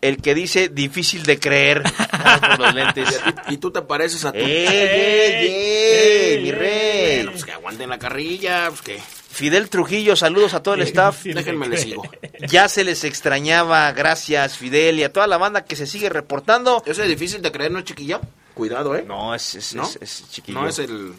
el 0.00 0.22
que 0.22 0.36
dice 0.36 0.68
difícil 0.68 1.24
de 1.24 1.40
creer. 1.40 1.82
Por 2.40 2.60
los 2.60 2.74
lentes. 2.74 3.20
Y 3.48 3.56
tú 3.56 3.72
te 3.72 3.82
pareces 3.82 4.24
a 4.24 4.30
tu... 4.30 4.38
¡Ey, 4.38 4.66
ey, 4.68 5.46
ey! 5.48 6.42
Mi 6.44 6.52
rey. 6.52 7.16
Bueno, 7.16 7.32
pues 7.32 7.44
que 7.44 7.52
aguanten 7.52 7.90
la 7.90 7.98
carrilla, 7.98 8.66
pues 8.68 8.82
que... 8.82 9.00
Fidel 9.30 9.68
Trujillo, 9.68 10.14
saludos 10.16 10.54
a 10.54 10.62
todo 10.62 10.74
el 10.74 10.82
staff. 10.82 11.24
Déjenme 11.24 11.68
le 11.68 11.76
sigo. 11.76 12.02
Ya 12.48 12.68
se 12.68 12.84
les 12.84 13.04
extrañaba, 13.04 13.90
gracias 13.92 14.58
Fidel 14.58 14.98
y 14.98 15.04
a 15.04 15.12
toda 15.12 15.26
la 15.28 15.38
banda 15.38 15.64
que 15.64 15.76
se 15.76 15.86
sigue 15.86 16.08
reportando. 16.08 16.82
Eso 16.84 17.02
es 17.02 17.08
difícil 17.08 17.40
de 17.40 17.50
creer, 17.52 17.70
¿no, 17.70 17.80
chiquillo? 17.82 18.20
Cuidado, 18.54 18.94
¿eh? 18.96 19.04
No, 19.06 19.34
es, 19.34 19.54
es, 19.54 19.74
¿No? 19.74 19.82
es- 19.84 19.98
es 20.00 20.30
chiquillo. 20.30 20.60
No 20.60 20.68
es 20.68 20.78
el... 20.78 21.14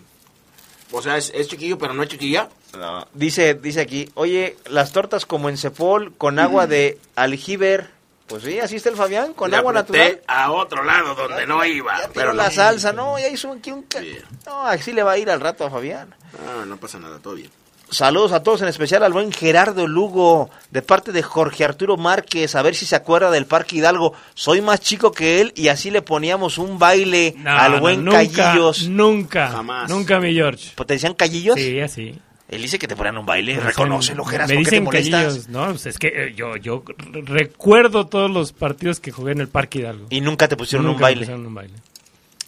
O 0.92 1.02
sea, 1.02 1.18
es, 1.18 1.32
es 1.34 1.48
chiquillo, 1.48 1.78
pero 1.78 1.94
no 1.94 2.04
es 2.04 2.10
chiquilla. 2.10 2.50
No. 2.78 3.08
Dice, 3.14 3.54
dice 3.54 3.82
aquí, 3.82 4.10
oye, 4.16 4.58
las 4.70 4.92
tortas 4.92 5.26
como 5.26 5.48
en 5.50 5.58
Cepol 5.58 6.14
con 6.18 6.38
agua 6.40 6.68
de 6.68 7.00
aljiber. 7.16 7.90
Pues 8.28 8.44
sí, 8.44 8.60
así 8.60 8.78
está 8.78 8.90
el 8.90 8.96
Fabián, 8.96 9.34
con 9.34 9.52
Le 9.52 9.58
agua 9.58 9.74
natural. 9.74 10.22
a 10.28 10.52
otro 10.52 10.84
lado 10.84 11.16
donde 11.16 11.46
no 11.48 11.64
iba. 11.66 11.98
Ya 12.02 12.10
pero 12.14 12.32
la 12.34 12.46
no. 12.46 12.52
salsa, 12.52 12.94
no, 12.94 13.20
ya 13.20 13.28
hizo 13.28 13.52
aquí 13.52 13.72
un... 13.72 13.86
Sí. 13.90 14.18
No, 14.46 14.66
así 14.68 14.94
le 14.94 15.04
va 15.04 15.14
a 15.14 15.18
ir 15.18 15.30
al 15.30 15.42
rato 15.42 15.66
a 15.66 15.70
Fabián. 15.70 16.14
Ah, 16.48 16.64
no 16.66 16.78
pasa 16.78 16.98
nada, 17.00 17.20
todo 17.20 17.36
bien. 17.36 17.52
Saludos 17.92 18.32
a 18.32 18.42
todos, 18.42 18.62
en 18.62 18.70
especial 18.70 19.04
al 19.04 19.12
buen 19.12 19.34
Gerardo 19.34 19.86
Lugo, 19.86 20.50
de 20.72 20.82
parte 20.82 21.12
de 21.12 21.22
Jorge 21.22 21.66
Arturo 21.66 21.98
Márquez, 21.98 22.56
a 22.56 22.62
ver 22.62 22.74
si 22.74 22.86
se 22.86 22.96
acuerda 22.96 23.30
del 23.30 23.46
Parque 23.46 23.76
Hidalgo. 23.76 24.14
Soy 24.34 24.62
más 24.62 24.80
chico 24.80 25.12
que 25.12 25.42
él 25.42 25.52
y 25.58 25.68
así 25.68 25.92
le 25.92 26.02
poníamos 26.02 26.58
un 26.58 26.80
baile 26.80 27.36
No, 27.38 27.52
al 27.52 27.72
no, 27.74 27.80
buen 27.82 28.06
nunca, 28.06 28.18
Callillos. 28.30 28.88
Nunca. 28.88 29.50
Jamás. 29.50 29.90
Nunca, 29.90 30.22
mi 30.22 30.34
George. 30.34 30.70
¿Te 30.76 30.94
decían 30.94 31.14
Callillos? 31.16 31.56
Sí, 31.60 31.82
así. 31.82 32.18
Él 32.48 32.62
dice 32.62 32.80
que 32.80 32.88
te 32.88 32.96
ponían 32.96 33.18
un 33.18 33.26
baile, 33.26 33.56
Me 33.56 33.62
reconócelo, 33.62 34.24
dicen- 34.24 34.32
Geras, 34.32 34.50
Me 34.50 34.56
¿por 34.56 34.64
qué 34.64 34.70
te 34.70 34.76
dicen 34.76 34.84
molestas? 34.86 35.24
callillos, 35.24 35.50
¿no? 35.50 35.66
Pues 35.68 35.86
es 35.86 36.00
que 36.00 36.08
eh, 36.08 36.34
yo, 36.36 36.56
yo 36.58 36.84
recuerdo 37.26 38.08
todos 38.08 38.30
los 38.32 38.52
partidos 38.54 39.00
que 39.00 39.12
jugué 39.12 39.32
en 39.34 39.42
el 39.42 39.48
Parque 39.48 39.80
Hidalgo. 39.80 40.08
Y 40.10 40.22
nunca 40.22 40.48
te 40.48 40.56
pusieron 40.58 40.86
Nunca 40.86 40.96
un 40.96 41.00
me 41.00 41.04
baile. 41.04 41.20
pusieron 41.22 41.46
un 41.46 41.56
baile. 41.56 41.74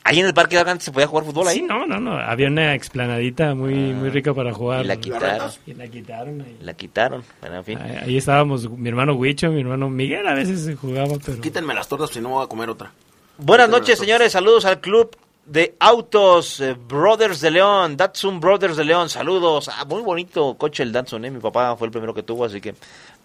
Ahí 0.06 0.20
en 0.20 0.26
el 0.26 0.34
Parque 0.34 0.58
antes 0.58 0.84
se 0.84 0.92
podía 0.92 1.08
jugar 1.08 1.26
fútbol 1.26 1.48
ahí. 1.48 1.60
Sí, 1.60 1.62
no, 1.62 1.86
no, 1.86 2.00
no. 2.00 2.18
Había 2.18 2.48
una 2.48 2.76
explanadita 2.76 3.56
muy, 3.56 3.74
muy 3.74 4.10
rica 4.10 4.34
para 4.34 4.54
jugar. 4.54 4.80
Ah. 4.80 4.84
Y 4.84 4.88
la 4.88 4.96
quitaron. 4.98 5.52
Y 5.66 5.74
la 5.74 5.88
quitaron 5.88 6.42
ahí. 6.42 6.58
La 6.62 6.74
quitaron. 6.74 7.24
Bueno, 7.40 7.58
en 7.58 7.64
fin. 7.64 7.80
Ahí, 7.80 7.98
ahí 8.04 8.18
estábamos, 8.18 8.70
mi 8.70 8.90
hermano 8.90 9.14
Huicho, 9.14 9.50
mi 9.50 9.62
hermano 9.62 9.90
Miguel 9.90 10.28
a 10.28 10.34
veces 10.34 10.78
jugaba, 10.78 11.16
pero... 11.26 11.40
Quítenme 11.40 11.74
las 11.74 11.88
tortas 11.88 12.10
si 12.10 12.20
no 12.20 12.30
voy 12.30 12.44
a 12.44 12.48
comer 12.48 12.70
otra. 12.70 12.92
Buenas 13.38 13.70
noches, 13.70 13.98
señores. 13.98 14.34
Saludos 14.34 14.66
al 14.66 14.82
club 14.82 15.16
de 15.46 15.76
autos 15.80 16.60
eh, 16.60 16.74
Brothers 16.74 17.42
de 17.42 17.52
León. 17.52 17.98
Datsun 17.98 18.40
Brothers 18.40 18.78
de 18.78 18.84
León. 18.84 19.10
Saludos. 19.10 19.70
Ah, 19.70 19.86
muy 19.86 20.02
bonito 20.02 20.56
coche 20.58 20.84
el 20.84 20.92
Datsun, 20.92 21.26
¿eh? 21.26 21.32
Mi 21.32 21.40
papá 21.40 21.76
fue 21.76 21.88
el 21.88 21.92
primero 21.92 22.14
que 22.14 22.24
tuvo, 22.24 22.46
así 22.46 22.62
que 22.62 22.76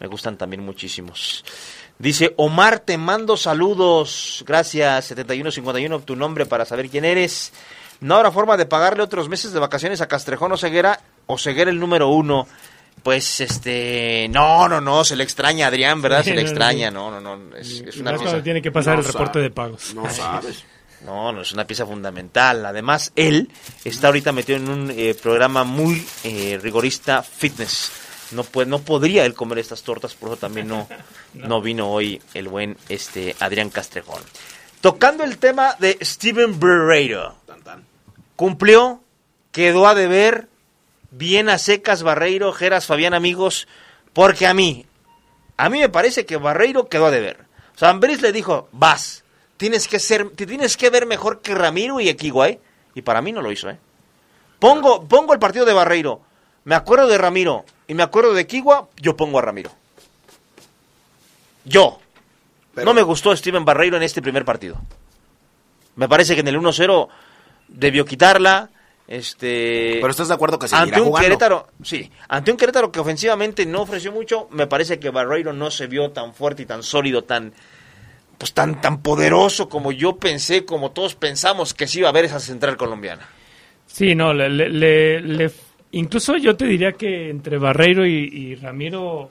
me 0.01 0.07
gustan 0.07 0.37
también 0.37 0.65
muchísimos. 0.65 1.45
Dice 1.99 2.33
Omar, 2.37 2.81
te 2.81 2.97
mando 2.97 3.37
saludos. 3.37 4.45
Gracias, 4.47 5.07
7151, 5.07 6.01
tu 6.01 6.15
nombre 6.15 6.47
para 6.47 6.65
saber 6.65 6.89
quién 6.89 7.05
eres. 7.05 7.53
No 8.01 8.15
habrá 8.15 8.31
forma 8.31 8.57
de 8.57 8.67
pagarle 8.67 9.03
otros 9.03 9.29
meses 9.29 9.53
de 9.53 9.59
vacaciones 9.59 10.01
a 10.01 10.07
Castrejón 10.07 10.53
o 10.53 10.57
Ceguera, 10.57 11.01
o 11.27 11.39
Ceguera 11.39 11.71
el 11.71 11.81
número 11.81 12.09
uno. 12.09 12.47
Pues, 13.03 13.41
este, 13.41 14.29
no, 14.31 14.69
no, 14.69 14.81
no, 14.81 15.05
se 15.05 15.17
le 15.17 15.25
extraña 15.25 15.67
a 15.67 15.69
Adrián, 15.69 16.01
¿verdad? 16.03 16.23
Se 16.23 16.35
le 16.35 16.43
extraña, 16.43 16.91
no, 16.91 17.11
no, 17.11 17.21
no, 17.21 17.57
es, 17.57 17.81
es 17.81 17.97
una 17.97 18.17
cuando 18.17 18.43
tiene 18.43 18.61
que 18.61 18.71
pasar 18.71 18.95
No 18.95 19.01
el 19.01 19.07
reporte 19.07 19.35
sabe. 19.35 19.43
de 19.43 19.51
pagos. 19.51 19.95
No 19.95 20.09
sabes. 20.11 20.65
No, 21.05 21.33
no 21.33 21.43
es 21.43 21.53
una 21.53 21.65
pieza 21.65 21.87
fundamental. 21.87 22.65
Además, 22.67 23.13
él 23.15 23.51
está 23.85 24.09
ahorita 24.09 24.33
metido 24.33 24.59
en 24.59 24.69
un 24.69 24.91
eh, 24.91 25.15
programa 25.21 25.63
muy 25.65 26.05
eh, 26.25 26.59
rigorista 26.61 27.23
fitness. 27.23 27.93
No, 28.33 28.45
puede, 28.45 28.69
no 28.69 28.81
podría 28.81 29.25
él 29.25 29.35
comer 29.35 29.59
estas 29.59 29.83
tortas, 29.83 30.15
por 30.15 30.31
eso 30.31 30.39
también 30.39 30.69
no, 30.69 30.89
no 31.35 31.61
vino 31.61 31.91
hoy 31.91 32.21
el 32.35 32.49
buen 32.49 32.77
este 32.89 33.35
Adrián 33.41 33.71
Castrejón. 33.71 34.23
Tocando 34.81 35.25
el 35.25 35.39
tema 35.39 35.75
de 35.79 35.99
Steven 36.01 36.59
Barreiro. 36.61 37.37
Cumplió, 38.37 39.03
quedó 39.51 39.89
a 39.89 39.95
deber, 39.95 40.49
bien 41.11 41.49
a 41.49 41.59
secas 41.59 42.03
Barreiro, 42.03 42.53
Geras, 42.53 42.87
Fabián, 42.87 43.15
amigos, 43.15 43.67
porque 44.13 44.47
a 44.47 44.55
mí, 44.55 44.87
a 45.57 45.69
mí 45.69 45.81
me 45.81 45.89
parece 45.89 46.25
que 46.25 46.37
Barreiro 46.37 46.89
quedó 46.89 47.07
a 47.07 47.11
deber. 47.11 47.39
O 47.75 47.79
sea, 47.79 47.91
Ambriz 47.91 48.21
le 48.23 48.33
dijo, 48.33 48.69
vas, 48.73 49.25
tienes 49.57 49.89
que 49.89 49.99
ser, 49.99 50.31
te 50.31 50.47
tienes 50.47 50.77
que 50.77 50.91
ver 50.91 51.07
mejor 51.07 51.41
que 51.41 51.55
Ramiro 51.55 51.99
y 52.01 52.09
Equiguay, 52.09 52.61
y 52.95 53.03
para 53.03 53.23
mí 53.23 53.33
no 53.33 53.43
lo 53.43 53.51
hizo, 53.51 53.69
¿eh? 53.71 53.79
Pongo, 54.59 55.07
pongo 55.07 55.33
el 55.33 55.39
partido 55.39 55.65
de 55.65 55.73
Barreiro, 55.73 56.21
me 56.69 56.75
acuerdo 56.75 57.07
de 57.09 57.17
Ramiro 57.17 57.65
y 57.87 57.95
me 57.95 58.03
acuerdo 58.03 58.35
de 58.35 58.43
Equigua, 58.43 58.89
yo 59.01 59.17
pongo 59.17 59.39
a 59.39 59.43
Ramiro. 59.43 59.71
Yo. 61.65 61.99
Pero- 62.75 62.85
no 62.85 62.95
me 62.95 63.03
gustó 63.03 63.35
Steven 63.35 63.65
Barreiro 63.65 63.97
en 63.97 64.03
este 64.03 64.21
primer 64.23 64.45
partido. 64.45 64.79
Me 65.97 66.09
parece 66.09 66.35
que 66.35 66.41
en 66.41 66.49
el 66.49 66.57
1-0 66.59 67.09
debió 67.69 68.05
quitarla, 68.05 68.71
Este, 69.11 69.97
Pero 70.03 70.11
estás 70.11 70.29
de 70.29 70.35
acuerdo 70.35 70.59
que 70.59 70.67
ante 70.71 71.01
un 71.01 71.07
jugando. 71.07 71.25
Querétaro, 71.27 71.69
sí, 71.83 72.13
ante 72.29 72.51
un 72.51 72.59
Querétaro 72.59 72.93
que 72.93 73.01
ofensivamente 73.01 73.65
no 73.65 73.81
ofreció 73.81 74.13
mucho, 74.13 74.49
me 74.51 74.67
parece 74.67 74.99
que 75.01 75.09
Barreiro 75.09 75.55
no 75.55 75.71
se 75.71 75.87
vio 75.87 76.11
tan 76.11 76.35
fuerte 76.35 76.65
y 76.65 76.67
tan 76.67 76.83
sólido, 76.83 77.25
tan 77.25 77.55
pues 78.37 78.53
tan 78.53 78.83
tan 78.83 79.01
poderoso 79.01 79.71
como 79.71 79.93
yo 79.93 80.17
pensé, 80.19 80.67
como 80.67 80.91
todos 80.91 81.15
pensamos 81.15 81.73
que 81.73 81.87
sí 81.87 82.01
iba 82.01 82.09
a 82.09 82.11
haber 82.11 82.27
esa 82.27 82.39
central 82.39 82.77
colombiana. 82.77 83.27
Sí, 83.87 84.15
no, 84.15 84.35
le, 84.35 84.51
le- 84.51 84.69
le- 84.69 85.21
le- 85.23 85.51
incluso 85.93 86.37
yo 86.37 86.57
te 86.57 86.67
diría 86.67 86.93
que 86.93 87.31
entre 87.31 87.59
Barreiro 87.59 88.07
y, 88.07 88.55
Ramiro, 88.57 89.31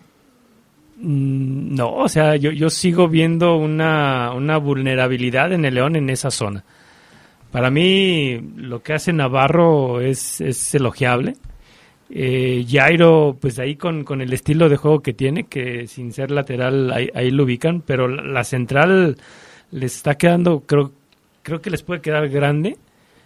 mm, 0.97 1.75
no, 1.75 1.93
o 1.95 2.09
sea, 2.09 2.35
yo, 2.35 2.51
yo 2.51 2.69
sigo 2.69 3.07
viendo 3.07 3.55
una, 3.55 4.31
una 4.33 4.57
vulnerabilidad 4.57 5.53
en 5.53 5.65
el 5.65 5.75
León 5.75 5.95
en 5.95 6.09
esa 6.09 6.31
zona. 6.31 6.63
Para 7.51 7.71
mí, 7.71 8.39
lo 8.55 8.83
que 8.83 8.93
hace 8.93 9.13
Navarro 9.13 10.01
es, 10.01 10.41
es 10.41 10.75
elogiable. 10.75 11.35
Eh, 12.09 12.65
Jairo, 12.69 13.37
pues 13.39 13.59
ahí 13.59 13.75
con, 13.75 14.03
con 14.03 14.21
el 14.21 14.31
estilo 14.31 14.69
de 14.69 14.77
juego 14.77 15.01
que 15.01 15.13
tiene, 15.13 15.45
que 15.45 15.87
sin 15.87 16.13
ser 16.13 16.31
lateral 16.31 16.91
ahí, 16.91 17.09
ahí 17.13 17.31
lo 17.31 17.43
ubican, 17.43 17.81
pero 17.81 18.07
la, 18.07 18.23
la 18.23 18.43
central 18.43 19.17
les 19.71 19.95
está 19.95 20.15
quedando, 20.15 20.61
creo, 20.61 20.93
creo 21.43 21.61
que 21.61 21.69
les 21.69 21.83
puede 21.83 22.01
quedar 22.01 22.29
grande 22.29 22.77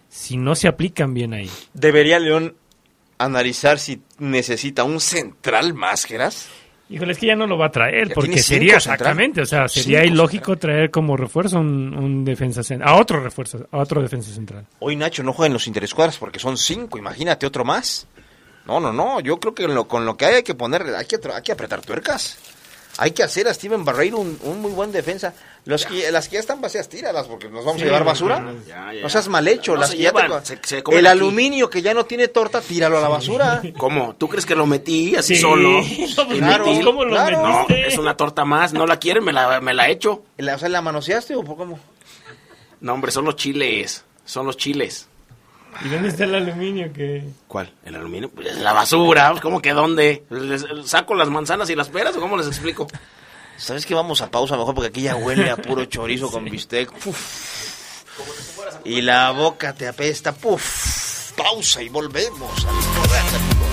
si 0.08 0.36
no 0.36 0.54
se 0.54 0.68
aplican 0.68 1.14
bien 1.14 1.32
ahí. 1.32 1.48
¿Debería 1.74 2.18
León 2.18 2.54
analizar 3.24 3.78
si 3.78 4.02
necesita 4.18 4.84
un 4.84 5.00
central 5.00 5.74
más, 5.74 6.04
Geras? 6.04 6.48
Híjole, 6.90 7.12
es 7.12 7.18
que 7.18 7.26
ya 7.28 7.36
no 7.36 7.46
lo 7.46 7.56
va 7.56 7.66
a 7.66 7.70
traer, 7.70 8.08
Ya 8.08 8.14
porque 8.14 8.38
sería 8.42 8.76
exactamente, 8.76 9.40
o 9.40 9.46
sea, 9.46 9.66
sería 9.66 10.00
Cinco 10.02 10.12
ilógico 10.14 10.56
traer 10.58 10.90
como 10.90 11.16
refuerzo 11.16 11.58
un, 11.58 11.94
un 11.96 12.24
defensa 12.24 12.62
central, 12.62 12.90
a 12.90 12.96
otro 13.00 13.20
refuerzo, 13.22 13.66
a 13.70 13.78
otro 13.78 14.02
defensa 14.02 14.30
central. 14.30 14.66
Hoy 14.80 14.96
Nacho 14.96 15.22
no 15.22 15.32
juega 15.32 15.46
en 15.46 15.52
los 15.54 15.66
interescuadras 15.66 16.18
porque 16.18 16.38
son 16.38 16.58
cinco, 16.58 16.98
imagínate 16.98 17.46
otro 17.46 17.64
más. 17.64 18.06
No, 18.66 18.78
no, 18.78 18.92
no, 18.92 19.20
yo 19.20 19.40
creo 19.40 19.54
que 19.54 19.66
lo- 19.66 19.88
con 19.88 20.04
lo 20.04 20.16
que 20.16 20.26
hay, 20.26 20.34
hay 20.36 20.42
que 20.42 20.54
poner, 20.54 20.82
hay 20.94 21.06
que, 21.06 21.18
hay 21.34 21.42
que 21.42 21.52
apretar 21.52 21.80
tuercas. 21.80 22.36
Hay 22.98 23.12
que 23.12 23.22
hacer 23.22 23.48
a 23.48 23.54
Steven 23.54 23.84
Barreiro 23.86 24.18
un, 24.18 24.38
un 24.42 24.60
muy 24.60 24.70
buen 24.72 24.92
defensa. 24.92 25.32
Los 25.64 25.86
que, 25.86 26.12
las 26.12 26.28
que 26.28 26.34
ya 26.34 26.40
están 26.40 26.60
vacías, 26.60 26.88
tíralas 26.90 27.26
porque 27.26 27.48
nos 27.48 27.64
vamos 27.64 27.76
Sí, 27.80 27.82
a 27.82 27.86
llevar 27.86 28.04
basura. 28.04 28.38
no- 28.40 28.52
Ya, 28.66 28.92
ya. 28.92 29.00
No 29.00 29.08
seas 29.08 29.28
mal 29.28 29.48
hecho. 29.48 29.72
No 29.74 29.80
las 29.80 29.90
se 29.90 29.96
que 29.96 30.02
ya 30.02 30.12
te 30.12 30.44
se- 30.46 30.58
se 30.62 30.76
el 30.78 30.82
aquí. 30.82 31.06
aluminio 31.06 31.70
que 31.70 31.80
ya 31.80 31.94
no 31.94 32.04
tiene 32.04 32.28
torta, 32.28 32.60
tíralo 32.60 32.98
a 32.98 33.00
la 33.00 33.08
basura. 33.08 33.62
¿Cómo? 33.78 34.14
¿Tú 34.16 34.28
crees 34.28 34.44
que 34.44 34.54
lo 34.54 34.66
metí 34.66 35.16
así 35.16 35.36
Sí, 35.36 35.40
solo? 35.40 35.80
Claro, 36.36 36.66
metí, 36.66 36.84
¿cómo 36.84 37.04
lo 37.04 37.10
claro. 37.12 37.42
No, 37.42 37.66
es 37.74 37.96
una 37.96 38.16
torta 38.16 38.44
más. 38.44 38.72
No 38.74 38.86
la 38.86 38.98
quieren, 38.98 39.24
me 39.24 39.32
la, 39.32 39.60
me 39.62 39.72
la 39.72 39.88
echo. 39.88 40.24
¿La, 40.36 40.56
o 40.56 40.58
sea, 40.58 40.68
¿la 40.68 40.82
manoseaste 40.82 41.34
o 41.34 41.42
por 41.44 41.56
cómo? 41.56 41.78
No, 42.80 42.92
hombre, 42.94 43.10
son 43.10 43.24
los 43.24 43.36
chiles. 43.36 44.04
Son 44.24 44.44
los 44.46 44.56
chiles. 44.58 45.08
¿Y 45.84 45.88
dónde 45.88 46.08
está 46.08 46.24
el 46.24 46.34
aluminio 46.34 46.92
que...? 46.92 47.24
¿Cuál? 47.48 47.72
¿El 47.84 47.94
aluminio? 47.96 48.30
Pues 48.30 48.48
es 48.48 48.58
la 48.58 48.72
basura. 48.72 49.34
¿Cómo 49.40 49.60
que 49.62 49.72
dónde? 49.72 50.24
¿Les- 50.30 50.64
¿Saco 50.84 51.14
las 51.14 51.28
manzanas 51.28 51.70
y 51.70 51.74
las 51.74 51.88
peras 51.88 52.16
o 52.16 52.20
cómo 52.20 52.36
les 52.36 52.46
explico? 52.46 52.86
¿Sabes 53.56 53.86
que 53.86 53.94
vamos 53.94 54.20
a 54.22 54.30
pausa 54.30 54.56
mejor? 54.56 54.74
Porque 54.74 54.88
aquí 54.88 55.02
ya 55.02 55.16
huele 55.16 55.50
a 55.50 55.56
puro 55.56 55.84
chorizo 55.86 56.30
con 56.30 56.44
bistec. 56.44 56.90
Y 58.84 59.00
la 59.02 59.30
boca 59.30 59.72
te 59.74 59.88
apesta. 59.88 60.32
Puf. 60.32 61.32
Pausa 61.36 61.82
y 61.82 61.88
volvemos 61.88 62.50
al 62.66 62.74
poder 62.74 63.22
del 63.24 63.40
fútbol. 63.40 63.71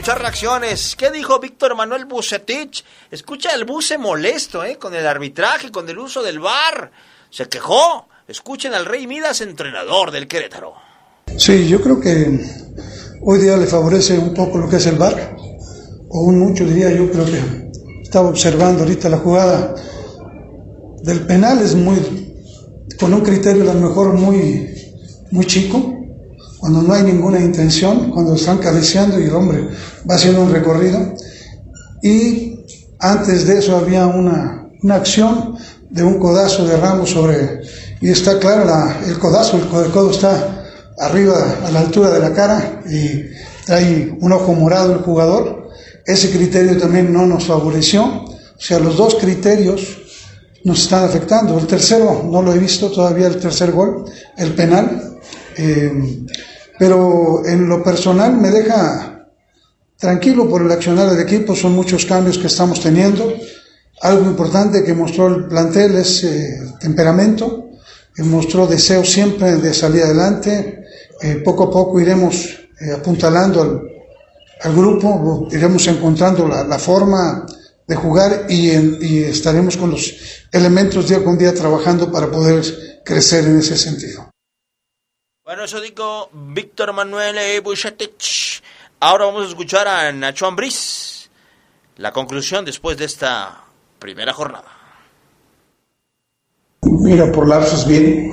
Escuchar 0.00 0.22
reacciones. 0.22 0.96
¿Qué 0.96 1.10
dijo 1.10 1.38
Víctor 1.40 1.76
Manuel 1.76 2.06
Bucetich? 2.06 2.82
Escucha 3.10 3.54
el 3.54 3.66
buce 3.66 3.98
molesto, 3.98 4.64
¿eh? 4.64 4.78
Con 4.78 4.94
el 4.94 5.06
arbitraje, 5.06 5.70
con 5.70 5.86
el 5.90 5.98
uso 5.98 6.22
del 6.22 6.38
VAR. 6.38 6.90
Se 7.28 7.46
quejó. 7.50 8.08
Escuchen 8.26 8.72
al 8.72 8.86
Rey 8.86 9.06
Midas, 9.06 9.42
entrenador 9.42 10.10
del 10.10 10.26
Querétaro. 10.26 10.72
Sí, 11.36 11.68
yo 11.68 11.82
creo 11.82 12.00
que 12.00 12.40
hoy 13.20 13.40
día 13.40 13.58
le 13.58 13.66
favorece 13.66 14.16
un 14.16 14.32
poco 14.32 14.56
lo 14.56 14.70
que 14.70 14.76
es 14.76 14.86
el 14.86 14.96
VAR, 14.96 15.36
o 16.08 16.20
un 16.20 16.38
mucho 16.38 16.64
diría 16.64 16.90
yo, 16.92 17.10
creo 17.10 17.26
que 17.26 17.70
estaba 18.02 18.30
observando 18.30 18.84
ahorita 18.84 19.10
la 19.10 19.18
jugada 19.18 19.74
del 21.02 21.26
penal, 21.26 21.60
es 21.60 21.74
muy, 21.74 21.98
con 22.98 23.12
un 23.12 23.20
criterio 23.20 23.70
a 23.70 23.74
lo 23.74 23.88
mejor 23.88 24.14
muy, 24.14 24.66
muy 25.30 25.44
chico, 25.44 25.99
cuando 26.60 26.82
no 26.82 26.92
hay 26.92 27.02
ninguna 27.02 27.40
intención, 27.40 28.10
cuando 28.10 28.34
están 28.34 28.58
cabeceando 28.58 29.18
y 29.18 29.24
el 29.24 29.34
hombre 29.34 29.68
va 30.08 30.14
haciendo 30.14 30.42
un 30.42 30.52
recorrido, 30.52 31.14
y 32.02 32.64
antes 32.98 33.46
de 33.46 33.58
eso 33.58 33.76
había 33.76 34.06
una, 34.06 34.68
una 34.82 34.94
acción 34.96 35.56
de 35.88 36.02
un 36.04 36.18
codazo 36.18 36.66
de 36.66 36.76
Ramos 36.76 37.10
sobre, 37.10 37.62
y 38.00 38.10
está 38.10 38.38
claro 38.38 38.64
la- 38.64 39.00
el 39.06 39.18
codazo, 39.18 39.56
el 39.56 39.68
codo, 39.68 39.84
el 39.86 39.90
codo 39.90 40.10
está 40.10 40.64
arriba 40.98 41.36
a 41.66 41.70
la 41.70 41.80
altura 41.80 42.10
de 42.10 42.20
la 42.20 42.32
cara 42.32 42.82
y 42.88 43.22
trae 43.64 44.16
un 44.20 44.32
ojo 44.32 44.52
morado 44.54 44.92
el 44.92 44.98
jugador. 45.00 45.68
Ese 46.06 46.30
criterio 46.30 46.76
también 46.78 47.12
no 47.12 47.26
nos 47.26 47.44
favoreció. 47.44 48.04
O 48.04 48.62
sea, 48.62 48.78
los 48.78 48.96
dos 48.96 49.14
criterios 49.14 49.98
nos 50.64 50.82
están 50.82 51.04
afectando. 51.04 51.58
El 51.58 51.66
tercero 51.66 52.22
no 52.30 52.42
lo 52.42 52.52
he 52.52 52.58
visto 52.58 52.90
todavía, 52.90 53.26
el 53.28 53.38
tercer 53.38 53.72
gol, 53.72 54.04
el 54.36 54.54
penal. 54.54 55.18
Eh, 55.56 56.24
pero 56.78 57.44
en 57.44 57.68
lo 57.68 57.82
personal 57.82 58.36
me 58.36 58.50
deja 58.50 59.10
tranquilo 60.00 60.48
por 60.48 60.62
el 60.62 60.72
accionar 60.72 61.10
del 61.10 61.20
equipo. 61.20 61.54
Son 61.54 61.74
muchos 61.74 62.06
cambios 62.06 62.38
que 62.38 62.46
estamos 62.46 62.80
teniendo. 62.80 63.32
Algo 64.00 64.24
importante 64.24 64.82
que 64.82 64.94
mostró 64.94 65.28
el 65.28 65.44
plantel 65.46 65.96
es 65.96 66.24
eh, 66.24 66.58
temperamento, 66.80 67.68
mostró 68.16 68.66
deseo 68.66 69.04
siempre 69.04 69.56
de 69.56 69.74
salir 69.74 70.04
adelante. 70.04 70.84
Eh, 71.20 71.42
poco 71.44 71.64
a 71.64 71.70
poco 71.70 72.00
iremos 72.00 72.46
eh, 72.80 72.92
apuntalando 72.96 73.60
al, 74.62 74.74
grupo, 74.74 75.48
iremos 75.52 75.86
encontrando 75.86 76.48
la, 76.48 76.78
forma 76.78 77.44
de 77.86 77.94
jugar 77.94 78.46
y, 78.48 78.70
y 78.70 79.24
estaremos 79.24 79.76
con 79.76 79.90
los 79.90 80.14
elementos 80.50 81.08
día 81.08 81.22
con 81.22 81.36
día 81.36 81.54
trabajando 81.54 82.10
para 82.10 82.30
poder 82.30 82.64
crecer 83.04 83.44
en 83.44 83.58
ese 83.58 83.76
sentido. 83.76 84.29
Bueno, 85.50 85.64
eso 85.64 85.80
dijo 85.80 86.28
Víctor 86.32 86.92
Manuel 86.92 87.36
eh, 87.38 87.58
Bucetich. 87.58 88.62
Ahora 89.00 89.24
vamos 89.24 89.46
a 89.46 89.48
escuchar 89.48 89.88
a 89.88 90.12
Nacho 90.12 90.46
Ambriz. 90.46 91.28
La 91.96 92.12
conclusión 92.12 92.64
después 92.64 92.96
de 92.96 93.06
esta 93.06 93.64
primera 93.98 94.32
jornada. 94.32 94.68
Mira, 96.82 97.32
por 97.32 97.48
lapsos 97.48 97.84
bien. 97.84 98.30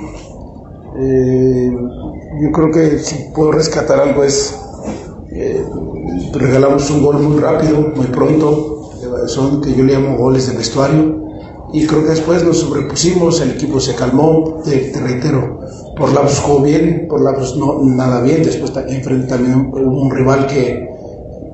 Eh, 0.96 1.70
yo 2.40 2.52
creo 2.52 2.70
que 2.70 3.00
si 3.00 3.32
puedo 3.34 3.50
rescatar 3.50 3.98
algo 3.98 4.22
es, 4.22 4.56
eh, 5.32 5.66
regalamos 6.34 6.88
un 6.88 7.02
gol 7.02 7.18
muy 7.18 7.42
rápido, 7.42 7.80
muy 7.96 8.06
pronto, 8.06 8.92
son 9.26 9.60
que 9.60 9.74
yo 9.74 9.82
le 9.82 9.94
llamo 9.94 10.16
goles 10.18 10.48
de 10.48 10.56
vestuario, 10.56 11.20
y 11.72 11.84
creo 11.84 12.04
que 12.04 12.10
después 12.10 12.44
nos 12.44 12.60
sobrepusimos, 12.60 13.40
el 13.40 13.50
equipo 13.50 13.80
se 13.80 13.96
calmó, 13.96 14.62
te 14.64 14.92
reitero, 15.00 15.60
por 15.98 16.12
lapsos 16.12 16.38
jugó 16.40 16.62
bien, 16.62 17.06
por 17.08 17.22
lapsos 17.22 17.56
no, 17.56 17.80
nada 17.82 18.20
bien, 18.22 18.42
después 18.42 18.72
enfrente 18.88 19.26
también 19.26 19.70
hubo 19.72 20.02
un 20.02 20.10
rival 20.10 20.46
que, 20.46 20.86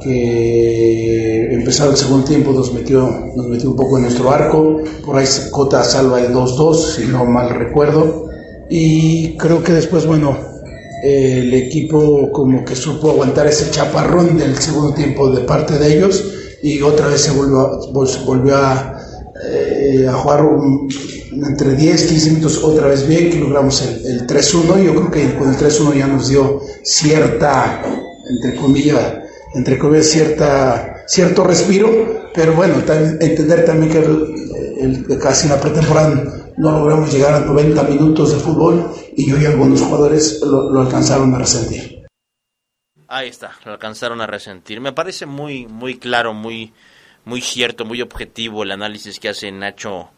que 0.02 1.54
el 1.54 1.96
segundo 1.96 2.24
tiempo 2.24 2.52
nos 2.52 2.72
metió, 2.72 3.08
nos 3.34 3.46
metió 3.48 3.70
un 3.70 3.76
poco 3.76 3.96
en 3.96 4.02
nuestro 4.04 4.30
arco, 4.30 4.80
por 5.04 5.16
ahí 5.16 5.26
Cota 5.50 5.82
salva 5.82 6.20
el 6.20 6.32
2-2, 6.32 6.74
si 6.74 7.06
no 7.06 7.24
mal 7.24 7.50
recuerdo, 7.50 8.28
y 8.68 9.36
creo 9.36 9.62
que 9.62 9.72
después, 9.72 10.06
bueno, 10.06 10.36
el 11.02 11.52
equipo 11.54 12.30
como 12.32 12.64
que 12.64 12.76
supo 12.76 13.10
aguantar 13.10 13.46
ese 13.46 13.70
chaparrón 13.70 14.36
del 14.36 14.56
segundo 14.58 14.94
tiempo 14.94 15.30
de 15.30 15.40
parte 15.42 15.78
de 15.78 15.96
ellos 15.96 16.24
y 16.62 16.80
otra 16.82 17.08
vez 17.08 17.20
se 17.22 17.32
volvió, 17.32 17.78
volvió 18.26 18.56
a, 18.56 18.98
eh, 19.46 20.06
a 20.08 20.12
jugar 20.14 20.44
un- 20.46 20.88
entre 21.42 21.74
10, 21.76 22.06
15 22.08 22.30
minutos 22.30 22.62
otra 22.62 22.86
vez 22.88 23.06
bien, 23.08 23.30
que 23.30 23.38
logramos 23.38 23.82
el, 23.82 24.06
el 24.06 24.26
3-1. 24.26 24.82
Yo 24.82 24.94
creo 24.94 25.10
que 25.10 25.34
con 25.38 25.48
el 25.50 25.56
3-1 25.56 25.94
ya 25.94 26.06
nos 26.06 26.28
dio 26.28 26.60
cierta, 26.82 27.82
entre 28.28 28.56
comillas, 28.56 29.14
entre 29.54 29.78
comillas, 29.78 30.06
cierta, 30.06 31.04
cierto 31.06 31.44
respiro, 31.44 32.30
pero 32.34 32.54
bueno, 32.54 32.76
entender 33.20 33.64
también 33.64 33.92
que 33.92 33.98
el, 33.98 35.04
el- 35.08 35.18
casi 35.18 35.46
en 35.46 35.52
la 35.54 35.60
pretemporada 35.60 36.52
no 36.56 36.70
logramos 36.78 37.12
llegar 37.12 37.34
a 37.34 37.40
90 37.40 37.82
minutos 37.84 38.32
de 38.32 38.38
fútbol 38.38 38.90
y 39.16 39.32
hoy 39.32 39.44
algunos 39.46 39.80
jugadores 39.80 40.40
lo, 40.42 40.70
lo 40.70 40.80
alcanzaron 40.82 41.34
a 41.34 41.38
resentir. 41.38 42.04
Ahí 43.08 43.28
está, 43.28 43.52
lo 43.64 43.72
alcanzaron 43.72 44.20
a 44.20 44.26
resentir. 44.26 44.80
Me 44.80 44.92
parece 44.92 45.26
muy, 45.26 45.66
muy 45.66 45.98
claro, 45.98 46.32
muy, 46.34 46.72
muy 47.24 47.40
cierto, 47.40 47.84
muy 47.84 48.00
objetivo 48.02 48.62
el 48.62 48.70
análisis 48.72 49.18
que 49.20 49.28
hace 49.28 49.52
Nacho 49.52 50.10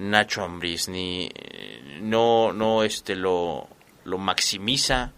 Nacho 0.00 0.42
Ambriz, 0.42 0.88
ni 0.88 1.30
eh, 1.34 1.98
no 2.00 2.52
no 2.52 2.82
este 2.82 3.14
lo 3.14 3.68
lo 4.04 4.18
maximiza 4.18 5.12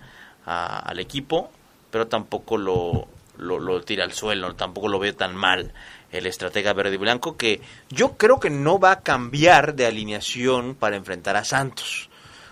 al 0.44 0.98
equipo, 0.98 1.52
pero 1.90 2.08
tampoco 2.08 2.56
lo, 2.58 3.06
lo, 3.36 3.82
tira 3.82 4.02
al 4.02 4.12
suelo, 4.12 4.56
tampoco 4.56 4.88
lo 4.88 4.98
ve 4.98 5.12
tan 5.12 5.36
mal 5.36 5.72
el 6.10 6.26
estratega 6.26 6.72
verde 6.72 6.96
y 6.96 6.98
blanco, 6.98 7.36
que 7.36 7.60
yo 7.90 8.16
creo 8.16 8.40
que 8.40 8.50
no 8.50 8.80
va 8.80 8.90
a 8.90 9.00
cambiar 9.02 9.74
de 9.76 9.86
alineación 9.86 10.74
para 10.74 10.96
enfrentar 10.96 11.36
a 11.36 11.44
Santos, 11.44 12.10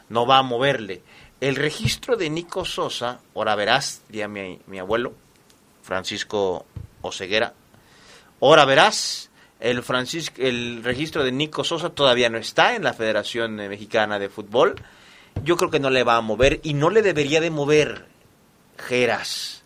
no 0.08 0.24
va 0.24 0.38
a 0.38 0.42
moverle. 0.42 1.02
El 1.40 1.56
registro 1.56 2.16
de 2.16 2.30
Nico 2.30 2.64
Sosa, 2.64 3.20
ahora 3.34 3.56
verás, 3.56 4.02
diría 4.08 4.28
mi, 4.28 4.60
mi 4.66 4.78
abuelo, 4.78 5.14
Francisco 5.82 6.64
Oseguera, 7.02 7.54
ahora 8.40 8.64
verás, 8.64 9.29
el, 9.60 9.82
Francisco, 9.82 10.36
el 10.38 10.82
registro 10.82 11.22
de 11.24 11.32
Nico 11.32 11.64
Sosa 11.64 11.90
todavía 11.90 12.28
no 12.30 12.38
está 12.38 12.74
en 12.74 12.82
la 12.82 12.94
Federación 12.94 13.56
Mexicana 13.56 14.18
de 14.18 14.28
Fútbol, 14.28 14.76
yo 15.44 15.56
creo 15.56 15.70
que 15.70 15.80
no 15.80 15.90
le 15.90 16.04
va 16.04 16.16
a 16.16 16.20
mover 16.20 16.60
y 16.62 16.74
no 16.74 16.90
le 16.90 17.02
debería 17.02 17.40
de 17.40 17.50
mover 17.50 18.06
Geras. 18.76 19.62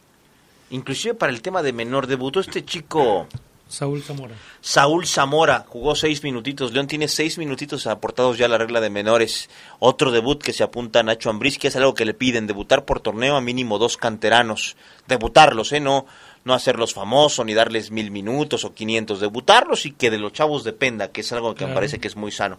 Inclusive 0.71 1.15
para 1.15 1.33
el 1.33 1.43
tema 1.43 1.63
de 1.63 1.73
menor, 1.73 2.07
debutó 2.07 2.41
este 2.41 2.65
chico... 2.65 3.29
Saúl 3.67 4.03
Zamora. 4.03 4.35
Saúl 4.61 5.07
Zamora 5.07 5.65
jugó 5.67 5.95
seis 5.95 6.23
minutitos. 6.23 6.73
León 6.73 6.87
tiene 6.87 7.09
seis 7.09 7.39
minutitos 7.39 7.87
aportados 7.87 8.39
ya 8.39 8.47
a 8.47 8.49
la 8.49 8.59
regla 8.59 8.81
de 8.81 8.91
menores. 8.91 9.49
Otro 9.79 10.11
debut 10.11 10.41
que 10.41 10.53
se 10.53 10.63
apunta 10.63 11.01
a 11.01 11.03
Nacho 11.03 11.31
Ambriz, 11.31 11.59
que 11.59 11.69
es 11.69 11.77
algo 11.77 11.95
que 11.95 12.05
le 12.05 12.15
piden, 12.15 12.47
debutar 12.47 12.85
por 12.85 13.01
torneo 13.01 13.37
a 13.37 13.41
mínimo 13.41 13.79
dos 13.79 13.97
canteranos. 13.97 14.77
Debutarlos, 15.09 15.73
¿eh? 15.73 15.81
No, 15.81 16.07
no 16.45 16.55
hacerlos 16.55 16.95
famosos 16.95 17.45
ni 17.45 17.55
darles 17.55 17.91
mil 17.91 18.11
minutos 18.11 18.65
o 18.65 18.75
quinientos. 18.75 19.21
Debutarlos 19.21 19.87
y 19.87 19.93
que 19.93 20.11
de 20.11 20.19
los 20.19 20.33
chavos 20.33 20.65
dependa, 20.65 21.11
que 21.11 21.23
es 21.23 21.33
algo 21.33 21.55
que 21.55 21.67
me 21.67 21.75
parece 21.75 21.99
que 21.99 22.09
es 22.09 22.17
muy 22.17 22.31
sano 22.31 22.59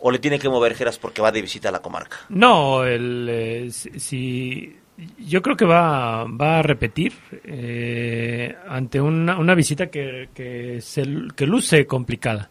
o 0.00 0.10
le 0.10 0.18
tiene 0.18 0.38
que 0.38 0.48
mover 0.48 0.74
Geras 0.74 0.98
porque 0.98 1.22
va 1.22 1.32
de 1.32 1.42
visita 1.42 1.68
a 1.68 1.72
la 1.72 1.80
comarca? 1.80 2.18
No, 2.28 2.84
el, 2.84 3.28
eh, 3.30 3.70
si, 3.70 4.76
yo 5.18 5.42
creo 5.42 5.56
que 5.56 5.64
va, 5.64 6.24
va 6.24 6.58
a 6.58 6.62
repetir 6.62 7.14
eh, 7.44 8.54
ante 8.68 9.00
una, 9.00 9.38
una 9.38 9.54
visita 9.54 9.88
que, 9.88 10.28
que, 10.34 10.80
se, 10.80 11.04
que 11.34 11.46
luce 11.46 11.86
complicada 11.86 12.50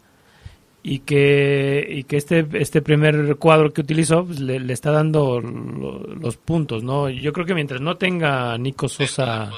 y 0.89 0.99
que, 0.99 1.85
y 1.85 2.03
que 2.05 2.15
este, 2.15 2.47
este 2.53 2.81
primer 2.81 3.35
cuadro 3.35 3.73
que 3.73 3.81
utilizó 3.81 4.25
pues, 4.25 4.39
le, 4.39 4.71
está 4.71 4.89
dando 4.89 5.41
los 5.41 6.37
puntos. 6.37 6.81
¿no? 6.81 7.09
Yo 7.09 7.33
creo 7.33 7.45
que 7.45 7.53
mientras 7.53 7.81
no 7.81 7.97
tenga 7.97 8.57
Nico 8.57 8.87
Sosa... 8.87 9.51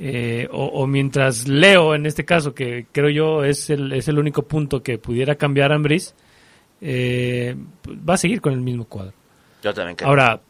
Eh, 0.00 0.48
o, 0.52 0.86
mientras 0.86 1.48
Leo, 1.48 1.92
en 1.92 2.06
este 2.06 2.24
caso, 2.24 2.54
que 2.54 2.86
creo 2.92 3.10
yo 3.10 3.42
es 3.42 3.68
el, 3.68 3.92
es 3.92 4.06
el 4.06 4.20
único 4.20 4.42
punto 4.42 4.80
que 4.80 4.96
pudiera 4.96 5.34
cambiar 5.34 5.72
a 5.72 5.74
Ambris, 5.74 6.14
eh, 6.80 7.56
va 8.08 8.14
a 8.14 8.16
seguir 8.16 8.40
con 8.40 8.52
el 8.52 8.60
mismo 8.60 8.84
cuadro. 8.84 9.12
Yo 9.60 9.74
también 9.74 9.96
Ahora, 10.04 10.40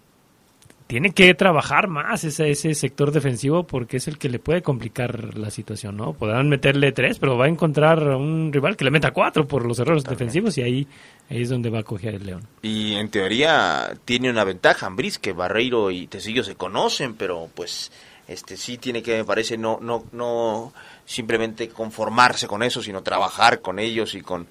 tiene 0.88 1.12
que 1.12 1.34
trabajar 1.34 1.86
más 1.86 2.24
ese, 2.24 2.50
ese 2.50 2.74
sector 2.74 3.12
defensivo 3.12 3.64
porque 3.64 3.98
es 3.98 4.08
el 4.08 4.16
que 4.16 4.30
le 4.30 4.38
puede 4.38 4.62
complicar 4.62 5.36
la 5.36 5.50
situación, 5.50 5.98
¿no? 5.98 6.14
Podrán 6.14 6.48
meterle 6.48 6.92
tres, 6.92 7.18
pero 7.18 7.36
va 7.36 7.44
a 7.44 7.48
encontrar 7.48 8.02
un 8.16 8.50
rival 8.50 8.74
que 8.74 8.84
le 8.84 8.90
meta 8.90 9.10
cuatro 9.10 9.46
por 9.46 9.66
los 9.66 9.78
errores 9.78 10.02
defensivos 10.04 10.56
y 10.56 10.62
ahí, 10.62 10.86
ahí 11.28 11.42
es 11.42 11.50
donde 11.50 11.68
va 11.68 11.80
a 11.80 11.82
coger 11.82 12.14
el 12.14 12.24
León. 12.24 12.48
Y 12.62 12.94
en 12.94 13.10
teoría 13.10 13.92
tiene 14.06 14.30
una 14.30 14.44
ventaja 14.44 14.86
Ambris, 14.86 15.18
que 15.18 15.34
Barreiro 15.34 15.90
y 15.90 16.06
Tecillo 16.06 16.42
se 16.42 16.54
conocen, 16.54 17.14
pero 17.14 17.50
pues 17.54 17.92
este 18.26 18.56
sí 18.56 18.78
tiene 18.78 19.02
que, 19.02 19.18
me 19.18 19.24
parece, 19.24 19.58
no, 19.58 19.78
no, 19.82 20.04
no 20.12 20.72
simplemente 21.04 21.68
conformarse 21.68 22.46
con 22.46 22.62
eso, 22.62 22.82
sino 22.82 23.02
trabajar 23.02 23.60
con 23.60 23.78
ellos 23.78 24.14
y 24.14 24.22
con 24.22 24.48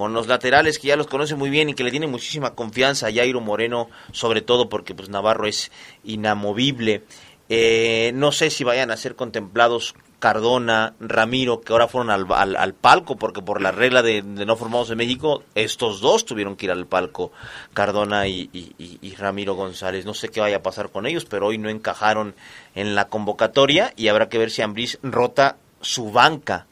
con 0.00 0.14
los 0.14 0.28
laterales 0.28 0.78
que 0.78 0.88
ya 0.88 0.96
los 0.96 1.08
conoce 1.08 1.34
muy 1.34 1.50
bien 1.50 1.68
y 1.68 1.74
que 1.74 1.84
le 1.84 1.90
tiene 1.90 2.06
muchísima 2.06 2.54
confianza 2.54 3.08
a 3.08 3.12
Jairo 3.12 3.42
Moreno, 3.42 3.90
sobre 4.12 4.40
todo 4.40 4.70
porque 4.70 4.94
pues 4.94 5.10
Navarro 5.10 5.46
es 5.46 5.70
inamovible. 6.04 7.02
Eh, 7.50 8.10
no 8.14 8.32
sé 8.32 8.48
si 8.48 8.64
vayan 8.64 8.90
a 8.90 8.96
ser 8.96 9.14
contemplados 9.14 9.94
Cardona, 10.18 10.94
Ramiro, 11.00 11.60
que 11.60 11.74
ahora 11.74 11.86
fueron 11.86 12.08
al, 12.08 12.24
al, 12.32 12.72
palco, 12.72 13.16
porque 13.16 13.42
por 13.42 13.60
la 13.60 13.72
regla 13.72 14.00
de, 14.00 14.22
no 14.22 14.56
formados 14.56 14.88
en 14.88 14.96
México, 14.96 15.42
estos 15.54 16.00
dos 16.00 16.24
tuvieron 16.24 16.56
que 16.56 16.64
ir 16.64 16.72
al 16.72 16.86
palco, 16.86 17.30
Cardona 17.74 18.26
y, 18.26 18.48
y, 18.54 19.14
Ramiro 19.16 19.52
González. 19.54 20.06
No 20.06 20.14
sé 20.14 20.30
qué 20.30 20.40
vaya 20.40 20.56
a 20.56 20.62
pasar 20.62 20.88
con 20.88 21.04
ellos, 21.04 21.26
pero 21.26 21.48
hoy 21.48 21.58
no 21.58 21.68
encajaron 21.68 22.34
en 22.74 22.94
la 22.94 23.08
convocatoria 23.08 23.92
y 23.96 24.08
habrá 24.08 24.30
que 24.30 24.38
ver 24.38 24.50
si 24.50 24.62
Ambris 24.62 24.98
rota 25.02 25.58
su 25.82 26.10
banca 26.10 26.66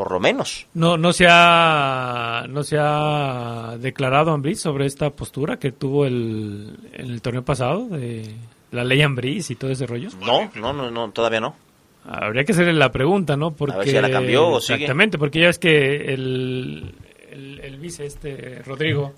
por 0.00 0.12
lo 0.12 0.18
menos. 0.18 0.66
No, 0.72 0.96
no 0.96 1.12
se 1.12 1.26
ha, 1.28 2.46
no 2.48 2.62
se 2.64 2.78
ha 2.80 3.76
declarado 3.78 4.30
Ambris 4.30 4.58
sobre 4.58 4.86
esta 4.86 5.10
postura 5.10 5.58
que 5.58 5.72
tuvo 5.72 6.06
el, 6.06 6.74
en 6.94 7.10
el 7.10 7.20
torneo 7.20 7.44
pasado 7.44 7.86
de 7.86 8.34
la 8.72 8.82
ley 8.82 9.02
Ambris 9.02 9.50
y 9.50 9.56
todo 9.56 9.70
ese 9.70 9.86
rollo. 9.86 10.08
No, 10.24 10.50
no, 10.54 10.72
no, 10.72 10.90
no 10.90 11.10
todavía 11.10 11.40
no. 11.40 11.54
Habría 12.06 12.44
que 12.44 12.52
hacerle 12.52 12.72
la 12.72 12.90
pregunta, 12.90 13.36
¿no? 13.36 13.50
Porque, 13.50 13.74
a 13.74 13.76
ver 13.76 13.88
si 13.88 13.92
ya 13.92 14.00
la 14.00 14.10
cambió 14.10 14.48
o 14.48 14.56
Exactamente, 14.56 15.18
porque 15.18 15.40
ya 15.40 15.50
es 15.50 15.58
que 15.58 16.14
el, 16.14 16.94
el, 17.30 17.76
vice 17.78 18.06
este 18.06 18.62
Rodrigo 18.64 19.14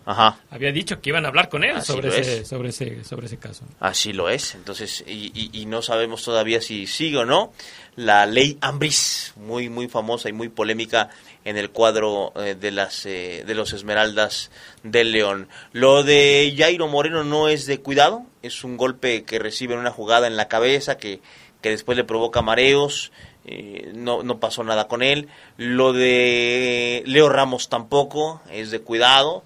había 0.51 0.73
dicho 0.73 1.01
que 1.01 1.11
iban 1.11 1.25
a 1.25 1.29
hablar 1.29 1.49
con 1.49 1.65
él 1.65 1.83
sobre 1.83 2.09
ese, 2.09 2.45
sobre 2.45 2.69
ese 2.71 3.05
sobre 3.05 3.27
ese 3.27 3.39
caso. 3.39 3.65
Así 3.81 4.13
lo 4.13 4.29
es. 4.29 4.55
Entonces 4.55 5.05
y, 5.07 5.51
y, 5.53 5.67
no 5.67 5.83
sabemos 5.83 6.23
todavía 6.23 6.61
si 6.61 6.87
sigue 6.87 7.19
o 7.19 7.25
no 7.25 7.53
la 7.97 8.27
ley 8.27 8.59
Ambris, 8.61 9.35
muy 9.37 9.69
muy 9.69 9.89
famosa 9.89 10.29
y 10.29 10.33
muy 10.33 10.49
polémica 10.49 11.11
en 11.45 11.57
el 11.57 11.71
cuadro 11.71 12.33
eh, 12.37 12.55
de 12.55 12.71
las 12.71 13.07
eh, 13.07 13.45
de 13.47 13.55
los 13.55 13.73
Esmeraldas 13.73 14.51
del 14.83 15.13
León. 15.13 15.49
Lo 15.73 16.03
de 16.03 16.55
Jairo 16.57 16.89
Moreno 16.89 17.25
no 17.25 17.49
es 17.49 17.67
de 17.67 17.81
cuidado, 17.81 18.25
es 18.43 18.65
un 18.65 18.77
golpe 18.77 19.25
que 19.25 19.39
recibe 19.39 19.75
en 19.75 19.81
una 19.81 19.91
jugada 19.91 20.27
en 20.27 20.37
la 20.37 20.49
cabeza 20.49 20.97
que 20.97 21.21
que 21.63 21.71
después 21.71 21.97
le 21.97 22.05
provoca 22.05 22.43
mareos 22.43 23.13
eh, 23.45 23.93
no, 23.95 24.23
no 24.23 24.39
pasó 24.39 24.65
nada 24.65 24.89
con 24.89 25.03
él. 25.03 25.29
Lo 25.57 25.93
de 25.93 27.03
Leo 27.07 27.29
Ramos 27.29 27.69
tampoco, 27.69 28.41
es 28.51 28.71
de 28.71 28.81
cuidado, 28.81 29.43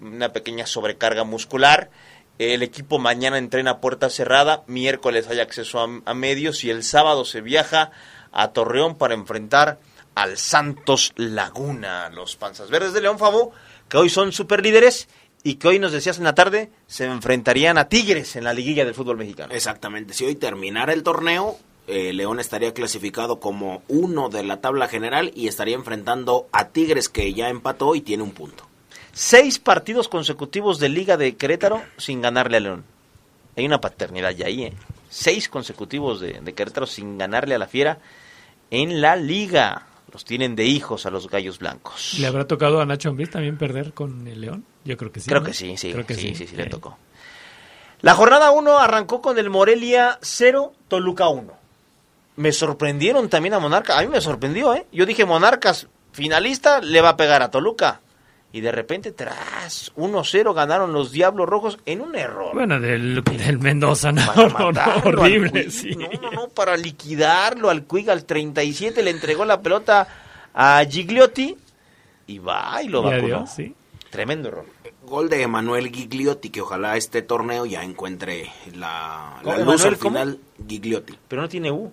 una 0.00 0.32
pequeña 0.32 0.66
sobrecarga 0.66 1.24
muscular. 1.24 1.90
El 2.38 2.62
equipo 2.62 2.98
mañana 2.98 3.38
entrena 3.38 3.80
puerta 3.80 4.08
cerrada, 4.08 4.62
miércoles 4.66 5.28
hay 5.28 5.40
acceso 5.40 5.80
a, 6.04 6.14
medios 6.14 6.64
y 6.64 6.70
el 6.70 6.84
sábado 6.84 7.24
se 7.24 7.42
viaja 7.42 7.90
a 8.32 8.48
Torreón 8.52 8.96
para 8.96 9.14
enfrentar 9.14 9.78
al 10.14 10.38
Santos 10.38 11.12
Laguna, 11.16 12.08
los 12.10 12.36
Panzas 12.36 12.70
Verdes 12.70 12.94
de 12.94 13.02
León 13.02 13.18
Fabo, 13.18 13.52
que 13.88 13.98
hoy 13.98 14.08
son 14.08 14.32
superlíderes 14.32 15.08
y 15.42 15.54
que 15.54 15.68
hoy 15.68 15.78
nos 15.78 15.92
decías 15.92 16.18
en 16.18 16.24
la 16.24 16.34
tarde 16.34 16.70
se 16.86 17.04
enfrentarían 17.04 17.76
a 17.76 17.88
Tigres 17.88 18.36
en 18.36 18.44
la 18.44 18.54
liguilla 18.54 18.84
del 18.84 18.94
fútbol 18.94 19.18
mexicano. 19.18 19.52
Exactamente, 19.52 20.14
si 20.14 20.24
hoy 20.24 20.34
terminara 20.34 20.94
el 20.94 21.02
torneo, 21.02 21.58
eh, 21.90 22.12
León 22.12 22.40
estaría 22.40 22.72
clasificado 22.72 23.40
como 23.40 23.82
uno 23.88 24.28
de 24.28 24.42
la 24.44 24.60
tabla 24.60 24.88
general 24.88 25.32
y 25.34 25.48
estaría 25.48 25.74
enfrentando 25.74 26.48
a 26.52 26.68
Tigres 26.68 27.08
que 27.08 27.32
ya 27.34 27.48
empató 27.48 27.94
y 27.94 28.00
tiene 28.00 28.22
un 28.22 28.32
punto. 28.32 28.66
Seis 29.12 29.58
partidos 29.58 30.08
consecutivos 30.08 30.78
de 30.78 30.88
Liga 30.88 31.16
de 31.16 31.36
Querétaro 31.36 31.82
sin 31.96 32.22
ganarle 32.22 32.58
a 32.58 32.60
León. 32.60 32.84
Hay 33.56 33.66
una 33.66 33.80
paternidad 33.80 34.30
ya 34.30 34.46
ahí, 34.46 34.64
¿eh? 34.64 34.72
Seis 35.08 35.48
consecutivos 35.48 36.20
de, 36.20 36.40
Querétaro 36.54 36.86
sin 36.86 37.18
ganarle 37.18 37.56
a 37.56 37.58
la 37.58 37.66
Fiera 37.66 37.98
en 38.70 39.00
la 39.00 39.16
Liga. 39.16 39.86
Los 40.12 40.24
tienen 40.24 40.56
de 40.56 40.64
hijos 40.64 41.06
a 41.06 41.10
los 41.10 41.28
Gallos 41.28 41.58
Blancos. 41.58 42.16
¿Le 42.18 42.26
habrá 42.26 42.46
tocado 42.46 42.80
a 42.80 42.86
Nacho 42.86 43.10
Ambriz 43.10 43.30
también 43.30 43.58
perder 43.58 43.92
con 43.92 44.26
el 44.26 44.40
León? 44.40 44.64
Yo 44.84 44.96
creo 44.96 45.12
que 45.12 45.20
sí. 45.20 45.28
Creo 45.28 45.42
que 45.42 45.52
sí, 45.52 45.76
sí. 45.76 45.92
Creo 45.92 46.06
que 46.06 46.14
sí, 46.14 46.34
sí, 46.34 46.46
sí, 46.46 46.56
le 46.56 46.66
tocó. 46.66 46.96
La 48.00 48.14
jornada 48.14 48.50
1 48.50 48.78
arrancó 48.78 49.20
con 49.20 49.38
el 49.38 49.50
Morelia 49.50 50.18
0, 50.22 50.72
Toluca 50.88 51.28
1 51.28 51.59
me 52.40 52.52
sorprendieron 52.52 53.28
también 53.28 53.52
a 53.52 53.58
Monarca. 53.58 53.98
A 53.98 54.02
mí 54.02 54.08
me 54.08 54.20
sorprendió, 54.22 54.74
¿eh? 54.74 54.86
Yo 54.92 55.04
dije, 55.04 55.26
Monarcas 55.26 55.88
finalista 56.12 56.80
le 56.80 57.02
va 57.02 57.10
a 57.10 57.16
pegar 57.16 57.42
a 57.42 57.50
Toluca. 57.50 58.00
Y 58.50 58.62
de 58.62 58.72
repente, 58.72 59.12
tras 59.12 59.94
1-0, 59.94 60.54
ganaron 60.54 60.94
los 60.94 61.12
Diablos 61.12 61.46
Rojos 61.46 61.78
en 61.84 62.00
un 62.00 62.16
error. 62.16 62.54
Bueno, 62.54 62.80
del, 62.80 63.22
Mendoza, 63.60 64.10
no, 64.10 64.22
horrible, 65.04 65.70
sí. 65.70 65.94
No, 65.94 66.08
no, 66.20 66.30
no, 66.30 66.48
para 66.48 66.78
liquidarlo 66.78 67.68
al 67.68 67.84
Cuig 67.84 68.10
al 68.10 68.24
37 68.24 69.02
le 69.02 69.10
entregó 69.10 69.44
la 69.44 69.60
pelota 69.60 70.08
a 70.54 70.82
Gigliotti 70.88 71.56
y 72.26 72.38
va 72.38 72.82
y 72.82 72.88
lo 72.88 73.02
vacunó. 73.02 73.46
sí. 73.46 73.74
Tremendo 74.08 74.48
error. 74.48 74.64
Gol 75.02 75.28
de 75.28 75.42
Emanuel 75.42 75.90
Gigliotti, 75.90 76.50
que 76.50 76.62
ojalá 76.62 76.96
este 76.96 77.22
torneo 77.22 77.66
ya 77.66 77.84
encuentre 77.84 78.50
la, 78.74 79.40
la 79.44 79.58
luz 79.58 79.84
al 79.84 79.96
final. 79.96 80.40
Gigliotti. 80.66 81.16
Pero 81.28 81.42
no 81.42 81.48
tiene 81.48 81.70
U. 81.70 81.92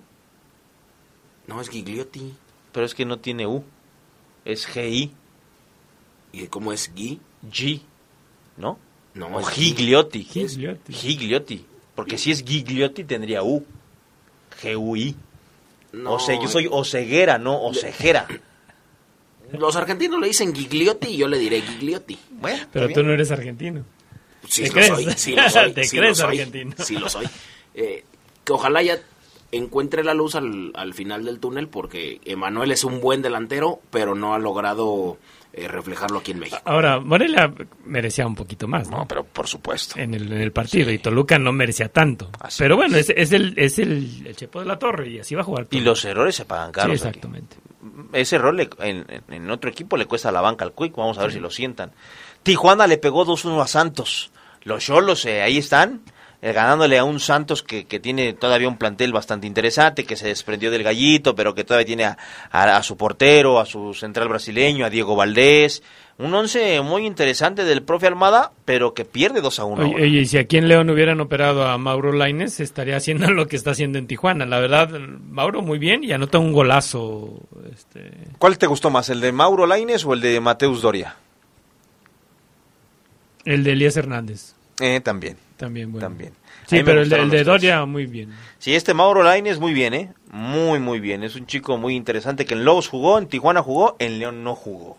No, 1.47 1.61
es 1.61 1.69
Gigliotti. 1.69 2.33
Pero 2.71 2.85
es 2.85 2.93
que 2.93 3.05
no 3.05 3.19
tiene 3.19 3.47
U. 3.47 3.63
Es 4.45 4.65
GI. 4.67 5.11
¿Y 6.33 6.47
cómo 6.47 6.73
es 6.73 6.93
G? 6.93 7.19
G. 7.51 7.81
¿No? 8.57 8.77
No, 9.13 9.37
o 9.37 9.43
Gigliotti. 9.43 10.23
Gigliotti. 10.23 10.93
Gigliotti. 10.93 11.65
Porque 11.95 12.17
si 12.17 12.31
es 12.31 12.43
Gigliotti 12.43 13.03
tendría 13.03 13.43
U. 13.43 13.65
G-U-I. 14.61 15.15
No. 15.93 16.13
O 16.13 16.19
sea, 16.19 16.39
yo 16.39 16.47
soy 16.47 16.67
Oseguera, 16.69 17.37
no 17.37 17.61
Osejera. 17.63 18.27
Los 19.53 19.75
argentinos 19.77 20.19
le 20.19 20.27
dicen 20.27 20.53
Gigliotti 20.53 21.07
y 21.07 21.17
yo 21.17 21.27
le 21.27 21.39
diré 21.39 21.61
Gigliotti. 21.61 22.19
Bueno, 22.31 22.65
Pero 22.71 22.89
tú 22.89 23.01
no 23.01 23.13
eres 23.13 23.31
argentino. 23.31 23.85
Sí 24.47 24.63
¿Te 24.63 24.67
lo 24.67 24.73
crees? 24.73 24.87
soy, 24.89 25.05
sí 25.15 25.35
lo 25.35 25.49
soy. 25.49 25.73
¿Te 25.73 25.83
sí 25.85 25.97
crees 25.97 26.19
lo 26.19 26.25
soy, 26.27 26.39
argentino? 26.39 26.75
Sí 26.83 26.97
lo 26.97 27.09
soy. 27.09 27.25
Eh, 27.73 28.03
que 28.43 28.51
ojalá 28.53 28.83
ya 28.83 28.99
encuentre 29.51 30.03
la 30.03 30.13
luz 30.13 30.35
al, 30.35 30.71
al 30.75 30.93
final 30.93 31.23
del 31.25 31.39
túnel 31.39 31.67
porque 31.67 32.19
Emanuel 32.25 32.71
es 32.71 32.83
un 32.83 32.99
buen 33.01 33.21
delantero, 33.21 33.79
pero 33.91 34.13
no 34.15 34.33
ha 34.33 34.39
logrado 34.39 35.17
eh, 35.53 35.67
reflejarlo 35.67 36.19
aquí 36.19 36.31
en 36.31 36.39
México. 36.39 36.61
Ahora, 36.65 36.99
Morelia 36.99 37.53
merecía 37.85 38.27
un 38.27 38.35
poquito 38.35 38.67
más, 38.67 38.89
¿no? 38.89 38.97
No, 38.99 39.07
pero 39.07 39.23
por 39.23 39.47
supuesto. 39.47 39.97
En 39.99 40.13
el, 40.13 40.31
en 40.31 40.41
el 40.41 40.51
partido, 40.51 40.91
y 40.91 40.99
Toluca 40.99 41.39
no 41.39 41.51
merecía 41.53 41.89
tanto. 41.89 42.29
Así 42.39 42.57
pero 42.61 42.75
bueno, 42.75 42.97
es, 42.97 43.09
es 43.15 43.31
el, 43.31 43.53
es 43.57 43.79
el, 43.79 44.27
el 44.27 44.35
Chepo 44.35 44.59
de 44.59 44.65
la 44.65 44.77
Torre, 44.77 45.09
y 45.09 45.19
así 45.19 45.33
va 45.33 45.41
a 45.41 45.45
jugar. 45.45 45.63
Y 45.63 45.67
Toluca. 45.77 45.89
los 45.89 46.05
errores 46.05 46.35
se 46.35 46.45
pagan 46.45 46.67
Sí, 46.69 46.73
caros. 46.73 46.99
aquí. 47.01 47.07
exactamente. 47.07 47.55
Ese 48.13 48.35
error 48.35 48.53
le- 48.53 48.69
en, 48.79 49.05
en- 49.09 49.33
en 49.33 49.49
otro 49.51 49.69
equipo 49.69 49.95
le 49.97 50.05
cuesta 50.05 50.29
a 50.29 50.31
la 50.33 50.41
banca 50.41 50.65
al 50.65 50.73
Quick. 50.73 50.95
Vamos 50.95 51.17
a 51.17 51.21
ver 51.21 51.31
si 51.31 51.39
lo 51.39 51.49
sientan. 51.49 51.91
Tijuana 52.43 52.85
le 52.85 52.97
pegó 52.97 53.25
2-1 53.25 53.61
a 53.61 53.67
Santos. 53.67 54.29
Los 54.63 54.83
Cholos 54.85 55.25
eh, 55.25 55.41
ahí 55.41 55.57
están, 55.57 56.01
eh, 56.41 56.53
ganándole 56.53 56.97
a 56.97 57.03
un 57.03 57.19
Santos 57.19 57.63
que, 57.63 57.85
que 57.85 57.99
tiene 57.99 58.33
todavía 58.33 58.67
un 58.67 58.77
plantel 58.77 59.11
bastante 59.13 59.47
interesante, 59.47 60.05
que 60.05 60.15
se 60.15 60.27
desprendió 60.27 60.69
del 60.71 60.83
gallito, 60.83 61.33
pero 61.35 61.55
que 61.55 61.63
todavía 61.63 61.85
tiene 61.87 62.05
a, 62.05 62.17
a- 62.51 62.77
a 62.77 62.83
su 62.83 62.95
portero, 62.97 63.59
a 63.59 63.65
su 63.65 63.93
central 63.93 64.27
brasileño, 64.29 64.85
a 64.85 64.89
Diego 64.89 65.15
Valdés. 65.15 65.81
Un 66.19 66.33
once 66.33 66.81
muy 66.81 67.05
interesante 67.05 67.63
del 67.63 67.83
profe 67.83 68.07
Almada, 68.07 68.51
pero 68.65 68.95
que 68.95 69.05
pierde 69.05 69.39
2 69.39 69.59
a 69.59 69.65
1. 69.65 69.83
Oye, 69.83 69.95
oye, 70.03 70.19
y 70.21 70.25
si 70.25 70.39
aquí 70.39 70.57
en 70.57 70.67
León 70.67 70.89
hubieran 70.89 71.21
operado 71.21 71.67
a 71.67 71.77
Mauro 71.77 72.11
Laines, 72.11 72.59
estaría 72.59 72.97
haciendo 72.97 73.29
lo 73.31 73.47
que 73.47 73.55
está 73.55 73.71
haciendo 73.71 73.99
en 73.99 74.07
Tijuana. 74.07 74.47
La 74.47 74.59
verdad, 74.59 74.89
Mauro 75.29 75.61
muy 75.61 75.77
bien 75.77 76.03
y 76.03 76.11
anota 76.13 76.39
un 76.39 76.53
golazo. 76.53 77.39
Este, 77.71 78.11
¿Cuál 78.39 78.57
te 78.57 78.65
gustó 78.65 78.89
más, 78.89 79.09
el 79.09 79.21
de 79.21 79.31
Mauro 79.31 79.67
Laines 79.67 80.05
o 80.05 80.13
el 80.15 80.21
de 80.21 80.39
Mateus 80.39 80.81
Doria? 80.81 81.15
el 83.45 83.63
de 83.63 83.71
Elías 83.73 83.95
Hernández, 83.95 84.55
Eh, 84.79 85.01
también. 85.01 85.37
también 85.57 85.91
bueno. 85.91 86.07
También. 86.07 86.33
Sí, 86.67 86.81
pero 86.83 87.01
el 87.01 87.11
el 87.11 87.29
de. 87.29 87.43
Doria 87.43 87.85
muy 87.85 88.05
bien. 88.05 88.31
Sí, 88.59 88.75
este 88.75 88.93
Mauro 88.93 89.23
Laines 89.23 89.59
muy 89.59 89.73
bien, 89.73 89.93
¿eh? 89.93 90.13
Muy, 90.29 90.79
muy 90.79 90.99
bien. 90.99 91.23
Es 91.23 91.35
un 91.35 91.47
chico 91.47 91.77
muy 91.77 91.95
interesante 91.95 92.45
que 92.45 92.53
en 92.53 92.65
Lobos 92.65 92.87
jugó, 92.87 93.17
en 93.17 93.27
Tijuana 93.27 93.63
jugó, 93.63 93.95
en 93.99 94.19
León 94.19 94.43
no 94.43 94.55
jugó. 94.55 94.97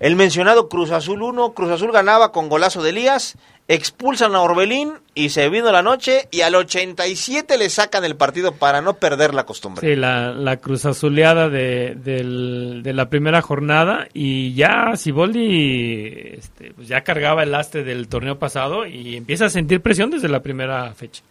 El 0.00 0.14
mencionado 0.16 0.68
Cruz 0.68 0.90
Azul 0.92 1.22
1, 1.22 1.52
Cruz 1.54 1.70
Azul 1.70 1.90
ganaba 1.92 2.30
con 2.30 2.48
golazo 2.48 2.82
de 2.84 2.90
Elías, 2.90 3.36
expulsan 3.66 4.34
a 4.36 4.40
Orbelín 4.42 4.92
y 5.14 5.30
se 5.30 5.48
vino 5.48 5.72
la 5.72 5.82
noche 5.82 6.28
y 6.30 6.42
al 6.42 6.54
87 6.54 7.58
le 7.58 7.68
sacan 7.68 8.04
el 8.04 8.14
partido 8.14 8.52
para 8.52 8.80
no 8.80 8.94
perder 8.94 9.34
la 9.34 9.44
costumbre. 9.44 9.86
Sí, 9.86 9.96
la, 9.96 10.32
la 10.32 10.56
cruz 10.58 10.84
azuleada 10.86 11.48
de, 11.48 11.94
del- 11.96 12.82
de 12.84 12.92
la 12.92 13.10
primera 13.10 13.42
jornada 13.42 14.06
y 14.14 14.54
ya 14.54 14.92
Siboldi 14.96 16.36
este, 16.38 16.72
pues 16.74 16.88
ya 16.88 17.02
cargaba 17.02 17.42
el 17.42 17.50
lastre 17.50 17.82
del 17.84 18.08
torneo 18.08 18.38
pasado 18.38 18.86
y 18.86 19.16
empieza 19.16 19.46
a 19.46 19.50
sentir 19.50 19.80
presión 19.82 20.10
desde 20.10 20.28
la 20.28 20.40
primera 20.42 20.92
fecha. 20.94 21.22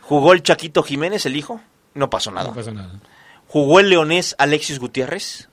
Jugó 0.00 0.32
el 0.32 0.42
Chaquito 0.42 0.82
Jiménez, 0.82 1.26
el 1.26 1.36
hijo, 1.36 1.60
no 1.94 2.10
pasó 2.10 2.30
nada. 2.32 2.48
No 2.48 2.54
pasa 2.54 2.72
nada. 2.72 2.90
Jugó 3.46 3.80
el 3.80 3.88
leonés 3.90 4.34
Alexis 4.38 4.78
Gutiérrez, 4.80 5.48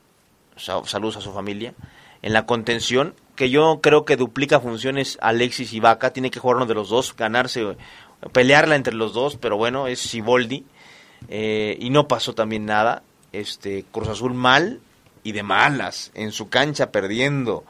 sa- 0.55 0.83
saludos 0.85 1.17
a 1.17 1.21
su 1.21 1.31
familia, 1.31 1.73
en 2.21 2.33
la 2.33 2.45
contención, 2.45 3.13
que 3.35 3.49
yo 3.49 3.79
creo 3.81 4.05
que 4.05 4.17
duplica 4.17 4.59
funciones 4.59 5.17
Alexis 5.21 5.73
y 5.73 5.79
Vaca, 5.79 6.11
tiene 6.11 6.31
que 6.31 6.39
jugar 6.39 6.57
uno 6.57 6.65
de 6.65 6.73
los 6.73 6.89
dos, 6.89 7.15
ganarse, 7.15 7.77
pelearla 8.31 8.75
entre 8.75 8.93
los 8.93 9.13
dos, 9.13 9.37
pero 9.37 9.57
bueno, 9.57 9.87
es 9.87 9.99
Siboldi, 9.99 10.65
eh, 11.29 11.77
y 11.79 11.89
no 11.89 12.07
pasó 12.07 12.33
también 12.33 12.65
nada, 12.65 13.03
este 13.31 13.85
Cruz 13.91 14.07
Azul 14.07 14.33
mal 14.33 14.79
y 15.23 15.33
de 15.33 15.43
malas, 15.43 16.11
en 16.15 16.31
su 16.31 16.49
cancha 16.49 16.91
perdiendo, 16.91 17.63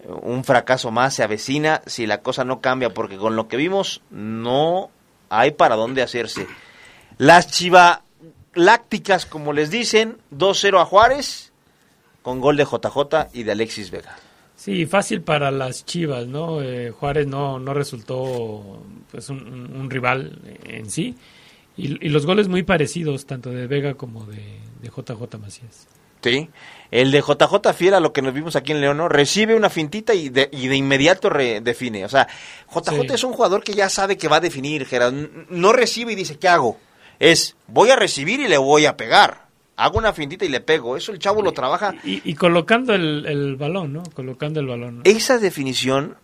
Eh, 0.00 0.06
un 0.08 0.44
fracaso 0.44 0.90
más 0.90 1.14
se 1.14 1.22
avecina 1.22 1.82
si 1.86 2.06
la 2.06 2.18
cosa 2.18 2.44
no 2.44 2.60
cambia, 2.60 2.90
porque 2.90 3.16
con 3.16 3.36
lo 3.36 3.48
que 3.48 3.56
vimos 3.56 4.00
no 4.10 4.90
hay 5.28 5.52
para 5.52 5.76
dónde 5.76 6.02
hacerse. 6.02 6.46
Las 7.18 7.48
Chiva 7.48 8.02
Lácticas, 8.54 9.26
como 9.26 9.52
les 9.52 9.70
dicen, 9.70 10.18
2-0 10.30 10.80
a 10.80 10.84
Juárez, 10.84 11.47
con 12.28 12.40
gol 12.40 12.58
de 12.58 12.64
JJ 12.64 13.28
y 13.32 13.42
de 13.44 13.52
Alexis 13.52 13.90
Vega. 13.90 14.14
Sí, 14.54 14.84
fácil 14.84 15.22
para 15.22 15.50
las 15.50 15.86
Chivas, 15.86 16.26
¿no? 16.26 16.60
Eh, 16.60 16.90
Juárez 16.90 17.26
no, 17.26 17.58
no 17.58 17.72
resultó 17.72 18.82
pues 19.10 19.30
un, 19.30 19.88
rival 19.88 20.38
en 20.64 20.90
sí. 20.90 21.14
Y, 21.76 22.04
y 22.04 22.10
los 22.10 22.26
goles 22.26 22.48
muy 22.48 22.64
parecidos, 22.64 23.24
tanto 23.24 23.48
de 23.50 23.66
Vega 23.66 23.94
como 23.94 24.26
de, 24.26 24.42
de 24.82 24.88
JJ 24.90 25.38
Macías. 25.40 25.86
Sí. 26.22 26.50
El 26.90 27.12
de 27.12 27.20
JJ 27.22 27.72
fiel 27.72 27.94
a 27.94 28.00
lo 28.00 28.12
que 28.12 28.20
nos 28.20 28.34
vimos 28.34 28.56
aquí 28.56 28.72
en 28.72 28.82
León, 28.82 28.98
¿no? 28.98 29.08
Recibe 29.08 29.54
una 29.54 29.70
fintita 29.70 30.12
y 30.12 30.28
de, 30.28 30.50
y 30.52 30.68
de 30.68 30.76
inmediato 30.76 31.30
re- 31.30 31.62
define. 31.62 32.04
O 32.04 32.08
sea, 32.10 32.28
JJ 32.70 32.90
Sí. 33.08 33.14
es 33.14 33.24
un 33.24 33.32
jugador 33.32 33.62
que 33.64 33.72
ya 33.72 33.88
sabe 33.88 34.18
que 34.18 34.28
va 34.28 34.36
a 34.36 34.40
definir, 34.40 34.84
Gerard. 34.84 35.14
No 35.48 35.72
recibe 35.72 36.12
y 36.12 36.16
dice, 36.16 36.38
¿qué 36.38 36.48
hago? 36.48 36.76
Es, 37.20 37.56
voy 37.68 37.88
a 37.88 37.96
recibir 37.96 38.40
y 38.40 38.48
le 38.48 38.58
voy 38.58 38.84
a 38.84 38.98
pegar. 38.98 39.47
Hago 39.78 39.96
una 39.98 40.12
fintita 40.12 40.44
y 40.44 40.48
le 40.48 40.60
pego. 40.60 40.96
Eso 40.96 41.12
el 41.12 41.18
chavo 41.18 41.40
lo 41.40 41.52
trabaja. 41.52 41.94
Y, 42.04 42.20
y 42.28 42.34
colocando 42.34 42.94
el, 42.94 43.24
el 43.26 43.56
balón, 43.56 43.92
¿no? 43.92 44.02
Colocando 44.14 44.60
el 44.60 44.66
balón. 44.66 44.96
¿no? 44.98 45.02
Esa 45.04 45.38
definición, 45.38 46.16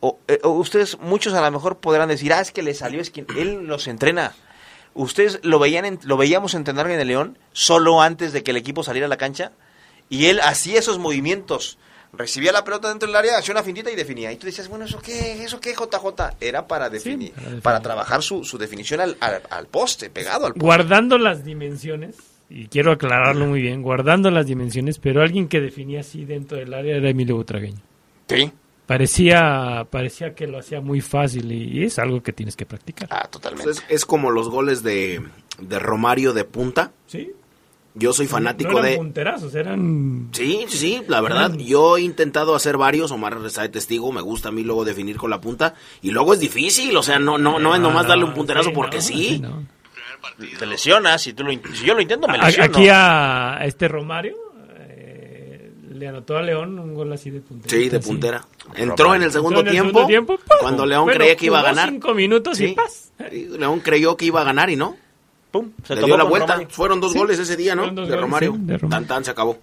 o, 0.00 0.18
eh, 0.28 0.40
o 0.42 0.50
ustedes, 0.50 0.98
muchos 0.98 1.34
a 1.34 1.40
lo 1.42 1.50
mejor 1.50 1.76
podrán 1.78 2.08
decir, 2.08 2.32
ah, 2.32 2.40
es 2.40 2.50
que 2.52 2.62
le 2.62 2.74
salió, 2.74 3.00
es 3.00 3.10
que 3.10 3.24
él 3.36 3.66
los 3.66 3.86
entrena. 3.86 4.32
Ustedes 4.94 5.40
lo 5.42 5.58
veían, 5.58 5.84
en- 5.84 6.00
lo 6.04 6.16
veíamos 6.16 6.54
entrenar 6.54 6.90
en 6.90 7.00
el 7.00 7.08
León 7.08 7.38
solo 7.52 8.02
antes 8.02 8.32
de 8.32 8.42
que 8.42 8.50
el 8.50 8.56
equipo 8.58 8.82
saliera 8.82 9.06
a 9.06 9.08
la 9.08 9.16
cancha 9.16 9.52
y 10.10 10.26
él 10.26 10.40
hacía 10.42 10.78
esos 10.78 10.98
movimientos. 10.98 11.78
Recibía 12.14 12.52
la 12.52 12.62
pelota 12.62 12.88
dentro 12.90 13.06
del 13.06 13.16
área, 13.16 13.38
hacía 13.38 13.52
una 13.52 13.62
fintita 13.62 13.90
y 13.90 13.96
definía. 13.96 14.30
Y 14.32 14.36
tú 14.36 14.44
decías, 14.46 14.68
bueno, 14.68 14.84
¿eso 14.84 14.98
qué? 15.00 15.42
¿Eso 15.44 15.60
qué, 15.60 15.72
JJ? 15.72 16.34
Era 16.42 16.66
para 16.66 16.90
definir, 16.90 17.32
para 17.32 17.42
definir. 17.44 17.62
para 17.62 17.80
trabajar 17.80 18.22
su, 18.22 18.44
su 18.44 18.58
definición 18.58 19.00
al, 19.00 19.16
al- 19.20 19.42
al 19.48 19.66
poste, 19.66 20.10
pegado 20.10 20.44
al 20.44 20.52
poste. 20.52 20.62
Guardando 20.66 21.16
las 21.16 21.42
dimensiones, 21.42 22.16
y 22.54 22.66
quiero 22.66 22.92
aclararlo 22.92 23.46
muy 23.46 23.62
bien, 23.62 23.82
guardando 23.82 24.30
las 24.30 24.46
dimensiones, 24.46 24.98
pero 24.98 25.22
alguien 25.22 25.48
que 25.48 25.60
definía 25.60 26.00
así 26.00 26.24
dentro 26.24 26.58
del 26.58 26.74
área 26.74 26.96
era 26.96 27.08
Emilio 27.08 27.36
Butragueño. 27.36 27.80
Sí. 28.28 28.52
Parecía, 28.86 29.86
parecía 29.90 30.34
que 30.34 30.46
lo 30.46 30.58
hacía 30.58 30.80
muy 30.80 31.00
fácil 31.00 31.50
y, 31.50 31.78
y 31.78 31.84
es 31.84 31.98
algo 31.98 32.22
que 32.22 32.32
tienes 32.32 32.56
que 32.56 32.66
practicar. 32.66 33.08
Ah, 33.10 33.26
totalmente. 33.30 33.70
Es, 33.70 33.84
es 33.88 34.04
como 34.04 34.30
los 34.30 34.50
goles 34.50 34.82
de, 34.82 35.22
de 35.58 35.78
Romario 35.78 36.32
de 36.32 36.44
punta. 36.44 36.92
Sí. 37.06 37.30
Yo 37.94 38.12
soy 38.12 38.26
fanático 38.26 38.72
no 38.72 38.78
eran 38.78 38.90
de... 38.90 38.96
punterazos, 38.96 39.54
eran... 39.54 40.28
Sí, 40.32 40.64
sí, 40.66 40.78
sí, 40.78 41.02
la 41.08 41.20
verdad, 41.20 41.52
yo 41.54 41.98
he 41.98 42.00
intentado 42.00 42.54
hacer 42.54 42.78
varios, 42.78 43.10
Omar 43.10 43.38
está 43.44 43.62
de 43.62 43.68
testigo, 43.68 44.10
me 44.12 44.22
gusta 44.22 44.48
a 44.48 44.52
mí 44.52 44.62
luego 44.62 44.86
definir 44.86 45.18
con 45.18 45.28
la 45.28 45.42
punta, 45.42 45.74
y 46.00 46.10
luego 46.10 46.32
es 46.32 46.40
difícil, 46.40 46.96
o 46.96 47.02
sea, 47.02 47.18
no, 47.18 47.36
no, 47.36 47.58
no 47.58 47.74
es 47.74 47.82
nomás 47.82 48.06
darle 48.06 48.24
un 48.24 48.32
punterazo 48.32 48.70
sí, 48.70 48.74
porque 48.74 48.96
no, 48.96 49.02
sí. 49.02 49.14
sí, 49.14 49.38
no. 49.40 49.66
Te 50.58 50.66
lesionas, 50.66 51.20
si, 51.22 51.32
tú 51.32 51.44
lo, 51.44 51.50
si 51.50 51.84
yo 51.84 51.94
lo 51.94 52.00
intento, 52.00 52.28
me 52.28 52.38
lesiono. 52.38 52.64
Aquí 52.64 52.88
a 52.90 53.58
este 53.64 53.88
Romario 53.88 54.36
eh, 54.88 55.72
le 55.92 56.08
anotó 56.08 56.36
a 56.36 56.42
León 56.42 56.78
un 56.78 56.94
gol 56.94 57.12
así 57.12 57.30
de 57.30 57.40
puntera. 57.40 57.70
Sí, 57.70 57.88
de 57.88 57.96
así. 57.98 58.08
puntera. 58.08 58.46
Entró 58.74 59.14
en 59.14 59.22
el 59.22 59.32
segundo 59.32 59.60
Entró 59.60 59.70
en 59.72 59.76
el 59.76 59.82
tiempo, 59.82 59.98
segundo 60.00 60.06
tiempo, 60.06 60.36
¡pum! 60.36 60.56
cuando 60.60 60.86
León 60.86 61.04
Bueno, 61.04 61.18
creía 61.18 61.36
que 61.36 61.46
iba 61.46 61.60
a 61.60 61.62
ganar. 61.62 61.88
cinco 61.90 62.14
minutos 62.14 62.60
y. 62.60 62.68
¡paz! 62.68 63.12
León 63.30 63.80
creyó 63.80 64.16
que 64.16 64.24
iba 64.26 64.40
a 64.40 64.44
ganar 64.44 64.70
y 64.70 64.76
no. 64.76 64.96
Pum, 65.50 65.70
se 65.84 65.94
Le 65.94 66.00
tomó 66.00 66.06
dio 66.14 66.16
la 66.16 66.24
vuelta. 66.24 66.52
Romario. 66.54 66.70
Fueron 66.74 67.00
dos 67.00 67.12
Sí, 67.12 67.18
goles 67.18 67.38
ese 67.38 67.56
día, 67.56 67.74
¿no? 67.74 67.86
De 67.90 67.90
goles, 68.02 68.20
Romario. 68.20 68.52
sí, 68.52 68.58
de 68.62 68.78
Romario. 68.78 68.88
Tan 68.88 69.06
tan 69.06 69.24
se 69.24 69.30
acabó. 69.32 69.58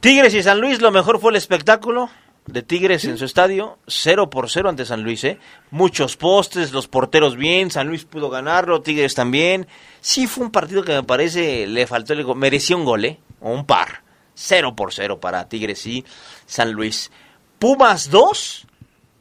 Tigres 0.00 0.32
y 0.34 0.42
San 0.42 0.60
Luis, 0.60 0.80
lo 0.80 0.92
mejor 0.92 1.18
fue 1.18 1.30
el 1.30 1.36
espectáculo 1.36 2.08
de 2.46 2.62
Tigres 2.62 3.04
en 3.04 3.18
su 3.18 3.24
estadio, 3.24 3.78
0 3.88 4.30
por 4.30 4.48
0 4.50 4.68
ante 4.68 4.84
San 4.86 5.02
Luis, 5.02 5.24
¿eh? 5.24 5.38
Muchos 5.70 6.16
postes, 6.16 6.72
los 6.72 6.86
porteros 6.88 7.36
bien, 7.36 7.70
San 7.70 7.88
Luis 7.88 8.04
pudo 8.04 8.30
ganarlo, 8.30 8.82
Tigres 8.82 9.14
también. 9.14 9.66
Sí 10.00 10.26
fue 10.26 10.44
un 10.44 10.52
partido 10.52 10.84
que 10.84 10.92
me 10.92 11.02
parece 11.02 11.66
le 11.66 11.86
faltó 11.86 12.12
el 12.12 12.22
gol, 12.24 12.36
merecía 12.36 12.76
un 12.76 12.84
gol, 12.84 13.04
¿eh? 13.04 13.18
O 13.40 13.50
un 13.52 13.66
par. 13.66 14.02
0 14.34 14.76
por 14.76 14.92
0 14.92 15.18
para 15.18 15.48
Tigres 15.48 15.86
y 15.86 16.04
San 16.44 16.72
Luis. 16.72 17.10
Pumas 17.58 18.10
2, 18.10 18.66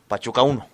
Pachuca 0.07 0.41
1. 0.43 0.67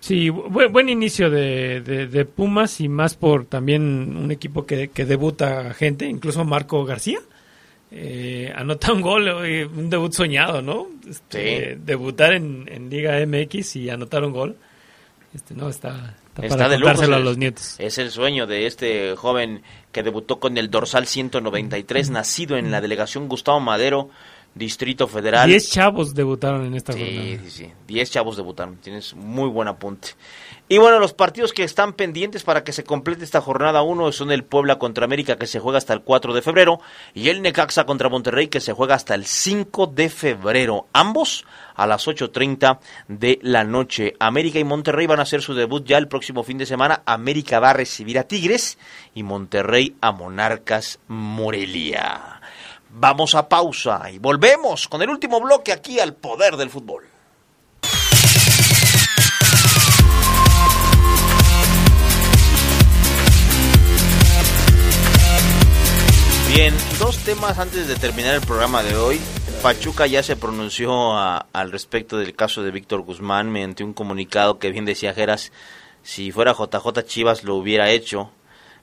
Sí, 0.00 0.28
bu- 0.30 0.70
buen 0.72 0.88
inicio 0.88 1.30
de, 1.30 1.80
de- 1.80 2.06
de 2.08 2.24
Pumas 2.24 2.80
y 2.80 2.88
más 2.88 3.14
por 3.14 3.44
también 3.44 4.16
un 4.16 4.32
equipo 4.32 4.66
que, 4.66 4.88
que 4.88 5.04
debuta 5.04 5.72
gente, 5.74 6.06
incluso 6.06 6.44
Marco 6.44 6.84
García. 6.84 7.20
Eh, 7.94 8.50
anota 8.56 8.92
un 8.92 9.02
gol, 9.02 9.28
un 9.28 9.90
debut 9.90 10.12
soñado, 10.14 10.62
¿no? 10.62 10.86
Este, 11.08 11.76
Debutar 11.84 12.32
en, 12.32 12.66
en 12.72 12.88
Liga 12.88 13.18
MX 13.26 13.76
y 13.76 13.90
anotar 13.90 14.24
un 14.24 14.32
gol. 14.32 14.56
Este, 15.34 15.54
no, 15.54 15.68
está, 15.68 16.16
está, 16.28 16.42
Está 16.46 16.56
para 16.56 16.68
de 16.70 16.78
lujo, 16.78 16.90
a 16.90 17.04
es- 17.04 17.08
los 17.24 17.36
nietos. 17.38 17.74
Es 17.78 17.98
el 17.98 18.10
sueño 18.10 18.46
de 18.46 18.66
este 18.66 19.14
joven 19.16 19.62
que 19.92 20.02
debutó 20.02 20.40
con 20.40 20.56
el 20.56 20.70
dorsal 20.70 21.06
193, 21.06 22.08
nacido 22.10 22.56
en 22.56 22.70
la 22.70 22.80
delegación 22.80 23.28
Gustavo 23.28 23.60
Madero, 23.60 24.08
Distrito 24.54 25.06
Federal. 25.06 25.48
Diez 25.48 25.70
chavos 25.70 26.14
debutaron 26.14 26.64
en 26.66 26.74
esta 26.74 26.92
Sí, 26.94 26.98
jornada. 27.00 27.24
sí, 27.44 27.50
sí. 27.50 27.70
Diez 27.86 28.10
chavos 28.10 28.36
debutaron. 28.36 28.76
Tienes 28.76 29.14
muy 29.14 29.48
buen 29.48 29.68
apunte. 29.68 30.08
Y 30.72 30.78
bueno, 30.78 30.98
los 31.00 31.12
partidos 31.12 31.52
que 31.52 31.64
están 31.64 31.92
pendientes 31.92 32.44
para 32.44 32.64
que 32.64 32.72
se 32.72 32.82
complete 32.82 33.24
esta 33.24 33.42
jornada 33.42 33.82
1 33.82 34.10
son 34.10 34.32
el 34.32 34.42
Puebla 34.42 34.78
contra 34.78 35.04
América 35.04 35.36
que 35.36 35.46
se 35.46 35.60
juega 35.60 35.76
hasta 35.76 35.92
el 35.92 36.00
4 36.00 36.32
de 36.32 36.40
febrero 36.40 36.80
y 37.12 37.28
el 37.28 37.42
Necaxa 37.42 37.84
contra 37.84 38.08
Monterrey 38.08 38.48
que 38.48 38.58
se 38.58 38.72
juega 38.72 38.94
hasta 38.94 39.14
el 39.14 39.26
5 39.26 39.88
de 39.88 40.08
febrero. 40.08 40.86
Ambos 40.94 41.44
a 41.74 41.86
las 41.86 42.08
8.30 42.08 42.78
de 43.06 43.38
la 43.42 43.64
noche. 43.64 44.14
América 44.18 44.60
y 44.60 44.64
Monterrey 44.64 45.06
van 45.06 45.18
a 45.18 45.24
hacer 45.24 45.42
su 45.42 45.52
debut 45.52 45.84
ya 45.84 45.98
el 45.98 46.08
próximo 46.08 46.42
fin 46.42 46.56
de 46.56 46.64
semana. 46.64 47.02
América 47.04 47.60
va 47.60 47.68
a 47.68 47.74
recibir 47.74 48.18
a 48.18 48.24
Tigres 48.24 48.78
y 49.14 49.24
Monterrey 49.24 49.96
a 50.00 50.12
Monarcas 50.12 51.00
Morelia. 51.06 52.40
Vamos 52.88 53.34
a 53.34 53.46
pausa 53.46 54.10
y 54.10 54.18
volvemos 54.18 54.88
con 54.88 55.02
el 55.02 55.10
último 55.10 55.38
bloque 55.38 55.70
aquí 55.70 56.00
al 56.00 56.14
poder 56.14 56.56
del 56.56 56.70
fútbol. 56.70 57.11
Bien, 66.54 66.74
dos 66.98 67.16
temas 67.18 67.58
antes 67.58 67.88
de 67.88 67.96
terminar 67.96 68.34
el 68.34 68.40
programa 68.42 68.82
de 68.82 68.94
hoy. 68.96 69.20
Pachuca 69.62 70.06
ya 70.06 70.22
se 70.22 70.36
pronunció 70.36 71.14
a- 71.16 71.46
al 71.52 71.72
respecto 71.72 72.18
del 72.18 72.34
caso 72.34 72.62
de 72.62 72.70
Víctor 72.70 73.02
Guzmán 73.02 73.50
mediante 73.50 73.84
un 73.84 73.94
comunicado 73.94 74.58
que 74.58 74.70
bien 74.70 74.84
decía 74.84 75.14
Geras, 75.14 75.50
si 76.02 76.30
fuera 76.30 76.52
JJ 76.52 77.04
Chivas 77.04 77.44
lo 77.44 77.54
hubiera 77.54 77.90
hecho, 77.90 78.30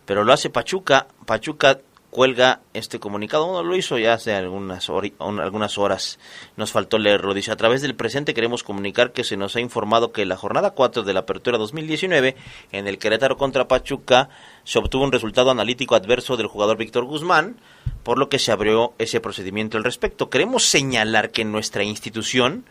pero 0.06 0.24
lo 0.24 0.34
hace 0.34 0.50
Pachuca. 0.50 1.08
Pachuca 1.26 1.80
cuelga 2.10 2.62
este 2.74 3.00
comunicado, 3.00 3.46
bueno, 3.46 3.64
lo 3.64 3.76
hizo 3.76 3.98
ya 3.98 4.14
hace 4.14 4.34
algunas, 4.34 4.90
algunas 5.20 5.78
horas, 5.78 6.20
nos 6.58 6.72
faltó 6.72 6.98
leerlo, 6.98 7.34
dice, 7.34 7.52
a 7.52 7.56
través 7.56 7.82
del 7.82 7.96
presente 7.96 8.34
queremos 8.34 8.64
comunicar 8.64 9.12
que 9.12 9.24
se 9.24 9.38
nos 9.38 9.56
ha 9.56 9.60
informado 9.60 10.12
que 10.12 10.26
la 10.26 10.36
jornada 10.36 10.72
4 10.72 11.04
de 11.04 11.14
la 11.14 11.22
apertura 11.22 11.58
2019, 11.58 12.36
en 12.72 12.88
el 12.88 12.98
Querétaro 12.98 13.38
contra 13.38 13.68
Pachuca, 13.68 14.30
se 14.64 14.80
obtuvo 14.80 15.04
un 15.04 15.12
resultado 15.12 15.52
analítico 15.52 15.96
adverso 15.96 16.36
del 16.36 16.48
jugador 16.48 16.78
Víctor 16.78 17.06
Guzmán, 17.06 17.58
por 18.04 18.18
lo 18.18 18.30
que 18.30 18.40
se 18.40 18.52
abrió 18.52 18.94
ese 18.98 19.20
procedimiento 19.20 19.78
al 19.78 19.84
respecto. 19.84 20.30
Queremos 20.30 20.66
señalar 20.66 21.32
que 21.32 21.46
nuestra 21.46 21.84
institución 21.84 22.66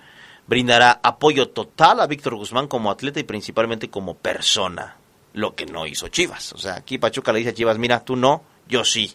brindará 0.49 0.99
apoyo 1.03 1.51
total 1.51 2.01
a 2.01 2.07
Víctor 2.07 2.35
Guzmán 2.35 2.67
como 2.67 2.91
atleta 2.91 3.21
y 3.21 3.25
principalmente 3.25 3.91
como 3.91 4.15
persona, 4.15 4.97
lo 5.35 5.55
que 5.55 5.67
no 5.67 5.87
hizo 5.87 6.09
Chivas. 6.09 6.53
O 6.55 6.59
sea, 6.59 6.75
aquí 6.75 6.99
Pachuca 6.99 7.33
le 7.33 7.41
dice 7.41 7.51
a 7.51 7.55
Chivas, 7.55 7.79
mira, 7.79 8.05
tú 8.05 8.17
no, 8.17 8.43
yo 8.67 8.85
sí. 8.85 9.15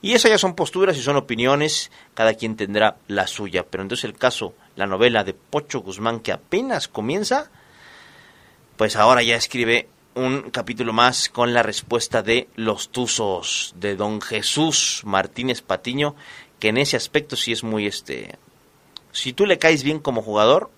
Y 0.00 0.12
eso 0.12 0.28
ya 0.28 0.38
son 0.38 0.54
posturas 0.54 0.96
y 0.96 1.02
son 1.02 1.16
opiniones, 1.16 1.90
cada 2.14 2.34
quien 2.34 2.56
tendrá 2.56 2.98
la 3.08 3.26
suya. 3.26 3.66
Pero 3.68 3.82
entonces 3.82 4.04
el 4.04 4.14
caso, 4.14 4.54
la 4.76 4.86
novela 4.86 5.24
de 5.24 5.34
Pocho 5.34 5.80
Guzmán 5.80 6.20
que 6.20 6.32
apenas 6.32 6.86
comienza, 6.86 7.50
pues 8.76 8.94
ahora 8.94 9.22
ya 9.22 9.34
escribe 9.34 9.88
un 10.14 10.50
capítulo 10.50 10.92
más 10.92 11.28
con 11.28 11.52
la 11.52 11.62
respuesta 11.62 12.22
de 12.22 12.48
los 12.54 12.90
Tuzos, 12.90 13.74
de 13.76 13.96
don 13.96 14.20
Jesús 14.20 15.02
Martínez 15.04 15.62
Patiño, 15.62 16.14
que 16.58 16.68
en 16.68 16.78
ese 16.78 16.96
aspecto 16.96 17.36
sí 17.36 17.52
es 17.52 17.64
muy 17.64 17.86
este... 17.86 18.36
Si 19.12 19.32
tú 19.32 19.46
le 19.46 19.58
caes 19.58 19.82
bien 19.82 19.98
como 19.98 20.22
jugador, 20.22 20.70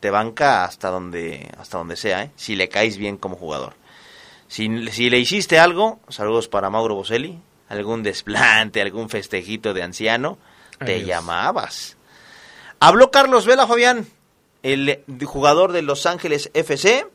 te 0.00 0.10
banca 0.10 0.64
hasta 0.64 0.90
donde, 0.90 1.50
hasta 1.58 1.78
donde 1.78 1.96
sea, 1.96 2.24
¿eh? 2.24 2.30
si 2.36 2.56
le 2.56 2.68
caes 2.68 2.96
bien 2.96 3.16
como 3.16 3.36
jugador. 3.36 3.74
Si, 4.48 4.68
si 4.88 5.10
le 5.10 5.18
hiciste 5.18 5.58
algo, 5.58 6.00
saludos 6.08 6.48
para 6.48 6.70
Mauro 6.70 6.94
Boselli, 6.94 7.40
algún 7.68 8.02
desplante, 8.02 8.80
algún 8.80 9.08
festejito 9.08 9.74
de 9.74 9.82
anciano, 9.82 10.38
te 10.78 11.04
llamabas. 11.04 11.96
Habló 12.80 13.10
Carlos 13.10 13.46
Vela, 13.46 13.66
Fabián, 13.66 14.06
el 14.62 15.02
jugador 15.24 15.72
de 15.72 15.82
Los 15.82 16.06
Ángeles 16.06 16.50
FC. 16.54 17.06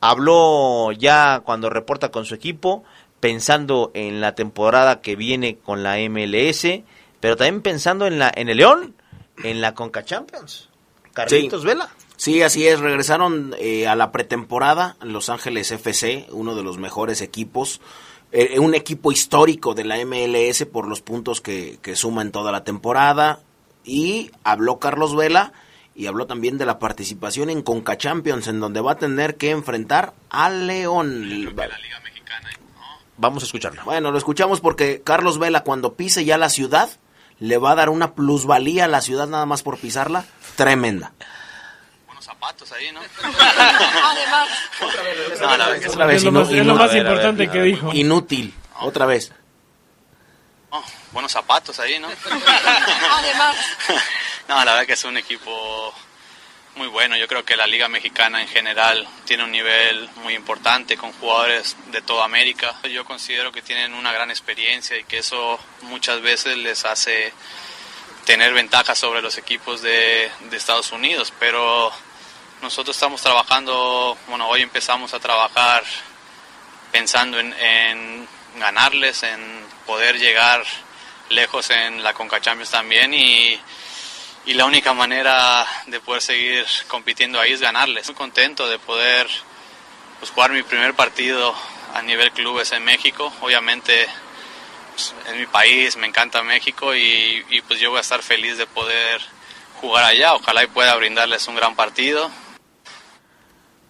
Habló 0.00 0.92
ya 0.92 1.42
cuando 1.44 1.70
reporta 1.70 2.10
con 2.10 2.24
su 2.24 2.34
equipo, 2.34 2.84
pensando 3.20 3.90
en 3.94 4.20
la 4.20 4.34
temporada 4.34 5.00
que 5.00 5.16
viene 5.16 5.56
con 5.56 5.82
la 5.82 5.96
MLS, 6.08 6.66
pero 7.20 7.36
también 7.36 7.62
pensando 7.62 8.06
en 8.06 8.18
la 8.18 8.32
en 8.34 8.48
el 8.48 8.58
León, 8.58 8.94
en 9.42 9.60
la 9.60 9.74
Conca 9.74 10.04
Champions. 10.04 10.68
Carlitos 11.12 11.64
Vela. 11.64 11.88
Sí, 12.16 12.42
así 12.42 12.66
es. 12.66 12.80
Regresaron 12.80 13.54
eh, 13.58 13.86
a 13.86 13.96
la 13.96 14.12
pretemporada 14.12 14.96
Los 15.00 15.30
Ángeles 15.30 15.70
FC, 15.70 16.26
uno 16.30 16.54
de 16.54 16.62
los 16.62 16.78
mejores 16.78 17.20
equipos. 17.22 17.80
Eh, 18.32 18.58
un 18.58 18.74
equipo 18.74 19.12
histórico 19.12 19.74
de 19.74 19.84
la 19.84 20.04
MLS 20.04 20.64
por 20.64 20.88
los 20.88 21.00
puntos 21.00 21.40
que, 21.40 21.78
que 21.82 21.96
suma 21.96 22.22
en 22.22 22.32
toda 22.32 22.52
la 22.52 22.64
temporada. 22.64 23.40
Y 23.84 24.30
habló 24.44 24.78
Carlos 24.78 25.14
Vela 25.14 25.52
y 25.94 26.06
habló 26.06 26.26
también 26.26 26.58
de 26.58 26.66
la 26.66 26.78
participación 26.78 27.50
en 27.50 27.62
Conca 27.62 27.96
Champions, 27.96 28.48
en 28.48 28.60
donde 28.60 28.80
va 28.80 28.92
a 28.92 28.98
tener 28.98 29.36
que 29.36 29.50
enfrentar 29.50 30.14
al 30.30 30.66
León. 30.66 31.28
Vamos 33.16 33.44
a 33.44 33.46
escucharlo. 33.46 33.82
Bueno, 33.84 34.10
lo 34.10 34.18
escuchamos 34.18 34.60
porque 34.60 35.02
Carlos 35.04 35.38
Vela 35.38 35.62
cuando 35.62 35.94
pise 35.94 36.24
ya 36.24 36.36
la 36.36 36.48
ciudad, 36.48 36.90
le 37.38 37.58
va 37.58 37.72
a 37.72 37.74
dar 37.76 37.88
una 37.88 38.14
plusvalía 38.14 38.86
a 38.86 38.88
la 38.88 39.00
ciudad 39.00 39.28
nada 39.28 39.46
más 39.46 39.62
por 39.62 39.78
pisarla, 39.78 40.24
tremenda. 40.56 41.12
Zapatos 42.24 42.70
ahí, 42.72 42.90
¿no? 42.92 43.00
Además. 43.22 44.48
No, 45.40 45.56
la 45.56 45.66
verdad 45.68 45.80
que 45.80 45.88
Otra 45.88 46.06
vez, 46.06 46.16
Es 46.18 46.24
lo 46.24 46.32
más- 46.32 46.48
es 46.50 46.54
lo 46.66 46.74
inu- 46.74 46.78
más 46.78 46.90
a 46.90 46.92
ver, 46.94 47.06
a 47.06 47.10
ver, 47.10 47.12
importante 47.18 47.50
que 47.50 47.58
ver. 47.58 47.66
dijo. 47.66 47.90
Inútil. 47.92 48.54
Otra 48.80 49.06
vez. 49.06 49.32
no, 50.70 50.82
buenos 51.12 51.30
zapatos 51.32 51.78
ahí, 51.80 51.98
¿no? 52.00 52.08
Además. 53.12 53.56
No, 54.48 54.56
la 54.64 54.72
verdad 54.72 54.86
que 54.86 54.92
es 54.94 55.04
un 55.04 55.16
equipo 55.16 55.94
muy 56.76 56.88
bueno. 56.88 57.16
Yo 57.16 57.28
creo 57.28 57.44
que 57.44 57.56
la 57.56 57.66
Liga 57.66 57.88
Mexicana 57.88 58.42
en 58.42 58.48
general 58.48 59.06
tiene 59.24 59.44
un 59.44 59.52
nivel 59.52 60.08
muy 60.16 60.34
importante 60.34 60.96
con 60.96 61.12
jugadores 61.12 61.76
de 61.92 62.02
toda 62.02 62.24
América. 62.24 62.74
Yo 62.90 63.04
considero 63.04 63.52
que 63.52 63.62
tienen 63.62 63.94
una 63.94 64.12
gran 64.12 64.30
experiencia 64.30 64.98
y 64.98 65.04
que 65.04 65.18
eso 65.18 65.58
muchas 65.82 66.20
veces 66.20 66.56
les 66.56 66.84
hace 66.84 67.32
tener 68.24 68.52
ventaja 68.54 68.94
sobre 68.94 69.22
los 69.22 69.38
equipos 69.38 69.82
de, 69.82 70.30
de 70.50 70.56
Estados 70.56 70.90
Unidos. 70.92 71.32
Pero 71.38 71.92
nosotros 72.64 72.96
estamos 72.96 73.20
trabajando, 73.20 74.16
bueno, 74.26 74.48
hoy 74.48 74.62
empezamos 74.62 75.12
a 75.12 75.20
trabajar 75.20 75.84
pensando 76.90 77.38
en, 77.38 77.52
en 77.52 78.26
ganarles, 78.56 79.22
en 79.22 79.66
poder 79.84 80.18
llegar 80.18 80.64
lejos 81.28 81.68
en 81.68 82.02
la 82.02 82.14
Conca 82.14 82.40
Champions 82.40 82.70
también 82.70 83.12
y, 83.12 83.60
la 84.46 84.64
única 84.64 84.94
manera 84.94 85.66
de 85.86 86.00
poder 86.00 86.22
seguir 86.22 86.66
compitiendo 86.88 87.38
ahí 87.40 87.52
es 87.52 87.60
ganarles. 87.60 88.08
Muy 88.08 88.14
contento 88.14 88.68
de 88.68 88.78
poder 88.78 89.28
pues, 90.18 90.30
jugar 90.30 90.52
mi 90.52 90.62
primer 90.62 90.94
partido 90.94 91.54
a 91.94 92.02
nivel 92.02 92.30
clubes 92.32 92.72
en 92.72 92.84
México. 92.84 93.32
Obviamente 93.40 94.06
pues, 94.94 95.14
es 95.28 95.36
mi 95.36 95.46
país, 95.46 95.96
me 95.96 96.06
encanta 96.06 96.42
México 96.42 96.94
y, 96.94 97.44
y, 97.50 97.60
pues 97.62 97.80
yo 97.80 97.90
voy 97.90 97.98
a 97.98 98.02
estar 98.02 98.22
feliz 98.22 98.56
de 98.56 98.66
poder 98.66 99.20
jugar 99.80 100.04
allá. 100.04 100.34
Ojalá 100.34 100.62
y 100.62 100.66
pueda 100.68 100.94
brindarles 100.96 101.46
un 101.48 101.56
gran 101.56 101.74
partido. 101.74 102.30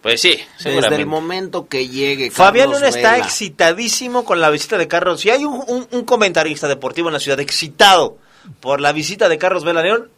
Pues 0.05 0.21
sí, 0.21 0.37
Desde 0.69 0.87
el 1.01 1.07
momento 1.07 1.67
que 1.67 1.87
llegue 1.87 2.29
Fabián 2.29 2.65
Carlos 2.65 2.81
Luna 2.81 2.89
está 2.89 3.09
excitadísimo 3.25 4.23
con 4.23 4.39
la 4.39 4.51
visita 4.51 4.77
de 4.77 4.87
Carlos. 4.87 5.19
Si 5.21 5.31
hay 5.31 5.45
un, 5.45 5.63
un- 5.67 5.87
un 5.91 6.03
comentarista 6.03 6.67
deportivo 6.67 7.07
en 7.09 7.13
la 7.13 7.19
ciudad 7.19 7.39
excitado 7.39 8.17
por 8.59 8.81
la 8.81 8.91
visita 8.91 9.27
de 9.29 9.39
Carlos 9.39 9.63
Vela 9.63 9.81
León, 9.81 10.09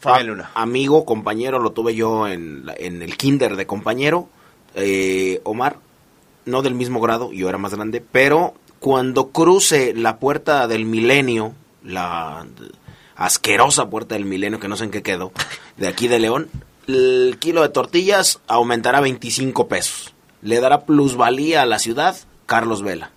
Fabián 0.00 0.26
Luna. 0.26 0.50
Amigo, 0.54 1.04
compañero, 1.04 1.60
lo 1.60 1.70
tuve 1.70 1.94
yo 1.94 2.26
en, 2.26 2.66
la- 2.66 2.74
en 2.76 3.00
el 3.00 3.16
kinder 3.16 3.54
de 3.54 3.64
compañero. 3.64 4.28
Eh, 4.74 5.40
Omar, 5.44 5.76
no 6.44 6.62
del 6.62 6.74
mismo 6.74 7.00
grado, 7.00 7.30
yo 7.32 7.48
era 7.48 7.58
más 7.58 7.74
grande, 7.76 8.00
pero 8.10 8.54
cuando 8.80 9.28
cruce 9.28 9.94
la 9.94 10.16
puerta 10.16 10.66
del 10.66 10.84
milenio, 10.84 11.52
la 11.84 12.44
asquerosa 13.14 13.88
puerta 13.88 14.16
del 14.16 14.24
milenio, 14.24 14.58
que 14.58 14.66
no 14.66 14.76
sé 14.76 14.82
en 14.82 14.90
qué 14.90 15.02
quedó, 15.04 15.30
de 15.76 15.86
aquí 15.86 16.08
de 16.08 16.18
León, 16.18 16.48
el 16.86 17.36
kilo 17.38 17.62
de 17.62 17.68
tortillas 17.68 18.40
aumentará 18.46 19.00
25 19.00 19.68
pesos. 19.68 20.12
Le 20.42 20.60
dará 20.60 20.82
plusvalía 20.82 21.62
a 21.62 21.66
la 21.66 21.78
ciudad 21.78 22.16
Carlos 22.46 22.82
Vela. 22.82 23.10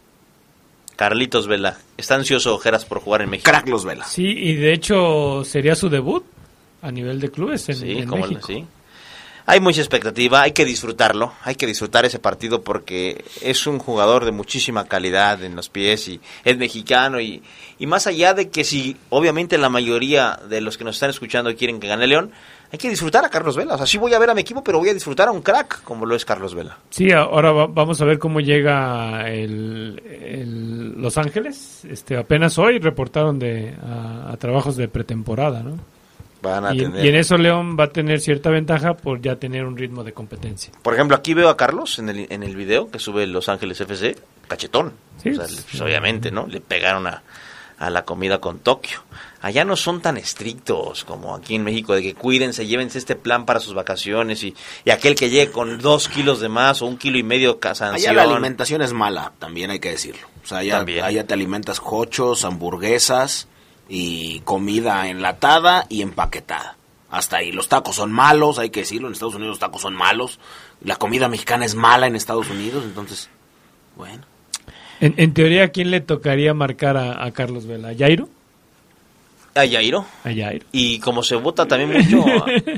Carlitos 0.95 1.47
Vela. 1.47 1.77
Está 1.97 2.15
ansioso 2.15 2.55
Ojeras 2.55 2.85
por 2.85 2.99
jugar 3.01 3.21
en 3.21 3.29
México. 3.29 3.51
Carlos 3.51 3.83
Vela. 3.83 4.05
Sí, 4.05 4.25
y 4.27 4.55
de 4.55 4.73
hecho 4.73 5.43
sería 5.43 5.75
su 5.75 5.89
debut 5.89 6.23
a 6.81 6.91
nivel 6.91 7.19
de 7.19 7.29
clubes 7.31 7.67
en, 7.69 7.75
Sí, 7.75 7.91
en 7.97 8.07
como 8.07 8.21
México. 8.23 8.47
sí. 8.47 8.65
Hay 9.47 9.59
mucha 9.59 9.79
expectativa, 9.81 10.41
hay 10.41 10.53
que 10.53 10.65
disfrutarlo, 10.65 11.33
hay 11.43 11.53
que 11.53 11.67
disfrutar 11.67 12.03
ese 12.03 12.17
partido 12.17 12.63
porque 12.63 13.23
es 13.43 13.67
un 13.67 13.77
jugador 13.77 14.25
de 14.25 14.31
muchísima 14.31 14.85
calidad 14.85 15.43
en 15.43 15.55
los 15.55 15.69
pies 15.69 16.07
y 16.07 16.19
es 16.43 16.57
mexicano 16.57 17.21
y, 17.21 17.43
y 17.77 17.85
más 17.85 18.07
allá 18.07 18.33
de 18.33 18.49
que 18.49 18.63
si 18.63 18.97
obviamente 19.11 19.59
la 19.59 19.69
mayoría 19.69 20.39
de 20.49 20.61
los 20.61 20.79
que 20.79 20.83
nos 20.83 20.95
están 20.95 21.11
escuchando 21.11 21.55
quieren 21.55 21.79
que 21.79 21.87
gane 21.87 22.07
León, 22.07 22.31
hay 22.75 22.77
que 22.79 22.89
disfrutar 22.89 23.23
a 23.25 23.29
Carlos 23.29 23.55
Vela. 23.55 23.75
O 23.75 23.77
sea, 23.77 23.85
sí 23.87 23.97
voy 23.97 24.13
a 24.13 24.19
ver 24.19 24.29
a 24.29 24.33
mi 24.33 24.41
equipo, 24.41 24.63
pero 24.63 24.79
voy 24.79 24.89
a 24.89 24.93
disfrutar 24.93 25.27
a 25.27 25.31
un 25.31 25.41
crack 25.41 25.81
como 25.83 26.05
lo 26.05 26.15
es 26.15 26.25
Carlos 26.25 26.53
Vela. 26.53 26.77
Sí, 26.89 27.11
ahora 27.11 27.51
va- 27.51 27.67
vamos 27.67 28.01
a 28.01 28.05
ver 28.05 28.19
cómo 28.19 28.39
llega 28.41 29.29
el, 29.29 30.01
el 30.07 31.01
Los 31.01 31.17
Ángeles. 31.17 31.85
Este, 31.89 32.17
apenas 32.17 32.57
hoy 32.57 32.79
reportaron 32.79 33.39
de, 33.39 33.73
a, 33.83 34.31
a 34.31 34.37
trabajos 34.37 34.75
de 34.77 34.87
pretemporada, 34.87 35.63
¿no? 35.63 35.77
Van 36.41 36.65
a 36.65 36.75
y, 36.75 36.77
tener. 36.79 37.03
y 37.05 37.07
en 37.09 37.15
eso 37.15 37.37
León 37.37 37.75
va 37.79 37.85
a 37.85 37.89
tener 37.89 38.19
cierta 38.19 38.49
ventaja 38.51 38.93
por 38.93 39.19
ya 39.21 39.35
tener 39.37 39.65
un 39.65 39.75
ritmo 39.77 40.03
de 40.03 40.13
competencia. 40.13 40.71
Por 40.83 40.93
ejemplo, 40.93 41.15
aquí 41.17 41.33
veo 41.33 41.49
a 41.49 41.57
Carlos 41.57 41.97
en 41.97 42.09
el, 42.09 42.27
en 42.29 42.43
el 42.43 42.55
video 42.55 42.91
que 42.91 42.99
sube 42.99 43.25
Los 43.25 43.49
Ángeles 43.49 43.81
FC, 43.81 44.15
cachetón. 44.47 44.93
Sí, 45.23 45.29
O 45.29 45.35
sea, 45.35 45.47
le- 45.47 45.61
pues, 45.69 45.81
obviamente, 45.81 46.29
¿no? 46.31 46.45
Le 46.45 46.61
pegaron 46.61 47.07
a, 47.07 47.23
a 47.77 47.89
la 47.89 48.05
comida 48.05 48.39
con 48.39 48.59
Tokio. 48.59 49.03
Allá 49.41 49.63
no 49.65 49.75
son 49.75 50.01
tan 50.01 50.17
estrictos 50.17 51.03
como 51.03 51.35
aquí 51.35 51.55
en 51.55 51.63
México, 51.63 51.93
de 51.93 52.01
que 52.01 52.15
cuídense, 52.15 52.65
llévense 52.65 52.97
este 52.97 53.15
plan 53.15 53.45
para 53.45 53.59
sus 53.59 53.73
vacaciones 53.73 54.43
y, 54.43 54.55
y 54.85 54.89
aquel 54.89 55.15
que 55.15 55.29
llegue 55.29 55.51
con 55.51 55.79
dos 55.79 56.07
kilos 56.09 56.39
de 56.39 56.49
más 56.49 56.81
o 56.81 56.85
un 56.87 56.97
kilo 56.97 57.17
y 57.17 57.23
medio 57.23 57.59
ca- 57.59 57.69
Allá 57.71 57.75
sanción. 57.75 58.15
la 58.15 58.23
alimentación 58.23 58.81
es 58.81 58.93
mala, 58.93 59.33
también 59.39 59.69
hay 59.71 59.79
que 59.79 59.89
decirlo. 59.91 60.27
O 60.43 60.47
sea, 60.47 60.59
allá, 60.59 60.77
allá 61.05 61.27
te 61.27 61.33
alimentas 61.33 61.79
cochos, 61.79 62.43
hamburguesas 62.45 63.47
y 63.89 64.39
comida 64.41 65.07
enlatada 65.09 65.85
y 65.89 66.01
empaquetada. 66.01 66.77
Hasta 67.11 67.37
ahí. 67.37 67.51
Los 67.51 67.69
tacos 67.69 67.95
son 67.95 68.11
malos, 68.11 68.57
hay 68.59 68.71
que 68.71 68.81
decirlo. 68.81 69.07
En 69.07 69.13
Estados 69.13 69.35
Unidos 69.35 69.51
los 69.53 69.59
tacos 69.59 69.81
son 69.83 69.95
malos. 69.95 70.39
La 70.81 70.95
comida 70.97 71.27
mexicana 71.29 71.65
es 71.65 71.75
mala 71.75 72.07
en 72.07 72.15
Estados 72.15 72.49
Unidos, 72.49 72.83
entonces, 72.83 73.29
bueno. 73.95 74.25
En, 75.01 75.13
en 75.17 75.33
teoría, 75.33 75.65
¿a 75.65 75.67
quién 75.69 75.91
le 75.91 76.01
tocaría 76.01 76.53
marcar 76.53 76.97
a, 76.97 77.23
a 77.23 77.31
Carlos 77.31 77.65
Vela? 77.65 77.89
¿A 77.89 77.95
Jairo? 77.95 78.29
A 79.55 79.65
Yairo. 79.65 80.05
A 80.23 80.29
Jairo. 80.33 80.65
Y 80.71 80.99
como 80.99 81.23
se 81.23 81.35
vota 81.35 81.65
también 81.67 81.91
mucho 81.91 82.25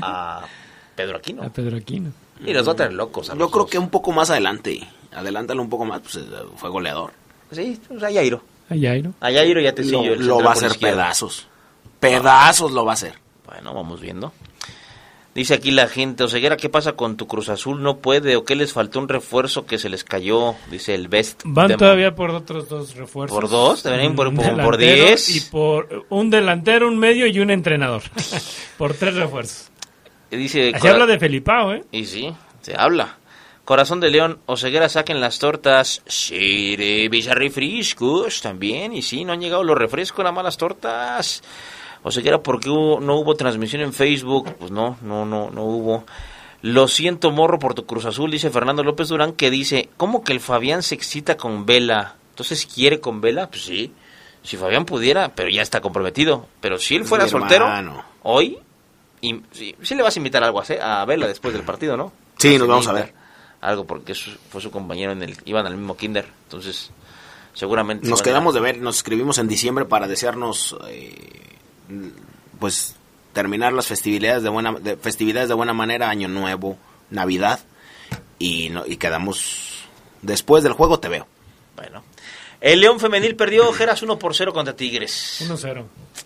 a, 0.02 0.38
a 0.42 0.46
Pedro 0.94 1.16
Aquino. 1.18 1.42
A 1.42 1.50
Pedro 1.50 1.76
Aquino. 1.76 2.10
Y 2.44 2.52
los 2.52 2.66
va 2.68 2.72
a 2.72 2.76
tener 2.76 2.92
locos. 2.92 3.30
a 3.30 3.34
Yo 3.36 3.50
creo 3.50 3.62
dos. 3.64 3.70
que 3.70 3.78
un 3.78 3.90
poco 3.90 4.12
más 4.12 4.30
adelante. 4.30 4.80
Adelántalo 5.12 5.62
un 5.62 5.68
poco 5.70 5.84
más, 5.84 6.00
pues 6.00 6.16
eh, 6.16 6.20
fue 6.56 6.70
goleador. 6.70 7.12
Sí, 7.50 7.80
pues 7.88 8.02
a 8.02 8.10
Yairo. 8.10 8.42
A 8.70 8.74
Jairo. 8.78 9.12
A 9.20 9.30
Yairo 9.30 9.60
ya 9.60 9.74
te 9.74 9.82
Lo, 9.84 10.02
sigo 10.02 10.14
lo 10.16 10.38
va 10.42 10.50
a 10.50 10.52
hacer 10.52 10.70
izquierda. 10.70 10.96
pedazos. 11.04 11.46
Pedazos 11.98 12.70
lo 12.72 12.84
va 12.84 12.92
a 12.92 12.94
hacer. 12.94 13.14
Bueno, 13.46 13.74
vamos 13.74 14.00
viendo. 14.00 14.32
Dice 15.34 15.54
aquí 15.54 15.70
la 15.70 15.86
gente, 15.86 16.24
Oseguera, 16.24 16.56
¿qué 16.56 16.68
pasa 16.68 16.92
con 16.94 17.16
tu 17.16 17.28
Cruz 17.28 17.48
Azul? 17.48 17.80
¿No 17.82 17.98
puede 17.98 18.34
o 18.34 18.44
qué 18.44 18.56
les 18.56 18.72
faltó 18.72 18.98
un 18.98 19.08
refuerzo 19.08 19.66
que 19.66 19.78
se 19.78 19.88
les 19.88 20.02
cayó? 20.02 20.54
Dice 20.70 20.94
el 20.96 21.06
Best. 21.06 21.42
Van 21.44 21.68
Demo. 21.68 21.78
todavía 21.78 22.14
por 22.14 22.30
otros 22.30 22.68
dos 22.68 22.96
refuerzos. 22.96 23.38
¿Por 23.38 23.48
dos? 23.48 23.84
Deberían 23.84 24.16
por- 24.16 24.34
por- 24.34 24.76
diez. 24.78 25.28
Y 25.36 25.40
por 25.50 26.06
un 26.08 26.30
delantero, 26.30 26.88
un 26.88 26.98
medio 26.98 27.26
y 27.28 27.38
un 27.38 27.50
entrenador. 27.50 28.02
por 28.78 28.94
tres 28.94 29.14
refuerzos. 29.14 29.70
Dice, 30.30 30.70
Así 30.74 30.80
Cora- 30.80 30.94
habla 30.94 31.06
de 31.06 31.18
Felipao, 31.18 31.72
¿eh? 31.72 31.84
Y 31.92 32.04
sí, 32.06 32.34
se 32.62 32.74
habla. 32.76 33.16
Corazón 33.64 34.00
de 34.00 34.10
León, 34.10 34.38
Oseguera, 34.46 34.88
saquen 34.88 35.20
las 35.20 35.38
tortas. 35.38 36.02
Sí, 36.06 36.74
de 36.74 37.08
Villarrefrescos 37.10 38.40
también. 38.40 38.92
Y 38.92 39.02
sí, 39.02 39.24
no 39.24 39.34
han 39.34 39.40
llegado 39.40 39.62
los 39.62 39.78
refrescos, 39.78 40.24
nada 40.24 40.32
más 40.32 40.44
las 41.98 42.02
tortas. 42.02 42.16
Oseguera, 42.16 42.42
¿por 42.42 42.60
qué 42.60 42.70
hubo- 42.70 43.00
no 43.00 43.16
hubo 43.16 43.34
transmisión 43.34 43.82
en 43.82 43.92
Facebook? 43.92 44.54
Pues 44.58 44.70
no, 44.70 44.96
no, 45.02 45.24
no, 45.26 45.50
no 45.50 45.64
hubo. 45.64 46.04
Lo 46.62 46.88
siento, 46.88 47.30
morro, 47.30 47.58
por 47.58 47.74
tu 47.74 47.86
Cruz 47.86 48.04
Azul, 48.04 48.30
dice 48.30 48.50
Fernando 48.50 48.82
López 48.82 49.08
Durán, 49.08 49.32
que 49.32 49.50
dice, 49.50 49.88
¿cómo 49.96 50.24
que 50.24 50.32
el 50.32 50.40
Fabián 50.40 50.82
se 50.82 50.94
excita 50.96 51.36
con 51.36 51.66
Vela? 51.66 52.16
Entonces, 52.30 52.66
¿quiere 52.66 53.00
con 53.00 53.20
Vela? 53.20 53.48
Pues 53.48 53.62
sí. 53.64 53.92
Si 54.42 54.56
Fabián 54.56 54.84
pudiera, 54.84 55.28
pero 55.34 55.50
ya 55.50 55.62
está 55.62 55.80
comprometido. 55.80 56.46
Pero 56.60 56.78
si 56.78 56.96
él 56.96 57.04
fuera 57.04 57.24
mi 57.24 57.30
soltero, 57.30 57.64
hermano. 57.66 58.02
hoy, 58.22 58.58
y, 59.20 59.40
sí, 59.52 59.74
sí 59.82 59.94
le 59.94 60.02
vas 60.02 60.16
a 60.16 60.18
invitar 60.20 60.42
algo 60.42 60.60
a, 60.60 61.02
a 61.02 61.04
Vela 61.04 61.26
después 61.26 61.52
del 61.54 61.64
partido, 61.64 61.96
¿no? 61.96 62.12
Sí, 62.38 62.56
nos 62.58 62.66
vamos 62.68 62.88
a 62.88 62.92
ver. 62.92 63.14
Algo 63.60 63.84
porque 63.84 64.14
su- 64.14 64.30
fue 64.50 64.60
su 64.60 64.70
compañero 64.70 65.10
en 65.12 65.22
el, 65.22 65.36
iban 65.44 65.66
al 65.66 65.76
mismo 65.76 65.96
kinder, 65.96 66.28
entonces 66.44 66.92
seguramente... 67.54 68.04
se 68.06 68.10
Nos 68.10 68.20
a- 68.20 68.24
quedamos 68.24 68.54
de 68.54 68.60
ver, 68.60 68.78
nos 68.78 68.96
escribimos 68.98 69.38
en 69.38 69.48
diciembre 69.48 69.84
para 69.84 70.06
desearnos, 70.06 70.76
eh, 70.88 71.12
pues, 72.58 72.94
terminar 73.32 73.72
las 73.72 73.86
festividades 73.86 74.42
de 74.42 74.48
buena, 74.48 74.72
de- 74.72 74.96
festividades 74.96 75.48
de 75.48 75.54
buena 75.54 75.72
manera, 75.74 76.08
Año 76.10 76.28
Nuevo, 76.28 76.76
Navidad, 77.10 77.60
y, 78.38 78.68
no- 78.70 78.86
y 78.86 78.96
quedamos, 78.96 79.84
después 80.22 80.62
del 80.64 80.72
juego 80.72 80.98
te 81.00 81.08
veo. 81.08 81.26
Bueno. 81.76 82.02
El 82.60 82.80
León 82.80 82.98
Femenil 82.98 83.36
perdió 83.36 83.72
Geras 83.72 84.02
1 84.02 84.18
por 84.18 84.34
0 84.34 84.52
contra 84.52 84.74
Tigres. 84.74 85.44
1-0. 85.48 85.84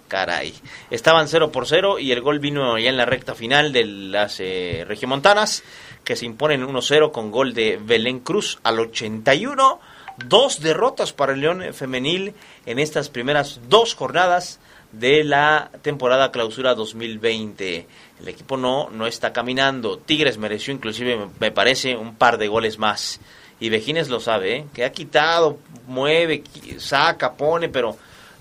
Caray. 0.08 0.54
Estaban 0.90 1.28
0 1.28 1.52
por 1.52 1.66
0 1.68 1.98
y 1.98 2.10
el 2.12 2.22
gol 2.22 2.38
vino 2.38 2.78
ya 2.78 2.88
en 2.88 2.96
la 2.96 3.04
recta 3.04 3.34
final 3.34 3.70
de 3.74 3.84
las 3.84 4.40
eh, 4.40 4.84
regiomontanas, 4.88 5.62
que 6.04 6.16
se 6.16 6.24
imponen 6.24 6.66
1-0 6.66 7.12
con 7.12 7.30
gol 7.30 7.52
de 7.52 7.78
Belén 7.82 8.20
Cruz 8.20 8.58
al 8.62 8.80
81. 8.80 9.78
Dos 10.26 10.60
derrotas 10.60 11.12
para 11.12 11.34
el 11.34 11.40
León 11.40 11.62
Femenil 11.74 12.32
en 12.64 12.78
estas 12.78 13.10
primeras 13.10 13.60
dos 13.68 13.94
jornadas 13.94 14.58
de 14.92 15.24
la 15.24 15.70
temporada 15.82 16.30
clausura 16.30 16.74
2020. 16.74 17.86
El 18.20 18.28
equipo 18.28 18.56
no, 18.56 18.90
no 18.90 19.06
está 19.06 19.32
caminando. 19.32 19.98
Tigres 19.98 20.38
mereció 20.38 20.72
inclusive, 20.72 21.28
me- 21.40 21.50
parece, 21.50 21.96
un 21.96 22.14
par 22.14 22.38
de 22.38 22.48
goles 22.48 22.78
más. 22.78 23.20
Y 23.60 23.68
Vejines 23.70 24.08
lo 24.08 24.20
sabe, 24.20 24.56
¿eh? 24.56 24.64
que 24.74 24.84
ha 24.84 24.92
quitado, 24.92 25.58
mueve, 25.86 26.42
saca, 26.78 27.34
pone, 27.34 27.68
pero 27.68 27.96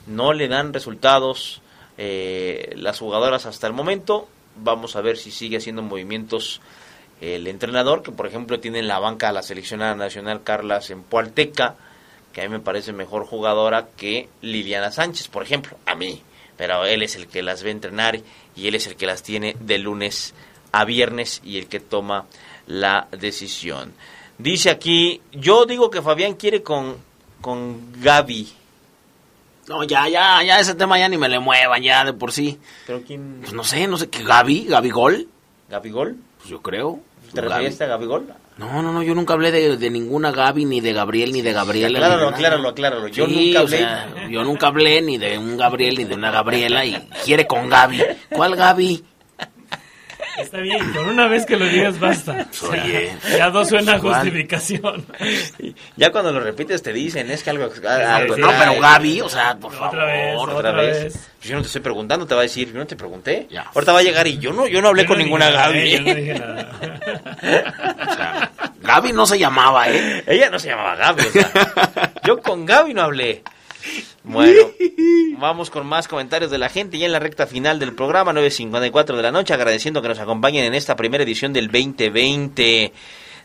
no 0.08 0.34
le 0.34 0.48
dan 0.48 0.74
resultados 0.74 1.62
eh, 1.98 2.74
las 2.76 3.00
jugadoras 3.00 3.46
hasta 3.46 3.68
el 3.68 3.74
momento. 3.74 4.28
Vamos 4.56 4.96
a 4.96 5.02
ver 5.02 5.18
si 5.18 5.32
sigue 5.32 5.58
haciendo 5.58 5.82
movimientos 5.84 6.60
el 7.22 7.46
entrenador, 7.48 8.02
que 8.02 8.12
por 8.12 8.26
ejemplo 8.26 8.60
tiene 8.60 8.80
en 8.80 8.88
la 8.88 8.98
banca 8.98 9.30
a 9.30 9.32
la 9.32 9.44
seleccionada 9.44 9.94
nacional 9.94 10.42
Carla 10.44 10.82
Sempualteca, 10.82 11.76
que 12.34 12.42
a 12.42 12.46
mí 12.46 12.50
me 12.50 12.60
parece 12.60 12.92
mejor 12.94 13.26
jugadora 13.28 13.90
que 13.96 14.28
Liliana 14.42 14.92
Sánchez, 14.92 15.28
por 15.28 15.44
ejemplo, 15.44 15.78
a 15.86 15.94
mí. 15.94 16.24
Pero 16.62 16.86
él 16.86 17.02
es 17.02 17.16
el 17.16 17.26
que 17.26 17.42
las 17.42 17.64
ve 17.64 17.72
entrenar 17.72 18.20
y 18.56 18.68
él 18.68 18.76
es 18.76 18.86
el 18.86 18.96
que 18.96 19.08
las 19.08 19.24
tiene 19.24 19.58
de 19.62 19.80
lunes 19.80 20.36
a 20.72 20.86
viernes 20.86 21.42
y 21.44 21.58
el 21.58 21.66
que 21.66 21.80
toma 21.80 22.26
la 22.68 23.08
decisión. 23.10 23.94
Dice 24.38 24.70
aquí, 24.70 25.24
yo 25.32 25.66
digo 25.66 25.90
que 25.90 26.04
Fabián 26.04 26.36
quiere 26.36 26.62
con, 26.62 26.98
con 27.42 28.00
Gaby. 28.00 28.48
No, 29.70 29.84
ya, 29.86 30.08
ya, 30.08 30.44
ya 30.44 30.60
ese 30.60 30.76
tema 30.76 31.00
ya 31.00 31.10
ni 31.10 31.18
me 31.18 31.30
le 31.30 31.40
muevan, 31.40 31.82
ya 31.82 32.06
de 32.06 32.14
por 32.14 32.32
sí. 32.32 32.60
¿Pero 32.86 33.02
quién? 33.02 33.40
Pues 33.42 33.54
no 33.54 33.64
sé, 33.64 33.88
no 33.88 33.98
sé, 33.98 34.12
¿qué 34.12 34.22
Gaby? 34.22 34.66
¿Gaby 34.66 34.90
Gol? 34.92 35.28
¿Gaby 35.68 35.90
Gol? 35.90 36.16
Pues 36.38 36.50
yo 36.50 36.62
creo. 36.62 37.00
¿Te 37.34 37.42
referías 37.42 37.82
a 37.82 37.88
Gaby 37.88 38.06
Gol? 38.06 38.28
No, 38.62 38.82
no, 38.84 38.94
no, 38.94 39.02
yo 39.04 39.16
nunca 39.16 39.34
hablé 39.34 39.52
de, 39.52 39.76
de 39.76 39.90
ninguna 39.90 40.32
Gaby, 40.32 40.66
ni 40.66 40.82
de 40.82 40.94
Gabriel, 40.94 41.34
ni 41.34 41.42
de 41.42 41.52
Gabriela. 41.52 41.98
Acláralo, 41.98 42.28
acláralo, 42.30 42.70
acláralo. 42.70 43.08
Yo 43.08 43.26
Sí, 43.26 43.48
nunca 43.48 43.60
o 43.60 43.64
hablé. 43.64 43.78
sea, 43.80 44.08
yo 44.30 44.44
nunca 44.44 44.68
hablé 44.68 45.02
ni 45.02 45.18
de 45.18 45.38
un 45.38 45.58
Gabriel 45.58 45.98
ni 45.98 46.04
de 46.06 46.14
una 46.16 46.30
Gabriela 46.32 46.86
y 46.86 46.96
quiere 47.26 47.48
con 47.48 47.68
Gaby. 47.70 48.02
¿Cuál 48.30 48.56
Gaby? 48.56 49.04
Está 50.38 50.58
bien, 50.60 50.92
con 50.94 51.08
una 51.10 51.28
vez 51.28 51.46
que 51.46 51.58
lo 51.58 51.66
digas 51.66 52.00
basta. 52.00 52.48
O 52.52 52.54
sea, 52.72 52.84
Oye. 52.84 53.12
ya 53.38 53.50
no 53.50 53.66
suena 53.66 54.00
Juan. 54.00 54.16
justificación. 54.16 55.06
Ya 55.98 56.12
cuando 56.12 56.32
lo 56.32 56.40
repites 56.40 56.82
te 56.82 56.94
dicen, 56.94 57.30
es 57.32 57.44
que 57.44 57.50
algo... 57.50 57.66
algo 57.66 58.38
no, 58.38 58.48
trae. 58.48 58.60
pero 58.70 58.82
Gaby, 58.82 59.22
o 59.22 59.30
sea, 59.30 59.56
por 59.58 59.74
Otra 59.74 59.90
favor. 59.90 60.06
vez, 60.06 60.36
Otra, 60.38 60.56
otra 60.56 60.72
vez. 60.74 61.04
vez. 61.04 61.28
Yo 61.42 61.56
no 61.56 61.62
te 61.62 61.68
estoy 61.68 61.82
preguntando, 61.82 62.26
te 62.28 62.36
va 62.36 62.42
a 62.42 62.44
decir, 62.44 62.72
yo 62.72 62.78
no 62.80 62.86
te 62.88 62.96
pregunté. 62.96 63.48
Ya. 63.50 63.64
Ahorita 63.74 63.94
va 63.94 64.00
a 64.00 64.04
llegar 64.04 64.28
y 64.28 64.38
yo 64.38 64.54
no, 64.54 64.68
yo 64.68 64.82
no 64.82 64.90
hablé 64.90 65.04
Yo 65.04 65.08
con 65.10 65.18
no 65.18 65.24
ninguna 65.24 65.50
nada, 65.52 65.68
Gaby. 65.68 65.80
eh, 65.80 65.92
yo 65.92 66.02
no 66.02 66.16
dije 66.16 66.34
nada. 66.40 66.72
O 68.12 68.14
sea, 68.16 68.52
Gaby 68.82 69.14
no 69.14 69.26
se 69.26 69.40
llamaba, 69.40 69.90
¿eh? 69.90 70.24
Ella 70.28 70.50
no 70.50 70.60
se 70.60 70.70
llamaba 70.70 70.96
Gaby, 70.96 71.22
o 71.28 71.32
sea, 71.32 71.52
yo 72.24 72.40
con 72.42 72.66
Gaby 72.66 72.94
no 72.94 73.02
hablé. 73.04 73.42
Bueno, 74.24 74.62
vamos 75.40 75.70
con 75.70 75.86
más 75.88 76.08
comentarios 76.08 76.52
de 76.52 76.58
la 76.58 76.70
gente 76.70 76.98
ya 76.98 77.06
en 77.06 77.12
la 77.12 77.20
recta 77.20 77.48
final 77.48 77.80
del 77.80 77.94
programa, 77.94 78.32
9.54 78.34 79.16
de 79.16 79.22
la 79.24 79.32
noche, 79.32 79.54
agradeciendo 79.54 80.02
que 80.02 80.08
nos 80.08 80.20
acompañen 80.20 80.66
en 80.66 80.74
esta 80.76 80.96
primera 80.96 81.24
edición 81.24 81.54
del 81.54 81.68
2020. 81.68 82.94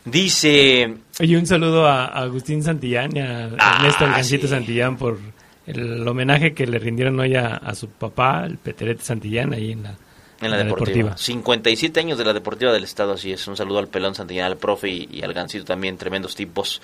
Dice, 0.05 0.93
Oye, 1.19 1.37
un 1.37 1.45
saludo 1.45 1.85
a, 1.85 2.05
Agustín 2.05 2.63
Santillán 2.63 3.15
y 3.15 3.19
a 3.19 3.49
Ah, 3.59 3.77
Ernesto 3.79 4.05
El 4.05 4.11
Gancito 4.11 4.47
sí. 4.47 4.53
Santillán 4.53 4.97
por 4.97 5.19
el 5.65 6.07
homenaje 6.07 6.53
que 6.53 6.65
le 6.65 6.79
rindieron 6.79 7.19
hoy 7.19 7.35
a, 7.35 7.55
a 7.57 7.75
su 7.75 7.89
papá, 7.89 8.45
el 8.45 8.57
Peterete 8.57 9.03
Santillán, 9.03 9.53
ahí 9.53 9.73
en 9.73 9.83
la, 9.83 9.97
en 10.41 10.51
la, 10.51 10.57
deportiva. 10.57 11.17
57 11.17 11.99
años 11.99 12.17
de 12.17 12.25
la 12.25 12.33
Deportiva 12.33 12.71
del 12.71 12.83
Estado, 12.83 13.13
así 13.13 13.31
es. 13.31 13.47
Un 13.47 13.57
saludo 13.57 13.79
al 13.79 13.87
Pelón 13.87 14.15
Santillán, 14.15 14.45
al 14.45 14.57
profe 14.57 14.89
y, 14.89 15.09
y 15.11 15.23
al 15.23 15.33
Gancito 15.33 15.65
también, 15.65 15.97
tremendos 15.97 16.35
tipos. 16.35 16.81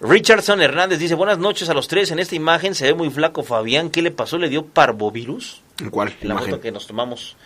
Richardson 0.00 0.60
Hernández 0.60 0.98
dice, 0.98 1.14
buenas 1.14 1.38
noches 1.38 1.68
a 1.68 1.74
los 1.74 1.88
tres. 1.88 2.10
En 2.10 2.18
esta 2.18 2.34
imagen 2.34 2.74
se 2.74 2.86
ve 2.86 2.94
muy 2.94 3.10
flaco 3.10 3.42
Fabián. 3.42 3.90
¿Qué 3.90 4.02
le 4.02 4.10
pasó? 4.10 4.38
¿Le 4.38 4.48
dio 4.48 4.66
parvovirus? 4.66 5.62
¿En 5.80 5.90
cuál 5.90 6.12
La 6.20 6.34
imagen? 6.34 6.50
foto 6.50 6.60
que 6.60 6.72
nos 6.72 6.86
tomamos 6.86 7.36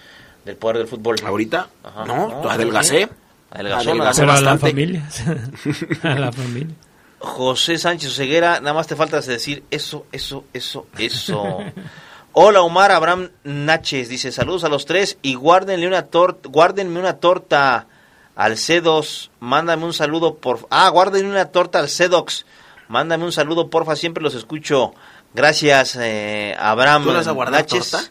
del 0.44 0.56
poder 0.56 0.78
del 0.78 0.88
fútbol. 0.88 1.16
¿Ahorita? 1.24 1.68
Ajá, 1.82 2.04
no, 2.04 2.28
no, 2.28 2.50
adelgacé. 2.50 3.08
Adelgazó, 3.50 3.90
Adelgacé 3.90 4.20
Pero 4.22 4.32
a 4.32 4.40
la 4.40 4.58
familia. 4.58 5.08
a 6.02 6.14
la 6.18 6.32
familia. 6.32 6.74
José 7.24 7.78
Sánchez 7.78 8.14
Ceguera, 8.14 8.60
nada 8.60 8.74
más 8.74 8.86
te 8.86 8.96
falta 8.96 9.20
decir 9.20 9.64
eso, 9.70 10.06
eso, 10.12 10.44
eso, 10.52 10.86
eso. 10.98 11.58
Hola 12.36 12.62
Omar 12.62 12.90
Abraham 12.90 13.30
Naches, 13.44 14.08
dice 14.08 14.32
saludos 14.32 14.64
a 14.64 14.68
los 14.68 14.86
tres 14.86 15.18
y 15.22 15.34
guárdenle 15.34 15.86
una 15.86 16.06
torta, 16.06 16.48
guárdenme 16.48 16.98
una 16.98 17.18
torta 17.18 17.86
al 18.34 18.56
C2, 18.56 19.30
mándame 19.38 19.84
un 19.84 19.92
saludo 19.92 20.34
por, 20.34 20.66
ah, 20.68 20.88
guárdenle 20.88 21.30
una 21.30 21.52
torta 21.52 21.78
al 21.78 21.86
C2, 21.86 22.44
mándame 22.88 23.22
un 23.24 23.30
saludo 23.30 23.70
porfa, 23.70 23.94
siempre 23.94 24.20
los 24.20 24.34
escucho. 24.34 24.94
Gracias 25.32 25.96
eh, 26.00 26.56
Abraham 26.58 27.04
¿Tú 27.04 27.10
le 27.10 27.18
vas 27.18 27.28
a 27.28 27.30
guardar 27.30 27.60
Naches. 27.60 27.92
torta? 27.92 28.10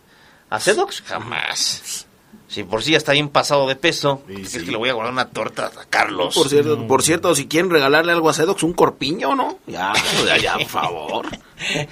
¿A 0.50 0.58
C2? 0.58 1.04
Jamás. 1.04 2.08
Si 2.53 2.63
por 2.63 2.84
sí 2.84 2.91
ya 2.91 2.97
está 2.97 3.13
bien 3.13 3.30
pasado 3.30 3.67
de 3.67 3.75
peso, 3.75 4.21
es 4.30 4.51
que 4.53 4.59
le 4.71 4.77
voy 4.77 4.89
a 4.89 4.93
guardar 4.93 5.11
una 5.13 5.30
torta 5.30 5.65
a 5.75 5.85
Carlos. 5.89 6.35
Por 6.35 6.49
cierto, 6.49 6.85
por 6.88 7.01
cierto, 7.01 7.34
si 7.34 7.47
quieren 7.47 7.71
regalarle 7.71 8.11
algo 8.11 8.30
a 8.30 8.34
Sedox, 8.34 8.61
un 8.61 8.73
corpiño, 8.73 9.34
¿no? 9.35 9.57
Ya, 9.65 9.91
ya, 10.27 10.38
ya, 10.38 10.53
por 10.57 10.65
favor. 10.67 11.25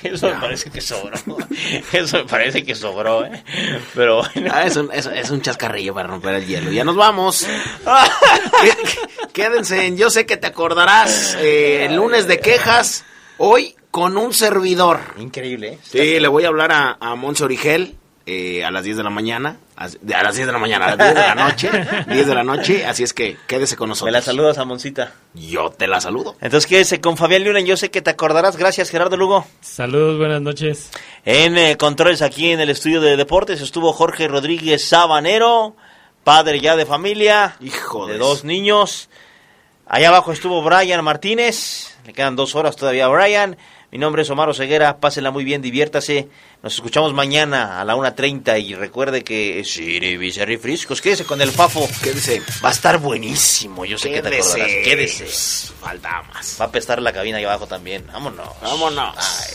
Eso 0.03 0.27
me 0.27 0.33
parece 0.39 0.69
que 0.69 0.81
sobró. 0.81 1.17
Eso 1.93 2.17
me 2.17 2.25
parece 2.25 2.63
que 2.63 2.75
sobró, 2.75 3.25
¿eh? 3.25 3.43
Pero 3.95 4.17
bueno. 4.33 4.51
Ah, 4.53 4.65
es, 4.65 4.75
un, 4.75 4.89
es, 4.93 5.05
es 5.07 5.31
un 5.31 5.41
chascarrillo 5.41 5.93
para 5.95 6.07
romper 6.09 6.35
el 6.35 6.45
hielo. 6.45 6.71
Ya 6.71 6.83
nos 6.83 6.95
vamos. 6.95 7.47
Qué- 8.61 9.27
Quédense 9.33 9.85
en 9.87 9.97
Yo 9.97 10.09
sé 10.09 10.25
que 10.25 10.37
te 10.37 10.47
acordarás. 10.47 11.35
eh, 11.39 11.85
el 11.85 11.95
lunes 11.95 12.27
de 12.27 12.39
quejas. 12.39 13.03
Hoy 13.37 13.75
con 13.89 14.17
un 14.17 14.33
servidor. 14.33 14.99
Increíble, 15.17 15.73
¿eh? 15.73 15.79
Sí, 15.83 16.19
le 16.19 16.27
voy 16.27 16.43
a 16.45 16.49
hablar 16.49 16.71
a, 16.71 16.97
a 16.99 17.15
Monse 17.15 17.43
Origel 17.43 17.95
eh, 18.25 18.63
a 18.63 18.71
las 18.71 18.83
10 18.83 18.97
de 18.97 19.03
la 19.03 19.09
mañana. 19.09 19.57
A, 19.81 20.19
a 20.19 20.23
las 20.23 20.35
10 20.35 20.47
de 20.47 20.53
la 20.53 20.59
mañana, 20.59 20.85
a 20.85 20.95
las 20.95 20.97
10 20.97 21.15
de 21.15 21.21
la 21.21 21.35
noche. 21.35 21.69
10 22.07 22.27
de 22.27 22.35
la 22.35 22.43
noche. 22.43 22.85
Así 22.85 23.03
es 23.03 23.13
que 23.13 23.37
quédese 23.47 23.75
con 23.75 23.89
nosotros. 23.89 24.05
Me 24.07 24.11
la 24.11 24.21
saludas 24.21 24.57
a 24.57 24.65
Moncita. 24.65 25.13
Yo 25.33 25.69
te 25.71 25.87
la 25.87 25.99
saludo. 26.01 26.35
Entonces 26.41 26.69
quédese 26.69 27.01
con 27.01 27.17
Fabián 27.17 27.43
Luna. 27.43 27.61
Yo 27.61 27.77
sé 27.77 27.89
que 27.89 28.01
te 28.01 28.09
acordarás. 28.09 28.57
Gracias, 28.57 28.89
Gerardo 28.89 29.17
Lugo. 29.17 29.45
Saludos, 29.61 30.17
buenas 30.17 30.41
noches. 30.41 30.91
En 31.25 31.57
eh, 31.57 31.77
controles 31.77 32.21
aquí 32.21 32.51
en 32.51 32.59
el 32.59 32.69
estudio 32.69 33.01
de 33.01 33.15
deportes 33.17 33.61
estuvo 33.61 33.93
Jorge 33.93 34.27
Rodríguez 34.27 34.83
Sabanero, 34.83 35.75
padre 36.23 36.59
ya 36.59 36.75
de 36.75 36.85
familia, 36.85 37.55
Hijo 37.59 38.07
de 38.07 38.13
de 38.13 38.19
dos 38.19 38.43
niños. 38.43 39.09
Allá 39.85 40.09
abajo 40.09 40.31
estuvo 40.31 40.61
Brian 40.61 41.03
Martínez, 41.03 41.97
le 42.05 42.13
quedan 42.13 42.35
dos 42.35 42.55
horas 42.55 42.75
todavía 42.75 43.05
a 43.05 43.09
Brian. 43.09 43.57
Mi 43.91 43.97
nombre 43.97 44.21
es 44.21 44.29
Omar 44.29 44.53
Ceguera, 44.55 44.99
pásenla 44.99 45.31
muy 45.31 45.43
bien, 45.43 45.61
diviértase. 45.61 46.29
Nos 46.63 46.75
escuchamos 46.75 47.11
mañana 47.13 47.81
a 47.81 47.85
la 47.85 47.95
1.30 47.95 48.63
y 48.63 48.75
recuerde 48.75 49.23
que 49.23 49.63
Siri 49.63 50.57
Friscos, 50.59 51.01
quédese 51.01 51.25
con 51.25 51.41
el 51.41 51.51
Fafo. 51.51 51.89
Quédese. 52.03 52.41
Va 52.63 52.69
a 52.69 52.71
estar 52.71 52.99
buenísimo, 52.99 53.83
yo 53.83 53.97
sé 53.97 54.11
que 54.11 54.21
te 54.21 54.29
Quédese. 54.29 54.49
acordarás. 54.61 54.83
Quédese. 54.85 55.27
Falta 55.79 56.21
más. 56.33 56.57
Va 56.61 56.65
a 56.65 56.67
apestar 56.67 57.01
la 57.01 57.11
cabina 57.13 57.37
ahí 57.39 57.45
abajo 57.45 57.65
también. 57.65 58.05
Vámonos. 58.13 58.47
Vámonos. 58.61 59.15
Ay. 59.17 59.53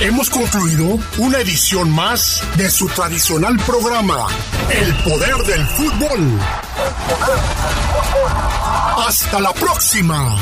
Hemos 0.00 0.30
concluido 0.30 0.98
una 1.18 1.38
edición 1.40 1.90
más 1.90 2.42
de 2.56 2.70
su 2.70 2.88
tradicional 2.88 3.58
programa, 3.66 4.28
El 4.70 4.94
Poder 5.04 5.36
del 5.44 5.66
Fútbol. 5.66 6.40
Hasta 9.06 9.40
la 9.40 9.52
próxima. 9.52 10.38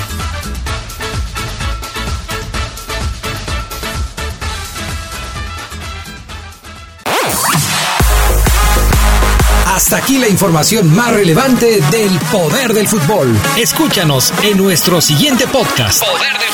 Hasta 9.67 9.97
aquí 9.97 10.19
la 10.19 10.29
información 10.29 10.95
más 10.95 11.13
relevante 11.13 11.81
del 11.91 12.17
poder 12.31 12.75
del 12.75 12.87
fútbol. 12.87 13.37
Escúchanos 13.57 14.33
en 14.45 14.57
nuestro 14.57 15.01
siguiente 15.01 15.49
podcast. 15.49 16.05
Poder 16.05 16.33
del 16.39 16.49